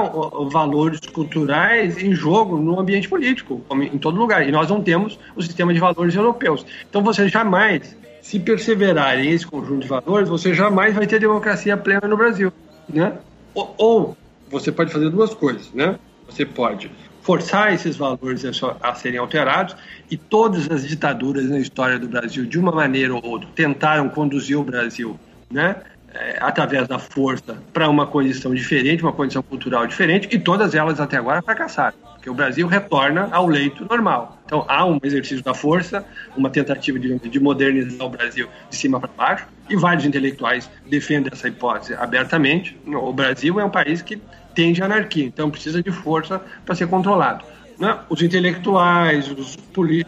valores 0.50 1.00
culturais 1.00 2.02
em 2.02 2.14
jogo 2.14 2.58
no 2.58 2.78
ambiente 2.78 3.08
político, 3.08 3.64
em 3.72 3.98
todo 3.98 4.18
lugar. 4.18 4.46
E 4.46 4.52
nós 4.52 4.68
não 4.68 4.82
temos 4.82 5.18
o 5.34 5.42
sistema 5.42 5.72
de 5.72 5.80
valores 5.80 6.14
europeus. 6.14 6.64
Então 6.88 7.02
você 7.02 7.28
jamais 7.28 7.96
se 8.22 8.38
perseverar 8.38 9.18
em 9.18 9.30
esse 9.30 9.46
conjunto 9.46 9.82
de 9.82 9.88
valores, 9.88 10.28
você 10.28 10.54
jamais 10.54 10.94
vai 10.94 11.06
ter 11.06 11.20
democracia 11.20 11.76
plena 11.76 12.08
no 12.08 12.16
Brasil, 12.16 12.50
né? 12.88 13.18
Ou, 13.54 13.74
ou 13.76 14.16
você 14.48 14.72
pode 14.72 14.92
fazer 14.92 15.10
duas 15.10 15.34
coisas, 15.34 15.70
né? 15.72 15.98
Você 16.26 16.46
pode 16.46 16.90
forçar 17.24 17.72
esses 17.72 17.96
valores 17.96 18.44
a 18.80 18.94
serem 18.94 19.18
alterados 19.18 19.74
e 20.10 20.16
todas 20.16 20.70
as 20.70 20.86
ditaduras 20.86 21.48
na 21.48 21.58
história 21.58 21.98
do 21.98 22.06
Brasil, 22.06 22.44
de 22.44 22.58
uma 22.58 22.70
maneira 22.70 23.14
ou 23.14 23.24
outra, 23.24 23.48
tentaram 23.54 24.08
conduzir 24.08 24.58
o 24.58 24.62
Brasil, 24.62 25.18
né? 25.50 25.76
É, 26.16 26.38
através 26.40 26.86
da 26.86 26.96
força 26.96 27.56
para 27.72 27.88
uma 27.88 28.06
condição 28.06 28.54
diferente, 28.54 29.02
uma 29.02 29.12
condição 29.12 29.42
cultural 29.42 29.84
diferente, 29.84 30.28
e 30.30 30.38
todas 30.38 30.72
elas 30.72 31.00
até 31.00 31.16
agora 31.16 31.42
fracassaram 31.42 31.96
porque 32.24 32.30
o 32.30 32.34
Brasil 32.34 32.66
retorna 32.66 33.28
ao 33.32 33.46
leito 33.46 33.84
normal. 33.84 34.38
Então 34.46 34.64
há 34.66 34.82
um 34.86 34.98
exercício 35.02 35.44
da 35.44 35.52
força, 35.52 36.06
uma 36.34 36.48
tentativa 36.48 36.98
de 36.98 37.38
modernizar 37.38 38.06
o 38.06 38.08
Brasil 38.08 38.48
de 38.70 38.76
cima 38.76 38.98
para 38.98 39.10
baixo, 39.14 39.46
e 39.68 39.76
vários 39.76 40.06
intelectuais 40.06 40.70
defendem 40.86 41.30
essa 41.30 41.48
hipótese 41.48 41.92
abertamente. 41.92 42.78
O 42.86 43.12
Brasil 43.12 43.60
é 43.60 43.64
um 43.64 43.68
país 43.68 44.00
que 44.00 44.18
tende 44.54 44.82
à 44.82 44.86
anarquia, 44.86 45.24
então 45.24 45.50
precisa 45.50 45.82
de 45.82 45.90
força 45.90 46.40
para 46.64 46.74
ser 46.74 46.86
controlado. 46.88 47.44
Né? 47.78 47.98
Os 48.08 48.22
intelectuais, 48.22 49.30
os 49.30 49.58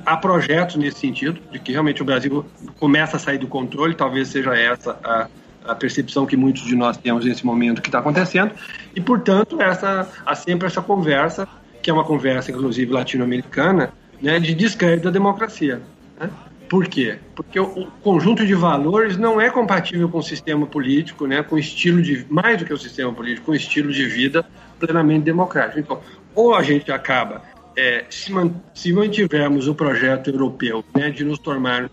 há 0.05 0.17
projetos 0.17 0.77
nesse 0.77 1.01
sentido, 1.01 1.41
de 1.51 1.59
que 1.59 1.73
realmente 1.73 2.01
o 2.03 2.05
Brasil 2.05 2.45
começa 2.79 3.17
a 3.17 3.21
sair 3.21 3.39
do 3.39 3.49
controle, 3.49 3.95
talvez 3.95 4.29
seja 4.29 4.57
essa 4.57 4.99
a, 5.03 5.27
a 5.65 5.75
percepção 5.75 6.25
que 6.27 6.37
muitos 6.37 6.63
de 6.63 6.77
nós 6.77 6.97
temos 6.97 7.25
nesse 7.25 7.45
momento 7.45 7.83
que 7.83 7.89
está 7.89 7.99
acontecendo, 7.99 8.53
e 8.95 9.01
portanto 9.01 9.61
essa, 9.61 10.09
há 10.25 10.35
sempre 10.35 10.67
essa 10.67 10.81
conversa 10.81 11.49
que 11.87 11.91
é 11.91 11.93
uma 11.93 12.05
conversa, 12.05 12.51
inclusive, 12.51 12.93
latino-americana, 12.93 13.93
né, 14.21 14.41
de 14.41 14.53
descrédito 14.55 15.05
da 15.05 15.11
democracia. 15.13 15.81
Né? 16.19 16.29
Por 16.69 16.87
quê? 16.89 17.19
Porque 17.35 17.59
o 17.61 17.87
conjunto 18.03 18.45
de 18.45 18.55
valores 18.55 19.17
não 19.17 19.41
é 19.41 19.51
compatível 19.51 20.09
com 20.09 20.19
o 20.19 20.23
sistema 20.23 20.67
político, 20.67 21.27
né, 21.27 21.43
com 21.43 21.55
o 21.55 21.59
estilo 21.59 22.03
de 22.03 22.27
mais 22.29 22.59
do 22.59 22.65
que 22.65 22.73
o 22.73 22.79
sistema 22.79 23.13
político, 23.13 23.47
com 23.47 23.53
o 23.53 23.55
estilo 23.55 23.93
de 23.93 24.05
vida 24.07 24.45
plenamente 24.79 25.25
democrático. 25.25 25.79
Então, 25.79 26.01
ou 26.35 26.55
a 26.55 26.63
gente 26.63 26.91
acaba 26.91 27.43
é, 27.77 28.05
se, 28.11 28.33
man, 28.33 28.51
se, 28.75 28.93
mantivermos 28.93 29.69
o 29.69 29.75
projeto 29.75 30.31
europeu 30.31 30.85
né, 30.95 31.11
de 31.11 31.25
nos 31.25 31.39
tornar 31.39 31.89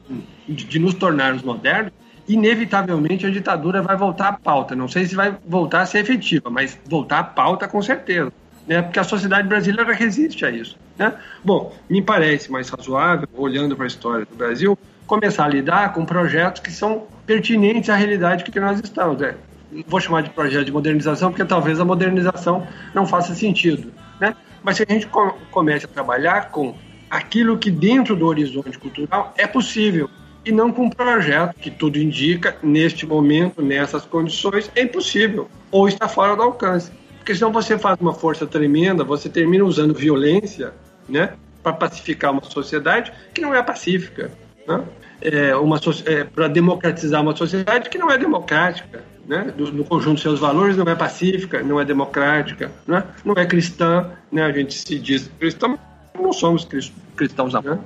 de 0.47 0.79
nos 0.79 0.93
tornarmos 0.93 1.43
modernos, 1.43 1.91
inevitavelmente 2.27 3.25
a 3.25 3.29
ditadura 3.29 3.81
vai 3.81 3.95
voltar 3.95 4.29
à 4.29 4.33
pauta. 4.33 4.75
Não 4.75 4.87
sei 4.87 5.05
se 5.05 5.15
vai 5.15 5.37
voltar 5.45 5.81
a 5.81 5.85
ser 5.85 5.99
efetiva, 5.99 6.49
mas 6.49 6.79
voltar 6.85 7.19
à 7.19 7.23
pauta 7.23 7.67
com 7.67 7.81
certeza 7.81 8.31
né? 8.67 8.81
porque 8.81 8.99
a 8.99 9.03
sociedade 9.03 9.47
brasileira 9.47 9.93
resiste 9.93 10.45
a 10.45 10.51
isso. 10.51 10.77
Né? 10.97 11.13
Bom, 11.43 11.73
me 11.89 12.01
parece 12.01 12.51
mais 12.51 12.69
razoável, 12.69 13.27
olhando 13.35 13.75
para 13.75 13.85
a 13.85 13.87
história 13.87 14.25
do 14.25 14.35
Brasil, 14.35 14.77
começar 15.05 15.45
a 15.45 15.47
lidar 15.47 15.93
com 15.93 16.05
projetos 16.05 16.61
que 16.61 16.71
são 16.71 17.07
pertinentes 17.25 17.89
à 17.89 17.95
realidade 17.95 18.43
que 18.43 18.59
nós 18.59 18.79
estamos. 18.79 19.19
Né? 19.19 19.35
Vou 19.87 19.99
chamar 19.99 20.21
de 20.21 20.29
projeto 20.29 20.65
de 20.65 20.71
modernização, 20.71 21.31
porque 21.31 21.45
talvez 21.45 21.79
a 21.79 21.85
modernização 21.85 22.67
não 22.93 23.05
faça 23.05 23.33
sentido. 23.35 23.91
Né? 24.19 24.35
Mas 24.63 24.77
se 24.77 24.85
a 24.87 24.91
gente 24.91 25.07
comece 25.51 25.85
a 25.85 25.89
trabalhar 25.89 26.49
com 26.49 26.75
aquilo 27.09 27.57
que 27.57 27.69
dentro 27.69 28.15
do 28.15 28.25
horizonte 28.25 28.77
cultural 28.77 29.33
é 29.37 29.45
possível, 29.45 30.09
e 30.45 30.51
não 30.51 30.71
com 30.71 30.85
um 30.85 30.89
projeto 30.89 31.55
que 31.55 31.71
tudo 31.71 31.97
indica, 31.97 32.57
neste 32.61 33.05
momento, 33.05 33.61
nessas 33.61 34.03
condições, 34.05 34.69
é 34.75 34.83
impossível, 34.83 35.49
ou 35.71 35.87
está 35.87 36.07
fora 36.07 36.35
do 36.35 36.41
alcance. 36.41 36.91
Porque 37.23 37.35
senão 37.35 37.53
você 37.53 37.79
faz 37.79 37.97
uma 38.01 38.13
força 38.13 38.45
tremenda, 38.45 39.01
você 39.01 39.29
termina 39.29 39.63
usando 39.63 39.93
violência, 39.93 40.73
né? 41.07 41.35
Para 41.63 41.71
pacificar 41.71 42.33
uma 42.33 42.43
sociedade 42.43 43.13
que 43.33 43.39
não 43.39 43.55
é 43.55 43.63
pacífica, 43.63 44.29
né? 44.67 44.83
É 45.21 45.55
uma 45.55 45.79
é, 46.05 46.25
para 46.25 46.49
democratizar 46.49 47.21
uma 47.21 47.33
sociedade 47.33 47.89
que 47.89 47.97
não 47.97 48.11
é 48.11 48.17
democrática, 48.17 49.05
né? 49.25 49.53
Do, 49.55 49.71
no 49.71 49.85
conjunto 49.85 50.17
de 50.17 50.21
seus 50.23 50.41
valores 50.41 50.75
não 50.75 50.83
é 50.85 50.95
pacífica, 50.95 51.63
não 51.63 51.79
é 51.79 51.85
democrática, 51.85 52.69
né? 52.85 53.05
Não 53.23 53.35
é 53.35 53.45
cristã, 53.45 54.11
né? 54.29 54.43
A 54.43 54.51
gente 54.51 54.73
se 54.73 54.99
diz 54.99 55.31
cristão, 55.39 55.79
não 56.19 56.33
somos 56.33 56.67
cristãos, 57.15 57.53
né? 57.53 57.79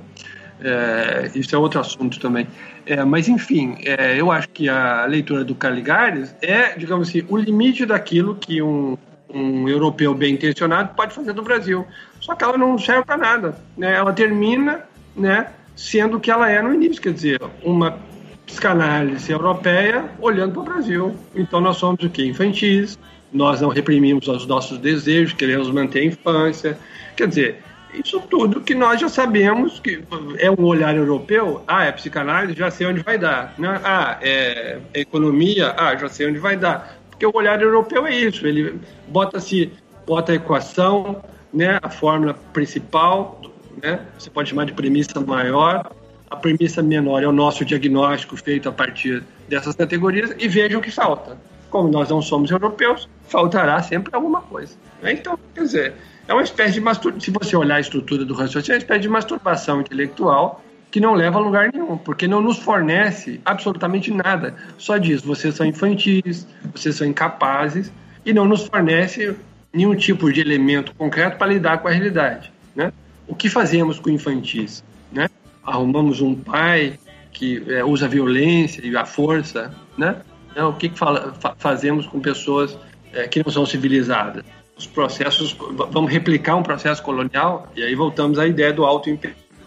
É, 0.60 1.30
isso 1.36 1.54
é 1.54 1.58
outro 1.58 1.78
assunto 1.78 2.18
também. 2.18 2.48
É, 2.84 3.04
mas, 3.04 3.28
enfim, 3.28 3.76
é, 3.84 4.20
eu 4.20 4.32
acho 4.32 4.48
que 4.48 4.68
a 4.68 5.06
leitura 5.06 5.44
do 5.44 5.54
Caligares 5.54 6.34
é, 6.42 6.76
digamos 6.76 7.08
assim, 7.08 7.24
o 7.28 7.36
limite 7.36 7.86
daquilo 7.86 8.34
que 8.34 8.60
um 8.60 8.98
um 9.32 9.68
europeu 9.68 10.14
bem 10.14 10.34
intencionado 10.34 10.94
pode 10.94 11.14
fazer 11.14 11.32
do 11.32 11.42
Brasil. 11.42 11.86
Só 12.20 12.34
que 12.34 12.44
ela 12.44 12.56
não 12.56 12.78
serve 12.78 13.04
para 13.04 13.16
nada. 13.16 13.58
Né? 13.76 13.94
Ela 13.94 14.12
termina 14.12 14.84
né, 15.14 15.48
sendo 15.76 16.16
o 16.16 16.20
que 16.20 16.30
ela 16.30 16.50
é 16.50 16.60
no 16.62 16.72
início, 16.74 17.00
quer 17.02 17.12
dizer, 17.12 17.40
uma 17.62 17.98
psicanálise 18.46 19.30
europeia 19.30 20.10
olhando 20.20 20.52
para 20.52 20.60
o 20.62 20.64
Brasil. 20.64 21.16
Então 21.34 21.60
nós 21.60 21.76
somos 21.76 22.02
o 22.02 22.08
que? 22.08 22.24
Infantis, 22.24 22.98
nós 23.32 23.60
não 23.60 23.68
reprimimos 23.68 24.26
os 24.26 24.46
nossos 24.46 24.78
desejos, 24.78 25.34
queremos 25.34 25.70
manter 25.70 26.00
a 26.00 26.04
infância. 26.04 26.78
Quer 27.14 27.28
dizer, 27.28 27.62
isso 27.92 28.20
tudo 28.20 28.60
que 28.60 28.74
nós 28.74 29.00
já 29.00 29.08
sabemos 29.08 29.80
que 29.80 30.02
é 30.38 30.50
um 30.50 30.64
olhar 30.64 30.94
europeu. 30.96 31.62
Ah, 31.66 31.84
é 31.84 31.92
psicanálise, 31.92 32.58
já 32.58 32.70
sei 32.70 32.86
onde 32.86 33.02
vai 33.02 33.18
dar. 33.18 33.54
Né? 33.58 33.80
Ah, 33.84 34.18
é 34.20 34.78
economia, 34.94 35.74
ah, 35.76 35.96
já 35.96 36.08
sei 36.08 36.28
onde 36.28 36.38
vai 36.38 36.56
dar. 36.56 36.97
Porque 37.18 37.26
o 37.26 37.36
olhar 37.36 37.60
europeu 37.60 38.06
é 38.06 38.14
isso, 38.14 38.46
ele 38.46 38.80
bota-se, 39.08 39.72
bota 40.06 40.30
a 40.30 40.36
equação, 40.36 41.20
né, 41.52 41.80
a 41.82 41.90
fórmula 41.90 42.32
principal, 42.52 43.42
né, 43.82 44.06
você 44.16 44.30
pode 44.30 44.50
chamar 44.50 44.66
de 44.66 44.72
premissa 44.72 45.18
maior, 45.18 45.90
a 46.30 46.36
premissa 46.36 46.80
menor 46.80 47.24
é 47.24 47.26
o 47.26 47.32
nosso 47.32 47.64
diagnóstico 47.64 48.36
feito 48.36 48.68
a 48.68 48.72
partir 48.72 49.24
dessas 49.48 49.74
categorias 49.74 50.32
e 50.38 50.46
veja 50.46 50.78
o 50.78 50.80
que 50.80 50.92
falta. 50.92 51.36
Como 51.68 51.88
nós 51.88 52.08
não 52.08 52.22
somos 52.22 52.52
europeus, 52.52 53.08
faltará 53.26 53.82
sempre 53.82 54.14
alguma 54.14 54.40
coisa. 54.42 54.76
Né? 55.02 55.14
Então, 55.14 55.36
quer 55.52 55.62
dizer, 55.62 55.94
é 56.28 56.32
uma 56.32 56.44
espécie 56.44 56.74
de 56.74 56.80
masturbação. 56.80 57.20
Se 57.20 57.32
você 57.32 57.56
olhar 57.56 57.76
a 57.76 57.80
estrutura 57.80 58.24
do 58.24 58.32
raciocínio, 58.32 58.74
é 58.74 58.76
uma 58.76 58.78
espécie 58.78 59.00
de 59.00 59.08
masturbação 59.08 59.80
intelectual 59.80 60.62
que 60.90 61.00
não 61.00 61.14
leva 61.14 61.38
a 61.38 61.42
lugar 61.42 61.70
nenhum, 61.72 61.96
porque 61.98 62.26
não 62.26 62.40
nos 62.40 62.58
fornece 62.58 63.40
absolutamente 63.44 64.12
nada. 64.12 64.54
Só 64.76 64.96
diz, 64.96 65.22
vocês 65.22 65.54
são 65.54 65.66
infantis, 65.66 66.46
vocês 66.74 66.96
são 66.96 67.06
incapazes, 67.06 67.92
e 68.24 68.32
não 68.32 68.46
nos 68.46 68.66
fornece 68.66 69.36
nenhum 69.72 69.94
tipo 69.94 70.32
de 70.32 70.40
elemento 70.40 70.94
concreto 70.94 71.36
para 71.36 71.46
lidar 71.46 71.78
com 71.78 71.88
a 71.88 71.90
realidade. 71.90 72.52
Né? 72.74 72.92
O 73.26 73.34
que 73.34 73.48
fazemos 73.48 73.98
com 73.98 74.10
infantis? 74.10 74.82
Né? 75.12 75.28
Arrumamos 75.64 76.20
um 76.20 76.34
pai 76.34 76.98
que 77.32 77.62
é, 77.68 77.84
usa 77.84 78.08
violência 78.08 78.84
e 78.84 78.96
a 78.96 79.04
força, 79.04 79.72
né? 79.96 80.16
Então, 80.50 80.70
o 80.70 80.72
que, 80.74 80.88
que 80.88 80.98
fala, 80.98 81.34
fa 81.38 81.54
fazemos 81.56 82.06
com 82.06 82.18
pessoas 82.18 82.76
é, 83.12 83.28
que 83.28 83.42
não 83.44 83.52
são 83.52 83.64
civilizadas? 83.64 84.44
Os 84.76 84.86
processos, 84.86 85.56
vamos 85.90 86.10
replicar 86.10 86.56
um 86.56 86.62
processo 86.62 87.02
colonial 87.02 87.70
e 87.76 87.82
aí 87.82 87.94
voltamos 87.94 88.38
à 88.38 88.46
ideia 88.46 88.72
do 88.72 88.84
alto 88.84 89.08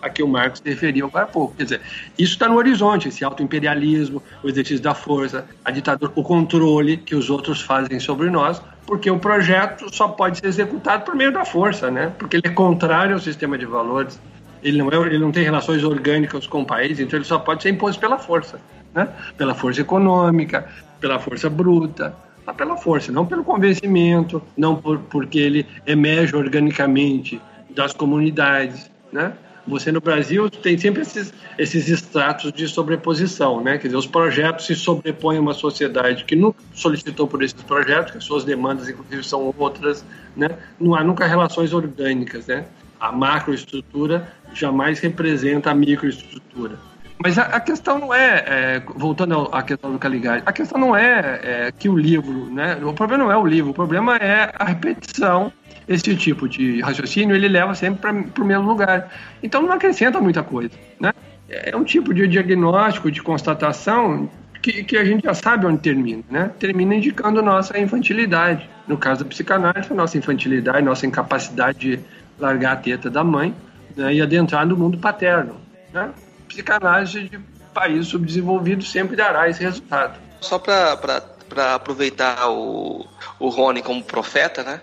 a 0.02 0.10
que 0.10 0.24
o 0.24 0.28
Marx 0.28 0.60
se 0.60 0.70
referiu 0.70 1.08
agora 1.08 1.26
há 1.26 1.28
pouco. 1.28 1.56
Quer 1.56 1.64
dizer, 1.64 1.82
isso 2.18 2.34
está 2.34 2.48
no 2.48 2.56
horizonte, 2.56 3.08
esse 3.08 3.24
autoimperialismo, 3.24 4.22
o 4.44 4.50
exercício 4.50 4.82
da 4.82 4.94
força, 4.94 5.46
a 5.64 5.72
ditadura, 5.72 6.12
o 6.16 6.24
controle 6.24 6.98
que 6.98 7.16
os 7.16 7.30
outros 7.30 7.62
fazem 7.62 8.00
sobre 8.00 8.30
nós, 8.30 8.62
porque 8.86 9.10
o 9.10 9.20
projeto 9.20 9.94
só 9.94 10.08
pode 10.08 10.40
ser 10.40 10.48
executado 10.48 11.06
por 11.06 11.16
meio 11.16 11.32
da 11.32 11.46
força, 11.46 11.92
né? 11.92 12.12
Porque 12.18 12.38
ele 12.38 12.48
é 12.48 12.52
contrário 12.52 13.14
ao 13.14 13.20
sistema 13.20 13.58
de 13.58 13.66
valores 13.66 14.20
ele 14.64 14.78
não, 14.78 14.90
é, 14.90 15.08
ele 15.08 15.20
não 15.20 15.32
tem 15.32 15.44
relações 15.44 15.84
orgânicas 15.84 16.48
com 16.48 16.62
o 16.62 16.66
país, 16.66 17.00
então 17.00 17.18
ele 17.18 17.26
só 17.26 17.40
pode 17.40 17.64
ser 17.64 17.70
imposto 17.70 18.00
pela 18.00 18.18
força, 18.18 18.60
né? 18.94 19.08
pela 19.38 19.56
força 19.56 19.82
econômica, 19.82 20.68
pela 21.00 21.20
força 21.20 21.50
bruta, 21.50 22.16
pela 22.56 22.78
força, 22.78 23.12
não 23.12 23.26
pelo 23.26 23.44
convencimento, 23.44 24.42
não 24.58 24.76
por, 24.76 25.00
porque 25.00 25.40
ele 25.40 25.66
emerge 25.86 26.36
organicamente 26.36 27.42
das 27.70 27.94
comunidades. 27.94 28.92
Né? 29.12 29.34
Você 29.68 29.92
no 29.92 30.02
Brasil 30.02 30.50
tem 30.50 30.78
sempre 30.78 31.04
esses, 31.04 31.34
esses 31.58 31.88
estratos 31.88 32.52
de 32.52 32.68
sobreposição, 32.68 33.62
né? 33.62 33.78
Quer 33.78 33.88
dizer, 33.88 33.98
os 33.98 34.08
projetos 34.08 34.66
se 34.66 34.76
sobrepõem 34.76 35.38
a 35.38 35.42
uma 35.42 35.54
sociedade 35.54 36.26
que 36.26 36.36
nunca 36.36 36.60
solicitou 36.74 37.28
por 37.28 37.44
esses 37.44 37.62
projetos, 37.62 38.12
que 38.12 38.18
as 38.18 38.24
suas 38.24 38.44
demandas, 38.44 38.90
inclusive, 38.90 39.24
são 39.24 39.54
outras, 39.58 40.04
né? 40.36 40.50
Não 40.80 40.96
há 40.96 41.04
nunca 41.04 41.28
relações 41.28 41.74
orgânicas, 41.74 42.48
né? 42.48 42.66
A 43.00 43.12
macroestrutura 43.12 44.32
jamais 44.54 45.00
representa 45.00 45.72
a 45.72 45.76
microestrutura. 45.76 46.78
Mas 47.24 47.38
a, 47.38 47.44
a 47.44 47.60
questão 47.60 48.00
não 48.00 48.14
é, 48.14 48.44
é, 48.48 48.84
voltando 48.96 49.48
à 49.52 49.62
questão 49.62 49.92
do 49.92 50.00
Caligari, 50.00 50.42
a 50.44 50.52
questão 50.52 50.80
não 50.80 50.96
é, 50.96 51.40
é, 51.44 51.72
que 51.72 51.88
o 51.88 51.96
livro, 51.96 52.52
né? 52.52 52.80
O 52.84 52.94
problema 52.94 53.26
não 53.26 53.32
é 53.32 53.38
o 53.38 53.46
livro, 53.46 53.70
o 53.72 53.74
problema 53.74 54.18
é 54.18 54.52
a 54.58 54.66
repetição. 54.66 55.54
Esse 55.92 56.16
tipo 56.16 56.48
de 56.48 56.80
raciocínio 56.82 57.36
ele 57.36 57.50
leva 57.50 57.76
sempre 57.76 58.24
para 58.34 58.44
o 58.44 58.48
mesmo 58.48 58.66
lugar. 58.66 59.12
Então 59.44 59.62
não 59.62 59.74
acrescenta 59.74 60.22
muita 60.22 60.42
coisa, 60.42 60.72
né? 61.00 61.12
É 61.50 61.76
um 61.76 61.84
tipo 61.84 62.14
de 62.14 62.28
diagnóstico, 62.30 63.12
de 63.12 63.22
constatação 63.22 64.30
que, 64.62 64.84
que, 64.84 64.96
a 64.96 65.04
gente 65.04 65.24
já 65.24 65.34
sabe 65.34 65.66
onde 65.66 65.80
termina, 65.80 66.24
né? 66.30 66.52
Termina 66.60 66.96
indicando 66.96 67.42
nossa 67.42 67.78
infantilidade. 67.78 68.70
No 68.88 68.98
caso 68.98 69.24
da 69.24 69.30
psicanálise, 69.30 69.94
nossa 69.94 70.18
infantilidade, 70.18 70.82
nossa 70.82 71.06
incapacidade 71.06 71.80
de 71.80 72.00
largar 72.40 72.74
a 72.74 72.76
teta 72.76 73.10
da 73.10 73.24
mãe 73.24 73.54
né, 73.96 74.14
e 74.14 74.22
adentrar 74.22 74.66
no 74.66 74.78
mundo 74.78 74.98
paterno. 74.98 75.58
Né? 75.92 76.12
Psicanálise 76.48 77.24
de 77.24 77.40
país 77.74 78.08
subdesenvolvido 78.08 78.84
sempre 78.84 79.16
dará 79.16 79.50
esse 79.50 79.62
resultado. 79.64 80.20
Só 80.40 80.60
para 80.60 81.76
aproveitar 81.76 82.50
o, 82.50 83.06
o 83.40 83.50
Rony 83.50 83.82
como 83.82 84.04
profeta, 84.04 84.64
né? 84.64 84.82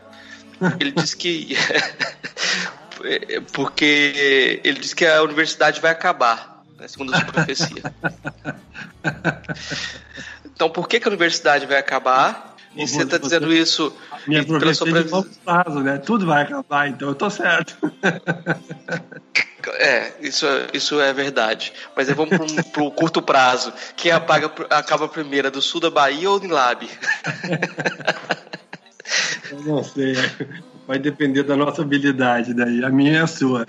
Ele 0.81 0.93
disse 0.93 1.17
que. 1.17 1.57
porque 3.53 4.61
ele 4.65 4.81
disse 4.81 4.95
que 4.95 5.07
a 5.07 5.23
universidade 5.23 5.81
vai 5.81 5.93
acabar, 5.93 6.65
né, 6.77 6.89
segundo 6.89 7.15
a 7.15 7.21
sua 7.21 7.27
profecia. 7.27 7.83
Então, 10.45 10.69
por 10.69 10.89
que, 10.89 10.99
que 10.99 11.07
a 11.07 11.11
universidade 11.11 11.67
vai 11.67 11.79
acabar? 11.79 12.57
E 12.75 12.87
você 12.87 13.03
está 13.03 13.17
dizendo 13.17 13.53
isso 13.53 13.93
minha 14.27 14.45
profecia 14.45 14.87
de 15.05 15.09
longo 15.09 15.29
prazo, 15.45 15.81
né? 15.81 15.99
Tudo 15.99 16.27
vai 16.27 16.43
acabar, 16.43 16.89
então 16.89 17.09
eu 17.09 17.15
tô 17.15 17.31
certo. 17.31 17.77
É, 19.75 20.13
isso, 20.21 20.47
isso 20.73 21.01
é 21.01 21.13
verdade. 21.13 21.73
Mas 21.97 22.09
vamos 22.11 22.37
pro, 22.37 22.65
pro 22.65 22.91
curto 22.91 23.23
prazo. 23.23 23.73
Quem 23.97 24.11
apaga, 24.11 24.51
acaba 24.71 25.09
primeiro, 25.09 25.49
é 25.49 25.51
do 25.51 25.61
sul 25.61 25.81
da 25.81 25.91
Bahia 25.91 26.31
ou 26.31 26.41
do 26.41 26.49
Lab? 26.49 26.89
Eu 29.51 29.61
não 29.63 29.85
sei. 29.85 30.15
Vai 30.87 30.99
depender 30.99 31.43
da 31.43 31.57
nossa 31.57 31.83
habilidade 31.83 32.55
daí. 32.55 32.85
A 32.85 32.91
minha 32.91 33.19
é 33.19 33.21
a 33.21 33.27
sua. 33.27 33.67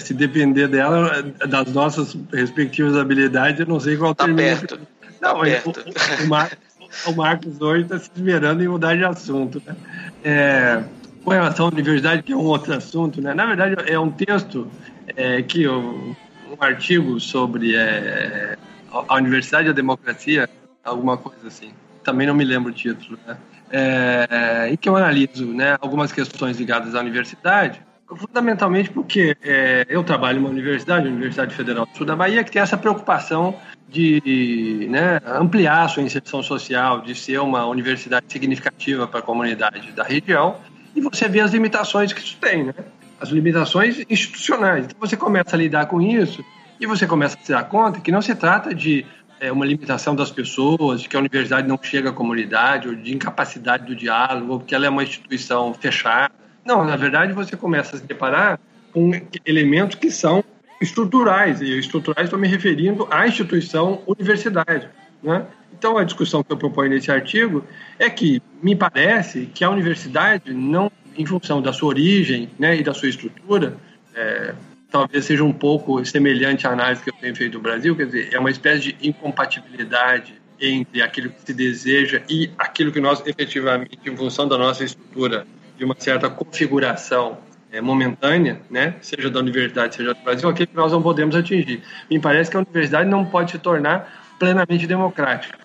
Se 0.00 0.12
depender 0.12 0.68
dela, 0.68 1.22
das 1.48 1.72
nossas 1.72 2.16
respectivas 2.32 2.96
habilidades, 2.96 3.60
eu 3.60 3.66
não 3.66 3.80
sei 3.80 3.96
qual 3.96 4.14
tá 4.14 4.24
termina. 4.24 4.56
Perto. 4.56 4.80
Não, 5.20 5.34
tá 5.34 5.40
perto. 5.40 5.84
O, 6.20 6.24
o, 6.24 6.28
Mar, 6.28 6.58
o 7.06 7.12
Marcos 7.12 7.60
hoje 7.60 7.82
está 7.84 7.98
se 7.98 8.10
esmerando 8.14 8.62
em 8.62 8.68
mudar 8.68 8.96
de 8.96 9.04
assunto. 9.04 9.62
Né? 9.64 9.76
É, 10.24 10.84
com 11.24 11.30
relação 11.30 11.66
à 11.66 11.68
universidade, 11.70 12.22
que 12.22 12.32
é 12.32 12.36
um 12.36 12.44
outro 12.44 12.72
assunto, 12.74 13.20
né? 13.20 13.34
na 13.34 13.46
verdade 13.46 13.74
é 13.90 13.98
um 13.98 14.10
texto 14.10 14.70
é, 15.08 15.42
que 15.42 15.66
um, 15.68 16.14
um 16.50 16.56
artigo 16.60 17.18
sobre 17.18 17.74
é, 17.74 18.56
a 18.92 19.14
universidade 19.16 19.68
e 19.68 19.70
a 19.70 19.74
democracia, 19.74 20.48
alguma 20.84 21.16
coisa 21.16 21.48
assim. 21.48 21.72
Também 22.04 22.26
não 22.26 22.34
me 22.34 22.44
lembro 22.44 22.70
o 22.70 22.74
título. 22.74 23.18
Né? 23.26 23.36
É, 23.70 24.68
em 24.70 24.76
que 24.76 24.88
eu 24.88 24.96
analiso 24.96 25.46
né, 25.46 25.76
algumas 25.80 26.12
questões 26.12 26.58
ligadas 26.58 26.94
à 26.94 27.00
universidade, 27.00 27.80
fundamentalmente 28.16 28.90
porque 28.90 29.36
é, 29.42 29.84
eu 29.88 30.04
trabalho 30.04 30.38
em 30.38 30.40
uma 30.40 30.50
universidade, 30.50 31.06
a 31.06 31.10
Universidade 31.10 31.54
Federal 31.54 31.86
do 31.86 31.96
Sul 31.96 32.06
da 32.06 32.14
Bahia, 32.14 32.44
que 32.44 32.52
tem 32.52 32.62
essa 32.62 32.76
preocupação 32.76 33.56
de 33.88 34.86
né, 34.90 35.20
ampliar 35.26 35.82
a 35.82 35.88
sua 35.88 36.02
inserção 36.02 36.42
social, 36.42 37.00
de 37.00 37.14
ser 37.14 37.40
uma 37.40 37.66
universidade 37.66 38.26
significativa 38.28 39.06
para 39.06 39.20
a 39.20 39.22
comunidade 39.22 39.92
da 39.92 40.04
região, 40.04 40.56
e 40.94 41.00
você 41.00 41.28
vê 41.28 41.40
as 41.40 41.52
limitações 41.52 42.12
que 42.12 42.20
isso 42.20 42.36
tem, 42.40 42.64
né? 42.64 42.74
as 43.20 43.30
limitações 43.30 44.04
institucionais. 44.08 44.86
Então 44.86 44.98
você 45.00 45.16
começa 45.16 45.56
a 45.56 45.58
lidar 45.58 45.86
com 45.86 46.00
isso 46.00 46.44
e 46.80 46.86
você 46.86 47.06
começa 47.06 47.36
a 47.36 47.44
se 47.44 47.52
dar 47.52 47.64
conta 47.64 48.00
que 48.00 48.12
não 48.12 48.20
se 48.20 48.34
trata 48.34 48.74
de 48.74 49.06
é, 49.40 49.52
uma 49.52 49.64
limitação 49.64 50.14
das 50.14 50.30
pessoas, 50.30 51.02
de 51.02 51.08
que 51.08 51.16
a 51.16 51.20
universidade 51.20 51.68
não 51.68 51.78
chega 51.82 52.10
à 52.10 52.12
comunidade, 52.12 52.88
ou 52.88 52.94
de 52.94 53.14
incapacidade 53.14 53.86
do 53.86 53.94
diálogo, 53.94 54.54
ou 54.54 54.60
que 54.60 54.74
ela 54.74 54.86
é 54.86 54.88
uma 54.88 55.02
instituição 55.02 55.74
fechada. 55.74 56.32
Não, 56.64 56.84
na 56.84 56.96
verdade 56.96 57.32
você 57.32 57.56
começa 57.56 57.96
a 57.96 57.98
se 57.98 58.06
deparar 58.06 58.58
com 58.92 59.10
elementos 59.44 59.96
que 59.96 60.10
são 60.10 60.42
estruturais, 60.80 61.60
e 61.60 61.78
estruturais 61.78 62.26
estou 62.26 62.38
me 62.38 62.48
referindo 62.48 63.06
à 63.10 63.26
instituição 63.26 64.02
universidade. 64.06 64.88
Né? 65.22 65.44
Então, 65.78 65.98
a 65.98 66.04
discussão 66.04 66.42
que 66.42 66.52
eu 66.52 66.56
proponho 66.56 66.90
nesse 66.90 67.10
artigo 67.10 67.64
é 67.98 68.08
que 68.08 68.42
me 68.62 68.74
parece 68.74 69.46
que 69.54 69.64
a 69.64 69.70
universidade, 69.70 70.52
não 70.52 70.90
em 71.16 71.24
função 71.24 71.62
da 71.62 71.72
sua 71.72 71.88
origem 71.88 72.50
né, 72.58 72.76
e 72.76 72.82
da 72.82 72.92
sua 72.92 73.08
estrutura, 73.08 73.76
é, 74.14 74.54
talvez 74.96 75.26
seja 75.26 75.44
um 75.44 75.52
pouco 75.52 76.02
semelhante 76.06 76.66
à 76.66 76.70
análise 76.70 77.02
que 77.02 77.10
eu 77.10 77.14
tenho 77.20 77.36
feito 77.36 77.54
no 77.54 77.60
Brasil, 77.60 77.94
quer 77.94 78.06
dizer, 78.06 78.30
é 78.32 78.38
uma 78.38 78.50
espécie 78.50 78.92
de 78.92 79.08
incompatibilidade 79.08 80.40
entre 80.58 81.02
aquilo 81.02 81.28
que 81.28 81.42
se 81.42 81.52
deseja 81.52 82.22
e 82.30 82.50
aquilo 82.56 82.90
que 82.90 82.98
nós 82.98 83.22
efetivamente, 83.26 83.98
em 84.06 84.16
função 84.16 84.48
da 84.48 84.56
nossa 84.56 84.84
estrutura, 84.84 85.46
de 85.76 85.84
uma 85.84 85.94
certa 85.98 86.30
configuração 86.30 87.36
é, 87.70 87.78
momentânea, 87.78 88.62
né, 88.70 88.94
seja 89.02 89.28
da 89.28 89.38
universidade, 89.38 89.96
seja 89.96 90.14
do 90.14 90.20
Brasil, 90.22 90.48
aquilo 90.48 90.68
que 90.68 90.76
nós 90.76 90.90
não 90.92 91.02
podemos 91.02 91.36
atingir. 91.36 91.82
Me 92.10 92.18
parece 92.18 92.50
que 92.50 92.56
a 92.56 92.60
universidade 92.60 93.06
não 93.06 93.22
pode 93.22 93.50
se 93.50 93.58
tornar 93.58 94.34
plenamente 94.38 94.86
democrática, 94.86 95.58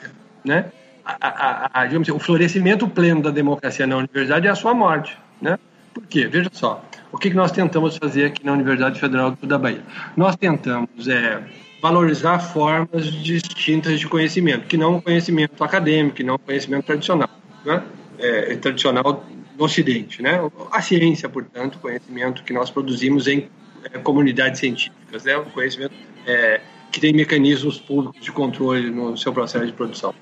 né? 0.43 0.65
A, 1.05 1.15
a, 1.21 1.81
a, 1.81 1.83
assim, 1.83 2.11
o 2.11 2.19
florescimento 2.19 2.85
pleno 2.85 3.21
da 3.21 3.31
democracia 3.31 3.87
na 3.87 3.95
universidade 3.95 4.45
é 4.45 4.49
a 4.49 4.55
sua 4.55 4.73
morte, 4.73 5.17
né? 5.41 5.57
Por 5.93 6.05
quê? 6.05 6.27
Veja 6.27 6.49
só, 6.51 6.83
o 7.11 7.17
que 7.17 7.29
nós 7.31 7.51
tentamos 7.51 7.97
fazer 7.97 8.25
aqui 8.25 8.45
na 8.45 8.53
Universidade 8.53 8.99
Federal 8.99 9.37
da 9.43 9.57
Bahia? 9.57 9.83
Nós 10.15 10.35
tentamos 10.35 11.07
é, 11.07 11.43
valorizar 11.81 12.39
formas 12.39 13.11
distintas 13.11 13.99
de 13.99 14.07
conhecimento, 14.07 14.67
que 14.67 14.77
não 14.77 14.97
o 14.97 15.01
conhecimento 15.01 15.63
acadêmico, 15.63 16.17
que 16.17 16.23
não 16.23 16.35
o 16.35 16.39
conhecimento 16.39 16.85
tradicional, 16.85 17.29
né? 17.65 17.83
É, 18.17 18.55
tradicional 18.55 19.25
no 19.57 19.65
Ocidente. 19.65 20.21
Né? 20.21 20.39
A 20.71 20.81
ciência, 20.81 21.27
portanto, 21.27 21.75
o 21.75 21.79
conhecimento 21.79 22.43
que 22.43 22.53
nós 22.53 22.69
produzimos 22.69 23.27
em 23.27 23.49
é, 23.83 23.97
comunidades 23.97 24.59
científicas, 24.59 25.23
né? 25.23 25.35
o 25.37 25.45
conhecimento 25.45 25.93
é, 26.25 26.61
que 26.91 26.99
tem 26.99 27.13
mecanismos 27.13 27.79
públicos 27.79 28.21
de 28.21 28.31
controle 28.31 28.89
no 28.91 29.17
seu 29.17 29.33
processo 29.33 29.65
de 29.65 29.73
produção. 29.73 30.13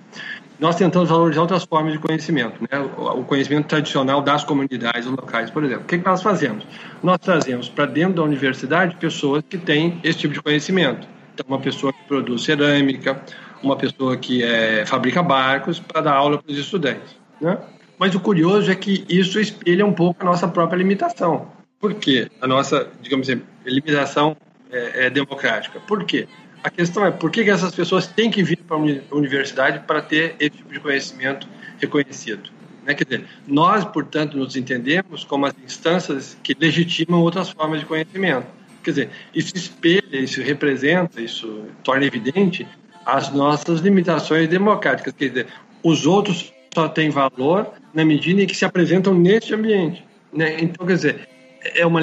Nós 0.60 0.76
tentamos 0.76 1.10
valorizar 1.10 1.42
outras 1.42 1.64
formas 1.64 1.94
de 1.94 2.00
conhecimento, 2.00 2.62
né? 2.62 2.80
o 2.98 3.24
conhecimento 3.24 3.68
tradicional 3.68 4.22
das 4.22 4.44
comunidades 4.44 5.06
locais, 5.06 5.50
por 5.50 5.64
exemplo. 5.64 5.84
O 5.84 5.88
que, 5.88 5.98
que 5.98 6.06
nós 6.06 6.22
fazemos? 6.22 6.66
Nós 7.02 7.18
trazemos 7.18 7.70
para 7.70 7.86
dentro 7.86 8.16
da 8.16 8.24
universidade 8.24 8.98
pessoas 8.98 9.42
que 9.50 9.58
têm 9.58 10.02
esse 10.04 10.20
tipo 10.20 10.34
de 10.34 10.42
conhecimento. 10.42 11.08
Então, 11.34 11.46
uma 11.48 11.60
pessoa 11.60 11.94
que 11.94 12.04
produz 12.04 12.44
cerâmica, 12.44 13.22
uma 13.64 13.78
pessoa 13.78 14.18
que 14.18 14.44
é, 14.44 14.86
fabrica 14.86 15.24
barcos 15.24 15.80
para 15.80 16.02
dar 16.02 16.14
aula 16.14 16.38
para 16.38 16.52
os 16.52 16.58
estudantes. 16.58 17.16
Né? 17.40 17.58
Mas 17.98 18.14
o 18.14 18.20
curioso 18.20 18.70
é 18.70 18.76
que 18.76 19.06
isso 19.08 19.40
espelha 19.40 19.86
um 19.86 19.94
pouco 19.94 20.22
a 20.22 20.26
nossa 20.26 20.48
própria 20.48 20.78
limitação. 20.78 21.48
Por 21.80 21.94
quê? 21.94 22.30
A 22.42 22.48
nossa, 22.48 22.86
digamos 23.02 23.30
assim, 23.30 23.42
limitação 23.66 24.36
é, 24.70 25.06
é 25.06 25.10
democrática. 25.10 25.80
Por 25.80 26.04
quê? 26.04 26.28
A 26.64 26.70
questão 26.70 27.06
é 27.06 27.12
por 27.12 27.32
que, 27.32 27.44
que 27.44 27.50
essas 27.50 27.74
pessoas 27.74 28.08
têm 28.08 28.30
que 28.30 28.44
vir 28.44 28.58
para 28.58 28.76
a 28.76 29.16
universidade 29.16 29.80
para 29.88 30.02
ter 30.02 30.36
esse 30.40 30.58
tipo 30.58 30.74
de 30.74 30.80
conhecimento 30.80 31.48
reconhecido? 31.80 32.50
Né? 32.86 32.94
Quer 32.94 33.06
dizer, 33.06 33.26
nós, 33.48 33.86
portanto, 33.86 34.38
nos 34.38 34.56
entendemos 34.56 35.24
como 35.24 35.46
as 35.46 35.54
instâncias 35.64 36.38
que 36.44 36.56
legitimam 36.60 37.22
outras 37.22 37.50
formas 37.50 37.80
de 37.80 37.86
conhecimento. 37.86 38.48
Quer 38.84 38.92
dizer, 38.92 39.10
isso 39.34 39.56
espelha, 39.56 40.18
isso 40.18 40.42
representa, 40.42 41.22
isso 41.22 41.66
torna 41.84 42.06
evidente 42.06 42.68
as 43.06 43.32
nossas 43.32 43.80
limitações 43.80 44.48
democráticas. 44.48 45.14
Quer 45.14 45.30
dizer, 45.30 45.48
os 45.84 46.06
outros 46.06 46.52
só 46.74 46.88
têm 46.88 47.10
valor 47.10 47.74
na 47.94 48.04
medida 48.04 48.42
em 48.42 48.48
que 48.48 48.56
se 48.56 48.66
apresentam 48.66 49.14
neste 49.14 49.54
ambiente. 49.54 50.06
Né? 50.32 50.58
Então, 50.60 50.86
quer 50.86 50.96
dizer, 50.96 51.30
é 51.62 51.86
uma 51.86 52.00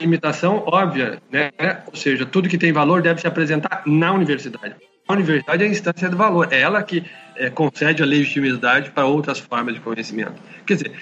limitação 0.00 0.62
óbvia, 0.66 1.20
né? 1.30 1.50
ou 1.86 1.94
seja, 1.94 2.24
tudo 2.24 2.48
que 2.48 2.56
tem 2.56 2.72
valor 2.72 3.02
deve 3.02 3.20
se 3.20 3.26
apresentar 3.26 3.82
na 3.86 4.12
universidade. 4.12 4.74
A 5.06 5.12
universidade 5.12 5.62
é 5.62 5.66
a 5.66 5.70
instância 5.70 6.08
do 6.08 6.16
valor, 6.16 6.48
é 6.50 6.60
ela 6.60 6.82
que 6.82 7.04
é, 7.36 7.50
concede 7.50 8.02
a 8.02 8.06
legitimidade 8.06 8.90
para 8.90 9.04
outras 9.04 9.38
formas 9.38 9.74
de 9.74 9.80
conhecimento. 9.80 10.34
Quer 10.64 10.74
dizer, 10.74 10.92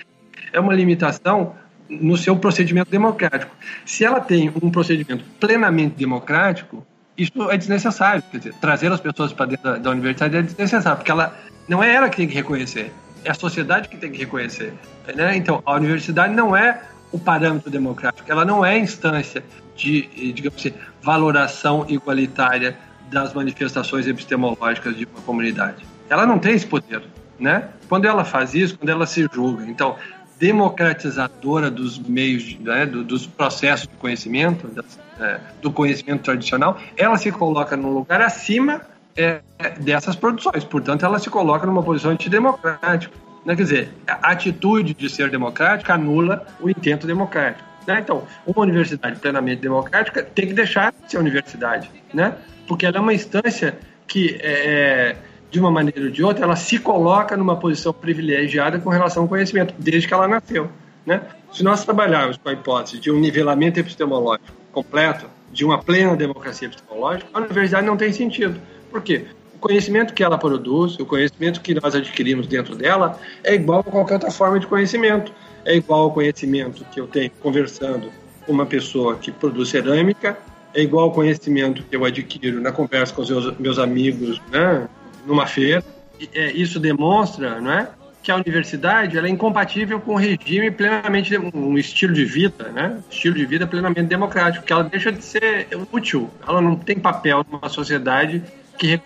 é 0.52 0.58
uma 0.58 0.74
limitação 0.74 1.54
no 1.88 2.16
seu 2.16 2.36
procedimento 2.36 2.90
democrático. 2.90 3.54
Se 3.84 4.04
ela 4.04 4.20
tem 4.20 4.52
um 4.62 4.70
procedimento 4.70 5.24
plenamente 5.38 5.94
democrático, 5.96 6.86
isso 7.16 7.50
é 7.50 7.56
desnecessário. 7.56 8.22
Quer 8.30 8.38
dizer, 8.38 8.54
trazer 8.54 8.92
as 8.92 9.00
pessoas 9.00 9.32
para 9.32 9.46
dentro 9.46 9.64
da, 9.64 9.78
da 9.78 9.90
universidade 9.90 10.36
é 10.36 10.42
desnecessário, 10.42 10.98
porque 10.98 11.10
ela 11.10 11.36
não 11.68 11.82
é 11.82 11.94
ela 11.94 12.08
que 12.08 12.16
tem 12.16 12.28
que 12.28 12.34
reconhecer, 12.34 12.92
é 13.24 13.30
a 13.30 13.34
sociedade 13.34 13.88
que 13.88 13.96
tem 13.96 14.10
que 14.10 14.18
reconhecer. 14.18 14.72
Né? 15.14 15.36
Então, 15.36 15.62
a 15.64 15.74
universidade 15.74 16.34
não 16.34 16.56
é 16.56 16.80
o 17.10 17.18
parâmetro 17.18 17.70
democrático, 17.70 18.30
ela 18.30 18.44
não 18.44 18.64
é 18.64 18.78
instância 18.78 19.42
de, 19.76 20.32
digamos 20.32 20.58
assim, 20.58 20.74
valoração 21.02 21.86
igualitária 21.88 22.76
das 23.10 23.32
manifestações 23.32 24.06
epistemológicas 24.06 24.96
de 24.96 25.04
uma 25.04 25.22
comunidade. 25.22 25.86
Ela 26.10 26.26
não 26.26 26.38
tem 26.38 26.54
esse 26.54 26.66
poder, 26.66 27.02
né? 27.38 27.68
Quando 27.88 28.04
ela 28.04 28.24
faz 28.24 28.54
isso, 28.54 28.76
quando 28.78 28.90
ela 28.90 29.06
se 29.06 29.26
julga, 29.32 29.64
então 29.64 29.96
democratizadora 30.38 31.70
dos 31.70 31.98
meios, 31.98 32.56
né, 32.60 32.86
do, 32.86 33.02
dos 33.02 33.26
processos 33.26 33.88
de 33.88 33.94
conhecimento, 33.96 34.68
das, 34.68 34.98
é, 35.18 35.40
do 35.60 35.72
conhecimento 35.72 36.22
tradicional, 36.22 36.78
ela 36.96 37.18
se 37.18 37.32
coloca 37.32 37.76
num 37.76 37.90
lugar 37.90 38.20
acima 38.20 38.82
é, 39.16 39.40
dessas 39.80 40.14
produções. 40.14 40.62
Portanto, 40.64 41.04
ela 41.04 41.18
se 41.18 41.28
coloca 41.28 41.66
numa 41.66 41.82
posição 41.82 42.12
antidemocrática. 42.12 43.12
Né? 43.44 43.56
Quer 43.56 43.62
dizer, 43.62 43.88
a 44.06 44.32
atitude 44.32 44.94
de 44.94 45.08
ser 45.08 45.30
democrática 45.30 45.94
anula 45.94 46.46
o 46.60 46.68
intento 46.68 47.06
democrático. 47.06 47.66
Né? 47.86 48.00
Então, 48.00 48.24
uma 48.46 48.62
universidade 48.62 49.18
plenamente 49.18 49.62
democrática 49.62 50.22
tem 50.22 50.48
que 50.48 50.52
deixar 50.52 50.92
de 50.92 51.10
ser 51.10 51.18
universidade, 51.18 51.90
né? 52.12 52.34
porque 52.66 52.84
ela 52.84 52.98
é 52.98 53.00
uma 53.00 53.14
instância 53.14 53.78
que 54.06 54.38
é, 54.42 55.12
é 55.12 55.16
de 55.50 55.58
uma 55.58 55.70
maneira 55.70 56.02
ou 56.02 56.10
de 56.10 56.22
outra, 56.22 56.44
ela 56.44 56.56
se 56.56 56.78
coloca 56.78 57.36
numa 57.36 57.56
posição 57.56 57.92
privilegiada 57.92 58.78
com 58.78 58.90
relação 58.90 59.22
ao 59.22 59.28
conhecimento, 59.28 59.74
desde 59.78 60.06
que 60.06 60.12
ela 60.12 60.28
nasceu. 60.28 60.70
Né? 61.06 61.22
Se 61.50 61.62
nós 61.62 61.84
trabalharmos 61.84 62.36
com 62.36 62.50
a 62.50 62.52
hipótese 62.52 63.00
de 63.00 63.10
um 63.10 63.18
nivelamento 63.18 63.80
epistemológico 63.80 64.52
completo, 64.70 65.26
de 65.50 65.64
uma 65.64 65.78
plena 65.78 66.14
democracia 66.14 66.68
epistemológica, 66.68 67.30
a 67.32 67.38
universidade 67.38 67.86
não 67.86 67.96
tem 67.96 68.12
sentido. 68.12 68.60
Por 68.90 69.02
quê? 69.02 69.24
O 69.58 69.60
conhecimento 69.60 70.14
que 70.14 70.22
ela 70.22 70.38
produz, 70.38 70.96
o 71.00 71.04
conhecimento 71.04 71.60
que 71.60 71.74
nós 71.74 71.92
adquirimos 71.92 72.46
dentro 72.46 72.76
dela, 72.76 73.18
é 73.42 73.54
igual 73.56 73.80
a 73.80 73.82
qualquer 73.82 74.14
outra 74.14 74.30
forma 74.30 74.60
de 74.60 74.68
conhecimento. 74.68 75.32
É 75.64 75.74
igual 75.74 76.02
ao 76.02 76.12
conhecimento 76.12 76.84
que 76.92 77.00
eu 77.00 77.08
tenho 77.08 77.32
conversando 77.42 78.12
com 78.46 78.52
uma 78.52 78.64
pessoa 78.64 79.16
que 79.16 79.32
produz 79.32 79.70
cerâmica, 79.70 80.38
é 80.72 80.82
igual 80.82 81.06
ao 81.06 81.10
conhecimento 81.10 81.82
que 81.82 81.96
eu 81.96 82.04
adquiro 82.04 82.60
na 82.60 82.70
conversa 82.70 83.12
com 83.12 83.22
os 83.22 83.58
meus, 83.58 83.80
amigos, 83.80 84.40
né, 84.52 84.88
numa 85.26 85.44
feira. 85.44 85.82
E, 86.20 86.30
é, 86.32 86.52
isso 86.52 86.78
demonstra, 86.78 87.60
não 87.60 87.72
é? 87.72 87.88
que 88.22 88.30
a 88.30 88.36
universidade 88.36 89.16
ela 89.16 89.26
é 89.26 89.30
incompatível 89.30 89.98
com 90.00 90.12
um 90.12 90.16
regime 90.16 90.70
plenamente 90.70 91.36
um 91.38 91.78
estilo 91.78 92.12
de 92.12 92.24
vida, 92.24 92.68
né? 92.68 92.98
Estilo 93.10 93.36
de 93.36 93.46
vida 93.46 93.66
plenamente 93.66 94.02
democrático, 94.02 94.64
que 94.66 94.72
ela 94.72 94.84
deixa 94.84 95.10
de 95.10 95.24
ser 95.24 95.68
útil. 95.90 96.28
Ela 96.46 96.60
não 96.60 96.76
tem 96.76 96.98
papel 96.98 97.46
numa 97.50 97.70
sociedade 97.70 98.42
que 98.76 99.00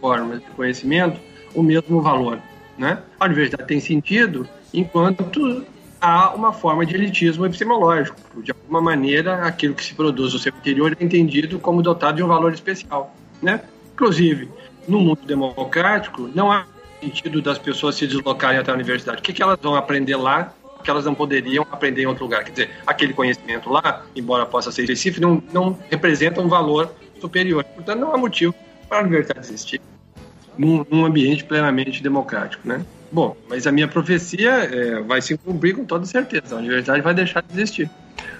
formas 0.00 0.40
de 0.40 0.46
conhecimento 0.50 1.20
o 1.54 1.62
mesmo 1.62 2.00
valor, 2.00 2.38
né? 2.76 2.98
A 3.18 3.24
universidade 3.24 3.66
tem 3.66 3.80
sentido 3.80 4.48
enquanto 4.72 5.64
há 6.00 6.34
uma 6.34 6.52
forma 6.52 6.84
de 6.84 6.94
elitismo 6.94 7.46
epistemológico. 7.46 8.16
De 8.42 8.52
alguma 8.52 8.80
maneira, 8.80 9.46
aquilo 9.46 9.74
que 9.74 9.84
se 9.84 9.94
produz 9.94 10.34
no 10.34 10.38
seu 10.38 10.52
interior 10.52 10.96
é 10.98 11.04
entendido 11.04 11.58
como 11.58 11.82
dotado 11.82 12.16
de 12.16 12.22
um 12.22 12.28
valor 12.28 12.52
especial, 12.52 13.14
né? 13.42 13.62
Inclusive, 13.94 14.50
no 14.86 15.00
mundo 15.00 15.20
democrático, 15.24 16.30
não 16.34 16.52
há 16.52 16.66
sentido 17.00 17.40
das 17.40 17.58
pessoas 17.58 17.94
se 17.94 18.06
deslocarem 18.06 18.58
até 18.58 18.70
a 18.70 18.74
universidade. 18.74 19.20
O 19.20 19.22
que, 19.22 19.32
que 19.32 19.42
elas 19.42 19.58
vão 19.60 19.74
aprender 19.74 20.16
lá 20.16 20.52
que 20.84 20.90
elas 20.90 21.04
não 21.04 21.14
poderiam 21.14 21.66
aprender 21.72 22.02
em 22.02 22.06
outro 22.06 22.24
lugar? 22.24 22.44
Quer 22.44 22.50
dizer, 22.50 22.70
aquele 22.86 23.12
conhecimento 23.12 23.68
lá, 23.68 24.04
embora 24.14 24.46
possa 24.46 24.70
ser 24.70 24.82
específico, 24.82 25.26
não, 25.26 25.42
não 25.52 25.78
representa 25.90 26.40
um 26.40 26.48
valor 26.48 26.94
superior. 27.20 27.64
Portanto, 27.64 27.98
não 27.98 28.14
há 28.14 28.18
motivo 28.18 28.54
para 28.88 28.98
a 28.98 29.02
universidade 29.02 29.46
existir 29.46 29.80
num, 30.58 30.84
num 30.90 31.04
ambiente 31.04 31.44
plenamente 31.44 32.02
democrático, 32.02 32.66
né? 32.66 32.84
Bom, 33.12 33.36
mas 33.48 33.66
a 33.66 33.72
minha 33.72 33.86
profecia 33.86 34.50
é, 34.50 35.00
vai 35.00 35.22
se 35.22 35.36
cumprir 35.38 35.74
com 35.74 35.84
toda 35.84 36.04
certeza. 36.06 36.56
A 36.56 36.58
universidade 36.58 37.00
vai 37.02 37.14
deixar 37.14 37.42
de 37.42 37.52
existir. 37.54 37.90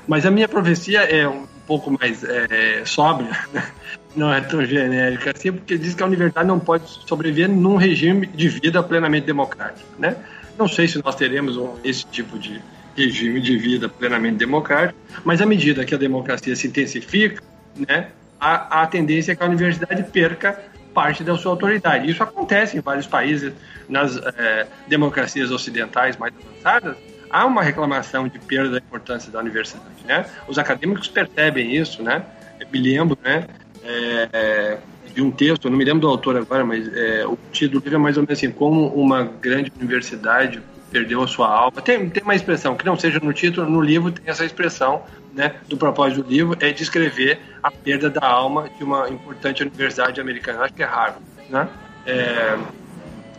Mas 0.09 0.27
a 0.27 0.31
minha 0.31 0.49
profecia 0.49 1.01
é 1.01 1.27
um 1.29 1.47
pouco 1.67 1.91
mais 1.91 2.23
é, 2.25 2.85
sóbria, 2.85 3.37
não 4.15 4.33
é 4.33 4.41
tão 4.41 4.65
genérica 4.65 5.33
assim, 5.37 5.53
porque 5.53 5.77
diz 5.77 5.95
que 5.95 6.03
a 6.03 6.07
universidade 6.07 6.47
não 6.47 6.59
pode 6.59 6.89
sobreviver 7.07 7.49
num 7.49 7.77
regime 7.77 8.27
de 8.27 8.49
vida 8.49 8.83
plenamente 8.83 9.27
democrático, 9.27 9.87
né? 9.99 10.17
Não 10.57 10.69
sei 10.69 10.89
se 10.89 11.03
nós 11.05 11.15
teremos 11.17 11.59
esse 11.85 12.07
tipo 12.07 12.39
de 12.39 12.63
regime 12.97 13.41
de 13.41 13.59
vida 13.59 13.89
plenamente 13.89 14.37
democrático, 14.37 14.99
mas 15.23 15.43
à 15.43 15.47
medida 15.47 15.85
que 15.85 15.95
a 15.95 15.99
democracia 15.99 16.57
se 16.57 16.67
intensifica, 16.67 17.43
né, 17.77 18.09
a, 18.41 18.83
a 18.83 18.87
tendência 18.87 19.33
é 19.33 19.37
que 19.37 19.43
a 19.43 19.47
universidade 19.47 20.03
perca 20.05 20.61
parte 20.95 21.23
da 21.23 21.37
sua 21.37 21.53
autoridade. 21.53 22.11
Isso 22.11 22.23
acontece 22.23 22.77
em 22.77 22.81
vários 22.81 23.07
países, 23.07 23.53
nas 23.89 24.17
é, 24.17 24.67
democracias 24.89 25.51
ocidentais 25.51 26.17
mais 26.17 26.33
avançadas, 26.35 26.97
há 27.31 27.45
uma 27.45 27.63
reclamação 27.63 28.27
de 28.29 28.39
perda 28.39 28.71
da 28.71 28.79
importância 28.79 29.31
da 29.31 29.39
universidade, 29.41 30.05
né? 30.07 30.25
Os 30.49 30.59
acadêmicos 30.59 31.09
percebem 31.09 31.77
isso, 31.77 32.03
né? 32.03 32.25
Eu 32.59 32.67
me 32.73 32.81
lembro, 32.81 33.19
né? 33.23 33.47
É, 33.85 34.79
de 35.15 35.23
um 35.23 35.31
texto, 35.31 35.71
não 35.71 35.77
me 35.77 35.85
lembro 35.85 36.01
do 36.01 36.09
autor 36.09 36.37
agora, 36.37 36.65
mas 36.65 36.89
é, 36.95 37.27
o 37.27 37.39
título 37.53 37.83
é 37.87 37.99
mais 37.99 38.17
ou 38.17 38.23
menos 38.23 38.39
assim, 38.39 38.51
como 38.51 38.89
uma 38.89 39.23
grande 39.23 39.73
universidade 39.79 40.63
perdeu 40.91 41.23
a 41.23 41.27
sua 41.27 41.49
alma. 41.49 41.83
Tem, 41.83 42.09
tem 42.09 42.23
uma 42.23 42.35
expressão, 42.35 42.77
que 42.77 42.85
não 42.85 42.99
seja 42.99 43.21
no 43.21 43.33
título, 43.33 43.69
no 43.69 43.81
livro 43.81 44.11
tem 44.11 44.25
essa 44.27 44.45
expressão, 44.45 45.03
né, 45.35 45.57
do 45.69 45.77
propósito 45.77 46.23
do 46.23 46.31
livro, 46.31 46.57
é 46.61 46.73
descrever 46.73 47.39
a 47.63 47.71
perda 47.71 48.09
da 48.09 48.27
alma 48.27 48.71
de 48.77 48.83
uma 48.83 49.09
importante 49.09 49.63
universidade 49.63 50.21
americana, 50.21 50.65
acho 50.65 50.75
que 50.75 50.83
é 50.83 50.87
Harvard, 50.87 51.23
né? 51.51 51.69
É, 52.07 52.57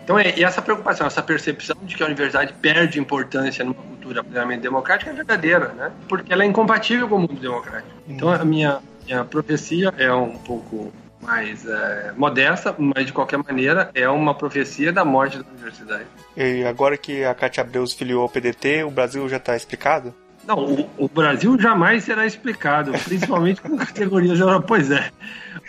então, 0.03 0.17
é, 0.17 0.37
e 0.37 0.43
essa 0.43 0.61
preocupação, 0.61 1.05
essa 1.05 1.21
percepção 1.21 1.75
de 1.83 1.93
que 1.93 2.01
a 2.01 2.05
universidade 2.05 2.53
perde 2.61 2.97
importância 2.97 3.65
numa 3.65 3.75
cultura 3.75 4.23
plenamente 4.23 4.61
democrática 4.61 5.11
é 5.11 5.13
verdadeira, 5.13 5.73
né? 5.73 5.91
Porque 6.07 6.31
ela 6.31 6.43
é 6.43 6.45
incompatível 6.45 7.09
com 7.09 7.15
o 7.15 7.19
mundo 7.19 7.35
democrático. 7.35 7.91
Então, 8.07 8.29
a 8.29 8.45
minha, 8.45 8.79
minha 9.05 9.25
profecia 9.25 9.93
é 9.97 10.13
um 10.13 10.37
pouco 10.37 10.93
mais 11.21 11.65
é, 11.65 12.13
modesta, 12.15 12.75
mas 12.77 13.05
de 13.05 13.13
qualquer 13.13 13.37
maneira 13.37 13.89
é 13.93 14.07
uma 14.09 14.33
profecia 14.33 14.91
da 14.91 15.03
morte 15.03 15.39
da 15.39 15.45
universidade. 15.51 16.05
E 16.35 16.63
agora 16.63 16.97
que 16.97 17.23
a 17.23 17.33
Cátia 17.33 17.61
Abreu 17.61 17.85
filiou 17.87 18.21
ao 18.21 18.29
PDT, 18.29 18.83
o 18.83 18.91
Brasil 18.91 19.27
já 19.27 19.37
está 19.37 19.55
explicado? 19.55 20.13
Não, 20.47 20.59
o, 20.59 20.89
o, 20.97 21.09
Brasil 21.09 21.59
jamais 21.59 22.05
será 22.05 22.25
explicado, 22.25 22.93
principalmente 23.03 23.61
com 23.61 23.75
categorias 23.75 24.39
europeias. 24.39 24.65
Pois 24.65 24.91
é. 24.91 25.11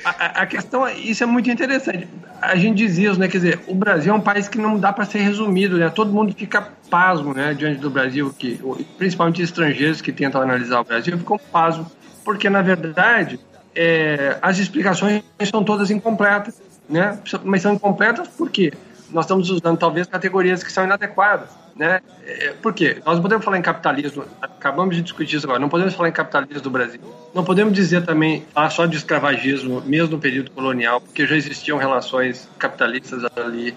A, 0.05 0.43
a, 0.43 0.47
questão, 0.47 0.87
é, 0.87 0.95
isso 0.95 1.25
é 1.25 1.27
muito 1.27 1.51
interessante. 1.51 2.07
A 2.41 2.55
gente 2.55 2.77
dizia 2.77 3.11
isso, 3.11 3.19
né? 3.19 3.27
Quer 3.27 3.39
dizer, 3.39 3.61
o 3.67 3.75
Brasil 3.75 4.13
é 4.13 4.17
um 4.17 4.21
país 4.21 4.49
que 4.49 4.57
não 4.57 4.79
dá 4.79 4.93
para 4.93 5.05
ser 5.05 5.19
resumido, 5.19 5.77
né? 5.79 5.91
Todo 5.91 6.13
mundo 6.13 6.33
fica 6.33 6.69
pasmo, 6.89 7.35
né? 7.35 7.55
Diante 7.55 7.81
do 7.81 7.91
Brasil, 7.91 8.33
que, 8.39 8.61
principalmente 8.97 9.43
estrangeiros 9.43 10.01
que 10.01 10.13
tentam 10.13 10.41
analisar 10.41 10.81
o 10.81 10.85
Brasil, 10.85 11.19
ficam 11.19 11.41
pasmo, 11.51 11.91
porque 12.25 12.49
na 12.49 12.63
verdade 12.63 13.41
é, 13.81 14.37
as 14.43 14.59
explicações 14.59 15.23
são 15.49 15.63
todas 15.63 15.89
incompletas, 15.93 16.61
né? 16.91 17.17
Mas 17.45 17.63
são 17.63 17.75
incompletas 17.75 18.27
por 18.27 18.51
quê? 18.51 18.73
Nós 19.13 19.25
estamos 19.25 19.49
usando 19.51 19.79
talvez 19.79 20.09
categorias 20.09 20.65
que 20.65 20.73
são 20.73 20.83
inadequadas. 20.83 21.51
Né? 21.77 22.01
É, 22.27 22.55
por 22.61 22.75
quê? 22.75 23.01
Nós 23.07 23.21
podemos 23.21 23.45
falar 23.45 23.57
em 23.57 23.63
capitalismo, 23.63 24.25
acabamos 24.43 24.97
de 24.97 25.03
discutir 25.03 25.37
isso 25.37 25.47
agora, 25.47 25.61
não 25.61 25.69
podemos 25.69 25.95
falar 25.95 26.09
em 26.09 26.13
capitalismo 26.13 26.61
do 26.61 26.71
Brasil. 26.71 27.01
Não 27.33 27.45
podemos 27.45 27.73
dizer 27.73 28.05
também, 28.05 28.45
falar 28.53 28.71
só 28.71 28.85
de 28.85 28.97
escravagismo, 28.97 29.81
mesmo 29.83 30.17
no 30.17 30.19
período 30.19 30.51
colonial, 30.51 31.01
porque 31.01 31.25
já 31.25 31.37
existiam 31.37 31.79
relações 31.79 32.49
capitalistas 32.59 33.23
ali. 33.37 33.77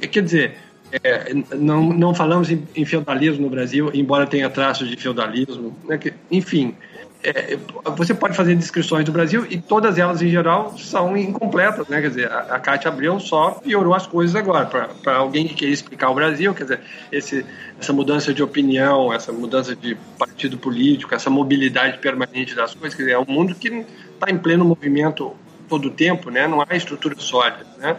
Quer 0.00 0.22
dizer, 0.22 0.58
é, 1.02 1.34
não, 1.56 1.92
não 1.92 2.14
falamos 2.14 2.52
em, 2.52 2.62
em, 2.76 2.84
feudalismo 2.84 3.42
no 3.42 3.50
Brasil, 3.50 3.90
embora 3.92 4.28
tenha 4.28 4.48
traços 4.48 4.88
de 4.88 4.96
feudalismo. 4.96 5.76
Né? 5.88 5.98
Enfim, 6.30 6.76
é, 7.22 7.58
você 7.96 8.14
pode 8.14 8.34
fazer 8.34 8.54
descrições 8.54 9.04
do 9.04 9.12
Brasil 9.12 9.46
e 9.50 9.60
todas 9.60 9.98
elas, 9.98 10.22
em 10.22 10.28
geral, 10.28 10.76
são 10.78 11.16
incompletas, 11.16 11.86
né? 11.88 12.00
Quer 12.00 12.08
dizer, 12.08 12.32
a, 12.32 12.40
a 12.54 12.58
Cátia 12.58 12.88
Abreu 12.88 13.20
só 13.20 13.52
piorou 13.52 13.94
as 13.94 14.06
coisas 14.06 14.34
agora. 14.34 14.66
Para 14.66 15.16
alguém 15.16 15.46
que 15.46 15.54
quer 15.54 15.66
explicar 15.66 16.10
o 16.10 16.14
Brasil, 16.14 16.54
quer 16.54 16.62
dizer, 16.62 16.80
esse, 17.12 17.44
essa 17.78 17.92
mudança 17.92 18.32
de 18.32 18.42
opinião, 18.42 19.12
essa 19.12 19.32
mudança 19.32 19.76
de 19.76 19.96
partido 20.18 20.56
político, 20.56 21.14
essa 21.14 21.28
mobilidade 21.28 21.98
permanente 21.98 22.54
das 22.54 22.74
coisas, 22.74 22.94
quer 22.94 23.02
dizer, 23.02 23.14
é 23.14 23.18
um 23.18 23.26
mundo 23.26 23.54
que 23.54 23.68
está 23.68 24.30
em 24.30 24.38
pleno 24.38 24.64
movimento 24.64 25.36
todo 25.68 25.88
o 25.88 25.90
tempo, 25.90 26.30
né? 26.30 26.48
Não 26.48 26.62
há 26.62 26.74
estrutura 26.74 27.14
sólida, 27.18 27.66
né? 27.78 27.96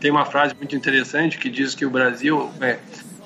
Tem 0.00 0.10
uma 0.10 0.24
frase 0.24 0.54
muito 0.56 0.74
interessante 0.74 1.38
que 1.38 1.48
diz 1.48 1.74
que 1.74 1.86
o 1.86 1.90
Brasil, 1.90 2.50
é, 2.60 2.78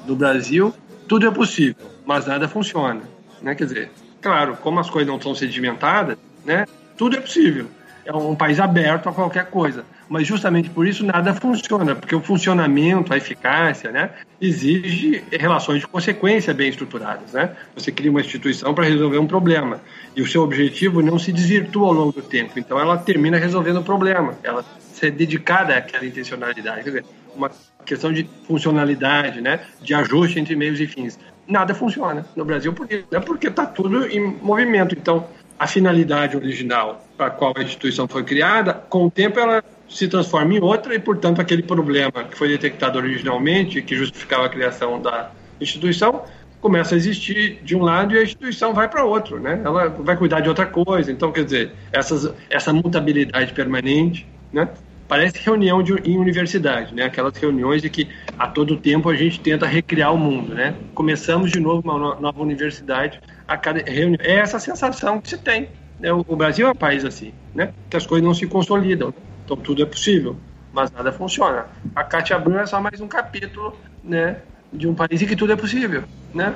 no 0.06 0.14
Brasil, 0.14 0.74
tudo 1.08 1.26
é 1.26 1.30
possível, 1.30 1.86
mas 2.04 2.26
nada 2.26 2.46
funciona, 2.48 3.00
né? 3.40 3.54
Quer 3.54 3.64
dizer, 3.64 3.90
Claro, 4.22 4.56
como 4.62 4.78
as 4.78 4.88
coisas 4.88 5.12
não 5.12 5.20
são 5.20 5.34
sedimentadas, 5.34 6.16
né, 6.44 6.64
tudo 6.96 7.16
é 7.16 7.20
possível. 7.20 7.66
É 8.04 8.12
um 8.12 8.34
país 8.34 8.58
aberto 8.58 9.08
a 9.08 9.12
qualquer 9.12 9.46
coisa. 9.46 9.84
Mas 10.08 10.26
justamente 10.26 10.68
por 10.68 10.86
isso 10.86 11.04
nada 11.04 11.34
funciona, 11.34 11.94
porque 11.94 12.14
o 12.14 12.20
funcionamento, 12.20 13.12
a 13.12 13.16
eficácia, 13.16 13.90
né, 13.90 14.10
exige 14.40 15.24
relações 15.30 15.80
de 15.80 15.86
consequência 15.86 16.52
bem 16.52 16.68
estruturadas. 16.68 17.32
Né? 17.32 17.50
Você 17.74 17.90
cria 17.90 18.10
uma 18.10 18.20
instituição 18.20 18.74
para 18.74 18.84
resolver 18.84 19.18
um 19.18 19.26
problema 19.26 19.80
e 20.14 20.22
o 20.22 20.26
seu 20.26 20.42
objetivo 20.42 21.00
não 21.00 21.18
se 21.18 21.32
desvirtua 21.32 21.88
ao 21.88 21.92
longo 21.92 22.12
do 22.12 22.22
tempo. 22.22 22.58
Então 22.58 22.78
ela 22.78 22.98
termina 22.98 23.38
resolvendo 23.38 23.78
o 23.78 23.84
problema. 23.84 24.34
Ela 24.42 24.64
ser 24.92 25.10
dedicada 25.12 25.76
àquela 25.76 26.04
intencionalidade. 26.04 26.84
Quer 26.84 26.90
dizer, 26.90 27.04
uma 27.34 27.50
questão 27.84 28.12
de 28.12 28.28
funcionalidade, 28.46 29.40
né, 29.40 29.60
de 29.80 29.94
ajuste 29.94 30.38
entre 30.38 30.54
meios 30.54 30.78
e 30.80 30.86
fins 30.86 31.18
nada 31.46 31.74
funciona 31.74 32.24
no 32.36 32.44
Brasil 32.44 32.72
por 32.72 32.90
isso, 32.90 33.06
né? 33.10 33.20
porque 33.20 33.48
está 33.48 33.66
tudo 33.66 34.06
em 34.06 34.20
movimento. 34.42 34.94
Então, 34.94 35.26
a 35.58 35.66
finalidade 35.66 36.36
original 36.36 37.04
para 37.16 37.26
a 37.26 37.30
qual 37.30 37.54
a 37.56 37.62
instituição 37.62 38.08
foi 38.08 38.24
criada, 38.24 38.74
com 38.74 39.06
o 39.06 39.10
tempo 39.10 39.38
ela 39.38 39.62
se 39.88 40.08
transforma 40.08 40.54
em 40.54 40.60
outra 40.60 40.94
e, 40.94 40.98
portanto, 40.98 41.40
aquele 41.40 41.62
problema 41.62 42.24
que 42.24 42.36
foi 42.36 42.48
detectado 42.48 42.98
originalmente, 42.98 43.82
que 43.82 43.94
justificava 43.94 44.46
a 44.46 44.48
criação 44.48 45.00
da 45.00 45.30
instituição, 45.60 46.24
começa 46.60 46.94
a 46.94 46.98
existir 46.98 47.60
de 47.62 47.76
um 47.76 47.82
lado 47.82 48.14
e 48.14 48.18
a 48.18 48.22
instituição 48.22 48.72
vai 48.72 48.88
para 48.88 49.04
outro, 49.04 49.38
né? 49.38 49.60
Ela 49.64 49.88
vai 49.88 50.16
cuidar 50.16 50.40
de 50.40 50.48
outra 50.48 50.64
coisa. 50.64 51.10
Então, 51.12 51.30
quer 51.30 51.44
dizer, 51.44 51.72
essas, 51.92 52.32
essa 52.48 52.72
mutabilidade 52.72 53.52
permanente, 53.52 54.26
né? 54.52 54.68
Parece 55.12 55.36
reunião 55.44 55.82
de, 55.82 55.92
em 56.10 56.16
universidade, 56.16 56.94
né? 56.94 57.04
Aquelas 57.04 57.36
reuniões 57.36 57.82
de 57.82 57.90
que 57.90 58.08
a 58.38 58.48
todo 58.48 58.78
tempo 58.78 59.10
a 59.10 59.14
gente 59.14 59.38
tenta 59.40 59.66
recriar 59.66 60.14
o 60.14 60.16
mundo, 60.16 60.54
né? 60.54 60.74
Começamos 60.94 61.50
de 61.50 61.60
novo 61.60 61.82
uma 61.84 62.18
nova 62.18 62.40
universidade 62.40 63.20
a 63.46 63.54
cada 63.58 63.82
reunião. 63.82 64.16
É 64.22 64.36
essa 64.36 64.58
sensação 64.58 65.20
que 65.20 65.28
se 65.28 65.36
tem. 65.36 65.68
Né? 66.00 66.10
O 66.10 66.34
Brasil 66.34 66.66
é 66.66 66.70
um 66.70 66.74
país 66.74 67.04
assim, 67.04 67.34
né? 67.54 67.74
Que 67.90 67.96
as 67.98 68.06
coisas 68.06 68.26
não 68.26 68.32
se 68.32 68.46
consolidam. 68.46 69.12
Então 69.44 69.54
tudo 69.54 69.82
é 69.82 69.86
possível, 69.86 70.34
mas 70.72 70.90
nada 70.90 71.12
funciona. 71.12 71.66
A 71.94 72.02
Cátia 72.02 72.34
Abreu 72.36 72.60
é 72.60 72.64
só 72.64 72.80
mais 72.80 72.98
um 72.98 73.06
capítulo, 73.06 73.78
né? 74.02 74.38
De 74.72 74.88
um 74.88 74.94
país 74.94 75.20
em 75.20 75.26
que 75.26 75.36
tudo 75.36 75.52
é 75.52 75.56
possível, 75.56 76.04
né? 76.32 76.54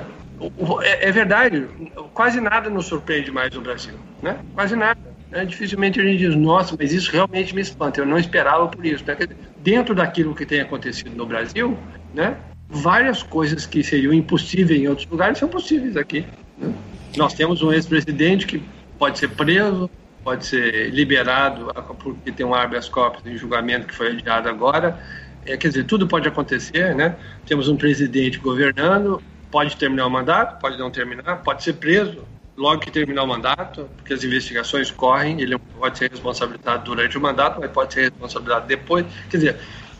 É, 0.81 1.09
é 1.09 1.11
verdade, 1.11 1.67
quase 2.11 2.41
nada 2.41 2.71
nos 2.71 2.87
surpreende 2.87 3.31
mais 3.31 3.53
no 3.53 3.61
Brasil, 3.61 3.93
né? 4.19 4.39
Quase 4.55 4.75
nada 4.75 5.06
né, 5.31 5.45
dificilmente 5.45 5.99
a 5.99 6.03
gente 6.03 6.19
diz, 6.19 6.35
nossa, 6.35 6.75
mas 6.77 6.93
isso 6.93 7.11
realmente 7.11 7.53
me 7.53 7.61
espanta, 7.61 7.99
eu 7.99 8.05
não 8.05 8.17
esperava 8.17 8.67
por 8.67 8.85
isso. 8.85 9.03
Né? 9.05 9.15
Dentro 9.63 9.93
daquilo 9.93 10.33
que 10.33 10.45
tem 10.45 10.61
acontecido 10.61 11.15
no 11.15 11.25
Brasil, 11.25 11.77
né, 12.13 12.37
várias 12.69 13.23
coisas 13.23 13.65
que 13.65 13.83
seriam 13.83 14.13
impossíveis 14.13 14.79
em 14.79 14.87
outros 14.87 15.07
lugares 15.07 15.37
são 15.37 15.49
possíveis 15.49 15.97
aqui. 15.97 16.25
Né? 16.57 16.73
Nós 17.15 17.33
temos 17.33 17.61
um 17.61 17.71
ex-presidente 17.71 18.45
que 18.45 18.61
pode 18.97 19.19
ser 19.19 19.29
preso, 19.29 19.89
pode 20.23 20.45
ser 20.45 20.89
liberado 20.91 21.71
porque 21.99 22.31
tem 22.31 22.45
um 22.45 22.53
habeas 22.53 22.89
corpus 22.89 23.25
em 23.25 23.37
julgamento 23.37 23.87
que 23.87 23.95
foi 23.95 24.09
adiado 24.09 24.49
agora. 24.49 24.99
É, 25.45 25.55
quer 25.55 25.69
dizer, 25.69 25.85
tudo 25.85 26.05
pode 26.05 26.27
acontecer, 26.27 26.93
né? 26.93 27.15
Temos 27.45 27.69
um 27.69 27.77
presidente 27.77 28.37
governando, 28.37 29.23
pode 29.49 29.77
terminar 29.77 30.05
o 30.05 30.09
mandato, 30.09 30.59
pode 30.59 30.77
não 30.77 30.91
terminar, 30.91 31.37
pode 31.43 31.63
ser 31.63 31.73
preso, 31.73 32.25
logo 32.57 32.81
que 32.81 32.91
terminar 32.91 33.23
o 33.23 33.27
mandato, 33.27 33.87
porque 33.95 34.13
as 34.13 34.23
investigações 34.23 34.89
correm, 34.89 35.39
ele 35.39 35.57
pode 35.57 35.99
ser 35.99 36.09
responsabilizado 36.09 36.83
durante 36.83 37.17
o 37.17 37.21
mandato, 37.21 37.59
mas 37.61 37.69
pode 37.71 37.93
ser 37.93 38.09
responsabilizado 38.09 38.65
depois. 38.65 39.05
Quer 39.29 39.37
dizer, 39.37 39.59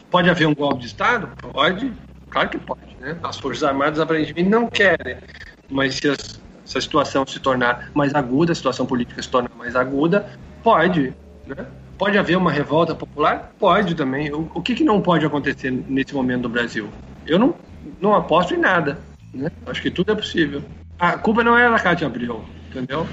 pode 0.09 0.29
haver 0.29 0.47
um 0.47 0.55
golpe 0.55 0.79
de 0.79 0.87
Estado? 0.87 1.29
Pode, 1.53 1.93
claro 2.29 2.49
que 2.49 2.57
pode. 2.57 2.97
Né? 2.99 3.17
As 3.21 3.39
Forças 3.39 3.63
Armadas 3.63 3.99
aparentemente 3.99 4.49
não 4.49 4.67
querem, 4.67 5.17
mas 5.69 5.95
se, 5.95 6.09
as, 6.09 6.41
se 6.65 6.77
a 6.77 6.81
situação 6.81 7.25
se 7.27 7.39
tornar 7.39 7.91
mais 7.93 8.15
aguda, 8.15 8.51
a 8.51 8.55
situação 8.55 8.87
política 8.87 9.21
se 9.21 9.29
tornar 9.29 9.51
mais 9.55 9.75
aguda, 9.75 10.27
pode. 10.63 11.13
Né? 11.45 11.65
Pode 11.95 12.17
haver 12.17 12.37
uma 12.37 12.51
revolta 12.51 12.95
popular? 12.95 13.51
Pode 13.59 13.93
também. 13.93 14.31
O, 14.33 14.51
o 14.53 14.61
que, 14.61 14.73
que 14.73 14.83
não 14.83 14.99
pode 14.99 15.25
acontecer 15.25 15.71
nesse 15.71 16.13
momento 16.13 16.43
no 16.43 16.49
Brasil? 16.49 16.89
Eu 17.25 17.37
não, 17.37 17.55
não 18.01 18.15
aposto 18.15 18.55
em 18.55 18.57
nada. 18.57 18.99
Né? 19.33 19.51
Acho 19.65 19.81
que 19.81 19.91
tudo 19.91 20.11
é 20.11 20.15
possível. 20.15 20.63
A 20.99 21.17
culpa 21.17 21.43
não 21.43 21.57
é 21.57 21.69
da 21.69 21.79
Cátia 21.79 22.07
Abreu, 22.07 22.43
entendeu? 22.69 23.07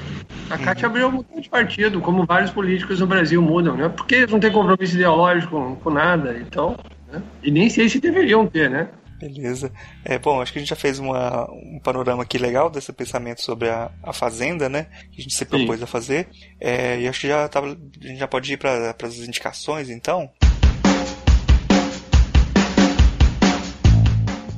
A 0.49 0.59
Cátia 0.59 0.87
Abreu 0.87 1.11
mudou 1.11 1.41
de 1.41 1.49
partido, 1.49 2.01
como 2.01 2.25
vários 2.25 2.51
políticos 2.51 3.01
no 3.01 3.07
Brasil 3.07 3.41
mudam, 3.43 3.77
né? 3.77 3.89
Porque 3.89 4.17
eles 4.17 4.31
não 4.31 4.41
têm 4.41 4.53
compromisso 4.53 4.95
ideológico 4.95 5.53
com, 5.53 5.77
com 5.77 5.91
nada, 5.91 6.37
então. 6.39 6.77
Né? 7.13 7.23
E 7.43 7.51
nem 7.51 7.69
sei 7.69 7.89
se 7.89 8.01
deveriam 8.01 8.47
ter, 8.47 8.71
né? 8.71 8.89
Beleza. 9.21 9.73
É, 10.05 10.19
bom, 10.19 10.41
acho 10.41 10.53
que 10.53 10.59
a 10.59 10.61
gente 10.63 10.69
já 10.69 10.77
fez 10.77 10.99
uma, 10.99 11.51
um 11.51 11.81
panorama 11.83 12.23
aqui 12.23 12.37
legal 12.37 12.69
desse 12.69 12.93
pensamento 12.93 13.41
sobre 13.43 13.71
a, 13.71 13.91
a 14.03 14.13
Fazenda, 14.13 14.69
né? 14.69 14.87
Que 15.13 15.21
a 15.21 15.23
gente 15.23 15.35
se 15.35 15.45
propôs 15.45 15.79
Sim. 15.79 15.85
a 15.85 15.87
fazer. 15.87 16.29
É, 16.61 17.01
e 17.01 17.09
acho 17.09 17.21
que 17.21 17.29
já 17.29 17.49
tava, 17.49 17.69
a 17.69 18.07
gente 18.07 18.19
já 18.19 18.29
pode 18.29 18.53
ir 18.53 18.57
para 18.59 18.95
as 19.03 19.19
indicações, 19.19 19.89
então. 19.89 20.31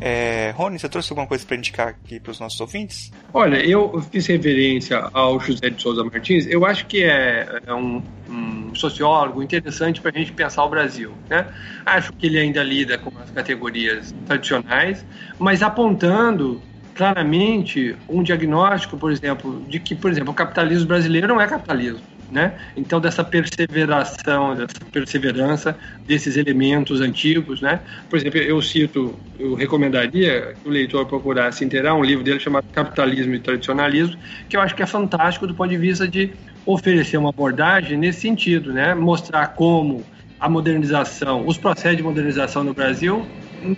É, 0.00 0.52
Rony, 0.56 0.78
você 0.78 0.88
trouxe 0.88 1.12
alguma 1.12 1.26
coisa 1.26 1.44
para 1.46 1.56
indicar 1.56 1.88
aqui 1.88 2.20
para 2.20 2.30
os 2.30 2.40
nossos 2.40 2.60
ouvintes? 2.60 3.10
Olha, 3.32 3.56
eu 3.56 4.00
fiz 4.10 4.26
reverência 4.26 5.08
ao 5.12 5.40
José 5.40 5.70
de 5.70 5.80
Souza 5.80 6.04
Martins. 6.04 6.46
Eu 6.46 6.66
acho 6.66 6.86
que 6.86 7.02
é, 7.02 7.60
é 7.66 7.72
um, 7.72 8.02
um, 8.28 8.74
sociólogo 8.74 9.42
interessante 9.42 10.00
para 10.00 10.10
a 10.14 10.18
gente 10.18 10.32
pensar 10.32 10.64
o 10.64 10.68
Brasil. 10.68 11.12
Né? 11.28 11.46
Acho 11.84 12.12
que 12.12 12.26
ele 12.26 12.38
ainda 12.38 12.62
lida 12.62 12.98
com 12.98 13.10
as 13.18 13.30
categorias 13.30 14.14
tradicionais, 14.26 15.04
mas 15.38 15.62
apontando 15.62 16.60
claramente 16.94 17.94
um 18.08 18.22
diagnóstico, 18.22 18.96
por 18.96 19.12
exemplo, 19.12 19.62
de 19.68 19.78
que, 19.78 19.94
por 19.94 20.10
exemplo, 20.10 20.32
o 20.32 20.34
capitalismo 20.34 20.88
brasileiro 20.88 21.28
não 21.28 21.40
é 21.40 21.46
capitalismo 21.46 22.15
né? 22.30 22.54
Então 22.76 23.00
dessa 23.00 23.22
perseveração, 23.22 24.54
dessa 24.54 24.80
perseverança 24.92 25.76
desses 26.06 26.36
elementos 26.36 27.00
antigos, 27.00 27.60
né? 27.60 27.80
Por 28.08 28.18
exemplo, 28.18 28.38
eu 28.38 28.60
cito, 28.60 29.14
eu 29.38 29.54
recomendaria 29.54 30.54
que 30.60 30.68
o 30.68 30.70
leitor 30.70 31.06
procurasse 31.06 31.64
inteirar 31.64 31.94
um 31.94 32.02
livro 32.02 32.24
dele 32.24 32.40
chamado 32.40 32.66
Capitalismo 32.72 33.34
e 33.34 33.38
Tradicionalismo, 33.38 34.16
que 34.48 34.56
eu 34.56 34.60
acho 34.60 34.74
que 34.74 34.82
é 34.82 34.86
fantástico 34.86 35.46
do 35.46 35.54
ponto 35.54 35.70
de 35.70 35.76
vista 35.76 36.06
de 36.06 36.32
oferecer 36.64 37.16
uma 37.16 37.30
abordagem 37.30 37.96
nesse 37.96 38.20
sentido, 38.20 38.72
né? 38.72 38.94
Mostrar 38.94 39.48
como 39.48 40.04
a 40.38 40.48
modernização, 40.48 41.46
os 41.46 41.56
processos 41.56 41.96
de 41.96 42.02
modernização 42.02 42.62
no 42.62 42.74
Brasil 42.74 43.24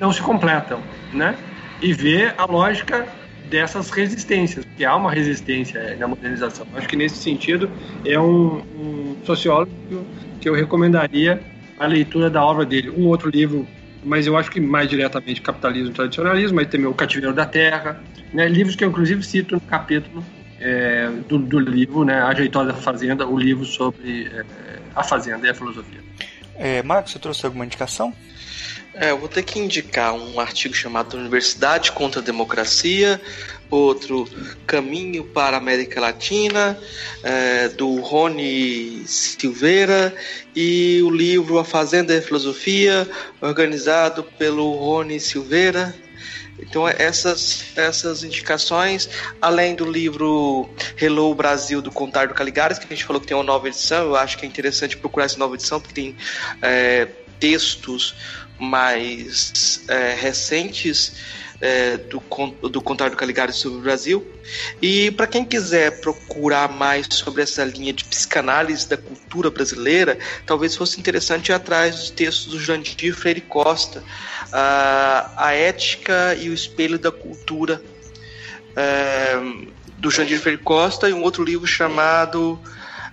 não 0.01 0.13
se 0.13 0.21
completam, 0.21 0.81
né? 1.13 1.37
E 1.81 1.93
ver 1.93 2.35
a 2.37 2.45
lógica 2.45 3.07
dessas 3.49 3.91
resistências, 3.91 4.65
porque 4.65 4.85
há 4.85 4.95
uma 4.95 5.11
resistência 5.11 5.97
na 5.97 6.07
modernização. 6.07 6.67
Acho 6.75 6.89
que 6.89 6.97
nesse 6.97 7.17
sentido 7.17 7.71
é 8.05 8.19
um, 8.19 8.63
um 8.79 9.17
sociólogo 9.25 9.71
que 10.41 10.49
eu 10.49 10.55
recomendaria 10.55 11.41
a 11.79 11.87
leitura 11.87 12.29
da 12.29 12.45
obra 12.45 12.65
dele. 12.65 12.91
Um 12.91 13.07
outro 13.07 13.31
livro, 13.31 13.67
mas 14.05 14.27
eu 14.27 14.37
acho 14.37 14.51
que 14.51 14.61
mais 14.61 14.89
diretamente 14.89 15.41
Capitalismo 15.41 15.91
e 15.91 15.95
Tradicionalismo, 15.95 16.57
mas 16.57 16.69
também 16.69 16.87
O 16.87 16.95
Cativeiro 16.95 17.35
da 17.35 17.47
Terra, 17.47 18.03
né? 18.33 18.49
livros 18.49 18.77
que 18.77 18.85
eu 18.85 18.89
inclusive 18.89 19.23
cito 19.23 19.55
no 19.55 19.61
capítulo 19.61 20.25
é, 20.61 21.09
do, 21.29 21.39
do, 21.39 21.59
livro, 21.59 22.05
né, 22.05 22.21
A 22.21 22.35
Jeitosa 22.35 22.75
Fazenda, 22.75 23.27
o 23.27 23.39
livro 23.39 23.65
sobre 23.65 24.27
é, 24.27 24.45
a 24.95 25.05
Fazenda 25.05 25.47
e 25.47 25.51
a 25.51 25.55
filosofia. 25.55 26.01
É, 26.57 26.83
Marcos, 26.83 27.13
você 27.13 27.19
trouxe 27.19 27.47
alguma 27.47 27.65
indicação? 27.65 28.13
É, 28.95 29.11
eu 29.11 29.19
vou 29.19 29.29
ter 29.29 29.43
que 29.43 29.59
indicar 29.59 30.13
um 30.15 30.41
artigo 30.41 30.75
chamado 30.75 31.17
Universidade 31.17 31.93
contra 31.93 32.21
a 32.21 32.25
Democracia, 32.25 33.21
outro 33.71 34.29
Caminho 34.67 35.25
para 35.25 35.57
a 35.57 35.61
América 35.61 36.01
Latina, 36.01 36.79
é, 37.23 37.69
do 37.69 38.01
Rony 38.01 39.03
Silveira, 39.07 40.15
e 40.57 41.01
o 41.03 41.11
livro 41.11 41.59
A 41.59 41.65
Fazenda 41.65 42.15
e 42.15 42.19
a 42.19 42.23
Filosofia, 42.23 43.09
organizado 43.41 44.25
pelo 44.25 44.75
Rony 44.75 45.21
Silveira. 45.21 45.95
Então, 46.59 46.89
essas, 46.89 47.67
essas 47.77 48.25
indicações, 48.25 49.09
além 49.41 49.77
do 49.77 49.89
livro 49.89 50.69
Hello 51.01 51.33
Brasil, 51.35 51.81
do 51.81 51.91
Contar 51.91 52.27
Caligares, 52.35 52.79
que 52.79 52.87
a 52.87 52.89
gente 52.89 53.05
falou 53.05 53.21
que 53.21 53.29
tem 53.29 53.37
uma 53.37 53.45
nova 53.45 53.69
edição, 53.69 54.07
eu 54.07 54.17
acho 54.17 54.37
que 54.37 54.45
é 54.45 54.49
interessante 54.49 54.97
procurar 54.97 55.27
essa 55.27 55.39
nova 55.39 55.55
edição, 55.55 55.81
porque 55.81 55.95
tem 55.95 56.17
é, 56.61 57.07
textos 57.39 58.17
mais 58.59 59.83
é, 59.89 60.15
recentes 60.15 61.13
é, 61.61 61.97
do, 61.97 62.23
do 62.69 62.81
Contário 62.81 63.17
Caligari 63.17 63.53
sobre 63.53 63.79
o 63.79 63.83
Brasil. 63.83 64.27
E 64.81 65.11
para 65.13 65.27
quem 65.27 65.45
quiser 65.45 66.01
procurar 66.01 66.71
mais 66.71 67.07
sobre 67.11 67.43
essa 67.43 67.65
linha 67.65 67.93
de 67.93 68.05
psicanálise 68.05 68.89
da 68.89 68.97
cultura 68.97 69.51
brasileira, 69.51 70.19
talvez 70.47 70.77
fosse 70.77 70.99
interessante 71.01 71.49
ir 71.49 71.53
atrás 71.53 71.97
dos 71.97 72.11
textos 72.11 72.47
do 72.47 72.61
Jandir 72.61 73.15
Freire 73.15 73.41
Costa, 73.41 74.03
a, 74.53 75.33
a 75.37 75.53
Ética 75.53 76.37
e 76.41 76.49
o 76.49 76.55
Espelho 76.55 76.99
da 76.99 77.11
Cultura, 77.11 77.83
é, 78.77 79.37
do 79.99 80.11
Jandir 80.11 80.41
Freire 80.41 80.63
Costa, 80.63 81.09
e 81.09 81.13
um 81.13 81.23
outro 81.23 81.43
livro 81.43 81.67
chamado 81.67 82.59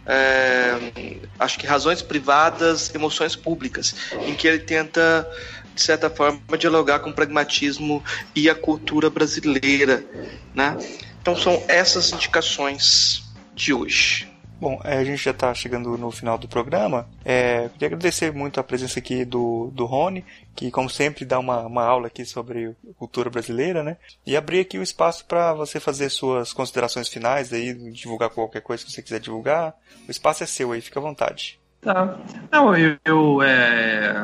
é, 0.05 1.17
acho 1.39 1.57
que 1.57 1.65
Razões 1.65 2.01
Privadas, 2.01 2.93
Emoções 2.93 3.35
Públicas, 3.35 3.95
em 4.25 4.35
que 4.35 4.47
ele 4.47 4.59
tenta, 4.59 5.27
de 5.73 5.81
certa 5.81 6.09
forma, 6.09 6.39
dialogar 6.57 6.99
com 6.99 7.09
o 7.09 7.13
pragmatismo 7.13 8.03
e 8.35 8.49
a 8.49 8.55
cultura 8.55 9.09
brasileira. 9.09 10.03
Né? 10.53 10.77
Então 11.21 11.35
são 11.35 11.63
essas 11.67 12.11
indicações 12.11 13.23
de 13.55 13.73
hoje. 13.73 14.34
Bom, 14.65 14.81
é, 14.83 14.97
a 14.97 15.03
gente 15.03 15.23
já 15.23 15.29
está 15.29 15.53
chegando 15.53 15.95
no 15.95 16.09
final 16.09 16.39
do 16.39 16.47
programa. 16.47 17.07
É, 17.23 17.69
queria 17.73 17.89
agradecer 17.89 18.33
muito 18.33 18.59
a 18.59 18.63
presença 18.63 18.97
aqui 18.97 19.23
do, 19.23 19.69
do 19.71 19.85
Rony, 19.85 20.25
que, 20.55 20.71
como 20.71 20.89
sempre, 20.89 21.23
dá 21.23 21.37
uma, 21.37 21.67
uma 21.67 21.83
aula 21.83 22.07
aqui 22.07 22.25
sobre 22.25 22.75
cultura 22.97 23.29
brasileira, 23.29 23.83
né? 23.83 23.95
E 24.25 24.35
abrir 24.35 24.61
aqui 24.61 24.79
o 24.79 24.81
espaço 24.81 25.23
para 25.25 25.53
você 25.53 25.79
fazer 25.79 26.09
suas 26.09 26.51
considerações 26.51 27.07
finais, 27.07 27.53
aí, 27.53 27.75
divulgar 27.91 28.31
qualquer 28.31 28.61
coisa 28.61 28.83
que 28.83 28.91
você 28.91 29.03
quiser 29.03 29.19
divulgar. 29.19 29.75
O 30.07 30.09
espaço 30.09 30.43
é 30.43 30.47
seu 30.47 30.71
aí, 30.71 30.81
fica 30.81 30.99
à 30.99 31.03
vontade. 31.03 31.59
Tá. 31.79 32.17
Não, 32.51 32.75
eu, 32.75 32.97
eu 33.05 33.43
é, 33.43 34.15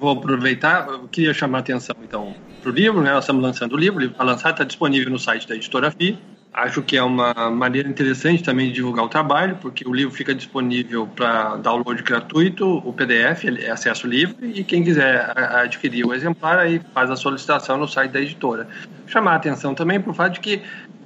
vou 0.00 0.18
aproveitar, 0.18 0.88
eu 0.88 1.06
queria 1.06 1.32
chamar 1.32 1.58
a 1.58 1.60
atenção, 1.60 1.94
então, 2.02 2.34
para 2.60 2.72
o 2.72 2.74
livro, 2.74 3.00
né? 3.02 3.12
Nós 3.12 3.22
estamos 3.22 3.40
lançando 3.40 3.74
o 3.74 3.78
livro, 3.78 3.98
o 3.98 4.00
livro 4.00 4.14
está 4.14 4.24
lançado, 4.24 4.50
está 4.50 4.64
disponível 4.64 5.12
no 5.12 5.18
site 5.20 5.46
da 5.46 5.54
editora 5.54 5.92
FI. 5.92 6.18
Acho 6.52 6.82
que 6.82 6.96
é 6.96 7.02
uma 7.02 7.32
maneira 7.50 7.88
interessante 7.88 8.42
também 8.42 8.68
de 8.68 8.74
divulgar 8.74 9.04
o 9.04 9.08
trabalho, 9.08 9.56
porque 9.60 9.86
o 9.88 9.94
livro 9.94 10.12
fica 10.12 10.34
disponível 10.34 11.06
para 11.06 11.56
download 11.56 12.02
gratuito, 12.02 12.66
o 12.78 12.92
PDF, 12.92 13.44
é 13.60 13.70
acesso 13.70 14.06
livre, 14.06 14.50
e 14.52 14.64
quem 14.64 14.82
quiser 14.82 15.32
adquirir 15.36 16.04
o 16.04 16.12
exemplar 16.12 16.58
aí 16.58 16.80
faz 16.92 17.08
a 17.08 17.14
solicitação 17.14 17.76
no 17.76 17.86
site 17.86 18.10
da 18.10 18.20
editora. 18.20 18.66
Chamar 19.06 19.34
a 19.34 19.36
atenção 19.36 19.74
também 19.76 20.02
o 20.04 20.12
fato 20.12 20.34
de 20.34 20.40
que, 20.40 20.60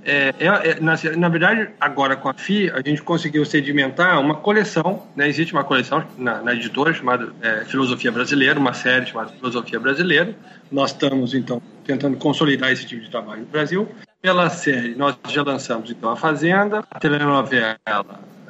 é, 0.05 0.35
é, 0.39 0.47
é, 0.47 0.81
na, 0.81 0.95
na, 1.17 1.29
verdade, 1.29 1.71
agora 1.81 2.15
com 2.15 2.29
a 2.29 2.35
FI, 2.35 2.71
a 2.71 2.83
gente 2.87 3.03
conseguiu 3.03 3.45
sedimentar 3.45 4.21
uma 4.21 4.35
coleção, 4.35 5.03
né? 5.17 5.27
existe 5.29 5.53
uma 5.53 5.65
coleção 5.65 6.05
na, 6.19 6.43
na 6.43 6.53
editora 6.53 6.93
chamada 6.93 7.33
é, 7.41 7.65
Filosofia 7.65 8.13
Brasileira, 8.13 8.59
uma 8.59 8.75
série 8.75 9.07
chamada 9.07 9.33
Filosofia 9.33 9.81
Brasileira. 9.81 10.35
Nós 10.71 10.91
estamos, 10.91 11.35
então, 11.35 11.61
tentando 11.85 12.17
consolidar 12.17 12.71
esse 12.71 12.87
tipo 12.87 13.03
de 13.03 13.11
trabalho 13.11 13.41
no 13.41 13.47
Brasil. 13.47 13.89
Pela 14.21 14.51
série, 14.51 14.95
nós 14.95 15.17
já 15.29 15.43
lançamos 15.43 15.91
então 15.91 16.11
A 16.11 16.17
Fazenda, 16.17 16.85
a 16.91 16.99
telenovela 16.99 17.79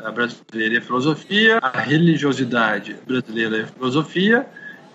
a 0.04 0.10
Brasileira 0.10 0.74
e 0.74 0.76
a 0.78 0.82
Filosofia, 0.82 1.58
a 1.62 1.80
Religiosidade 1.80 2.96
Brasileira 3.06 3.56
e 3.56 3.62
a 3.62 3.66
Filosofia 3.66 4.46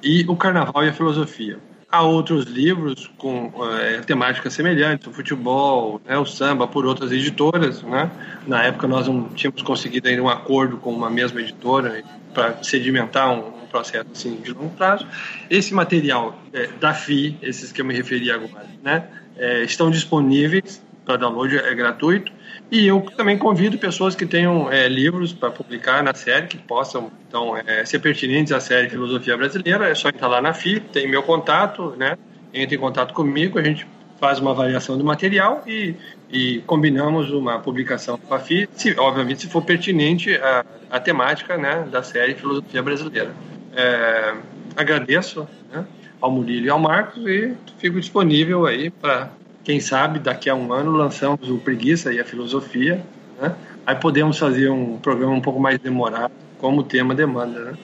e 0.04 0.24
o 0.28 0.36
Carnaval 0.36 0.86
e 0.86 0.90
a 0.90 0.94
Filosofia. 0.94 1.58
Há 1.92 2.04
outros 2.04 2.46
livros 2.46 3.10
com 3.18 3.52
é, 3.76 4.02
temáticas 4.02 4.54
semelhantes, 4.54 5.08
o 5.08 5.12
futebol, 5.12 6.00
né, 6.06 6.18
o 6.20 6.26
samba, 6.26 6.68
por 6.68 6.86
outras 6.86 7.12
editoras. 7.12 7.82
Né? 7.82 8.12
Na 8.46 8.64
época 8.64 8.88
nós 8.88 9.08
não 9.08 9.30
tínhamos 9.30 9.64
conseguido 9.64 10.08
ainda 10.08 10.22
um 10.22 10.30
acordo 10.30 10.78
com 10.78 10.94
uma 10.94 11.10
mesma 11.10 11.42
editora 11.42 12.04
para 12.32 12.62
sedimentar 12.62 13.32
um, 13.32 13.48
um, 13.48 13.68
processo 13.72 14.06
assim, 14.12 14.36
de 14.36 14.52
longo 14.54 14.70
prazo. 14.76 15.08
Esse 15.50 15.74
material 15.74 16.40
é, 16.54 16.68
da 16.80 16.94
FI, 16.94 17.38
esses 17.42 17.72
que 17.72 17.82
eu 17.82 17.86
me 17.86 17.96
referi 17.96 18.30
agora, 18.30 18.68
né, 18.84 19.08
é, 19.36 19.64
estão 19.64 19.90
disponíveis 19.90 20.84
para 21.04 21.18
download, 21.18 21.58
é 21.58 21.74
gratuito. 21.74 22.32
E 22.72 22.86
eu 22.86 23.02
também 23.18 23.38
convido 23.38 23.78
pessoas 23.78 24.16
que 24.16 24.26
tenham 24.26 24.72
é, 24.72 24.88
livros 24.88 25.34
para 25.34 25.50
publicar 25.50 26.04
na 26.04 26.14
série, 26.14 26.48
que 26.48 26.58
possam 26.58 27.12
então, 27.28 27.58
é, 27.58 27.84
ser 27.84 28.00
pertinentes 28.00 28.54
à 28.54 28.60
série 28.60 28.90
Filosofia 28.90 29.36
Brasileira. 29.36 29.90
É 29.90 29.96
só 29.96 30.10
entrar 30.10 30.28
lá 30.28 30.42
na 30.42 30.54
FI, 30.54 30.80
tem 30.80 31.08
meu 31.08 31.24
contato, 31.24 31.96
né? 31.98 32.16
entre 32.54 32.76
em 32.76 32.80
contato 32.80 33.14
comigo, 33.14 33.60
a 33.60 33.64
gente 33.64 33.86
faz 34.20 34.40
uma 34.40 34.52
avaliação 34.52 34.98
do 34.98 35.04
material 35.04 35.64
e, 35.66 35.96
e 36.30 36.60
combinamos 36.68 37.32
uma 37.32 37.60
publicação 37.60 38.18
com 38.18 38.34
a 38.34 38.40
FI, 38.40 38.70
se, 38.74 39.00
obviamente 39.00 39.42
se 39.42 39.48
for 39.48 39.64
pertinente 39.64 40.36
à, 40.36 40.66
à 40.90 41.00
temática 41.00 41.58
né, 41.58 41.88
da 41.90 42.04
série 42.04 42.36
Filosofia 42.36 42.84
Brasileira. 42.84 43.34
É, 43.74 44.34
agradeço 44.76 45.48
né, 45.72 45.86
ao 46.20 46.30
Murilo 46.30 46.66
e 46.66 46.70
ao 46.70 46.80
Marcos 46.80 47.26
e 47.26 47.56
fico 47.78 48.00
disponível 48.00 48.66
aí 48.66 48.90
para, 48.90 49.32
quem 49.64 49.80
sabe, 49.80 50.20
daqui 50.20 50.50
a 50.50 50.56
um 50.56 50.72
ano 50.74 50.92
lançamos 50.92 51.50
o 51.50 51.58
Preguiça 51.58 52.14
e 52.14 52.20
a 52.20 52.26
Filosofia, 52.26 53.04
né? 53.40 53.56
Aí 53.86 53.96
podemos 53.96 54.38
fazer 54.38 54.70
um 54.70 54.98
programa 54.98 55.34
um 55.34 55.42
pouco 55.42 55.60
mais 55.60 55.80
demorado, 55.80 56.34
como 56.58 56.82
o 56.82 56.84
tema 56.84 57.16
demanda, 57.16 57.72
né? 57.72 57.78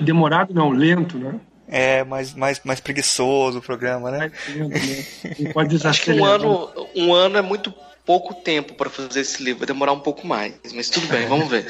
Demorado 0.00 0.52
não, 0.54 0.70
lento, 0.70 1.18
né? 1.18 1.38
É, 1.68 2.04
mais, 2.04 2.34
mais, 2.34 2.60
mais 2.64 2.80
preguiçoso 2.80 3.58
o 3.58 3.62
programa, 3.62 4.10
né? 4.10 4.30
né? 4.54 5.52
Pode 5.52 5.76
Acho 5.86 6.02
que 6.02 6.12
um 6.12 6.24
ano, 6.24 6.70
um 6.94 7.14
ano 7.14 7.38
é 7.38 7.42
muito 7.42 7.72
pouco 8.04 8.34
tempo 8.34 8.74
para 8.74 8.90
fazer 8.90 9.20
esse 9.20 9.42
livro, 9.42 9.60
vai 9.60 9.66
demorar 9.66 9.92
um 9.92 10.00
pouco 10.00 10.26
mais, 10.26 10.54
mas 10.74 10.90
tudo 10.90 11.06
bem, 11.06 11.26
vamos 11.26 11.48
ver. 11.48 11.66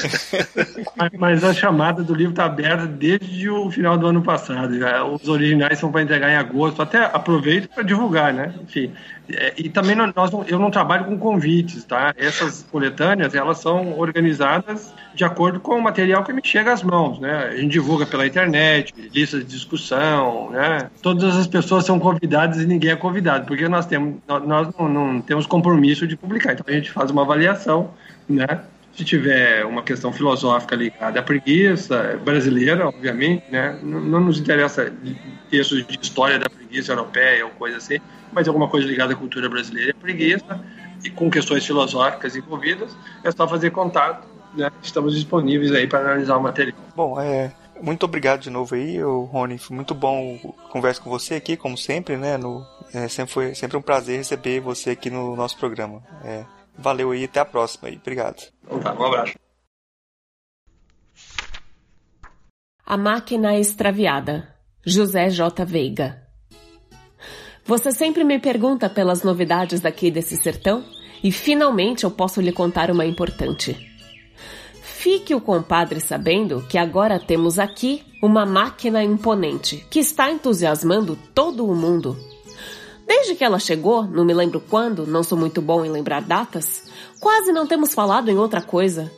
mas 1.16 1.44
a 1.44 1.54
chamada 1.54 2.02
do 2.02 2.12
livro 2.12 2.32
está 2.32 2.46
aberta 2.46 2.86
desde 2.86 3.48
o 3.48 3.70
final 3.70 3.96
do 3.96 4.06
ano 4.08 4.20
passado. 4.20 4.72
Os 5.12 5.28
originais 5.28 5.78
são 5.78 5.92
para 5.92 6.02
entregar 6.02 6.30
em 6.30 6.36
agosto. 6.36 6.82
Até 6.82 7.04
aproveito 7.04 7.68
para 7.68 7.84
divulgar, 7.84 8.32
né? 8.32 8.52
Enfim, 8.62 8.92
é, 9.28 9.54
e 9.56 9.68
também 9.68 9.96
nós, 9.96 10.32
eu 10.48 10.58
não 10.58 10.70
trabalho 10.70 11.06
com 11.06 11.18
convites, 11.18 11.84
tá? 11.84 12.12
Essas 12.16 12.62
coletâneas 12.70 13.34
elas 13.34 13.58
são 13.58 13.98
organizadas 13.98 14.92
de 15.14 15.24
acordo 15.24 15.60
com 15.60 15.78
o 15.78 15.82
material 15.82 16.22
que 16.24 16.32
me 16.32 16.42
chega 16.44 16.72
às 16.72 16.82
mãos, 16.82 17.18
né? 17.18 17.50
A 17.52 17.56
gente 17.56 17.70
divulga 17.70 18.04
pela 18.04 18.26
internet, 18.26 18.92
listas 19.12 19.40
de 19.40 19.46
discussão, 19.46 20.50
né? 20.50 20.90
Todas 21.00 21.36
as 21.36 21.46
pessoas 21.46 21.86
são 21.86 21.98
convidadas 21.98 22.60
e 22.60 22.66
ninguém 22.66 22.90
é 22.90 22.96
convidado, 22.96 23.46
porque 23.46 23.68
nós 23.68 23.86
temos 23.86 24.16
nós 24.26 24.68
não, 24.78 24.88
não 24.88 25.20
temos 25.20 25.46
compromisso 25.46 26.06
de 26.06 26.16
publicar. 26.16 26.52
Então 26.52 26.66
a 26.68 26.72
gente 26.72 26.90
faz 26.90 27.10
uma 27.10 27.22
avaliação, 27.22 27.90
né? 28.28 28.60
Se 28.96 29.04
tiver 29.04 29.64
uma 29.64 29.82
questão 29.82 30.12
filosófica 30.12 30.76
ligada 30.76 31.18
à 31.18 31.22
preguiça 31.22 32.18
brasileira, 32.24 32.86
obviamente, 32.86 33.44
né? 33.50 33.78
Não, 33.82 34.00
não 34.00 34.20
nos 34.20 34.38
interessa 34.38 34.92
textos 35.50 35.84
de 35.86 35.98
história 36.00 36.38
da 36.38 36.48
preguiça 36.48 36.92
europeia 36.92 37.44
ou 37.44 37.50
coisa 37.52 37.78
assim, 37.78 37.98
mas 38.32 38.46
alguma 38.46 38.68
coisa 38.68 38.86
ligada 38.86 39.12
à 39.12 39.16
cultura 39.16 39.48
brasileira 39.48 39.90
e 39.90 39.94
preguiça 39.94 40.60
e 41.04 41.10
com 41.10 41.30
questões 41.30 41.66
filosóficas 41.66 42.36
envolvidas, 42.36 42.96
é 43.22 43.30
só 43.30 43.46
fazer 43.46 43.70
contato 43.70 44.34
né, 44.56 44.70
estamos 44.82 45.14
disponíveis 45.14 45.72
aí 45.72 45.86
para 45.86 46.00
analisar 46.00 46.36
o 46.36 46.42
material. 46.42 46.76
Bom, 46.94 47.20
é, 47.20 47.52
muito 47.80 48.04
obrigado 48.04 48.40
de 48.40 48.50
novo 48.50 48.74
aí, 48.74 49.00
Rony. 49.02 49.58
Foi 49.58 49.74
muito 49.74 49.94
bom 49.94 50.38
conversar 50.70 51.02
com 51.02 51.10
você 51.10 51.34
aqui, 51.34 51.56
como 51.56 51.76
sempre, 51.76 52.16
né? 52.16 52.36
No, 52.36 52.64
é, 52.92 53.08
sempre 53.08 53.32
foi 53.32 53.54
sempre 53.54 53.76
um 53.76 53.82
prazer 53.82 54.18
receber 54.18 54.60
você 54.60 54.90
aqui 54.90 55.10
no 55.10 55.34
nosso 55.34 55.58
programa. 55.58 56.02
É, 56.24 56.44
valeu 56.76 57.10
aí, 57.10 57.24
até 57.24 57.40
a 57.40 57.44
próxima 57.44 57.88
aí. 57.88 57.96
Obrigado. 57.96 58.42
Então 58.62 58.80
tá, 58.80 58.92
um 58.94 59.04
abraço. 59.04 59.34
A 62.86 62.96
Máquina 62.96 63.58
Extraviada, 63.58 64.54
José 64.84 65.30
J. 65.30 65.64
Veiga. 65.64 66.22
Você 67.64 67.92
sempre 67.92 68.24
me 68.24 68.38
pergunta 68.38 68.90
pelas 68.90 69.22
novidades 69.22 69.80
daqui 69.80 70.10
desse 70.10 70.36
sertão 70.36 70.84
e 71.22 71.32
finalmente 71.32 72.04
eu 72.04 72.10
posso 72.10 72.42
lhe 72.42 72.52
contar 72.52 72.90
uma 72.90 73.06
importante. 73.06 73.74
Fique 74.82 75.34
o 75.34 75.40
compadre 75.40 75.98
sabendo 76.00 76.62
que 76.68 76.76
agora 76.76 77.18
temos 77.18 77.58
aqui 77.58 78.02
uma 78.22 78.44
máquina 78.44 79.02
imponente 79.02 79.86
que 79.90 79.98
está 79.98 80.30
entusiasmando 80.30 81.18
todo 81.34 81.66
o 81.66 81.74
mundo. 81.74 82.16
Desde 83.06 83.34
que 83.34 83.44
ela 83.44 83.58
chegou, 83.58 84.04
não 84.04 84.24
me 84.24 84.34
lembro 84.34 84.60
quando, 84.60 85.06
não 85.06 85.22
sou 85.22 85.36
muito 85.36 85.60
bom 85.60 85.84
em 85.84 85.90
lembrar 85.90 86.22
datas, 86.22 86.84
quase 87.20 87.52
não 87.52 87.66
temos 87.66 87.94
falado 87.94 88.30
em 88.30 88.38
outra 88.38 88.62
coisa. 88.62 89.10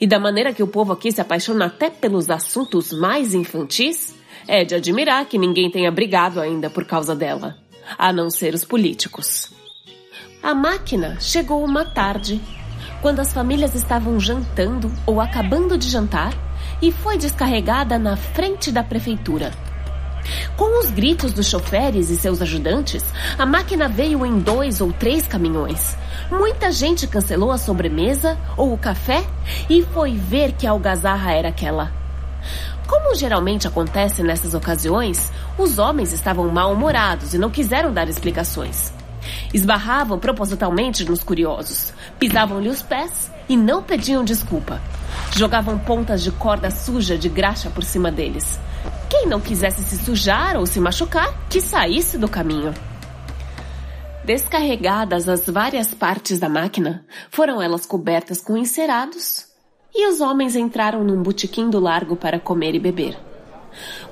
E 0.00 0.06
da 0.06 0.18
maneira 0.18 0.52
que 0.52 0.62
o 0.62 0.68
povo 0.68 0.92
aqui 0.92 1.10
se 1.10 1.20
apaixona 1.20 1.66
até 1.66 1.90
pelos 1.90 2.30
assuntos 2.30 2.92
mais 2.92 3.34
infantis, 3.34 4.14
é 4.46 4.64
de 4.64 4.74
admirar 4.74 5.26
que 5.26 5.38
ninguém 5.38 5.70
tenha 5.70 5.90
brigado 5.90 6.40
ainda 6.40 6.70
por 6.70 6.84
causa 6.84 7.14
dela, 7.14 7.56
a 7.98 8.12
não 8.12 8.30
ser 8.30 8.54
os 8.54 8.64
políticos. 8.64 9.50
A 10.42 10.54
máquina 10.54 11.18
chegou 11.20 11.64
uma 11.64 11.84
tarde 11.84 12.40
quando 13.00 13.20
as 13.20 13.32
famílias 13.32 13.74
estavam 13.74 14.20
jantando 14.20 14.92
ou 15.06 15.20
acabando 15.20 15.76
de 15.76 15.88
jantar 15.88 16.32
e 16.80 16.92
foi 16.92 17.16
descarregada 17.16 17.98
na 17.98 18.16
frente 18.16 18.70
da 18.70 18.82
prefeitura. 18.82 19.52
Com 20.56 20.80
os 20.80 20.90
gritos 20.90 21.32
dos 21.32 21.46
choferes 21.46 22.10
e 22.10 22.16
seus 22.16 22.40
ajudantes, 22.40 23.04
a 23.38 23.44
máquina 23.44 23.88
veio 23.88 24.24
em 24.24 24.38
dois 24.38 24.80
ou 24.80 24.92
três 24.92 25.26
caminhões. 25.26 25.96
Muita 26.30 26.70
gente 26.72 27.06
cancelou 27.06 27.50
a 27.50 27.58
sobremesa 27.58 28.38
ou 28.56 28.72
o 28.72 28.78
café 28.78 29.24
e 29.68 29.82
foi 29.82 30.16
ver 30.16 30.52
que 30.52 30.66
algazarra 30.66 31.32
era 31.32 31.48
aquela. 31.48 31.92
Como 32.86 33.14
geralmente 33.14 33.66
acontece 33.66 34.22
nessas 34.22 34.54
ocasiões, 34.54 35.30
os 35.58 35.78
homens 35.78 36.12
estavam 36.12 36.48
mal-humorados 36.48 37.34
e 37.34 37.38
não 37.38 37.50
quiseram 37.50 37.92
dar 37.92 38.08
explicações. 38.08 38.92
Esbarravam 39.52 40.18
propositalmente 40.18 41.04
nos 41.04 41.22
curiosos, 41.22 41.92
pisavam-lhe 42.18 42.68
os 42.68 42.82
pés 42.82 43.30
e 43.48 43.56
não 43.56 43.82
pediam 43.82 44.22
desculpa. 44.22 44.80
Jogavam 45.34 45.78
pontas 45.78 46.22
de 46.22 46.30
corda 46.30 46.70
suja 46.70 47.16
de 47.16 47.28
graxa 47.28 47.70
por 47.70 47.82
cima 47.84 48.10
deles. 48.10 48.58
Quem 49.08 49.26
não 49.26 49.40
quisesse 49.40 49.82
se 49.82 49.98
sujar 49.98 50.56
ou 50.56 50.66
se 50.66 50.80
machucar, 50.80 51.32
que 51.48 51.60
saísse 51.60 52.18
do 52.18 52.28
caminho. 52.28 52.74
Descarregadas 54.24 55.28
as 55.28 55.46
várias 55.46 55.92
partes 55.94 56.38
da 56.38 56.48
máquina, 56.48 57.04
foram 57.30 57.60
elas 57.60 57.84
cobertas 57.84 58.40
com 58.40 58.56
encerados 58.56 59.46
e 59.94 60.08
os 60.08 60.20
homens 60.20 60.56
entraram 60.56 61.04
num 61.04 61.22
botequim 61.22 61.68
do 61.70 61.78
largo 61.78 62.16
para 62.16 62.40
comer 62.40 62.74
e 62.74 62.80
beber. 62.80 63.16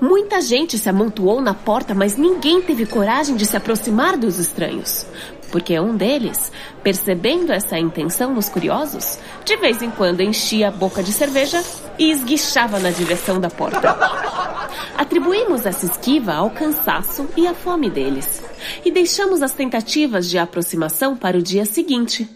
Muita 0.00 0.40
gente 0.40 0.78
se 0.78 0.88
amontoou 0.88 1.40
na 1.40 1.54
porta, 1.54 1.94
mas 1.94 2.16
ninguém 2.16 2.60
teve 2.60 2.84
coragem 2.84 3.36
de 3.36 3.46
se 3.46 3.56
aproximar 3.56 4.16
dos 4.16 4.38
estranhos, 4.38 5.06
porque 5.52 5.78
um 5.78 5.94
deles, 5.94 6.50
percebendo 6.82 7.52
essa 7.52 7.78
intenção 7.78 8.34
nos 8.34 8.48
curiosos, 8.48 9.18
de 9.44 9.54
vez 9.58 9.82
em 9.82 9.90
quando 9.90 10.22
enchia 10.22 10.68
a 10.68 10.70
boca 10.70 11.02
de 11.02 11.12
cerveja 11.12 11.62
e 11.98 12.10
esguichava 12.10 12.80
na 12.80 12.90
direção 12.90 13.38
da 13.38 13.50
porta. 13.50 13.94
Atribuímos 14.96 15.66
essa 15.66 15.84
esquiva 15.84 16.32
ao 16.32 16.50
cansaço 16.50 17.28
e 17.36 17.46
à 17.46 17.52
fome 17.52 17.90
deles, 17.90 18.42
e 18.82 18.90
deixamos 18.90 19.42
as 19.42 19.52
tentativas 19.52 20.28
de 20.28 20.38
aproximação 20.38 21.14
para 21.14 21.36
o 21.36 21.42
dia 21.42 21.66
seguinte. 21.66 22.28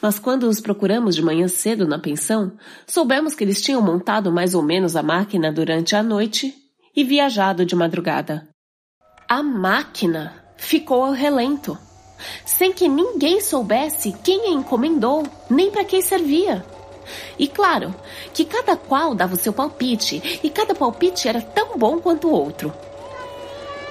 Mas 0.00 0.18
quando 0.18 0.44
os 0.48 0.60
procuramos 0.60 1.14
de 1.14 1.22
manhã 1.22 1.48
cedo 1.48 1.88
na 1.88 1.98
pensão, 1.98 2.52
soubemos 2.86 3.34
que 3.34 3.42
eles 3.42 3.62
tinham 3.62 3.80
montado 3.80 4.30
mais 4.30 4.54
ou 4.54 4.62
menos 4.62 4.96
a 4.96 5.02
máquina 5.02 5.50
durante 5.50 5.96
a 5.96 6.02
noite 6.02 6.54
e 6.94 7.04
viajado 7.04 7.64
de 7.64 7.74
madrugada. 7.74 8.46
A 9.26 9.42
máquina 9.42 10.42
ficou 10.56 11.04
ao 11.04 11.12
relento, 11.12 11.78
sem 12.44 12.72
que 12.72 12.88
ninguém 12.88 13.40
soubesse 13.40 14.12
quem 14.22 14.46
a 14.46 14.50
encomendou, 14.50 15.24
nem 15.48 15.70
para 15.70 15.84
quem 15.84 16.02
servia. 16.02 16.64
E 17.38 17.48
claro, 17.48 17.94
que 18.32 18.44
cada 18.44 18.76
qual 18.76 19.14
dava 19.14 19.34
o 19.34 19.38
seu 19.38 19.52
palpite, 19.52 20.40
e 20.42 20.50
cada 20.50 20.74
palpite 20.74 21.28
era 21.28 21.40
tão 21.40 21.76
bom 21.76 21.98
quanto 21.98 22.28
o 22.28 22.32
outro. 22.32 22.72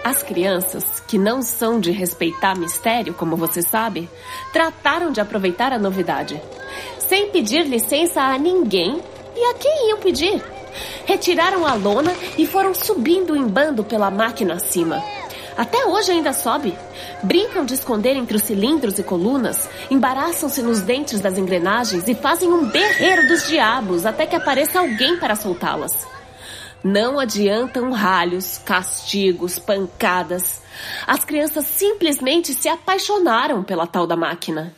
As 0.03 0.23
crianças, 0.23 0.99
que 1.01 1.17
não 1.17 1.43
são 1.43 1.79
de 1.79 1.91
respeitar 1.91 2.57
mistério, 2.57 3.13
como 3.13 3.35
você 3.35 3.61
sabe, 3.61 4.09
trataram 4.51 5.11
de 5.11 5.21
aproveitar 5.21 5.71
a 5.71 5.77
novidade, 5.77 6.41
sem 6.97 7.29
pedir 7.29 7.67
licença 7.67 8.21
a 8.21 8.37
ninguém 8.37 8.99
e 9.35 9.45
a 9.45 9.53
quem 9.53 9.89
iam 9.89 9.99
pedir. 9.99 10.41
Retiraram 11.05 11.67
a 11.67 11.73
lona 11.73 12.15
e 12.37 12.47
foram 12.47 12.73
subindo 12.73 13.35
em 13.35 13.45
bando 13.45 13.83
pela 13.83 14.09
máquina 14.09 14.55
acima. 14.55 15.03
Até 15.57 15.85
hoje 15.85 16.11
ainda 16.11 16.33
sobe. 16.33 16.77
Brincam 17.23 17.65
de 17.65 17.73
esconder 17.73 18.15
entre 18.15 18.37
os 18.37 18.43
cilindros 18.43 18.97
e 18.97 19.03
colunas, 19.03 19.69
embaraçam-se 19.89 20.61
nos 20.61 20.81
dentes 20.81 21.19
das 21.19 21.37
engrenagens 21.37 22.07
e 22.07 22.15
fazem 22.15 22.51
um 22.51 22.65
berreiro 22.65 23.27
dos 23.27 23.47
diabos 23.47 24.05
até 24.05 24.25
que 24.25 24.35
apareça 24.35 24.79
alguém 24.79 25.17
para 25.19 25.35
soltá-las. 25.35 26.07
Não 26.83 27.19
adiantam 27.19 27.91
ralhos, 27.91 28.57
castigos, 28.57 29.59
pancadas. 29.59 30.61
As 31.05 31.23
crianças 31.23 31.65
simplesmente 31.65 32.53
se 32.55 32.67
apaixonaram 32.67 33.63
pela 33.63 33.85
tal 33.85 34.07
da 34.07 34.15
máquina. 34.15 34.73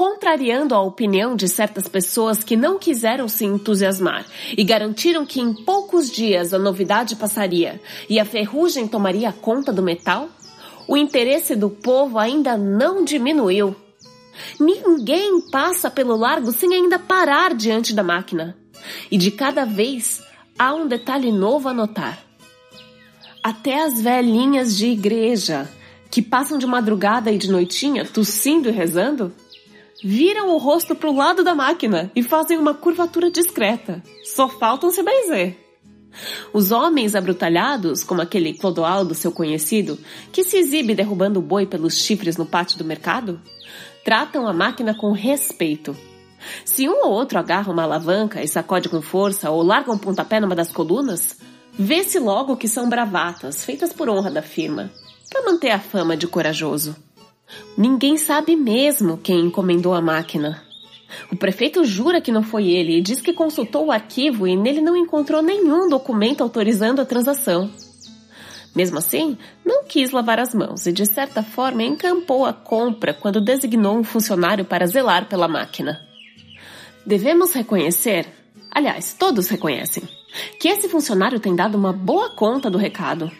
Contrariando 0.00 0.74
a 0.74 0.80
opinião 0.80 1.36
de 1.36 1.46
certas 1.46 1.86
pessoas 1.86 2.42
que 2.42 2.56
não 2.56 2.78
quiseram 2.78 3.28
se 3.28 3.44
entusiasmar 3.44 4.24
e 4.56 4.64
garantiram 4.64 5.26
que 5.26 5.42
em 5.42 5.52
poucos 5.52 6.10
dias 6.10 6.54
a 6.54 6.58
novidade 6.58 7.16
passaria 7.16 7.78
e 8.08 8.18
a 8.18 8.24
ferrugem 8.24 8.88
tomaria 8.88 9.30
conta 9.30 9.70
do 9.70 9.82
metal, 9.82 10.30
o 10.88 10.96
interesse 10.96 11.54
do 11.54 11.68
povo 11.68 12.18
ainda 12.18 12.56
não 12.56 13.04
diminuiu. 13.04 13.76
Ninguém 14.58 15.38
passa 15.50 15.90
pelo 15.90 16.16
largo 16.16 16.50
sem 16.50 16.72
ainda 16.72 16.98
parar 16.98 17.54
diante 17.54 17.92
da 17.92 18.02
máquina. 18.02 18.56
E 19.10 19.18
de 19.18 19.30
cada 19.30 19.66
vez 19.66 20.22
há 20.58 20.72
um 20.72 20.88
detalhe 20.88 21.30
novo 21.30 21.68
a 21.68 21.74
notar. 21.74 22.24
Até 23.44 23.82
as 23.82 24.00
velhinhas 24.00 24.74
de 24.78 24.86
igreja, 24.86 25.68
que 26.10 26.22
passam 26.22 26.56
de 26.56 26.66
madrugada 26.66 27.30
e 27.30 27.36
de 27.36 27.50
noitinha 27.50 28.06
tossindo 28.06 28.70
e 28.70 28.72
rezando, 28.72 29.30
viram 30.02 30.50
o 30.50 30.58
rosto 30.58 30.94
para 30.94 31.10
o 31.10 31.16
lado 31.16 31.42
da 31.42 31.54
máquina 31.54 32.10
e 32.14 32.22
fazem 32.22 32.58
uma 32.58 32.74
curvatura 32.74 33.30
discreta. 33.30 34.02
Só 34.24 34.48
faltam 34.48 34.90
se 34.90 35.02
benzer. 35.02 35.58
Os 36.52 36.72
homens 36.72 37.14
abrutalhados, 37.14 38.02
como 38.02 38.20
aquele 38.20 38.54
Clodoaldo, 38.54 39.14
seu 39.14 39.30
conhecido, 39.30 39.98
que 40.32 40.42
se 40.42 40.56
exibe 40.56 40.94
derrubando 40.94 41.38
o 41.38 41.42
boi 41.42 41.66
pelos 41.66 41.94
chifres 41.94 42.36
no 42.36 42.46
pátio 42.46 42.78
do 42.78 42.84
mercado, 42.84 43.40
tratam 44.04 44.46
a 44.46 44.52
máquina 44.52 44.94
com 44.94 45.12
respeito 45.12 45.96
se 46.64 46.88
um 46.88 47.04
ou 47.04 47.12
outro 47.12 47.38
agarra 47.38 47.72
uma 47.72 47.82
alavanca 47.82 48.42
e 48.42 48.48
sacode 48.48 48.88
com 48.88 49.02
força 49.02 49.50
ou 49.50 49.62
larga 49.62 49.92
um 49.92 49.98
pontapé 49.98 50.40
numa 50.40 50.54
das 50.54 50.72
colunas, 50.72 51.38
vê-se 51.72 52.18
logo 52.18 52.56
que 52.56 52.68
são 52.68 52.88
bravatas 52.88 53.64
feitas 53.64 53.92
por 53.92 54.08
honra 54.08 54.30
da 54.30 54.42
firma, 54.42 54.90
para 55.30 55.44
manter 55.44 55.70
a 55.70 55.78
fama 55.78 56.16
de 56.16 56.26
corajoso. 56.26 56.96
Ninguém 57.76 58.16
sabe 58.16 58.56
mesmo 58.56 59.18
quem 59.18 59.46
encomendou 59.46 59.94
a 59.94 60.00
máquina. 60.00 60.62
O 61.30 61.36
prefeito 61.36 61.84
jura 61.84 62.20
que 62.20 62.32
não 62.32 62.42
foi 62.42 62.68
ele 62.68 62.98
e 62.98 63.00
diz 63.00 63.20
que 63.20 63.32
consultou 63.32 63.86
o 63.86 63.92
arquivo 63.92 64.46
e 64.46 64.56
nele 64.56 64.80
não 64.80 64.96
encontrou 64.96 65.42
nenhum 65.42 65.88
documento 65.88 66.42
autorizando 66.42 67.00
a 67.00 67.04
transação. 67.04 67.70
Mesmo 68.74 68.98
assim, 68.98 69.36
não 69.64 69.84
quis 69.84 70.12
lavar 70.12 70.38
as 70.38 70.54
mãos 70.54 70.86
e, 70.86 70.92
de 70.92 71.04
certa 71.04 71.42
forma, 71.42 71.82
encampou 71.82 72.46
a 72.46 72.52
compra 72.52 73.12
quando 73.12 73.40
designou 73.40 73.98
um 73.98 74.04
funcionário 74.04 74.64
para 74.64 74.86
zelar 74.86 75.28
pela 75.28 75.48
máquina. 75.48 76.00
Devemos 77.04 77.52
reconhecer, 77.52 78.28
aliás, 78.70 79.12
todos 79.18 79.48
reconhecem, 79.48 80.04
que 80.60 80.68
esse 80.68 80.88
funcionário 80.88 81.40
tem 81.40 81.56
dado 81.56 81.76
uma 81.76 81.92
boa 81.92 82.30
conta 82.30 82.70
do 82.70 82.78
recado. 82.78 83.30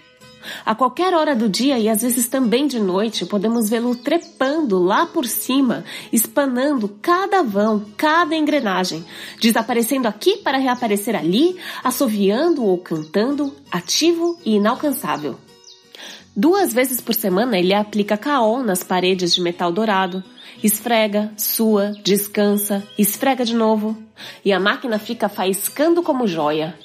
A 0.65 0.75
qualquer 0.75 1.15
hora 1.15 1.35
do 1.35 1.49
dia 1.49 1.79
e 1.79 1.89
às 1.89 2.03
vezes 2.03 2.29
também 2.29 2.67
de 2.67 2.79
noite, 2.79 3.27
podemos 3.27 3.69
vê-lo 3.69 3.95
trepando 3.95 4.79
lá 4.79 5.07
por 5.07 5.27
cima, 5.27 5.85
espanando 6.13 6.97
cada 7.03 7.43
vão, 7.43 7.85
cada 7.97 8.35
engrenagem, 8.35 9.05
desaparecendo 9.41 10.09
aqui 10.09 10.39
para 10.39 10.59
reaparecer 10.59 11.15
ali, 11.15 11.57
assoviando 11.85 12.65
ou 12.65 12.79
cantando, 12.79 13.55
ativo 13.71 14.39
e 14.45 14.57
inalcançável. 14.57 15.37
Duas 16.35 16.73
vezes 16.73 17.01
por 17.01 17.15
semana 17.15 17.59
ele 17.59 17.75
aplica 17.75 18.17
caol 18.17 18.63
nas 18.63 18.83
paredes 18.83 19.35
de 19.35 19.41
metal 19.41 19.73
dourado, 19.73 20.23
esfrega, 20.63 21.33
sua, 21.37 21.93
descansa, 22.05 22.87
esfrega 22.97 23.45
de 23.45 23.55
novo, 23.55 23.97
e 24.45 24.53
a 24.53 24.61
máquina 24.61 24.99
fica 24.99 25.29
faiscando 25.29 26.03
como 26.03 26.27
joia. 26.27 26.79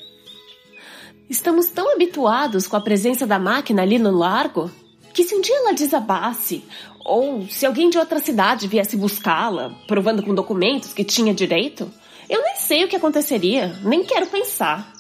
Estamos 1.29 1.67
tão 1.67 1.91
habituados 1.91 2.67
com 2.67 2.75
a 2.75 2.81
presença 2.81 3.25
da 3.25 3.39
máquina 3.39 3.81
ali 3.81 3.97
no 3.97 4.11
largo 4.11 4.69
que 5.13 5.23
se 5.23 5.33
um 5.33 5.41
dia 5.41 5.55
ela 5.59 5.73
desabasse, 5.73 6.65
ou 6.99 7.47
se 7.47 7.65
alguém 7.65 7.89
de 7.89 7.97
outra 7.97 8.19
cidade 8.19 8.67
viesse 8.67 8.97
buscá-la, 8.97 9.73
provando 9.87 10.21
com 10.21 10.35
documentos 10.35 10.91
que 10.91 11.05
tinha 11.05 11.33
direito, 11.33 11.89
eu 12.29 12.41
nem 12.41 12.57
sei 12.57 12.83
o 12.83 12.87
que 12.89 12.97
aconteceria, 12.97 13.79
nem 13.81 14.03
quero 14.03 14.27
pensar. 14.27 14.93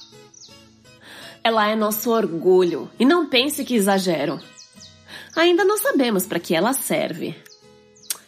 Ela 1.43 1.67
é 1.67 1.75
nosso 1.75 2.11
orgulho, 2.11 2.89
e 2.97 3.03
não 3.03 3.27
pense 3.27 3.65
que 3.65 3.75
exagero. 3.75 4.39
Ainda 5.35 5.65
não 5.65 5.77
sabemos 5.77 6.25
para 6.25 6.39
que 6.39 6.55
ela 6.55 6.71
serve. 6.71 7.35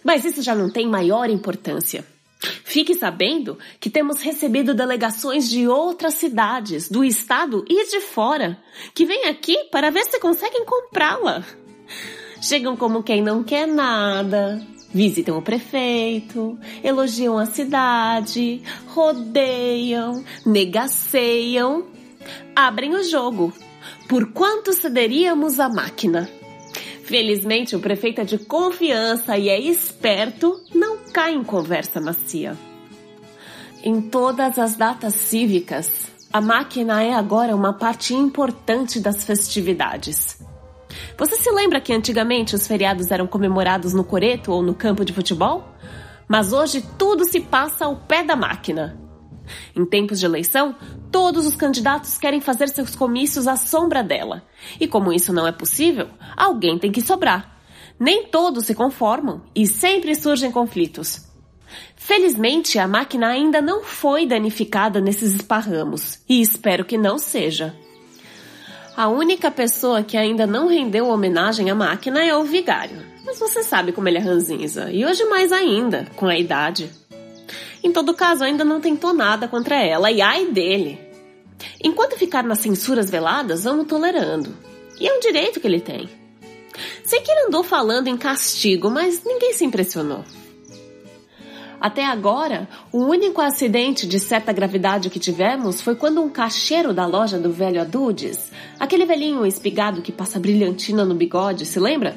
Mas 0.04 0.26
isso 0.26 0.42
já 0.42 0.54
não 0.54 0.70
tem 0.70 0.88
maior 0.88 1.30
importância. 1.30 2.06
Fique 2.40 2.94
sabendo 2.94 3.58
que 3.80 3.90
temos 3.90 4.22
recebido 4.22 4.74
delegações 4.74 5.50
de 5.50 5.68
outras 5.68 6.16
cidades, 6.16 6.90
do 6.90 7.04
estado 7.04 7.66
e 7.68 7.90
de 7.90 8.02
fora, 8.02 8.62
que 8.94 9.06
vêm 9.06 9.26
aqui 9.26 9.58
para 9.72 9.90
ver 9.90 10.06
se 10.06 10.20
conseguem 10.20 10.64
comprá-la. 10.66 11.44
Chegam 12.42 12.78
como 12.78 13.02
quem 13.02 13.22
não 13.22 13.44
quer 13.44 13.68
nada, 13.68 14.62
visitam 14.94 15.38
o 15.38 15.42
prefeito, 15.42 16.58
elogiam 16.84 17.38
a 17.38 17.48
cidade, 17.48 18.62
rodeiam, 18.88 20.24
negaceiam, 20.46 21.88
abrem 22.56 22.94
o 22.94 23.04
jogo. 23.04 23.52
Por 24.08 24.32
quanto 24.32 24.74
cederíamos 24.74 25.60
a 25.60 25.68
máquina? 25.68 26.30
Felizmente, 27.08 27.74
o 27.74 27.80
prefeito 27.80 28.20
é 28.20 28.26
de 28.26 28.38
confiança 28.38 29.38
e 29.38 29.48
é 29.48 29.58
esperto, 29.58 30.62
não 30.76 30.98
cai 31.14 31.34
em 31.34 31.42
conversa 31.42 32.02
macia. 32.02 32.54
Em 33.82 34.02
todas 34.02 34.60
as 34.60 34.76
datas 34.76 35.14
cívicas, 35.14 36.12
a 36.34 36.42
máquina 36.42 37.02
é 37.02 37.14
agora 37.14 37.56
uma 37.56 37.72
parte 37.72 38.14
importante 38.14 39.00
das 39.00 39.24
festividades. 39.24 40.38
Você 41.18 41.38
se 41.38 41.50
lembra 41.50 41.80
que 41.80 41.94
antigamente 41.94 42.56
os 42.56 42.68
feriados 42.68 43.10
eram 43.10 43.26
comemorados 43.26 43.94
no 43.94 44.04
coreto 44.04 44.52
ou 44.52 44.62
no 44.62 44.76
campo 44.76 45.06
de 45.06 45.14
futebol? 45.14 45.64
Mas 46.28 46.52
hoje 46.52 46.84
tudo 46.98 47.24
se 47.24 47.40
passa 47.40 47.86
ao 47.86 47.96
pé 47.96 48.22
da 48.22 48.36
máquina. 48.36 49.07
Em 49.76 49.86
tempos 49.86 50.20
de 50.20 50.26
eleição, 50.26 50.76
todos 51.12 51.46
os 51.46 51.56
candidatos 51.56 52.18
querem 52.18 52.42
fazer 52.42 52.70
seus 52.70 52.96
comícios 52.96 53.48
à 53.48 53.56
sombra 53.56 54.04
dela. 54.04 54.44
E 54.80 54.88
como 54.88 55.14
isso 55.14 55.34
não 55.34 55.48
é 55.48 55.52
possível, 55.52 56.08
alguém 56.36 56.78
tem 56.78 56.92
que 56.92 57.02
sobrar. 57.02 57.58
Nem 58.00 58.26
todos 58.26 58.66
se 58.66 58.76
conformam 58.76 59.42
e 59.56 59.66
sempre 59.66 60.14
surgem 60.16 60.52
conflitos. 60.52 61.28
Felizmente, 61.96 62.80
a 62.80 62.88
máquina 62.88 63.28
ainda 63.28 63.62
não 63.62 63.84
foi 63.84 64.26
danificada 64.26 65.02
nesses 65.02 65.34
esparramos 65.36 66.20
e 66.30 66.42
espero 66.42 66.86
que 66.86 66.98
não 66.98 67.18
seja. 67.18 67.76
A 68.96 69.10
única 69.10 69.52
pessoa 69.52 70.02
que 70.02 70.18
ainda 70.18 70.48
não 70.48 70.68
rendeu 70.68 71.08
homenagem 71.08 71.70
à 71.70 71.76
máquina 71.76 72.24
é 72.24 72.36
o 72.36 72.44
vigário. 72.44 73.06
Mas 73.24 73.40
você 73.40 73.62
sabe 73.62 73.92
como 73.92 74.08
ele 74.08 74.18
é 74.18 74.22
ranzinza, 74.22 74.90
e 74.90 75.06
hoje 75.06 75.26
mais 75.26 75.52
ainda, 75.52 76.08
com 76.16 76.28
a 76.28 76.38
idade. 76.38 76.90
Em 77.84 77.92
todo 77.92 78.14
caso, 78.14 78.44
ainda 78.44 78.64
não 78.64 78.82
tentou 78.82 79.14
nada 79.14 79.48
contra 79.48 79.76
ela, 79.76 80.12
e 80.12 80.22
ai 80.22 80.48
dele. 80.48 81.00
Enquanto 81.84 82.18
ficar 82.18 82.44
nas 82.44 82.60
censuras 82.60 83.10
veladas, 83.10 83.64
vamos 83.64 83.88
tolerando. 83.88 84.56
E 85.00 85.08
é 85.08 85.14
um 85.14 85.20
direito 85.20 85.60
que 85.60 85.68
ele 85.68 85.80
tem. 85.80 86.10
Sei 87.04 87.22
que 87.22 87.32
ele 87.32 87.48
andou 87.48 87.64
falando 87.64 88.08
em 88.08 88.18
castigo, 88.18 88.90
mas 88.90 89.24
ninguém 89.24 89.54
se 89.54 89.66
impressionou. 89.66 90.24
Até 91.80 92.04
agora, 92.04 92.68
o 92.92 93.04
único 93.06 93.40
acidente 93.40 94.08
de 94.08 94.20
certa 94.20 94.52
gravidade 94.52 95.12
que 95.12 95.20
tivemos 95.20 95.80
foi 95.80 95.96
quando 95.96 96.22
um 96.24 96.30
caixeiro 96.30 96.92
da 96.92 97.06
loja 97.06 97.38
do 97.38 97.52
velho 97.52 97.80
Adudes, 97.80 98.52
aquele 98.80 99.06
velhinho 99.06 99.46
espigado 99.46 100.02
que 100.02 100.12
passa 100.12 100.40
brilhantina 100.40 101.06
no 101.06 101.14
bigode, 101.14 101.68
se 101.68 101.80
lembra? 101.80 102.16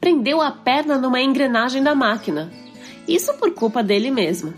Prendeu 0.00 0.40
a 0.40 0.52
perna 0.52 0.98
numa 0.98 1.20
engrenagem 1.20 1.82
da 1.82 1.94
máquina. 1.96 2.52
Isso 3.08 3.34
por 3.34 3.52
culpa 3.52 3.82
dele 3.82 4.10
mesmo. 4.10 4.54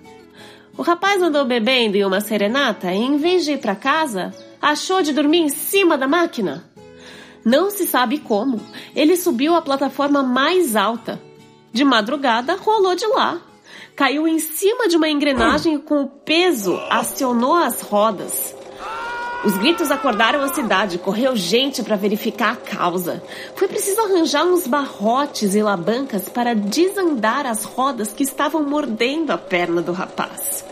O 0.76 0.82
rapaz 0.82 1.22
andou 1.22 1.44
bebendo 1.44 1.96
em 1.96 2.04
uma 2.04 2.20
serenata 2.20 2.92
e, 2.92 2.98
em 2.98 3.16
vez 3.16 3.44
de 3.44 3.52
ir 3.52 3.58
para 3.58 3.76
casa, 3.76 4.34
achou 4.60 5.02
de 5.02 5.12
dormir 5.12 5.38
em 5.38 5.48
cima 5.48 5.96
da 5.96 6.08
máquina. 6.08 6.64
Não 7.44 7.70
se 7.70 7.86
sabe 7.86 8.18
como. 8.18 8.60
Ele 8.94 9.16
subiu 9.16 9.54
a 9.54 9.62
plataforma 9.62 10.22
mais 10.22 10.74
alta. 10.76 11.20
De 11.72 11.84
madrugada, 11.84 12.56
rolou 12.56 12.94
de 12.94 13.06
lá 13.06 13.40
caiu 13.94 14.26
em 14.26 14.38
cima 14.38 14.88
de 14.88 14.96
uma 14.96 15.08
engrenagem 15.08 15.76
e 15.76 15.78
com 15.78 16.02
o 16.02 16.08
peso 16.08 16.78
acionou 16.90 17.54
as 17.54 17.80
rodas. 17.80 18.54
Os 19.44 19.58
gritos 19.58 19.90
acordaram 19.90 20.42
a 20.42 20.48
cidade, 20.48 20.96
correu 20.96 21.36
gente 21.36 21.82
para 21.82 21.96
verificar 21.96 22.54
a 22.54 22.56
causa. 22.56 23.22
Foi 23.54 23.68
preciso 23.68 24.00
arranjar 24.00 24.42
uns 24.44 24.66
barrotes 24.66 25.54
e 25.54 25.62
labancas 25.62 26.30
para 26.30 26.54
desandar 26.54 27.44
as 27.44 27.62
rodas 27.62 28.12
que 28.12 28.22
estavam 28.22 28.62
mordendo 28.62 29.32
a 29.32 29.38
perna 29.38 29.82
do 29.82 29.92
rapaz. 29.92 30.64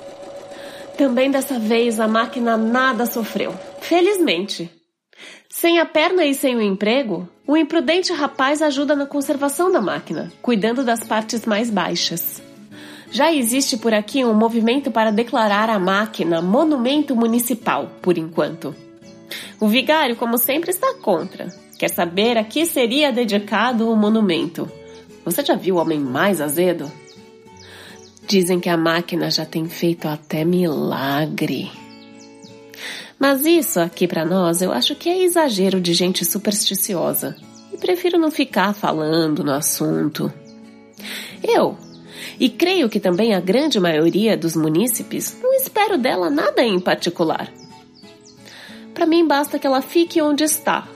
Também 0.97 1.31
dessa 1.31 1.59
vez 1.59 2.01
a 2.01 2.09
máquina 2.09 2.57
nada 2.57 3.05
sofreu, 3.05 3.55
felizmente. 3.81 4.71
Sem 5.51 5.79
a 5.79 5.85
perna 5.85 6.25
e 6.25 6.33
sem 6.33 6.57
o 6.57 6.63
emprego, 6.63 7.29
o 7.47 7.59
imprudente 7.59 8.11
rapaz 8.11 8.63
ajuda 8.63 8.97
na 8.97 9.05
conservação 9.05 9.71
da 9.71 9.83
máquina, 9.83 10.33
cuidando 10.41 10.83
das 10.83 11.05
partes 11.05 11.45
mais 11.45 11.69
baixas. 11.69 12.41
Já 13.13 13.31
existe 13.31 13.77
por 13.77 13.93
aqui 13.93 14.25
um 14.25 14.33
movimento 14.33 14.91
para 14.91 15.13
declarar 15.13 15.69
a 15.69 15.79
máquina 15.79 16.41
monumento 16.41 17.15
municipal, 17.15 17.91
por 18.01 18.17
enquanto. 18.17 18.75
O 19.61 19.69
vigário, 19.69 20.17
como 20.17 20.39
sempre, 20.39 20.71
está 20.71 20.95
contra. 20.95 21.49
Quer 21.79 21.91
saber 21.91 22.39
a 22.39 22.45
que 22.45 22.65
seria 22.65 23.13
dedicado 23.13 23.91
o 23.91 23.95
monumento. 23.95 24.67
Você 25.27 25.45
já 25.45 25.55
viu 25.55 25.77
o 25.77 25.79
homem 25.79 26.01
mais 26.01 26.41
azedo? 26.41 26.91
Dizem 28.27 28.59
que 28.59 28.71
a 28.71 28.79
máquina 28.79 29.31
já 29.31 29.45
tem 29.45 29.69
feito 29.69 30.09
até 30.09 30.43
milagre. 30.43 31.71
Mas 33.19 33.45
isso 33.45 33.79
aqui 33.79 34.09
para 34.09 34.25
nós 34.25 34.63
eu 34.63 34.73
acho 34.73 34.95
que 34.95 35.11
é 35.11 35.23
exagero 35.23 35.83
de 35.83 35.93
gente 35.93 36.25
supersticiosa. 36.25 37.37
E 37.73 37.77
prefiro 37.77 38.19
não 38.19 38.31
ficar 38.31 38.73
falando 38.73 39.45
no 39.45 39.53
assunto. 39.53 40.33
Eu, 41.43 41.77
e 42.39 42.49
creio 42.49 42.89
que 42.89 43.01
também 43.01 43.35
a 43.35 43.41
grande 43.41 43.79
maioria 43.79 44.37
dos 44.37 44.57
munícipes 44.57 45.37
não 45.43 45.53
espero 45.55 45.99
dela 45.99 46.31
nada 46.31 46.63
em 46.63 46.79
particular. 46.81 47.53
Para 48.95 49.07
mim 49.07 49.27
basta 49.27 49.59
que 49.59 49.67
ela 49.67 49.81
fique 49.81 50.21
onde 50.21 50.45
está, 50.45 50.87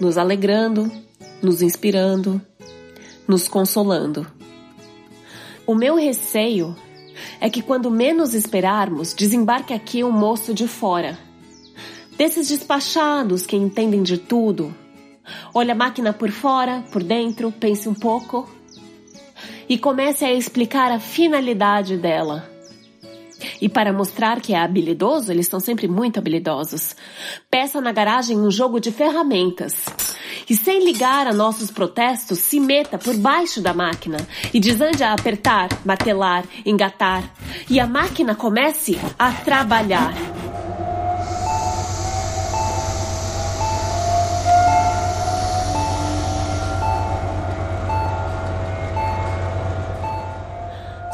nos 0.00 0.18
alegrando, 0.18 0.90
nos 1.42 1.62
inspirando, 1.62 2.40
nos 3.26 3.46
consolando. 3.48 4.26
O 5.66 5.74
meu 5.74 5.94
receio 5.94 6.76
é 7.40 7.48
que 7.48 7.62
quando 7.62 7.90
menos 7.90 8.34
esperarmos, 8.34 9.14
desembarque 9.14 9.72
aqui 9.72 10.02
um 10.02 10.10
moço 10.10 10.52
de 10.52 10.66
fora. 10.66 11.18
Desses 12.16 12.48
despachados 12.48 13.46
que 13.46 13.56
entendem 13.56 14.02
de 14.02 14.18
tudo. 14.18 14.74
Olha 15.54 15.72
a 15.72 15.76
máquina 15.76 16.12
por 16.12 16.30
fora, 16.30 16.84
por 16.92 17.02
dentro, 17.02 17.52
pense 17.52 17.88
um 17.88 17.94
pouco 17.94 18.48
e 19.72 19.78
comece 19.78 20.22
a 20.22 20.34
explicar 20.34 20.92
a 20.92 21.00
finalidade 21.00 21.96
dela. 21.96 22.46
E 23.58 23.70
para 23.70 23.90
mostrar 23.90 24.38
que 24.38 24.52
é 24.52 24.58
habilidoso, 24.58 25.32
eles 25.32 25.48
são 25.48 25.58
sempre 25.58 25.88
muito 25.88 26.18
habilidosos. 26.18 26.94
Peça 27.50 27.80
na 27.80 27.90
garagem 27.90 28.38
um 28.38 28.50
jogo 28.50 28.78
de 28.78 28.92
ferramentas. 28.92 29.86
E 30.46 30.54
sem 30.54 30.84
ligar 30.84 31.26
a 31.26 31.32
nossos 31.32 31.70
protestos, 31.70 32.38
se 32.40 32.60
meta 32.60 32.98
por 32.98 33.16
baixo 33.16 33.62
da 33.62 33.72
máquina 33.72 34.18
e 34.52 34.60
desande 34.60 35.02
a 35.02 35.14
apertar, 35.14 35.70
martelar, 35.86 36.44
engatar. 36.66 37.34
E 37.70 37.80
a 37.80 37.86
máquina 37.86 38.34
comece 38.34 38.98
a 39.18 39.32
trabalhar. 39.32 40.12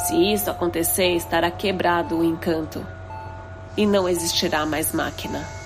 Se 0.09 0.17
isso 0.17 0.51
acontecer, 0.51 1.17
estará 1.17 1.51
quebrado 1.51 2.17
o 2.17 2.25
encanto 2.25 2.83
e 3.77 3.85
não 3.85 4.09
existirá 4.09 4.65
mais 4.65 4.91
máquina. 4.91 5.58